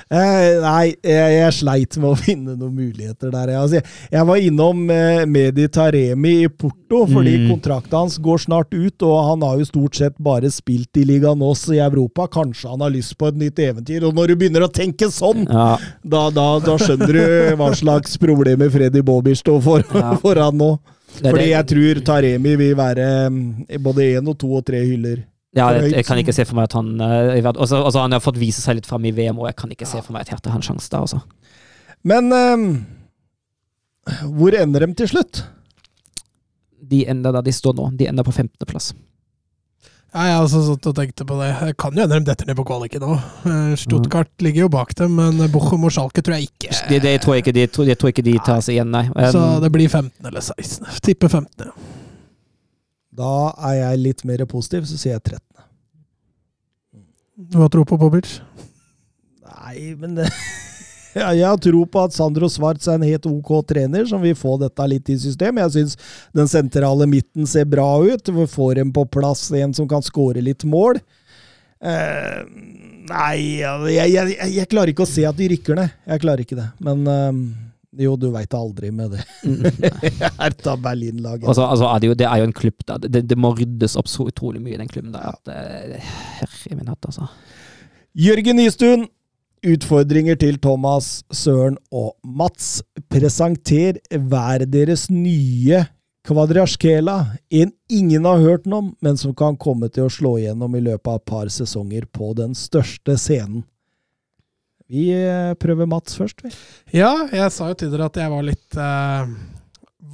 Eh, 0.05 0.59
nei, 0.61 0.91
jeg, 1.01 1.29
jeg 1.39 1.53
sleit 1.57 1.95
med 1.97 2.11
å 2.11 2.17
finne 2.27 2.53
noen 2.53 2.75
muligheter 2.77 3.31
der. 3.33 3.49
Jeg, 3.55 3.57
altså, 3.63 3.79
jeg, 3.79 3.85
jeg 4.13 4.27
var 4.29 4.41
innom 4.45 4.83
eh, 4.93 5.23
Medi 5.25 5.65
Taremi 5.73 6.33
i 6.43 6.49
Porto, 6.49 7.03
fordi 7.09 7.33
Mm. 7.35 7.47
kontrakten 7.49 7.97
hans 7.97 8.17
går 8.21 8.37
snart 8.45 8.71
ut, 8.77 9.01
og 9.03 9.15
han 9.31 9.41
har 9.43 9.57
jo 9.59 9.65
stort 9.67 9.97
sett 9.97 10.15
bare 10.21 10.47
spilt 10.53 10.95
i 11.01 11.03
Liga 11.09 11.33
Nos 11.35 11.65
i 11.73 11.79
Europa. 11.81 12.27
Kanskje 12.31 12.69
han 12.69 12.81
har 12.85 12.93
lyst 12.93 13.17
på 13.17 13.27
et 13.31 13.35
nytt 13.41 13.59
eventyr? 13.59 14.05
Og 14.07 14.13
når 14.15 14.31
du 14.31 14.35
begynner 14.39 14.63
å 14.67 14.71
tenke 14.71 15.09
sånn, 15.11 15.47
Ja, 15.49 15.75
da, 16.05 16.29
da, 16.29 16.47
da 16.63 16.77
skjønner 16.79 17.11
du 17.17 17.55
hva 17.59 17.71
slags 17.75 18.15
problemer 18.21 18.69
Freddy 18.71 19.01
Bobic 19.05 19.41
står 19.41 19.61
for, 19.65 19.83
Ja. 19.97 20.13
foran 20.23 20.55
nå. 20.61 20.75
Fordi 21.15 21.49
jeg 21.51 21.67
tror 21.71 21.99
Taremi 22.07 22.55
vil 22.59 22.75
være 22.77 23.05
mm, 23.31 23.43
både 23.83 24.09
én 24.19 24.27
og 24.31 24.37
to 24.41 24.49
og 24.57 24.65
tre 24.67 24.81
hyller. 24.85 25.21
Ja 25.55 25.69
jeg, 25.77 25.93
jeg 25.93 26.07
kan 26.07 26.19
ikke 26.19 26.35
se 26.35 26.45
for 26.47 26.57
meg 26.57 26.67
at 26.69 26.75
han 26.75 26.91
eh, 26.99 27.47
også, 27.47 27.79
også 27.79 28.03
Han 28.03 28.15
har 28.15 28.23
fått 28.23 28.39
vise 28.41 28.63
seg 28.63 28.79
litt 28.79 28.89
fram 28.89 29.05
i 29.07 29.13
VM, 29.15 29.39
og 29.39 29.49
jeg 29.49 29.57
kan 29.61 29.71
ikke 29.71 29.87
se 29.87 30.01
for 30.03 30.15
meg 30.15 30.25
at 30.25 30.33
Hjerte 30.33 30.51
har 30.51 30.59
en 30.59 30.67
sjanse 30.67 30.91
der, 30.91 31.05
Også. 31.05 31.21
Men 32.05 32.29
um, 32.33 32.67
hvor 34.37 34.53
ender 34.53 34.85
de 34.85 34.93
til 34.99 35.09
slutt? 35.15 35.45
De 36.85 37.05
ender 37.09 37.33
der 37.33 37.45
de 37.45 37.53
står 37.55 37.73
nå. 37.73 37.89
De 37.97 38.05
ender 38.11 38.27
på 38.27 38.33
15.-plass. 38.35 38.91
Ja, 40.15 40.27
jeg 40.29 40.35
har 40.37 40.45
også 40.45 40.61
satt 40.63 40.85
og 40.87 40.93
tenkte 40.95 41.25
på 41.27 41.35
det. 41.41 41.49
Jeg 41.49 41.75
kan 41.81 41.97
jo 41.97 42.05
hende 42.05 42.19
de 42.21 42.29
detter 42.29 42.47
ned 42.47 42.55
på 42.55 42.63
kvaliken 42.67 43.03
nå. 43.03 43.17
Stuttgart 43.81 44.29
mm. 44.29 44.45
ligger 44.45 44.67
jo 44.67 44.69
bak 44.71 44.93
dem, 44.95 45.17
men 45.17 45.41
Bochum 45.51 45.83
og 45.89 45.91
Schalke 45.91 46.23
tror 46.23 46.37
jeg 46.37 46.51
ikke. 46.51 46.71
Det, 46.91 47.01
det 47.03 47.17
tror 47.23 47.35
jeg 47.35 47.43
ikke 47.43 47.55
de, 47.57 47.65
de, 47.67 47.97
tror 47.99 48.13
ikke 48.13 48.23
de 48.23 48.37
tar 48.45 48.61
seg 48.63 48.77
igjen, 48.77 48.93
nei. 48.93 49.07
Um, 49.11 49.27
Så 49.33 49.43
det 49.65 49.71
blir 49.75 49.89
15 49.89 50.29
eller 50.29 50.45
16. 50.45 50.87
Tipper 51.03 51.33
15, 51.41 51.67
ja. 51.67 52.04
Da 53.15 53.53
er 53.69 53.79
jeg 53.79 54.03
litt 54.03 54.25
mer 54.27 54.43
positiv, 54.49 54.87
så 54.89 54.99
sier 54.99 55.15
jeg 55.15 55.23
13. 55.23 55.41
Du 57.51 57.59
har 57.61 57.71
tro 57.71 57.83
på 57.87 57.97
Bobic? 57.99 58.37
Nei, 59.45 59.95
men 59.99 60.19
det 60.19 60.29
Ja, 61.15 61.29
jeg 61.31 61.47
har 61.47 61.59
tro 61.63 61.85
på 61.87 62.01
at 62.03 62.11
Sandro 62.11 62.49
Svarts 62.51 62.89
er 62.91 62.97
en 62.97 63.05
helt 63.07 63.27
ok 63.29 63.51
trener 63.69 64.03
som 64.09 64.19
vil 64.19 64.35
få 64.35 64.57
dette 64.59 64.87
litt 64.91 65.07
i 65.13 65.15
system. 65.19 65.61
Jeg 65.63 65.71
syns 65.71 65.93
den 66.35 66.49
sentrale 66.51 67.07
midten 67.07 67.47
ser 67.47 67.63
bra 67.71 67.87
ut. 68.03 68.31
Vi 68.35 68.47
får 68.51 68.81
en 68.83 68.91
på 68.91 69.05
plass, 69.07 69.47
en 69.55 69.71
som 69.77 69.87
kan 69.87 70.03
skåre 70.03 70.43
litt 70.43 70.65
mål. 70.67 70.99
Eh, 71.79 72.41
nei, 73.07 73.37
jeg, 73.61 73.95
jeg, 74.11 74.35
jeg, 74.57 74.67
klarer 74.67 74.91
ikke 74.91 75.07
å 75.07 75.13
se 75.13 75.23
at 75.29 75.39
de 75.39 75.47
rykker 75.53 75.79
ned. 75.79 75.95
Jeg 76.03 76.23
klarer 76.25 76.43
ikke 76.43 76.59
det. 76.59 76.67
Men 76.83 77.07
eh, 77.07 77.31
jo, 77.99 78.15
du 78.19 78.29
veit 78.33 78.53
aldri 78.57 78.91
med 78.95 79.15
det. 79.15 79.23
Hertha 80.41 80.75
Berlin-laget. 80.81 81.47
Altså, 81.47 81.65
altså, 81.65 81.91
det, 82.01 82.13
det, 82.19 82.27
er 82.29 82.41
jo 82.41 82.49
en 82.49 82.55
klubb 82.55 82.85
der. 82.87 83.03
Det, 83.07 83.25
det, 83.29 83.37
må 83.39 83.53
ryddes 83.55 83.97
opp 83.99 84.11
så 84.11 84.27
utrolig 84.29 84.61
mye 84.63 84.77
i 84.77 84.81
den 84.81 84.91
klubben 84.91 85.15
der. 85.15 85.35
At, 85.35 85.51
eh, 85.51 86.15
herre 86.41 86.79
min 86.79 86.91
hatt, 86.91 87.11
altså. 87.11 87.29
Jørgen 88.15 88.59
Nystuen 88.61 89.07
Utfordringer 89.65 90.37
til 90.37 90.59
Thomas, 90.61 91.23
Søren 91.33 91.79
og 91.89 92.13
Mats. 92.21 92.83
Presenter 93.09 93.97
hver 94.13 94.65
deres 94.69 95.07
nye 95.09 95.79
Kvadraskela. 96.25 97.37
En 97.49 97.71
ingen 97.89 98.25
har 98.25 98.43
hørt 98.43 98.67
om, 98.67 98.91
men 99.01 99.17
som 99.17 99.33
kan 99.37 99.57
komme 99.57 99.89
til 99.89 100.05
å 100.05 100.13
slå 100.13 100.35
igjennom 100.41 100.75
i 100.77 100.83
løpet 100.85 101.09
av 101.09 101.21
et 101.21 101.25
par 101.31 101.49
sesonger 101.53 102.05
på 102.13 102.33
den 102.37 102.53
største 102.57 103.17
scenen. 103.21 103.63
Vi 104.91 105.09
eh, 105.17 105.53
prøver 105.59 105.89
Mats 105.89 106.17
først, 106.19 106.43
vi. 106.45 106.53
Ja, 106.93 107.27
jeg 107.33 107.51
sa 107.53 107.71
jo 107.71 107.77
til 107.79 107.93
dere 107.93 108.09
at 108.11 108.21
jeg 108.21 108.33
var 108.33 108.45
litt 108.45 108.79
uh 108.79 109.53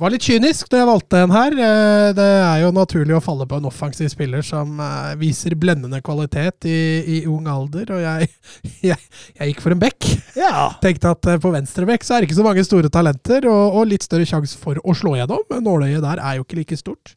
var 0.01 0.13
litt 0.13 0.25
kynisk 0.25 0.69
da 0.71 0.81
jeg 0.81 0.89
valgte 0.89 1.19
en 1.21 1.33
her. 1.33 1.53
Eh, 1.53 2.07
det 2.17 2.25
er 2.25 2.63
jo 2.63 2.71
naturlig 2.73 3.15
å 3.17 3.23
falle 3.23 3.47
på 3.49 3.59
en 3.59 3.69
offensiv 3.69 4.09
spiller 4.11 4.45
som 4.45 4.79
uh, 4.81 5.13
viser 5.19 5.55
blendende 5.59 6.01
kvalitet 6.05 6.67
i, 6.69 6.81
i 7.05 7.17
ung 7.29 7.49
alder, 7.51 7.91
og 7.93 8.01
jeg, 8.01 8.29
jeg, 8.91 9.09
jeg 9.37 9.51
gikk 9.51 9.63
for 9.63 9.75
en 9.75 9.81
bekk. 9.83 10.09
Ja. 10.39 10.71
Tenkte 10.83 11.13
at 11.13 11.31
på 11.43 11.53
venstre 11.53 11.87
bekk 11.89 12.07
så 12.07 12.15
er 12.15 12.21
det 12.21 12.31
ikke 12.31 12.39
så 12.39 12.47
mange 12.47 12.65
store 12.65 12.91
talenter, 12.93 13.45
og, 13.51 13.81
og 13.81 13.89
litt 13.91 14.07
større 14.07 14.27
sjanse 14.27 14.57
for 14.61 14.79
å 14.81 14.97
slå 14.97 15.17
gjennom. 15.19 15.45
Nåløyet 15.61 16.03
der 16.05 16.23
er 16.23 16.39
jo 16.39 16.47
ikke 16.47 16.61
like 16.63 16.79
stort. 16.79 17.13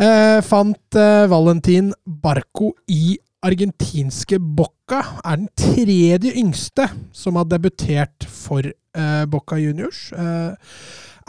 Uh, 0.00 0.38
fant 0.46 0.96
Valentin 1.28 1.92
Barco 2.06 2.72
i 2.88 3.18
argentinske 3.46 4.38
Bocca. 4.38 5.04
Er 5.24 5.40
den 5.40 5.48
tredje 5.58 6.32
yngste 6.36 6.88
som 7.12 7.38
har 7.40 7.48
debutert 7.50 8.26
for 8.28 8.66
eh, 8.66 9.24
Bocca 9.30 9.58
Juniors. 9.60 10.10
Eh, 10.12 10.74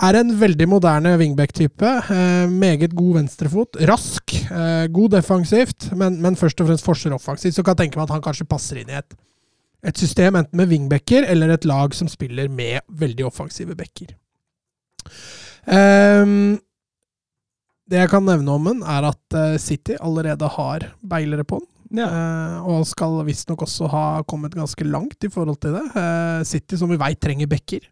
er 0.01 0.17
en 0.17 0.33
veldig 0.39 0.67
moderne 0.69 1.13
wingback-type. 1.19 1.91
Eh, 2.11 2.49
meget 2.49 2.95
god 2.97 3.19
venstrefot. 3.19 3.79
Rask. 3.89 4.35
Eh, 4.51 4.87
god 4.93 5.17
defensivt, 5.17 5.91
men, 5.97 6.21
men, 6.21 6.35
først 6.39 6.61
og 6.61 6.71
fremst 6.71 6.87
forskjell 6.87 7.17
offensivt. 7.17 7.55
Så 7.55 7.63
kan 7.63 7.75
jeg 7.75 7.85
tenke 7.85 7.99
meg 7.99 8.09
at 8.09 8.15
han 8.17 8.25
kanskje 8.25 8.49
passer 8.49 8.81
inn 8.81 8.91
i 8.91 8.97
et, 8.99 9.15
et 9.87 10.01
system 10.01 10.39
enten 10.39 10.57
med 10.57 10.71
wingbacker 10.71 11.27
eller 11.29 11.53
et 11.53 11.69
lag 11.69 11.95
som 11.97 12.09
spiller 12.11 12.49
med 12.49 12.81
veldig 12.89 13.29
offensive 13.29 13.77
backer. 13.77 14.15
Um, 15.67 16.57
det 17.91 17.99
jeg 17.99 18.09
kan 18.09 18.25
nevne 18.25 18.55
om 18.55 18.69
den, 18.69 18.81
er 18.87 19.09
at 19.11 19.35
uh, 19.35 19.57
City 19.61 19.97
allerede 19.99 20.47
har 20.55 20.87
beilere 21.05 21.45
på 21.45 21.59
den. 21.59 21.67
Ja. 21.91 22.07
Uh, 22.07 22.69
og 22.71 22.85
skal 22.87 23.19
visstnok 23.27 23.65
også 23.65 23.89
ha 23.91 24.03
kommet 24.29 24.55
ganske 24.55 24.85
langt 24.87 25.27
i 25.27 25.31
forhold 25.31 25.59
til 25.63 25.75
det. 25.75 25.87
Uh, 25.95 26.43
City, 26.47 26.79
som 26.79 26.91
vi 26.91 26.99
veit 27.01 27.19
trenger 27.23 27.49
backer. 27.51 27.89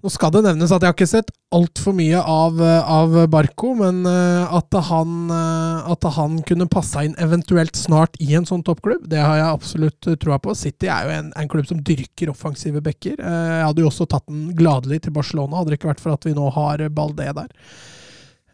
Nå 0.00 0.08
skal 0.08 0.30
det 0.32 0.40
nevnes 0.46 0.70
at 0.72 0.80
jeg 0.80 0.88
har 0.88 0.96
ikke 0.96 1.06
sett 1.10 1.28
altfor 1.52 1.92
mye 1.92 2.16
av, 2.16 2.56
av, 2.64 3.16
Barco, 3.28 3.74
men 3.76 3.98
eh, 4.08 4.54
at 4.56 4.76
han, 4.88 5.26
eh, 5.34 5.90
at 5.92 6.06
han 6.16 6.38
kunne 6.48 6.68
passa 6.72 7.02
inn 7.04 7.12
eventuelt 7.20 7.76
snart 7.76 8.16
i 8.22 8.30
en 8.38 8.48
sånn 8.48 8.64
toppklubb, 8.64 9.04
det 9.12 9.20
har 9.20 9.36
jeg 9.36 9.58
absolutt 9.58 10.08
troa 10.22 10.38
på. 10.40 10.56
City 10.56 10.88
er 10.88 11.04
jo 11.04 11.14
en, 11.18 11.30
en, 11.36 11.50
klubb 11.52 11.68
som 11.68 11.82
dyrker 11.84 12.32
offensive 12.32 12.80
backer. 12.84 13.20
Eh, 13.20 13.52
jeg 13.58 13.66
hadde 13.66 13.84
jo 13.84 13.90
også 13.92 14.08
tatt 14.08 14.24
den 14.30 14.48
gladelig 14.56 15.02
til 15.04 15.16
Barcelona, 15.18 15.60
hadde 15.60 15.74
det 15.74 15.80
ikke 15.82 15.92
vært 15.92 16.04
for 16.06 16.16
at 16.16 16.24
vi 16.24 16.36
nå 16.38 16.48
har 16.56 16.86
Baldé 16.88 17.28
der. 17.36 17.52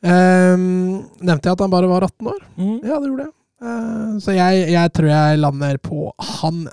Um, 0.06 1.06
nevnte 1.24 1.46
jeg 1.48 1.56
at 1.56 1.62
han 1.62 1.72
bare 1.72 1.88
var 1.90 2.04
18 2.10 2.34
år? 2.34 2.42
Mm. 2.58 2.78
Ja, 2.82 2.98
det 2.98 3.06
gjorde 3.06 3.28
jeg. 3.28 3.35
Uh, 3.62 4.18
så 4.20 4.34
jeg, 4.36 4.68
jeg 4.74 4.92
tror 4.96 5.08
jeg 5.10 5.40
lander 5.40 5.80
på 5.80 6.10
han. 6.40 6.66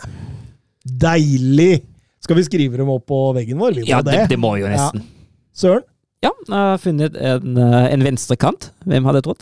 Deilig! 0.84 1.84
Skal 2.24 2.40
vi 2.40 2.46
skrive 2.48 2.80
dem 2.80 2.92
opp 2.92 3.08
på 3.12 3.24
veggen 3.36 3.60
vår? 3.60 3.84
ja, 3.88 4.02
det, 4.04 4.26
det, 4.32 4.40
må 4.40 4.56
vi 4.56 4.64
jo 4.64 4.72
nesten. 4.72 5.04
Ja. 5.04 5.40
Søren? 5.64 5.90
Ja, 6.24 6.30
jeg 6.48 6.56
har 6.56 6.78
funnet 6.80 7.18
en, 7.20 7.58
eh, 7.60 7.86
en 7.92 8.04
venstrekant. 8.06 8.70
Hvem 8.88 9.08
hadde 9.10 9.22
trodd? 9.26 9.42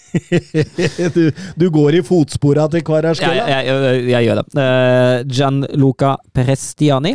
du, 1.14 1.20
du, 1.54 1.66
går 1.70 2.00
i 2.00 2.02
fotspora 2.02 2.64
til 2.72 2.82
Kvarasjkela? 2.88 3.36
Ja, 3.38 3.60
jeg, 3.60 3.68
jeg, 3.70 4.00
jeg, 4.10 4.26
gjør 4.26 4.40
det. 4.40 4.46
Uh, 4.58 5.30
Gianluca 5.30 6.16
Perestiani, 6.34 7.14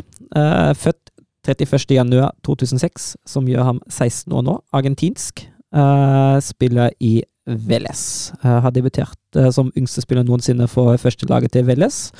født 0.80 1.12
31.1.2006, 1.48 3.16
som 3.28 3.50
gjør 3.50 3.68
ham 3.74 3.84
16 3.90 4.32
år 4.40 4.48
nå. 4.48 4.56
Argentinsk. 4.72 5.44
Uh, 5.76 6.40
spiller 6.44 6.92
i 7.00 7.22
Vélez. 7.46 8.32
har 8.42 8.72
debutert 8.72 9.40
som 9.52 9.72
yngste 9.78 10.04
spiller 10.04 10.24
noensinne 10.24 10.68
for 10.70 10.98
førstelaget 11.02 11.56
til 11.56 11.66
Vélez 11.66 12.12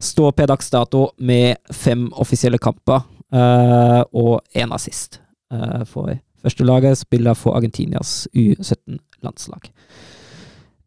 står 0.00 0.32
per 0.32 0.48
dags 0.48 0.70
dato 0.72 1.10
med 1.18 1.56
fem 1.72 2.08
offisielle 2.12 2.58
kamper 2.58 3.02
uh, 3.34 4.02
og 4.12 4.40
én 4.56 4.72
assist. 4.74 5.20
For 5.90 6.14
førstelaget 6.42 6.98
spiller 6.98 7.34
for 7.34 7.56
Argentinias 7.58 8.28
U17-landslag. 8.36 9.70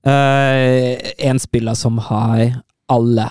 Uh, 0.08 0.98
en 1.18 1.40
spiller 1.40 1.74
som 1.74 1.98
har 1.98 2.62
alle 2.90 3.30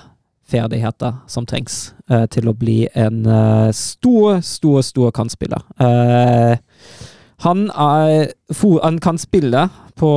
ferdigheter 0.53 1.16
som 1.27 1.47
trengs 1.49 1.95
til 2.31 2.49
å 2.51 2.53
bli 2.53 2.83
en 2.99 3.23
stor, 3.73 4.43
stor, 4.45 4.83
stor 4.85 5.12
kantspiller. 5.16 5.62
Han, 7.43 7.69
er, 7.74 8.32
han, 8.82 8.98
kan 9.02 9.19
spille 9.19 9.66
på 9.98 10.10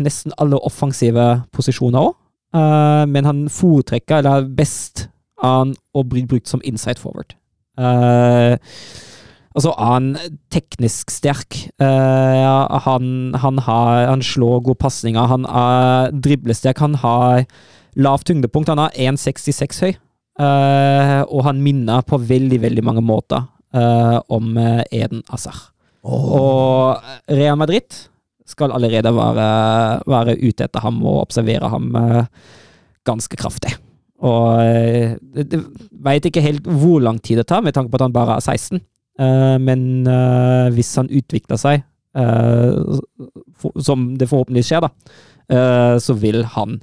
nesten 0.00 0.32
alle 0.40 0.60
offensive 0.64 1.26
posisjoner 1.52 2.10
òg. 2.10 2.14
Uh, 2.54 3.02
men 3.10 3.26
han 3.26 3.48
foretrekker, 3.50 4.22
eller 4.22 4.46
best 4.46 5.08
an 5.44 5.74
å 5.92 6.04
bli 6.06 6.24
brukt 6.28 6.48
som 6.48 6.62
inside 6.64 7.02
forward. 7.02 7.34
Uh, 7.74 8.54
altså 9.54 9.74
han 9.78 10.14
teknisk 10.54 11.10
sterk. 11.12 11.58
Uh, 11.82 12.70
han, 12.86 13.34
han, 13.42 13.58
har, 13.66 14.06
han, 14.12 14.22
slår 14.22 14.62
gode 14.68 14.80
pasninger. 14.80 15.26
Han 15.30 15.48
er 15.50 16.14
driblesterk. 16.14 16.80
Han 16.84 16.96
har 17.02 17.44
lavt 17.98 18.28
tyngdepunkt. 18.30 18.72
Han 18.72 18.86
er 18.86 19.12
1,66 19.12 19.84
høy. 19.84 19.92
Uh, 20.34 21.22
og 21.30 21.44
han 21.46 21.60
minner 21.62 22.02
på 22.06 22.18
veldig, 22.18 22.62
veldig 22.62 22.86
mange 22.86 23.04
måter 23.04 23.50
om 24.30 24.52
Eden 24.54 25.24
Azar. 25.34 25.73
Oh. 26.04 26.24
Og 26.36 27.32
Real 27.32 27.56
Madrid 27.56 27.96
skal 28.48 28.74
allerede 28.76 29.12
være, 29.16 29.48
være 30.06 30.36
ute 30.42 30.66
etter 30.66 30.84
ham 30.84 31.00
og 31.02 31.22
observere 31.22 31.70
ham 31.72 31.88
uh, 31.96 32.24
ganske 33.08 33.38
kraftig. 33.40 33.72
Og 34.24 34.60
eh, 34.62 35.16
veit 36.04 36.24
ikke 36.24 36.44
helt 36.44 36.64
hvor 36.64 37.02
lang 37.02 37.18
tid 37.20 37.40
det 37.40 37.48
tar, 37.50 37.64
med 37.64 37.74
tanke 37.76 37.90
på 37.92 37.98
at 37.98 38.04
han 38.06 38.14
bare 38.14 38.38
er 38.38 38.44
16. 38.44 38.80
Uh, 39.18 39.24
eh, 39.24 39.56
men 39.60 39.82
hvis 40.76 40.94
han 41.00 41.10
utvikler 41.10 41.60
seg, 41.60 41.84
som 43.82 44.04
det 44.14 44.28
forhåpentligvis 44.30 44.68
skjer, 44.70 44.84
da, 44.84 45.98
så 45.98 46.14
vil 46.14 46.44
han 46.54 46.76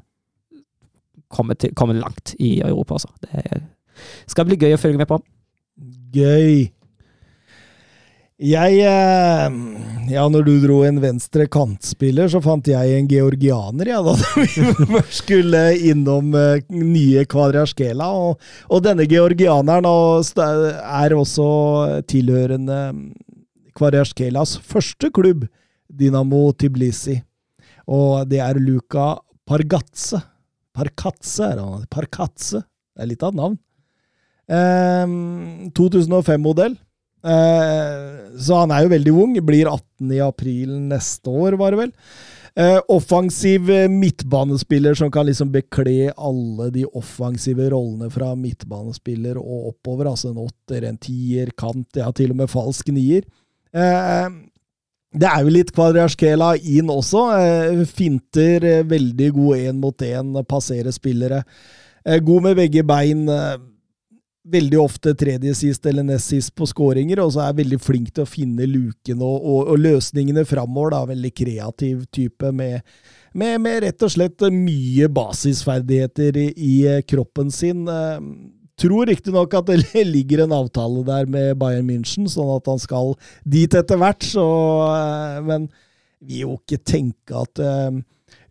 komme, 1.31 1.55
til, 1.55 1.71
komme 1.71 1.95
langt 1.95 2.33
i 2.35 2.57
Europa, 2.59 2.99
altså. 2.99 3.07
Det 3.23 4.33
skal 4.33 4.49
bli 4.49 4.59
gøy 4.59 4.75
å 4.75 4.81
følge 4.81 4.99
med 4.99 5.07
på. 5.07 5.21
Gøy. 6.11 6.67
Jeg 8.41 8.79
eh, 8.81 9.57
Ja, 10.09 10.23
når 10.33 10.45
du 10.47 10.53
dro 10.63 10.79
en 10.87 10.97
venstre 11.03 11.45
kantspiller, 11.51 12.29
så 12.31 12.41
fant 12.41 12.65
jeg 12.67 12.95
en 12.97 13.07
georgianer, 13.09 13.91
ja, 13.93 13.99
da 14.01 14.15
vi 14.41 15.03
skulle 15.13 15.61
innom 15.77 16.33
eh, 16.35 16.63
nye 16.73 17.23
Kvadraskela. 17.29 18.09
Og, 18.09 18.41
og, 18.67 18.81
denne 18.83 19.05
georgianeren 19.09 19.85
er 19.85 21.15
også 21.15 21.47
tilhørende 22.09 22.81
Kvadraskelas 23.77 24.57
første 24.65 25.13
klubb, 25.13 25.45
Dynamo 25.87 26.49
Tiblisi. 26.57 27.21
Og 27.91 28.25
det 28.31 28.41
er 28.41 28.59
Luka 28.59 29.13
Pargatse. 29.47 30.19
Parkatse 30.73 31.45
er 31.45 31.59
han. 31.61 31.87
Parkatse. 31.91 32.65
Det 32.95 33.05
er 33.05 33.13
litt 33.13 33.23
av 33.23 33.35
et 33.35 33.41
navn. 33.41 33.59
Eh, 34.51 35.69
2005-modell. 35.77 36.79
Eh, 37.21 38.37
så 38.41 38.63
han 38.63 38.73
er 38.73 38.85
jo 38.85 38.93
veldig 38.95 39.15
ung. 39.23 39.39
Blir 39.45 39.69
18 39.69 40.13
i 40.17 40.21
april 40.25 40.75
neste 40.91 41.31
år, 41.31 41.57
var 41.59 41.73
det 41.73 41.81
vel. 41.85 41.95
Eh, 42.59 42.79
offensiv 42.91 43.69
eh, 43.71 43.87
midtbanespiller 43.89 44.97
som 44.97 45.11
kan 45.11 45.25
liksom 45.29 45.53
bekle 45.53 46.11
alle 46.17 46.67
de 46.75 46.83
offensive 46.85 47.69
rollene 47.71 48.09
fra 48.11 48.33
midtbanespiller 48.35 49.39
og 49.39 49.71
oppover. 49.73 50.11
Altså 50.11 50.31
en 50.31 50.41
åtter, 50.43 50.87
en 50.87 50.99
tier, 50.99 51.53
kant, 51.57 51.87
ja, 51.95 52.11
til 52.15 52.33
og 52.33 52.41
med 52.43 52.51
falsk 52.51 52.91
nier. 52.91 53.27
det 55.11 55.27
er 55.27 55.43
jo 55.43 55.51
litt 55.51 55.71
Kvadraskela 55.71 56.57
inn 56.57 56.89
også. 56.91 57.85
finter 57.87 58.83
veldig 58.83 59.29
god 59.31 59.57
én 59.57 59.79
mot 59.79 60.03
én, 60.03 60.43
passerer 60.43 60.91
spillere. 60.91 61.43
god 62.03 62.41
med 62.43 62.57
begge 62.57 62.83
bein 62.83 63.29
veldig 64.41 64.77
ofte 64.81 65.13
tredje 65.17 65.53
sist 65.55 65.85
eller 65.85 66.05
nest 66.05 66.31
sist 66.31 66.53
på 66.57 66.65
skåringer, 66.69 67.19
og 67.21 67.33
så 67.35 67.43
er 67.45 67.57
veldig 67.59 67.77
flink 67.81 68.09
til 68.15 68.25
å 68.25 68.29
finne 68.29 68.65
lukene 68.69 69.21
og, 69.21 69.37
og, 69.41 69.73
og 69.73 69.81
løsningene 69.81 70.45
framover. 70.49 70.97
Veldig 71.11 71.33
kreativ 71.37 72.07
type 72.13 72.49
med, 72.55 72.81
med, 73.33 73.59
med, 73.61 73.83
rett 73.85 74.07
og 74.07 74.13
slett 74.15 74.47
mye 74.55 75.11
basisferdigheter 75.13 76.41
i, 76.41 76.47
i 76.55 76.73
kroppen 77.07 77.53
sin. 77.53 77.85
Tror 78.81 79.05
riktignok 79.11 79.53
at 79.59 79.69
det 79.69 80.05
ligger 80.15 80.45
en 80.45 80.57
avtale 80.57 81.05
der 81.05 81.29
med 81.29 81.53
Bayern 81.61 81.89
München, 81.89 82.29
sånn 82.31 82.55
at 82.55 82.69
han 82.71 82.81
skal 82.81 83.15
dit 83.45 83.77
etter 83.77 83.99
hvert, 84.01 84.25
så 84.25 84.45
Men 85.45 85.69
vi 86.21 86.43
jo 86.43 86.55
ikke 86.59 86.81
tenke 86.85 87.33
at 87.33 87.61
uh, 87.61 87.89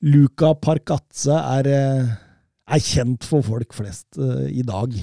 Luca 0.03 0.55
Parcazze 0.59 1.37
er, 1.39 1.69
uh, 1.71 2.15
er, 2.67 2.83
kjent 2.83 3.27
for 3.27 3.47
folk 3.47 3.75
flest 3.77 4.19
uh, 4.19 4.47
i 4.51 4.65
dag. 4.67 4.97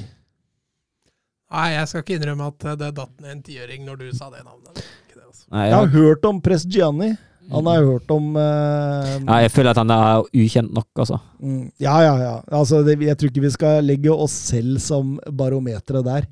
Nei, 1.48 1.68
jeg 1.78 1.88
skal 1.88 2.04
ikke 2.04 2.18
innrømme 2.18 2.50
at 2.52 2.66
det 2.82 2.92
datt 2.98 3.14
ned 3.24 3.32
en 3.38 3.44
tiøring 3.46 3.86
når 3.88 4.02
du 4.02 4.08
sa 4.12 4.28
det 4.34 4.44
navnet. 4.44 4.82
Det, 5.14 5.22
altså. 5.24 5.46
Nei, 5.54 5.64
jeg... 5.64 5.72
jeg 5.72 5.80
har 5.80 5.94
hørt 5.96 6.28
om 6.28 6.42
prest 6.44 6.70
Gianni. 6.74 7.14
Han 7.48 7.68
har 7.70 7.86
hørt 7.88 8.10
om 8.12 8.34
uh, 8.36 9.14
ja, 9.24 9.38
Jeg 9.46 9.54
føler 9.56 9.72
at 9.72 9.80
han 9.80 9.92
er 9.96 10.26
ukjent 10.36 10.74
nok, 10.76 10.90
altså. 11.00 11.22
Mm, 11.40 11.70
ja, 11.80 11.96
ja, 12.04 12.16
ja. 12.20 12.34
Altså, 12.60 12.82
det, 12.84 12.98
jeg 13.06 13.16
tror 13.16 13.32
ikke 13.32 13.46
vi 13.46 13.54
skal 13.54 13.88
legge 13.88 14.12
oss 14.12 14.36
selv 14.50 14.82
som 14.84 15.16
barometeret 15.32 16.04
der. 16.08 16.28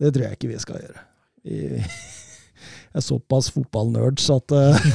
Det 0.00 0.10
tror 0.10 0.26
jeg 0.26 0.38
ikke 0.38 0.50
vi 0.50 0.58
skal 0.62 0.82
gjøre. 0.82 1.04
I, 1.46 1.60
jeg 2.90 2.98
er 2.98 3.06
såpass 3.06 3.52
fotballnerds 3.54 4.26
at 4.34 4.56
uh, 4.56 4.88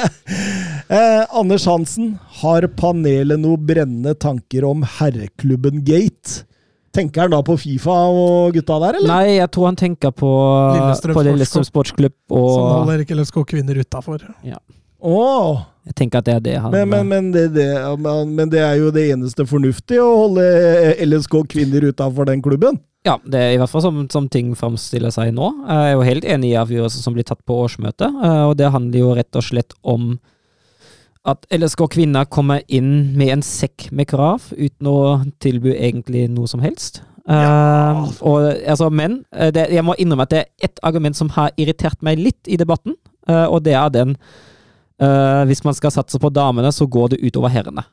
eh, 0.96 1.24
Anders 1.28 1.68
Hansen, 1.68 2.14
har 2.40 2.64
panelet 2.80 3.42
noe 3.42 3.60
brennende 3.60 4.16
tanker 4.16 4.64
om 4.70 4.86
herreklubben 4.96 5.84
Gate? 5.84 6.46
Tenker 6.90 7.26
han 7.26 7.30
da 7.30 7.38
på 7.46 7.54
Fifa 7.60 7.96
og 8.10 8.56
gutta 8.56 8.80
der, 8.82 8.98
eller? 8.98 9.12
Nei, 9.12 9.36
jeg 9.36 9.50
tror 9.54 9.68
han 9.70 9.78
tenker 9.78 10.10
på 10.10 10.30
Lillestrøm 10.74 11.66
Sportsklubb. 11.68 12.16
Og... 12.34 12.48
Som 12.50 12.68
holder 12.80 13.04
ikke 13.04 13.18
LSK 13.18 13.42
kvinner 13.52 13.78
utafor. 13.78 14.24
Ja. 14.46 14.58
Oh. 14.98 15.62
Jeg 15.86 15.96
tenker 15.96 16.20
at 16.20 16.26
det 16.26 16.34
er 16.34 16.42
det 16.44 16.56
han 16.60 16.74
men, 16.74 16.90
men, 16.90 17.06
men, 17.08 17.28
det, 17.32 17.46
det, 17.54 17.66
men, 18.04 18.50
det, 18.52 18.60
er 18.60 18.76
jo 18.82 18.90
det 18.94 19.06
eneste 19.14 19.46
fornuftige, 19.48 20.02
å 20.04 20.26
holde 20.26 20.44
LSK 21.06 21.38
kvinner 21.50 21.86
utafor 21.88 22.28
den 22.28 22.42
klubben? 22.44 22.76
Ja, 23.06 23.16
det 23.24 23.40
er 23.40 23.54
i 23.54 23.60
hvert 23.60 23.72
fall 23.72 23.84
som, 23.86 24.02
som 24.12 24.26
ting 24.28 24.52
framstiller 24.58 25.12
seg 25.14 25.32
nå. 25.32 25.48
Jeg 25.64 25.86
er 25.86 25.94
jo 25.94 26.04
helt 26.04 26.26
enig 26.28 26.50
i 26.50 26.58
avgjørelsen 26.60 27.06
som 27.06 27.16
blir 27.16 27.24
tatt 27.26 27.40
på 27.48 27.56
årsmøtet, 27.62 28.12
eh, 28.12 28.42
og 28.50 28.58
det 28.60 28.68
handler 28.74 29.00
jo 29.00 29.14
rett 29.16 29.40
og 29.40 29.46
slett 29.46 29.72
om 29.80 30.12
at 31.28 31.44
LSK 31.52 31.84
Kvinner 31.92 32.24
kommer 32.24 32.62
inn 32.72 33.12
med 33.18 33.34
en 33.34 33.42
sekk 33.44 33.90
med 33.92 34.08
krav 34.08 34.50
uten 34.56 34.88
å 34.88 34.98
tilby 35.42 35.74
egentlig 35.76 36.26
noe 36.32 36.48
som 36.48 36.62
helst. 36.64 37.02
Ja. 37.28 38.00
Uh, 38.00 38.06
og, 38.26 38.46
altså, 38.64 38.88
men 38.90 39.20
eh, 39.36 39.52
det, 39.54 39.68
jeg 39.70 39.84
må 39.86 39.94
innrømme 40.00 40.24
at 40.24 40.32
det 40.32 40.38
er 40.40 40.70
ett 40.70 40.80
argument 40.86 41.18
som 41.18 41.28
har 41.36 41.52
irritert 41.60 42.00
meg 42.02 42.18
litt 42.18 42.48
i 42.48 42.56
debatten, 42.58 42.96
uh, 43.28 43.46
og 43.52 43.60
det 43.66 43.76
er 43.76 43.92
den 43.94 44.16
uh, 44.16 45.44
Hvis 45.46 45.62
man 45.64 45.76
skal 45.76 45.92
satse 45.94 46.18
på 46.18 46.32
damene, 46.32 46.72
så 46.72 46.88
går 46.88 47.12
det 47.12 47.20
utover 47.22 47.52
herrene. 47.52 47.84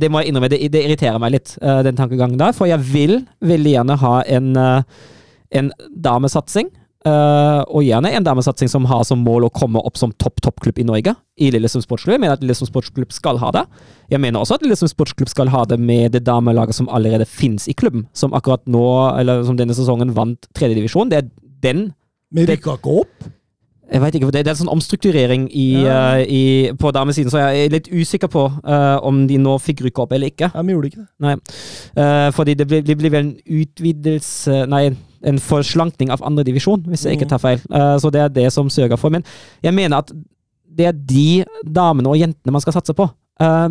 det 0.00 0.08
må 0.10 0.18
jeg 0.20 0.28
innrømme, 0.32 0.48
det, 0.50 0.58
det 0.72 0.80
irriterer 0.82 1.20
meg 1.22 1.30
litt, 1.36 1.52
den 1.62 1.96
tankegangen 1.96 2.38
der. 2.38 2.52
For 2.52 2.66
jeg 2.66 2.80
vil 2.82 3.20
veldig 3.38 3.70
gjerne 3.70 3.96
ha 4.00 4.14
en, 4.26 4.56
en 5.54 5.68
damesatsing. 5.94 6.72
Uh, 7.04 7.60
og 7.68 7.84
gjerne 7.84 8.14
en 8.16 8.24
damesatsing 8.24 8.70
som 8.72 8.86
har 8.88 9.02
som 9.04 9.20
mål 9.20 9.44
å 9.44 9.52
komme 9.52 9.82
opp 9.84 9.98
som 10.00 10.14
topp 10.16 10.40
toppklubb 10.44 10.78
i 10.80 10.86
Norge. 10.88 11.12
I 11.36 11.50
Lillestrøm 11.52 11.84
Sportsklubb. 11.84 12.14
Jeg 12.16 12.22
mener 12.22 12.38
at 12.38 12.44
Lillestrøm 12.44 12.70
Sportsklubb 12.70 13.12
skal 13.12 13.40
ha 13.42 13.50
det. 13.52 13.64
Jeg 14.14 14.22
mener 14.24 14.40
også 14.40 14.56
at 14.56 14.64
Lillestrøm 14.64 14.88
Sportsklubb 14.88 15.28
skal 15.28 15.52
ha 15.52 15.66
det 15.68 15.76
med 15.76 16.14
det 16.16 16.24
damelaget 16.24 16.78
som 16.78 16.88
allerede 16.88 17.28
finnes 17.28 17.68
i 17.68 17.76
klubben. 17.76 18.06
Som 18.16 18.32
akkurat 18.32 18.64
nå, 18.64 18.86
eller 19.20 19.44
som 19.44 19.58
denne 19.60 19.76
sesongen 19.76 20.16
vant 20.16 20.48
tredjedivisjon. 20.56 21.12
Det 21.12 21.20
er 21.20 21.30
den 21.64 21.90
Men 22.32 22.48
rykka 22.48 22.78
ikke 22.78 23.00
opp? 23.04 23.32
Jeg 23.84 24.00
vet 24.00 24.14
ikke, 24.16 24.30
det 24.32 24.40
er 24.40 24.54
en 24.54 24.58
sånn 24.62 24.72
omstrukturering 24.72 25.44
i, 25.52 25.66
ja. 25.84 25.96
uh, 26.16 26.22
i, 26.24 26.72
på 26.80 26.88
damesiden, 26.96 27.28
så 27.30 27.42
jeg 27.42 27.66
er 27.66 27.74
litt 27.74 27.90
usikker 27.92 28.30
på 28.32 28.46
uh, 28.48 28.96
om 29.04 29.26
de 29.28 29.36
nå 29.38 29.58
fikk 29.60 29.84
rykke 29.84 30.06
opp 30.06 30.14
eller 30.16 30.32
ikke. 30.32 30.48
Ja, 30.48 30.62
Vi 30.64 30.72
gjorde 30.72 30.90
ikke 30.90 31.02
det. 31.02 31.08
Nei, 31.26 31.34
uh, 32.00 32.30
fordi 32.34 32.56
det 32.58 32.66
blir, 32.70 32.80
det 32.86 32.96
blir 32.98 33.12
vel 33.12 33.26
en 33.26 33.60
utvidelse 33.60 34.64
Nei, 34.72 34.86
en 35.24 35.40
forslankning 35.42 36.12
av 36.14 36.22
andredivisjon, 36.26 36.86
hvis 36.90 37.06
jeg 37.06 37.18
ikke 37.18 37.28
mm. 37.28 37.32
tar 37.34 37.42
feil. 37.42 37.62
så 38.00 38.10
det 38.12 38.20
er 38.20 38.32
det 38.32 38.48
som 38.52 38.70
sørger 38.70 39.00
for. 39.00 39.14
Men 39.14 39.24
jeg 39.64 39.74
mener 39.74 40.02
at 40.02 40.12
det 40.74 40.88
er 40.90 40.96
de 40.96 41.44
damene 41.64 42.10
og 42.10 42.18
jentene 42.18 42.52
man 42.52 42.62
skal 42.64 42.76
satse 42.76 42.94
på. 42.96 43.06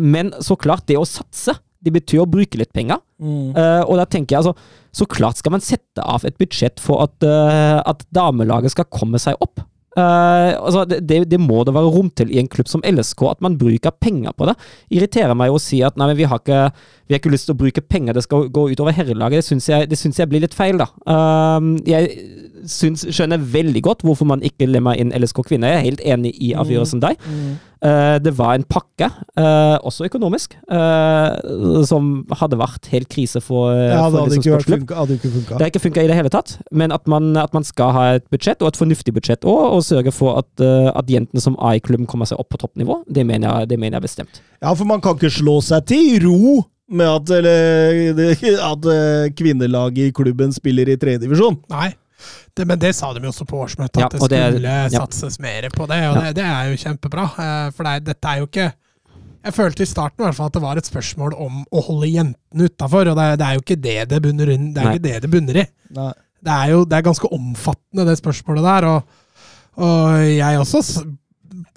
men 0.00 0.32
så 0.42 0.56
klart, 0.56 0.86
det 0.88 0.98
å 0.98 1.06
satse 1.08 1.54
det 1.84 1.92
betyr 1.92 2.22
å 2.22 2.30
bruke 2.30 2.58
litt 2.60 2.72
penger. 2.74 3.00
Mm. 3.20 3.52
Uh, 3.56 3.82
og 3.84 3.98
da 4.00 4.06
tenker 4.10 4.34
jeg 4.34 4.42
altså 4.42 4.54
Så 4.94 5.06
klart 5.10 5.38
skal 5.38 5.54
man 5.54 5.62
sette 5.64 6.02
av 6.02 6.24
et 6.26 6.36
budsjett 6.38 6.80
for 6.82 7.04
at, 7.04 7.14
uh, 7.26 7.80
at 7.82 8.04
damelaget 8.14 8.74
skal 8.74 8.88
komme 8.90 9.20
seg 9.22 9.38
opp. 9.44 9.62
Uh, 9.94 10.58
altså 10.58 10.82
det, 10.90 11.20
det, 11.30 11.38
må 11.38 11.62
det 11.62 11.74
være 11.76 11.90
rom 11.94 12.08
til 12.10 12.32
i 12.34 12.40
en 12.40 12.48
klubb 12.50 12.66
som 12.70 12.82
LSK, 12.82 13.22
at 13.30 13.44
man 13.44 13.58
bruker 13.58 13.94
penger 14.02 14.34
på 14.34 14.48
det. 14.50 14.56
Irriterer 14.94 15.36
meg 15.38 15.54
å 15.54 15.60
si 15.62 15.82
at 15.86 15.98
nei, 16.00 16.10
vi 16.18 16.26
har, 16.30 16.42
ikke, 16.42 16.64
vi 17.06 17.14
har 17.14 17.22
ikke 17.22 17.34
lyst 17.34 17.46
til 17.50 17.54
å 17.54 17.60
bruke 17.62 17.84
penger, 17.86 18.16
det 18.16 18.24
skal 18.26 18.48
gå 18.50 18.68
utover 18.72 18.96
herrelaget. 18.96 19.44
Det 19.44 19.50
syns 19.52 19.70
jeg, 19.70 19.90
jeg, 20.18 20.30
blir 20.30 20.42
litt 20.42 20.56
feil, 20.56 20.80
da. 20.82 20.90
Uh, 21.06 21.76
jeg 21.86 22.10
syns, 22.70 23.06
skjønner 23.12 23.42
veldig 23.54 23.84
godt 23.84 24.02
hvorfor 24.06 24.28
man 24.28 24.42
ikke 24.44 24.68
lemmer 24.68 24.98
inn 24.98 25.14
LSK 25.14 25.44
kvinner. 25.46 25.74
Jeg 25.74 25.80
er 25.80 25.88
helt 25.90 26.04
enig 26.16 26.34
i 26.42 26.54
avgjørelsen 26.58 26.98
mm. 26.98 27.04
der. 27.04 27.30
Mm. 27.30 27.54
Uh, 27.84 28.16
det 28.22 28.32
var 28.38 28.54
en 28.56 28.64
pakke, 28.64 29.10
også 29.84 30.06
økonomisk, 30.06 30.54
som 31.88 32.04
hadde 32.38 32.56
vært 32.56 32.86
helt 32.92 33.08
krise 33.12 33.40
for, 33.44 33.74
ja, 33.74 34.06
for 34.08 34.30
det 34.30 34.38
hadde 34.40 34.78
ikke, 34.78 34.96
hadde 34.96 35.16
ikke 35.18 35.30
funka. 35.32 35.56
Det 35.58 35.60
har 35.60 35.72
ikke 35.72 35.82
funka 35.82 36.04
i 36.04 36.08
det 36.08 36.16
hele 36.16 36.32
tatt, 36.32 36.54
men 36.72 36.94
at 36.94 37.04
man, 37.10 37.34
at 37.40 37.52
man, 37.56 37.66
skal 37.66 37.92
ha 37.96 38.04
et 38.18 38.26
budsjett, 38.32 38.62
og 38.62 38.70
et 38.70 38.78
fornuftig 38.78 39.14
budsjett 39.16 39.44
òg. 39.44 39.62
og 39.74 39.82
sørge 39.84 40.12
for 40.14 40.38
at, 40.40 40.64
at 40.94 41.10
jentene 41.10 41.42
som 41.42 41.58
er 41.58 41.78
i 41.78 41.82
klubben, 41.84 42.06
kommer 42.08 42.28
seg 42.30 42.40
opp 42.40 42.52
på 42.54 42.60
toppnivå. 42.62 43.02
Det 43.10 43.26
mener, 43.26 43.50
jeg, 43.50 43.72
det 43.74 43.80
mener 43.80 43.98
jeg 43.98 44.06
bestemt. 44.06 44.40
Ja, 44.62 44.72
for 44.72 44.88
man 44.88 45.02
kan 45.04 45.18
ikke 45.18 45.32
slå 45.34 45.58
seg 45.64 45.84
til 45.90 46.22
ro 46.24 46.62
med 46.94 47.10
at, 47.10 47.34
eller, 47.40 48.32
at 48.72 48.88
kvinnelaget 49.36 50.08
i 50.08 50.14
klubben 50.16 50.54
spiller 50.56 50.88
i 50.88 50.96
tredjedivisjon. 51.00 51.60
Nei. 51.74 51.92
Det, 52.54 52.66
men 52.68 52.78
det 52.78 52.92
sa 52.94 53.10
de 53.14 53.24
jo 53.24 53.32
også 53.32 53.46
på 53.50 53.58
årsmøtet, 53.64 53.98
at 53.98 54.04
ja, 54.04 54.08
det 54.12 54.20
skulle 54.22 54.62
det, 54.62 54.78
ja. 54.94 55.02
satses 55.02 55.40
mer 55.42 55.68
på 55.74 55.88
det. 55.90 56.00
Og 56.10 56.16
ja. 56.18 56.22
det, 56.28 56.36
det, 56.38 56.46
er 56.46 56.70
jo 56.70 56.80
kjempebra. 56.84 57.26
Uh, 57.34 57.68
for 57.74 57.88
det, 57.88 57.94
dette 58.12 58.32
er 58.32 58.42
jo 58.42 58.50
ikke 58.50 58.70
jeg 59.44 59.52
følte 59.52 59.84
i 59.84 59.88
starten 59.88 60.22
i 60.22 60.24
hvert 60.24 60.36
fall 60.38 60.48
at 60.48 60.54
det 60.56 60.62
var 60.62 60.78
et 60.80 60.86
spørsmål 60.88 61.34
om 61.36 61.64
å 61.68 61.80
holde 61.84 62.08
jentene 62.08 62.68
utafor, 62.70 63.10
og 63.10 63.18
det, 63.18 63.26
det, 63.42 63.48
er 63.48 63.58
jo 63.58 63.64
ikke 63.64 63.76
det 63.76 63.96
det 64.08 64.20
bunner, 64.24 64.52
det 64.54 64.80
er 64.80 64.94
ikke 64.94 65.04
det 65.04 65.18
det 65.20 65.30
bunner 65.34 65.58
i. 65.60 65.64
Det 65.92 66.54
er 66.54 66.70
jo 66.72 66.78
det 66.88 66.96
er 66.96 67.04
ganske 67.04 67.28
omfattende, 67.28 68.06
det 68.08 68.16
spørsmålet 68.22 68.64
der. 68.70 68.88
og 68.94 69.20
og 69.74 70.22
jeg 70.22 70.58
også 70.60 71.02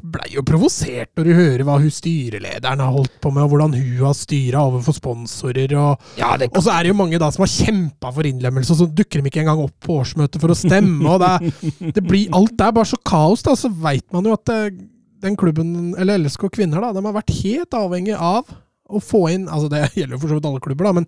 blei 0.03 0.29
jo 0.35 0.43
provosert 0.45 1.09
når 1.17 1.27
du 1.27 1.31
hører 1.33 1.63
hva 1.65 1.77
hun 1.81 1.93
styrelederen 1.93 2.83
har 2.83 2.93
holdt 2.93 3.15
på 3.23 3.31
med, 3.33 3.45
og 3.45 3.53
hvordan 3.53 3.73
hun 3.77 4.03
har 4.05 4.17
styra 4.17 4.65
overfor 4.69 4.97
sponsorer. 4.97 5.73
Og, 5.79 6.11
ja, 6.19 6.33
og, 6.49 6.59
så 6.61 6.73
er 6.73 6.85
det 6.85 6.91
jo 6.91 6.99
mange 6.99 7.21
da 7.21 7.31
som 7.33 7.45
har 7.45 7.53
kjempa 7.53 8.11
for 8.13 8.29
innlemmelse, 8.29 8.75
og 8.75 8.81
så 8.83 8.89
dukker 8.99 9.23
de 9.23 9.31
ikke 9.31 9.41
engang 9.45 9.63
opp 9.65 9.75
på 9.87 9.97
årsmøtet 10.03 10.43
for 10.43 10.53
å 10.53 10.57
stemme. 10.57 11.15
og 11.15 11.23
det, 11.23 11.89
det 11.97 12.05
blir, 12.05 12.29
Alt 12.37 12.61
er 12.61 12.75
bare 12.77 12.91
så 12.91 13.01
kaos, 13.01 13.45
da. 13.47 13.55
Så 13.57 13.71
veit 13.73 14.05
man 14.15 14.27
jo 14.27 14.37
at 14.37 14.45
det, 14.49 14.61
eh, 14.67 14.85
den 15.25 15.33
klubben, 15.39 15.95
eller 15.97 16.21
LSK 16.21 16.45
kvinner, 16.53 16.83
da, 16.83 16.93
de 16.93 17.01
har 17.01 17.15
vært 17.15 17.33
helt 17.39 17.73
avhengig 17.73 18.13
av 18.13 18.45
å 18.87 19.01
få 19.03 19.23
inn 19.33 19.47
altså 19.49 19.67
Det 19.71 19.79
gjelder 19.97 20.13
jo 20.15 20.21
for 20.21 20.29
så 20.29 20.37
vidt 20.37 20.47
alle 20.51 20.63
klubber, 20.63 20.87
da, 20.87 20.99
men 20.99 21.07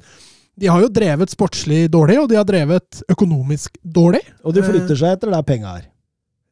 de 0.59 0.67
har 0.67 0.81
jo 0.83 0.89
drevet 0.91 1.31
sportslig 1.31 1.85
dårlig, 1.93 2.17
og 2.19 2.27
de 2.31 2.35
har 2.35 2.47
drevet 2.47 3.03
økonomisk 3.07 3.77
dårlig. 3.79 4.25
Og 4.43 4.55
de 4.55 4.65
flytter 4.65 4.97
seg 4.99 5.15
etter 5.15 5.31
der 5.31 5.45
penga 5.47 5.77
er. 5.79 5.85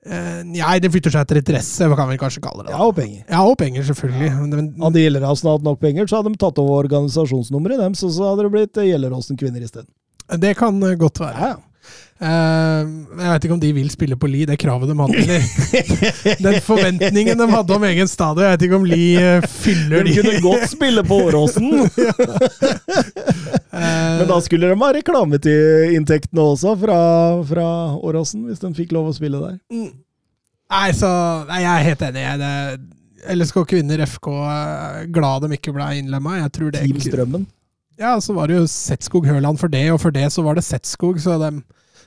Uh, 0.07 0.41
nei, 0.47 0.77
det 0.79 0.91
flytter 0.93 1.11
seg 1.13 1.25
etter 1.25 1.41
interesse, 1.41 1.88
hva 1.89 1.97
kan 1.99 2.07
vi 2.07 2.19
kanskje 2.21 2.43
kalle 2.45 2.63
det. 2.63 2.71
Ja, 2.71 2.81
og 2.88 2.95
penger. 2.95 3.23
Ja, 3.27 3.43
og 3.43 3.57
penger, 3.59 3.84
selvfølgelig. 3.89 4.29
Ja. 4.31 4.47
Men, 4.47 4.69
hadde 4.81 5.03
Gjelleråsen 5.03 5.51
hatt 5.51 5.65
nok 5.67 5.81
penger, 5.84 6.07
så 6.07 6.21
hadde 6.21 6.31
de 6.31 6.41
tatt 6.41 6.61
over 6.63 6.85
organisasjonsnummeret 6.85 7.84
deres, 7.84 8.03
og 8.07 8.13
så 8.15 8.31
hadde 8.31 8.47
det 8.47 8.53
blitt 8.55 8.84
Gjelleråsen 8.88 9.39
kvinner 9.39 9.65
isteden. 9.67 9.89
Det 10.39 10.53
kan 10.59 10.75
eh, 10.84 10.97
godt 10.99 11.21
være. 11.23 11.35
Ja, 11.39 11.55
Uh, 11.55 11.66
jeg 12.18 13.30
vet 13.30 13.44
ikke 13.45 13.53
om 13.53 13.61
de 13.61 13.69
vil 13.76 13.89
spille 13.94 14.18
på 14.18 14.30
Li, 14.31 14.41
det 14.49 14.57
kravet 14.57 14.89
de 14.89 14.95
hadde. 14.98 15.19
Eller 15.22 16.41
den 16.48 16.57
forventningen 16.65 17.38
de 17.38 17.48
hadde 17.52 17.76
om 17.76 17.85
egen 17.91 18.10
stadion. 18.10 18.45
Jeg 18.48 18.56
vet 18.56 18.65
ikke 18.68 18.80
om 18.80 18.88
Li 18.89 19.06
uh, 19.22 19.45
fyller 19.45 20.07
de. 20.07 20.15
De 20.15 20.23
kunne 20.23 20.41
godt 20.41 20.65
spille 20.72 21.03
på 21.06 21.19
Åråsen! 21.27 21.69
Men 23.77 24.26
da 24.30 24.39
skulle 24.41 24.72
de 24.72 24.80
ha 24.81 24.91
reklameinntektene 24.98 26.41
også 26.56 26.73
fra, 26.81 26.99
fra 27.45 27.69
Åråsen, 28.02 28.48
hvis 28.49 28.64
de 28.64 28.73
fikk 28.77 28.98
lov 28.98 29.11
å 29.11 29.15
spille 29.15 29.41
der. 29.44 29.60
Mm. 29.69 29.91
Nei, 30.73 30.88
så 30.98 31.10
nei, 31.48 31.61
Jeg 31.64 31.73
er 31.73 31.85
helt 31.91 32.07
enig. 32.10 32.26
Det, 32.41 32.53
LSK 33.38 33.61
Kvinner 33.69 34.02
FK 34.07 34.31
glad 35.14 35.45
de 35.45 35.53
ikke 35.57 35.73
ble 35.76 35.91
innlemma. 36.02 36.39
Team 36.49 36.99
Strømmen? 37.03 37.45
Ja, 37.98 38.15
så 38.22 38.35
var 38.38 38.49
det 38.49 38.60
jo 38.60 38.68
Setskog 38.69 39.26
Høland 39.26 39.57
for 39.57 39.73
det, 39.73 39.88
og 39.94 40.02
for 40.03 40.14
det 40.14 40.27
så 40.34 40.44
var 40.45 40.57
det 40.57 40.65
Setskog. 40.65 41.18
Så 41.22 41.38
de, 41.41 41.49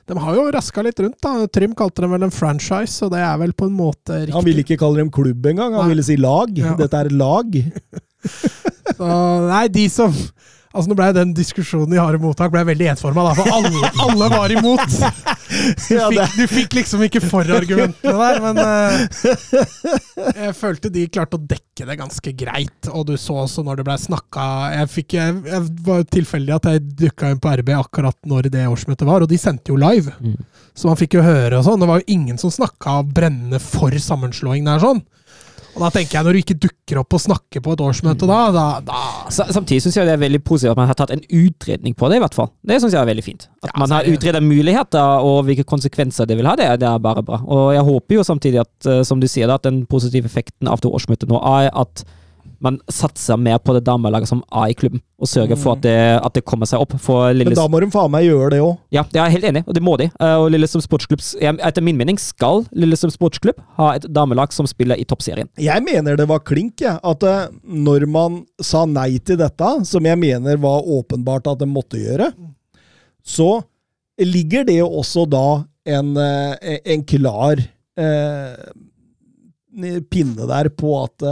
de 0.09 0.17
har 0.17 0.37
jo 0.37 0.45
raska 0.53 0.83
litt 0.85 0.99
rundt. 1.03 1.19
da. 1.23 1.47
Trym 1.47 1.75
kalte 1.77 2.03
dem 2.05 2.13
vel 2.15 2.25
en 2.27 2.33
franchise, 2.33 2.97
og 3.05 3.13
det 3.13 3.21
er 3.23 3.37
vel 3.41 3.53
på 3.53 3.67
en 3.69 3.75
måte 3.77 4.21
riktig. 4.23 4.35
Han 4.35 4.47
ville 4.47 4.65
ikke 4.65 4.79
kalle 4.81 5.03
dem 5.03 5.11
klubb 5.13 5.45
engang, 5.53 5.75
han 5.77 5.85
nei. 5.85 5.91
ville 5.93 6.05
si 6.07 6.17
lag. 6.19 6.51
Ja. 6.57 6.75
Dette 6.79 7.03
er 7.05 7.11
lag. 7.13 7.57
så 8.97 9.11
nei, 9.47 9.65
de 9.73 9.85
som 9.91 10.15
Altså 10.71 10.87
Nå 10.87 10.95
ble 10.95 11.09
den 11.15 11.33
diskusjonen 11.35 11.95
i 11.95 11.99
harde 11.99 12.21
mottak 12.21 12.51
ble 12.53 12.63
veldig 12.71 12.91
ensforma, 12.93 13.27
for 13.35 13.49
alle, 13.51 13.91
alle 14.05 14.31
var 14.31 14.55
imot. 14.55 14.99
Du, 15.51 15.97
fikk, 15.99 16.35
du 16.37 16.43
fikk 16.47 16.75
liksom 16.77 17.01
ikke 17.03 17.19
for-argumentene 17.25 18.13
der, 18.15 18.37
men 18.39 18.59
uh, 18.63 20.29
jeg 20.45 20.53
følte 20.55 20.91
de 20.93 21.03
klarte 21.11 21.35
å 21.35 21.41
dekke 21.43 21.87
det 21.89 21.97
ganske 21.99 22.33
greit. 22.39 22.87
Og 22.87 23.03
du 23.09 23.17
så 23.19 23.41
også 23.43 23.65
når 23.67 23.81
det 23.81 23.85
ble 23.89 23.97
snakka 23.99 24.45
Jeg, 24.77 24.89
fikk, 24.93 25.17
jeg, 25.19 25.35
jeg 25.51 25.65
var 25.83 26.05
tilfeldig 26.15 26.55
at 26.55 26.69
jeg 26.71 26.85
dukka 27.03 27.33
inn 27.33 27.43
på 27.43 27.51
RB 27.59 27.73
akkurat 27.75 28.17
når 28.31 28.47
det 28.53 28.63
årsmøtet 28.71 29.03
var, 29.11 29.25
og 29.25 29.31
de 29.31 29.41
sendte 29.41 29.73
jo 29.73 29.79
live. 29.81 30.15
Mm. 30.23 30.39
Så 30.71 30.87
man 30.87 30.99
fikk 30.99 31.19
jo 31.19 31.25
høre 31.25 31.59
og 31.59 31.67
sånn. 31.67 31.83
Det 31.83 31.91
var 31.91 31.99
jo 31.99 32.15
ingen 32.15 32.39
som 32.39 32.53
snakka 32.53 33.01
brennende 33.11 33.59
for 33.59 33.91
sammenslåing 34.07 34.71
der 34.71 34.79
sånn. 34.83 35.03
Og 35.75 35.83
da 35.85 35.89
tenker 35.95 36.17
jeg, 36.17 36.25
når 36.27 36.35
du 36.35 36.39
ikke 36.41 36.57
dukker 36.65 36.99
opp 37.01 37.15
og 37.15 37.21
snakker 37.23 37.63
på 37.63 37.73
et 37.75 37.83
årsmøte 37.85 38.27
da, 38.27 38.39
da, 38.55 38.65
da 38.85 39.01
Samtidig 39.31 39.79
syns 39.85 39.97
jeg 39.97 40.07
det 40.09 40.15
er 40.17 40.21
veldig 40.23 40.41
positivt 40.43 40.73
at 40.73 40.81
man 40.81 40.89
har 40.89 40.97
tatt 40.99 41.13
en 41.15 41.23
utredning 41.23 41.95
på 41.97 42.09
det, 42.11 42.19
i 42.19 42.23
hvert 42.23 42.35
fall. 42.37 42.49
Det 42.67 42.79
syns 42.83 42.95
jeg 42.97 43.01
er 43.01 43.09
veldig 43.11 43.25
fint. 43.25 43.47
At 43.63 43.71
Ja, 43.71 43.77
man 43.79 43.95
har 43.95 44.09
utreda 44.11 44.41
muligheter 44.43 45.25
og 45.27 45.45
hvilke 45.47 45.65
konsekvenser 45.67 46.27
det 46.29 46.37
vil 46.39 46.49
ha, 46.49 46.57
det, 46.59 46.67
det 46.83 46.89
er 46.89 47.03
bare 47.03 47.23
bra. 47.25 47.39
Og 47.47 47.71
jeg 47.75 47.85
håper 47.87 48.19
jo 48.19 48.25
samtidig 48.27 48.63
at, 48.65 48.73
eh, 48.89 49.03
som 49.07 49.21
du 49.23 49.29
sier, 49.31 49.47
da, 49.47 49.55
at 49.61 49.67
den 49.69 49.85
positive 49.89 50.27
effekten 50.27 50.67
av 50.71 50.83
det 50.83 50.91
årsmøtet 50.91 51.31
nå 51.31 51.39
er 51.55 51.71
at 51.71 52.03
man 52.61 52.77
satser 52.93 53.39
mer 53.41 53.57
på 53.57 53.73
det 53.73 53.81
damelaget 53.87 54.29
som 54.29 54.43
er 54.53 54.69
i 54.69 54.75
klubben, 54.77 55.01
og 55.17 55.29
sørger 55.29 55.57
for 55.57 55.73
at 55.73 55.81
det, 55.81 55.95
at 56.21 56.35
det 56.37 56.43
kommer 56.45 56.69
seg 56.69 56.81
opp. 56.83 56.93
Men 56.93 57.55
da 57.57 57.65
må 57.71 57.79
de 57.81 57.89
faen 57.93 58.11
meg 58.13 58.27
gjøre 58.27 58.51
det 58.53 58.59
òg. 58.61 58.75
Ja, 58.93 59.03
jeg 59.09 59.21
er 59.23 59.33
helt 59.33 59.47
enig, 59.49 59.63
og 59.65 59.73
det 59.77 59.83
må 59.85 59.95
de. 59.97 60.07
Eh, 60.13 60.35
Og 60.37 60.49
Lillestrøm 60.53 60.83
Sportsklubb, 60.85 61.23
etter 61.41 61.81
min 61.85 61.97
mening, 61.97 62.19
skal 62.21 62.63
Lillestrøm 62.77 63.13
Sportsklubb 63.15 63.59
ha 63.79 63.95
et 63.97 64.05
damelag 64.13 64.53
som 64.53 64.69
spiller 64.69 64.99
i 65.01 65.07
toppserien. 65.09 65.49
Jeg 65.57 65.81
mener 65.85 66.19
det 66.19 66.27
var 66.29 66.43
klink, 66.45 66.81
jeg. 66.85 66.99
At 67.01 67.25
eh, 67.25 67.49
når 67.65 68.05
man 68.11 68.43
sa 68.61 68.85
nei 68.85 69.17
til 69.25 69.41
dette, 69.41 69.71
som 69.89 70.05
jeg 70.05 70.21
mener 70.21 70.61
var 70.61 70.85
åpenbart 70.85 71.49
at 71.49 71.63
de 71.63 71.69
måtte 71.69 71.97
gjøre, 72.01 72.29
så 73.25 73.49
ligger 74.21 74.65
det 74.69 74.81
også 74.85 75.25
da 75.29 75.63
en, 75.89 76.13
eh, 76.17 76.77
en 76.93 77.03
klar 77.09 77.57
eh, 77.97 78.69
pinne 80.11 80.45
der 80.49 80.69
på 80.77 80.93
at 81.03 81.25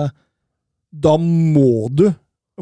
da 0.91 1.17
må 1.17 1.87
du 1.93 2.07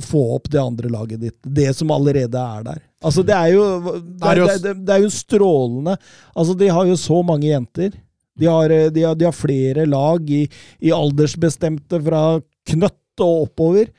få 0.03 0.21
opp 0.35 0.49
det 0.53 0.59
andre 0.61 0.89
laget 0.93 1.21
ditt. 1.23 1.37
Det 1.41 1.71
som 1.75 1.89
allerede 1.91 2.37
er 2.37 2.65
der. 2.67 2.81
Altså, 3.01 3.23
det 3.25 3.33
er 3.33 3.53
jo 3.55 3.63
Det 4.01 4.27
er 4.29 4.41
det, 4.41 4.57
det, 4.63 4.73
det 4.85 4.93
er 4.95 5.01
jo 5.05 5.09
strålende. 5.13 5.95
Altså, 6.35 6.53
de 6.57 6.67
har 6.69 6.85
jo 6.85 6.97
så 7.01 7.21
mange 7.25 7.49
jenter. 7.49 7.95
De 8.37 8.45
har, 8.45 8.69
eh, 8.69 8.89
de 8.93 9.01
har, 9.07 9.15
de 9.17 9.25
har 9.25 9.33
flere 9.33 9.87
lag 9.89 10.29
i, 10.29 10.43
i 10.85 10.91
aldersbestemte 10.93 11.97
fra 12.05 12.21
knøtt 12.69 13.23
og 13.25 13.47
oppover. 13.47 13.89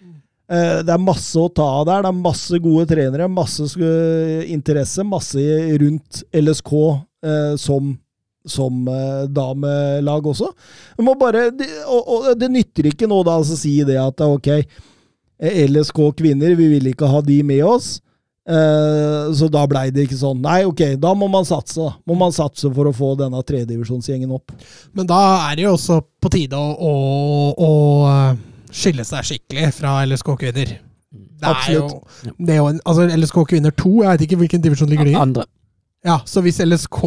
Eh, 0.49 0.79
Det 0.87 0.95
er 0.95 1.03
masse 1.03 1.35
å 1.43 1.51
ta 1.51 1.67
av 1.81 1.87
der. 1.89 2.03
Det 2.07 2.13
er 2.13 2.23
masse 2.23 2.61
gode 2.63 2.87
trenere, 2.95 3.27
masse 3.29 3.67
interesse, 4.47 5.03
masse 5.05 5.43
rundt 5.83 6.23
LSK 6.33 6.73
eh, 7.27 7.57
som, 7.59 7.97
som 8.47 8.89
eh, 8.89 9.25
damelag 9.35 10.27
også. 10.31 10.51
Bare, 11.21 11.49
og, 11.87 12.03
og 12.09 12.29
det 12.39 12.51
nytter 12.53 12.91
ikke 12.93 13.09
nå 13.11 13.23
da 13.27 13.39
å 13.41 13.47
si 13.49 13.79
det 13.89 13.99
at 14.01 14.23
ok, 14.25 14.53
eh, 14.57 15.65
LSK 15.69 16.03
kvinner, 16.19 16.55
vi 16.59 16.69
vil 16.77 16.93
ikke 16.93 17.11
ha 17.11 17.23
de 17.25 17.41
med 17.47 17.65
oss. 17.67 17.97
Eh, 18.49 19.33
så 19.37 19.49
da 19.53 19.67
blei 19.69 19.91
det 19.93 20.07
ikke 20.07 20.17
sånn. 20.17 20.41
Nei, 20.45 20.63
ok, 20.69 20.97
da 21.01 21.13
må 21.19 21.29
man 21.29 21.45
satse. 21.49 21.77
da. 21.83 21.93
Må 22.09 22.17
man 22.17 22.33
satse 22.33 22.71
for 22.73 22.89
å 22.89 22.95
få 22.97 23.13
denne 23.21 23.43
tredivisjonsgjengen 23.45 24.33
opp. 24.33 24.55
Men 24.97 25.09
da 25.11 25.21
er 25.51 25.59
det 25.59 25.67
jo 25.67 25.75
også 25.77 26.01
på 26.23 26.33
tide 26.33 26.57
å, 26.57 26.71
å, 26.73 26.93
å 27.53 27.73
eh, 28.09 28.39
skille 28.73 29.05
seg 29.05 29.29
skikkelig 29.29 29.73
fra 29.77 29.99
LSK 30.09 30.33
kvinner. 30.41 30.79
Det 31.39 31.53
er 31.53 31.69
jo, 31.77 31.85
det 32.41 32.55
er 32.57 32.59
jo 32.59 32.71
en, 32.73 32.81
altså 32.89 33.05
LSK 33.15 33.37
kvinner 33.53 33.73
2, 33.77 33.93
jeg 34.03 34.11
vet 34.11 34.25
ikke 34.27 34.41
hvilken 34.41 34.65
divisjon 34.65 34.91
ligger 34.91 35.07
de 35.07 35.13
i. 35.13 35.21
Andre. 35.21 35.45
Ja, 36.07 36.21
så 36.25 36.41
hvis 36.45 36.61
LSK, 36.63 36.99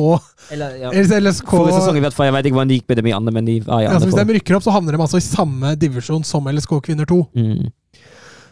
Eller, 0.51 0.73
ja. 0.75 0.89
hvis 0.91 1.11
LSK 1.15 1.47
Forrige 1.47 1.77
sesong 1.79 1.95
i 1.95 2.01
hvert 2.03 2.15
fall. 2.15 2.27
Jeg 2.27 2.35
vet 2.35 2.49
ikke 2.49 2.57
hvordan 2.57 2.71
det 2.71 2.79
gikk 2.81 2.89
med 2.91 2.99
dem 2.99 3.07
i 3.07 3.13
andre, 3.15 3.33
men 3.37 3.47
de 3.47 3.53
var 3.63 3.79
i 3.79 3.85
ja, 3.85 3.93
så. 3.95 4.09
Hvis 4.09 4.19
de 4.19 4.35
rykker 4.35 4.57
opp, 4.57 4.65
så 4.65 4.73
havner 4.75 4.97
de 4.97 5.05
altså 5.05 5.21
i 5.21 5.23
samme 5.23 5.75
divisjon 5.79 6.25
som 6.27 6.49
LSK 6.51 6.75
kvinner 6.89 7.07
2. 7.07 7.21
Mm. 7.39 7.69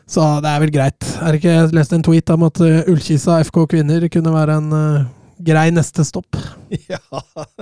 Så 0.10 0.26
det 0.42 0.50
er 0.50 0.64
vel 0.64 0.72
greit. 0.74 1.10
Er 1.20 1.36
det 1.36 1.42
ikke 1.42 1.58
lest 1.76 1.94
en 1.94 2.06
tweet 2.06 2.32
om 2.34 2.48
at 2.48 2.62
uh, 2.64 2.90
Ullkisa 2.90 3.42
FK 3.46 3.66
kvinner 3.76 4.08
kunne 4.10 4.34
være 4.34 4.56
en 4.58 4.72
eh, 4.74 5.08
grei 5.44 5.70
neste 5.74 6.04
stopp? 6.08 6.36
Ja, 6.90 7.00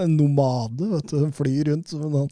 en 0.04 0.18
nomade, 0.18 0.84
vet 0.92 1.12
du. 1.14 1.20
Flyr 1.36 1.70
rundt 1.70 1.88
som 1.94 2.02
en 2.04 2.16
annen. 2.24 2.32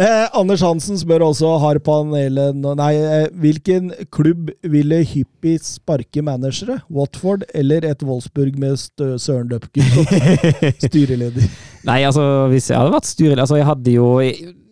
Eh, 0.00 0.28
Anders 0.38 0.62
Hansen 0.64 0.96
spør 1.00 1.26
også, 1.26 1.50
har 1.60 1.76
panelet 1.84 2.56
nå- 2.56 2.72
Nei, 2.78 2.94
eh, 2.96 3.26
hvilken 3.42 3.90
klubb 4.14 4.48
ville 4.64 5.02
hyppig 5.04 5.58
sparke 5.66 6.22
managere? 6.24 6.78
Watford 6.88 7.44
eller 7.52 7.84
et 7.90 8.04
Wolfsburg 8.08 8.56
med 8.60 8.78
Stø 8.80 9.10
Søren 9.20 9.50
Døpken 9.52 9.84
som 9.92 10.08
styreleder? 10.88 11.44
Nei, 11.88 12.00
altså, 12.08 12.24
hvis 12.52 12.70
jeg 12.72 12.80
hadde 12.80 12.96
vært 12.96 13.10
styreleder 13.12 13.44
Altså, 13.44 13.60
jeg 13.60 13.68
hadde 13.68 13.96
jo 13.98 14.08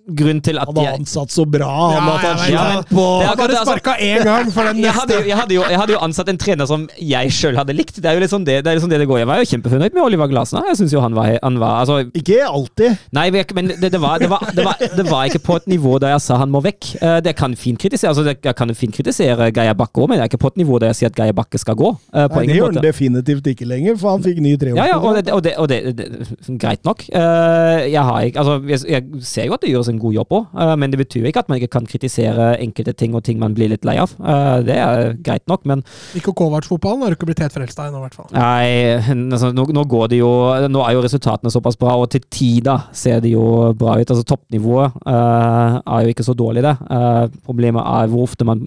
Grunn 0.06 0.38
til 0.40 0.58
at 0.62 0.68
Han 0.70 0.76
har 0.78 0.94
ansatt 1.00 1.32
så 1.34 1.42
bra, 1.50 1.66
han 1.66 1.96
Ja, 1.96 2.16
han 2.22 2.52
Ja, 2.52 2.64
men- 2.76 2.84
på 2.84 3.04
Det 3.20 3.26
er 3.26 3.36
bare 3.36 3.56
altså. 3.56 3.64
sparka 3.72 3.94
én 3.98 4.22
gang 4.24 4.50
for 4.54 4.62
den 4.68 4.76
jeg 4.84 4.92
hadde, 4.94 5.14
neste. 5.16 5.26
jeg, 5.28 5.36
hadde 5.36 5.54
jo, 5.56 5.62
jeg 5.68 5.78
hadde 5.80 5.92
jo 5.96 5.98
ansatt 6.06 6.28
en 6.30 6.38
trener 6.38 6.66
som 6.70 6.88
jeg 7.00 7.30
sjøl 7.34 7.56
hadde 7.58 7.74
likt. 7.74 7.96
Det 8.00 8.06
er 8.06 8.14
jo 8.14 8.20
litt 8.22 8.30
sånn 8.30 8.44
det, 8.46 8.60
det, 8.64 8.70
er 8.70 8.76
liksom 8.78 8.90
det 8.92 9.00
det 9.02 9.08
går. 9.10 9.18
Jeg 9.24 9.26
var 9.26 9.38
jo 9.42 9.48
kjempefornøyd 9.50 9.94
med 9.96 10.02
Oliver 10.04 10.28
Glasner. 10.30 10.62
Jeg 10.70 10.76
synes 10.76 10.92
jo 10.94 11.00
han 11.02 11.14
var, 11.14 11.38
han 11.42 11.58
var 11.58 11.80
altså, 11.82 11.98
Ikke 12.14 12.38
alltid. 12.46 12.96
Nei, 13.12 13.30
men 13.34 13.66
det, 13.80 13.90
det, 13.92 14.00
var, 14.00 14.18
det, 14.22 14.30
var, 14.30 14.46
det, 14.54 14.64
var, 14.64 14.76
det 14.96 15.06
var 15.10 15.24
ikke 15.26 15.42
på 15.42 15.56
et 15.56 15.66
nivå 15.66 15.98
der 15.98 16.14
jeg 16.14 16.20
sa 16.22 16.36
han 16.38 16.50
må 16.54 16.62
vekk. 16.62 16.92
Eh, 17.02 17.18
Det 17.26 17.34
kan 17.36 17.56
fint 17.56 17.78
kritisere 17.82 18.10
altså 18.14 18.22
det, 18.24 18.36
Jeg 18.44 18.54
kan 18.56 18.70
fint 18.74 18.94
kritisere 18.94 19.50
Geir 19.50 19.74
Bakke 19.74 20.00
òg, 20.04 20.08
men 20.08 20.18
det 20.20 20.26
er 20.26 20.30
ikke 20.30 20.42
på 20.46 20.52
et 20.54 20.56
nivå 20.62 20.78
der 20.78 20.92
jeg 20.94 21.00
sier 21.02 21.10
at 21.10 21.16
Geir 21.18 21.32
Bakke 21.34 21.58
skal 21.58 21.74
gå. 21.74 21.90
eh, 22.14 22.28
På 22.28 22.38
Nei, 22.40 22.46
det 22.46 22.56
gjør 22.60 22.72
han 22.78 22.82
definitivt 22.86 23.46
ikke 23.50 23.66
lenger, 23.66 23.96
for 23.98 24.10
han 24.16 24.22
fikk 24.22 24.38
ny 24.40 24.54
treårsperiode. 24.56 24.76
Ja, 24.76 24.86
ja, 24.86 24.98
og 25.02 25.18
det, 25.18 25.32
og 25.32 25.42
det, 25.42 25.56
og 25.58 25.68
det, 25.68 25.96
det 25.98 26.58
Greit 26.62 26.84
nok. 26.84 27.02
Eh, 27.10 27.90
Jeg, 27.90 28.02
har 28.02 28.20
ikke, 28.22 28.38
altså, 28.38 28.60
jeg, 28.68 28.80
jeg 28.90 29.22
ser 29.26 29.46
jo 29.50 29.54
at 29.54 29.60
det 29.62 29.70
gjøres 29.74 29.88
en 29.88 29.95
god 30.00 30.14
jobb 30.16 30.34
òg, 30.36 30.56
men 30.78 30.92
det 30.92 31.00
betyr 31.00 31.28
ikke 31.28 31.42
at 31.44 31.50
man 31.50 31.60
ikke 31.60 31.72
kan 31.76 31.86
kritisere 31.88 32.52
enkelte 32.62 32.94
ting 32.96 33.14
og 33.16 33.24
ting 33.26 33.38
man 33.40 33.54
blir 33.56 33.70
litt 33.72 33.84
lei 33.86 33.96
av. 34.02 34.12
Eh, 34.20 34.62
Det 34.66 34.76
er 34.76 35.14
greit 35.24 35.46
nok, 35.48 35.64
men 35.68 35.82
Ikke 36.16 36.34
Kovac-fotballen 36.36 37.02
har 37.02 37.12
du 37.12 37.16
ikke 37.16 37.28
blitt 37.30 37.42
helt 37.44 37.54
frelst 37.54 37.78
av 37.80 37.88
ennå, 37.90 38.00
i 38.00 38.06
hvert 38.06 38.18
fall. 38.18 38.30
Nei, 38.34 38.96
altså, 39.34 39.52
nå, 39.56 39.66
nå 39.76 39.84
går 39.90 40.08
det 40.12 40.20
jo 40.20 40.32
Nå 40.70 40.82
er 40.84 40.96
jo 40.96 41.04
resultatene 41.04 41.52
såpass 41.52 41.78
bra, 41.80 41.96
og 42.00 42.10
til 42.12 42.24
tider 42.30 42.88
ser 42.96 43.20
det 43.24 43.32
jo 43.34 43.72
bra 43.78 43.98
ut. 43.98 44.10
Altså 44.10 44.24
Toppnivået 44.26 44.96
uh, 45.06 45.80
er 45.80 46.06
jo 46.06 46.14
ikke 46.14 46.26
så 46.26 46.36
dårlig, 46.36 46.64
det. 46.66 46.76
Uh, 46.90 47.26
problemet 47.46 47.82
er 47.82 48.10
hvor 48.12 48.26
ofte 48.26 48.46
man 48.48 48.64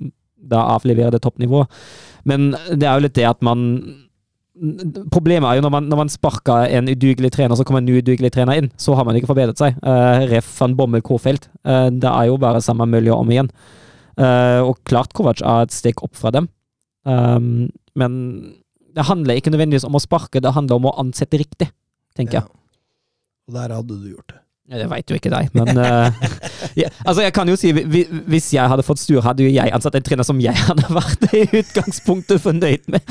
da 0.50 0.64
avleverer 0.76 1.14
det 1.14 1.22
toppnivået. 1.22 1.70
Men 2.28 2.54
det 2.72 2.88
er 2.88 2.96
jo 2.98 3.06
litt 3.06 3.18
det 3.18 3.28
at 3.30 3.44
man 3.46 3.66
Problemet 5.14 5.48
er 5.48 5.60
jo 5.60 5.64
når 5.64 5.72
man, 5.74 5.88
når 5.92 6.00
man 6.02 6.12
sparker 6.12 6.68
en 6.76 6.90
udugelig 6.92 7.32
trener, 7.36 7.56
så 7.56 7.64
kommer 7.68 7.84
en 7.84 7.92
udugelig 7.92 8.32
trener 8.36 8.60
inn. 8.60 8.70
Så 8.80 8.96
har 8.98 9.08
man 9.08 9.16
ikke 9.16 9.30
forbedret 9.32 9.60
seg. 9.60 9.78
Uh, 9.84 10.26
Ref 10.32 10.50
van 10.60 10.76
Bommel 10.80 11.04
K-felt. 11.06 11.48
Eh, 11.64 11.88
det 11.96 12.10
er 12.12 12.30
jo 12.30 12.40
bare 12.42 12.62
samme 12.64 12.88
miljø 12.90 13.16
om 13.16 13.32
igjen. 13.32 13.52
Uh, 14.20 14.68
og 14.68 14.82
klart 14.90 15.14
Kovac 15.16 15.40
er 15.40 15.68
et 15.68 15.76
steg 15.76 16.04
opp 16.04 16.18
fra 16.20 16.34
dem. 16.36 16.50
Um, 17.08 17.70
men 17.96 18.20
det 18.96 19.08
handler 19.08 19.40
ikke 19.40 19.54
nødvendigvis 19.54 19.88
om 19.88 19.96
å 19.96 20.04
sparke, 20.04 20.42
det 20.44 20.56
handler 20.56 20.80
om 20.80 20.90
å 20.90 20.96
ansette 21.00 21.40
riktig, 21.40 21.70
tenker 22.18 22.42
jeg. 22.42 22.52
Og 23.48 23.56
der 23.56 23.74
hadde 23.78 23.96
du 23.96 24.12
gjort 24.12 24.34
det. 24.34 24.42
Ja, 24.70 24.78
Det 24.78 24.86
veit 24.92 25.10
jo 25.10 25.16
ikke 25.18 25.32
deg, 25.34 25.48
men 25.58 25.72
uh, 25.82 26.14
ja, 26.78 26.90
Altså, 27.02 27.24
jeg 27.26 27.34
kan 27.34 27.50
jo 27.50 27.56
si 27.58 27.72
hvi- 27.74 28.06
Hvis 28.30 28.52
jeg 28.54 28.70
hadde 28.70 28.84
fått 28.86 29.02
styre, 29.02 29.24
hadde 29.26 29.42
jo 29.48 29.50
jeg 29.50 29.72
ansatt 29.74 29.96
en 29.98 30.06
trener 30.06 30.28
som 30.28 30.38
jeg 30.44 30.54
hadde 30.54 30.86
vært 30.94 31.26
i 31.34 31.42
utgangspunktet 31.62 32.42
fornøyd 32.44 32.86
med. 32.94 33.02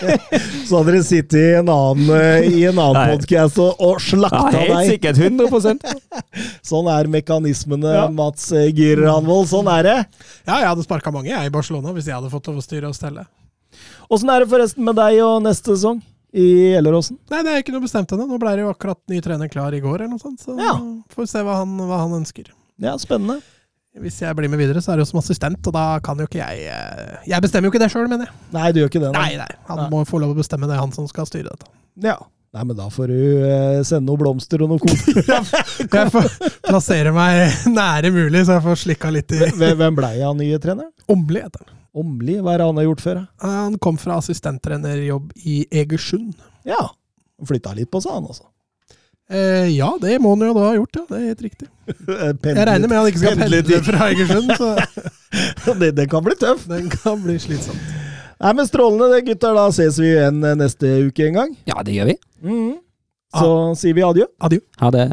Så 0.68 0.78
hadde 0.78 0.86
dere 0.94 1.02
sittet 1.04 1.36
i 1.36 1.44
en 1.60 1.68
annen, 1.72 2.08
eh, 2.16 2.46
i 2.48 2.62
en 2.70 2.78
annen 2.80 3.12
podkast 3.12 3.58
podcast 3.58 3.60
og, 3.84 4.00
slakta 4.00 4.40
Ja, 4.54 4.62
helt 4.62 4.72
deg. 4.72 4.92
sikkert. 4.94 5.20
100% 5.20 5.84
Sånn 6.72 6.88
er 6.92 7.10
mekanismene, 7.12 7.92
Ja. 7.98 8.06
Mats 8.12 8.48
Girranvold. 8.76 9.50
Sånn 9.52 9.68
er 9.72 9.82
det. 9.90 9.98
Ja, 10.48 10.62
jeg 10.62 10.70
hadde 10.72 10.86
sparka 10.86 11.12
mange 11.12 11.28
jeg 11.32 11.50
i 11.50 11.52
Barcelona 11.52 11.92
hvis 11.92 12.08
jeg 12.08 12.16
hadde 12.16 12.32
fått 12.32 12.48
lov 12.48 12.62
å 12.62 12.64
styre 12.64 12.88
og 12.88 12.96
stelle. 12.96 13.26
Åssen 14.12 14.32
er 14.32 14.42
det 14.44 14.48
forresten 14.52 14.84
med 14.88 14.96
deg 14.98 15.20
og 15.24 15.42
neste 15.44 15.76
sesong 15.76 16.00
i 16.32 16.44
Gjelleråsen? 16.72 17.18
Nei, 17.30 17.42
det 17.44 17.52
er 17.52 17.62
ikke 17.64 17.74
noe 17.74 17.84
bestemt 17.84 18.12
ennå. 18.14 18.24
Nå 18.30 18.38
ble 18.40 18.54
det 18.56 18.62
jo 18.64 18.70
akkurat 18.72 18.98
ny 19.12 19.20
trener 19.24 19.50
klar 19.52 19.74
i 19.76 19.80
går, 19.84 20.00
eller 20.00 20.14
noe 20.14 20.22
sånt. 20.22 20.40
Så 20.40 20.56
Ja. 20.58 20.74
får 21.12 21.26
vi 21.26 21.30
se 21.34 21.42
hva 21.44 21.58
han, 21.60 21.76
hva 21.78 21.98
han 22.06 22.14
ønsker. 22.22 22.48
Ja, 22.80 22.96
spennende. 22.98 23.40
Hvis 24.00 24.20
jeg 24.22 24.34
blir 24.38 24.48
med 24.48 24.56
videre, 24.58 24.80
så 24.80 24.92
er 24.94 24.96
det 24.96 25.04
jo 25.04 25.10
som 25.10 25.18
assistent, 25.20 25.66
og 25.68 25.72
da 25.76 25.98
kan 26.00 26.16
jo 26.16 26.24
ikke 26.24 26.40
jeg 26.40 26.62
eh, 26.72 27.16
Jeg 27.28 27.42
bestemmer 27.44 27.68
jo 27.68 27.72
ikke 27.74 27.82
det 27.84 27.90
sjøl, 27.92 28.08
mener 28.08 28.24
jeg. 28.30 28.34
Nei, 28.56 28.70
du 28.72 28.80
gjør 28.80 28.88
ikke 28.88 29.02
det? 29.02 29.10
Nei, 29.12 29.36
nei. 29.36 29.50
Han 29.68 29.82
Nei. 29.82 29.88
må 29.92 30.00
få 30.08 30.20
lov 30.22 30.32
å 30.32 30.38
bestemme 30.38 30.64
det, 30.70 30.78
han 30.80 30.92
som 30.96 31.04
skal 31.10 31.28
styre 31.28 31.50
dette. 31.52 31.68
Ja. 32.00 32.16
Nei, 32.56 32.64
men 32.68 32.76
da 32.76 32.86
får 32.92 33.08
du 33.12 33.20
eh, 33.44 33.82
sende 33.84 34.08
noen 34.08 34.20
blomster 34.24 34.64
og 34.64 34.72
noen 34.72 34.80
koder. 34.80 35.44
Jeg 35.98 36.12
får 36.12 36.26
plassere 36.64 37.12
meg 37.12 37.52
nære 37.76 38.10
mulig, 38.12 38.42
så 38.48 38.56
jeg 38.58 38.64
får 38.66 38.80
slikka 38.86 39.12
litt 39.12 39.32
i 39.36 39.52
hvem 39.56 39.96
blei 39.96 40.18
han 40.20 40.36
nye 40.40 40.58
treneren? 40.60 40.90
Åmli, 41.12 41.40
heter 41.44 41.64
han. 41.64 41.78
Åmli? 41.94 42.38
Hva 42.40 42.54
er 42.54 42.62
det 42.62 42.66
han 42.70 42.78
har 42.80 42.86
gjort 42.88 43.02
før? 43.04 43.18
Han 43.44 43.74
kom 43.84 43.98
fra 44.00 44.16
assistenttrenerjobb 44.22 45.32
i 45.44 45.58
Egersund. 45.70 46.34
Ja. 46.64 46.80
Flytta 47.44 47.74
litt 47.76 47.90
på 47.92 48.00
seg, 48.00 48.14
han 48.16 48.28
altså. 48.30 48.46
Eh, 49.32 49.68
ja, 49.72 49.90
det 50.00 50.18
må 50.20 50.34
han 50.34 50.44
jo 50.48 50.54
da 50.56 50.64
ha 50.68 50.74
gjort, 50.76 50.96
ja. 50.98 51.02
Det 51.08 51.18
er 51.18 51.26
helt 51.30 51.42
riktig. 51.46 51.68
Jeg 51.88 52.66
regner 52.68 52.88
med 52.88 52.96
han 52.98 53.10
ikke 53.10 53.22
skal 53.22 53.38
pendle 53.40 53.60
i- 53.64 53.82
fra 53.86 54.08
Egersund, 54.12 54.52
så 54.56 55.74
det, 55.80 55.90
det 55.96 56.08
kan 56.12 56.24
bli 56.26 56.36
tøft. 56.40 56.68
den 56.68 56.88
kan 56.92 57.20
bli 57.24 57.36
slitsom. 57.40 57.76
Nei, 58.42 58.52
men 58.58 58.66
Strålende, 58.66 59.06
det, 59.14 59.20
gutter. 59.28 59.54
Da 59.54 59.68
ses 59.72 60.00
vi 60.02 60.08
igjen 60.16 60.40
eh, 60.44 60.56
neste 60.58 60.88
uke 61.08 61.28
en 61.28 61.36
gang. 61.38 61.52
Ja, 61.70 61.82
det 61.86 61.94
gjør 61.98 62.10
vi. 62.12 62.16
Mhm. 62.44 62.72
Så 63.32 63.52
sier 63.80 63.94
vi 63.96 64.02
adjø. 64.04 64.26
Adjø. 64.44 64.58
Ha 64.82 64.90
det. 64.92 65.06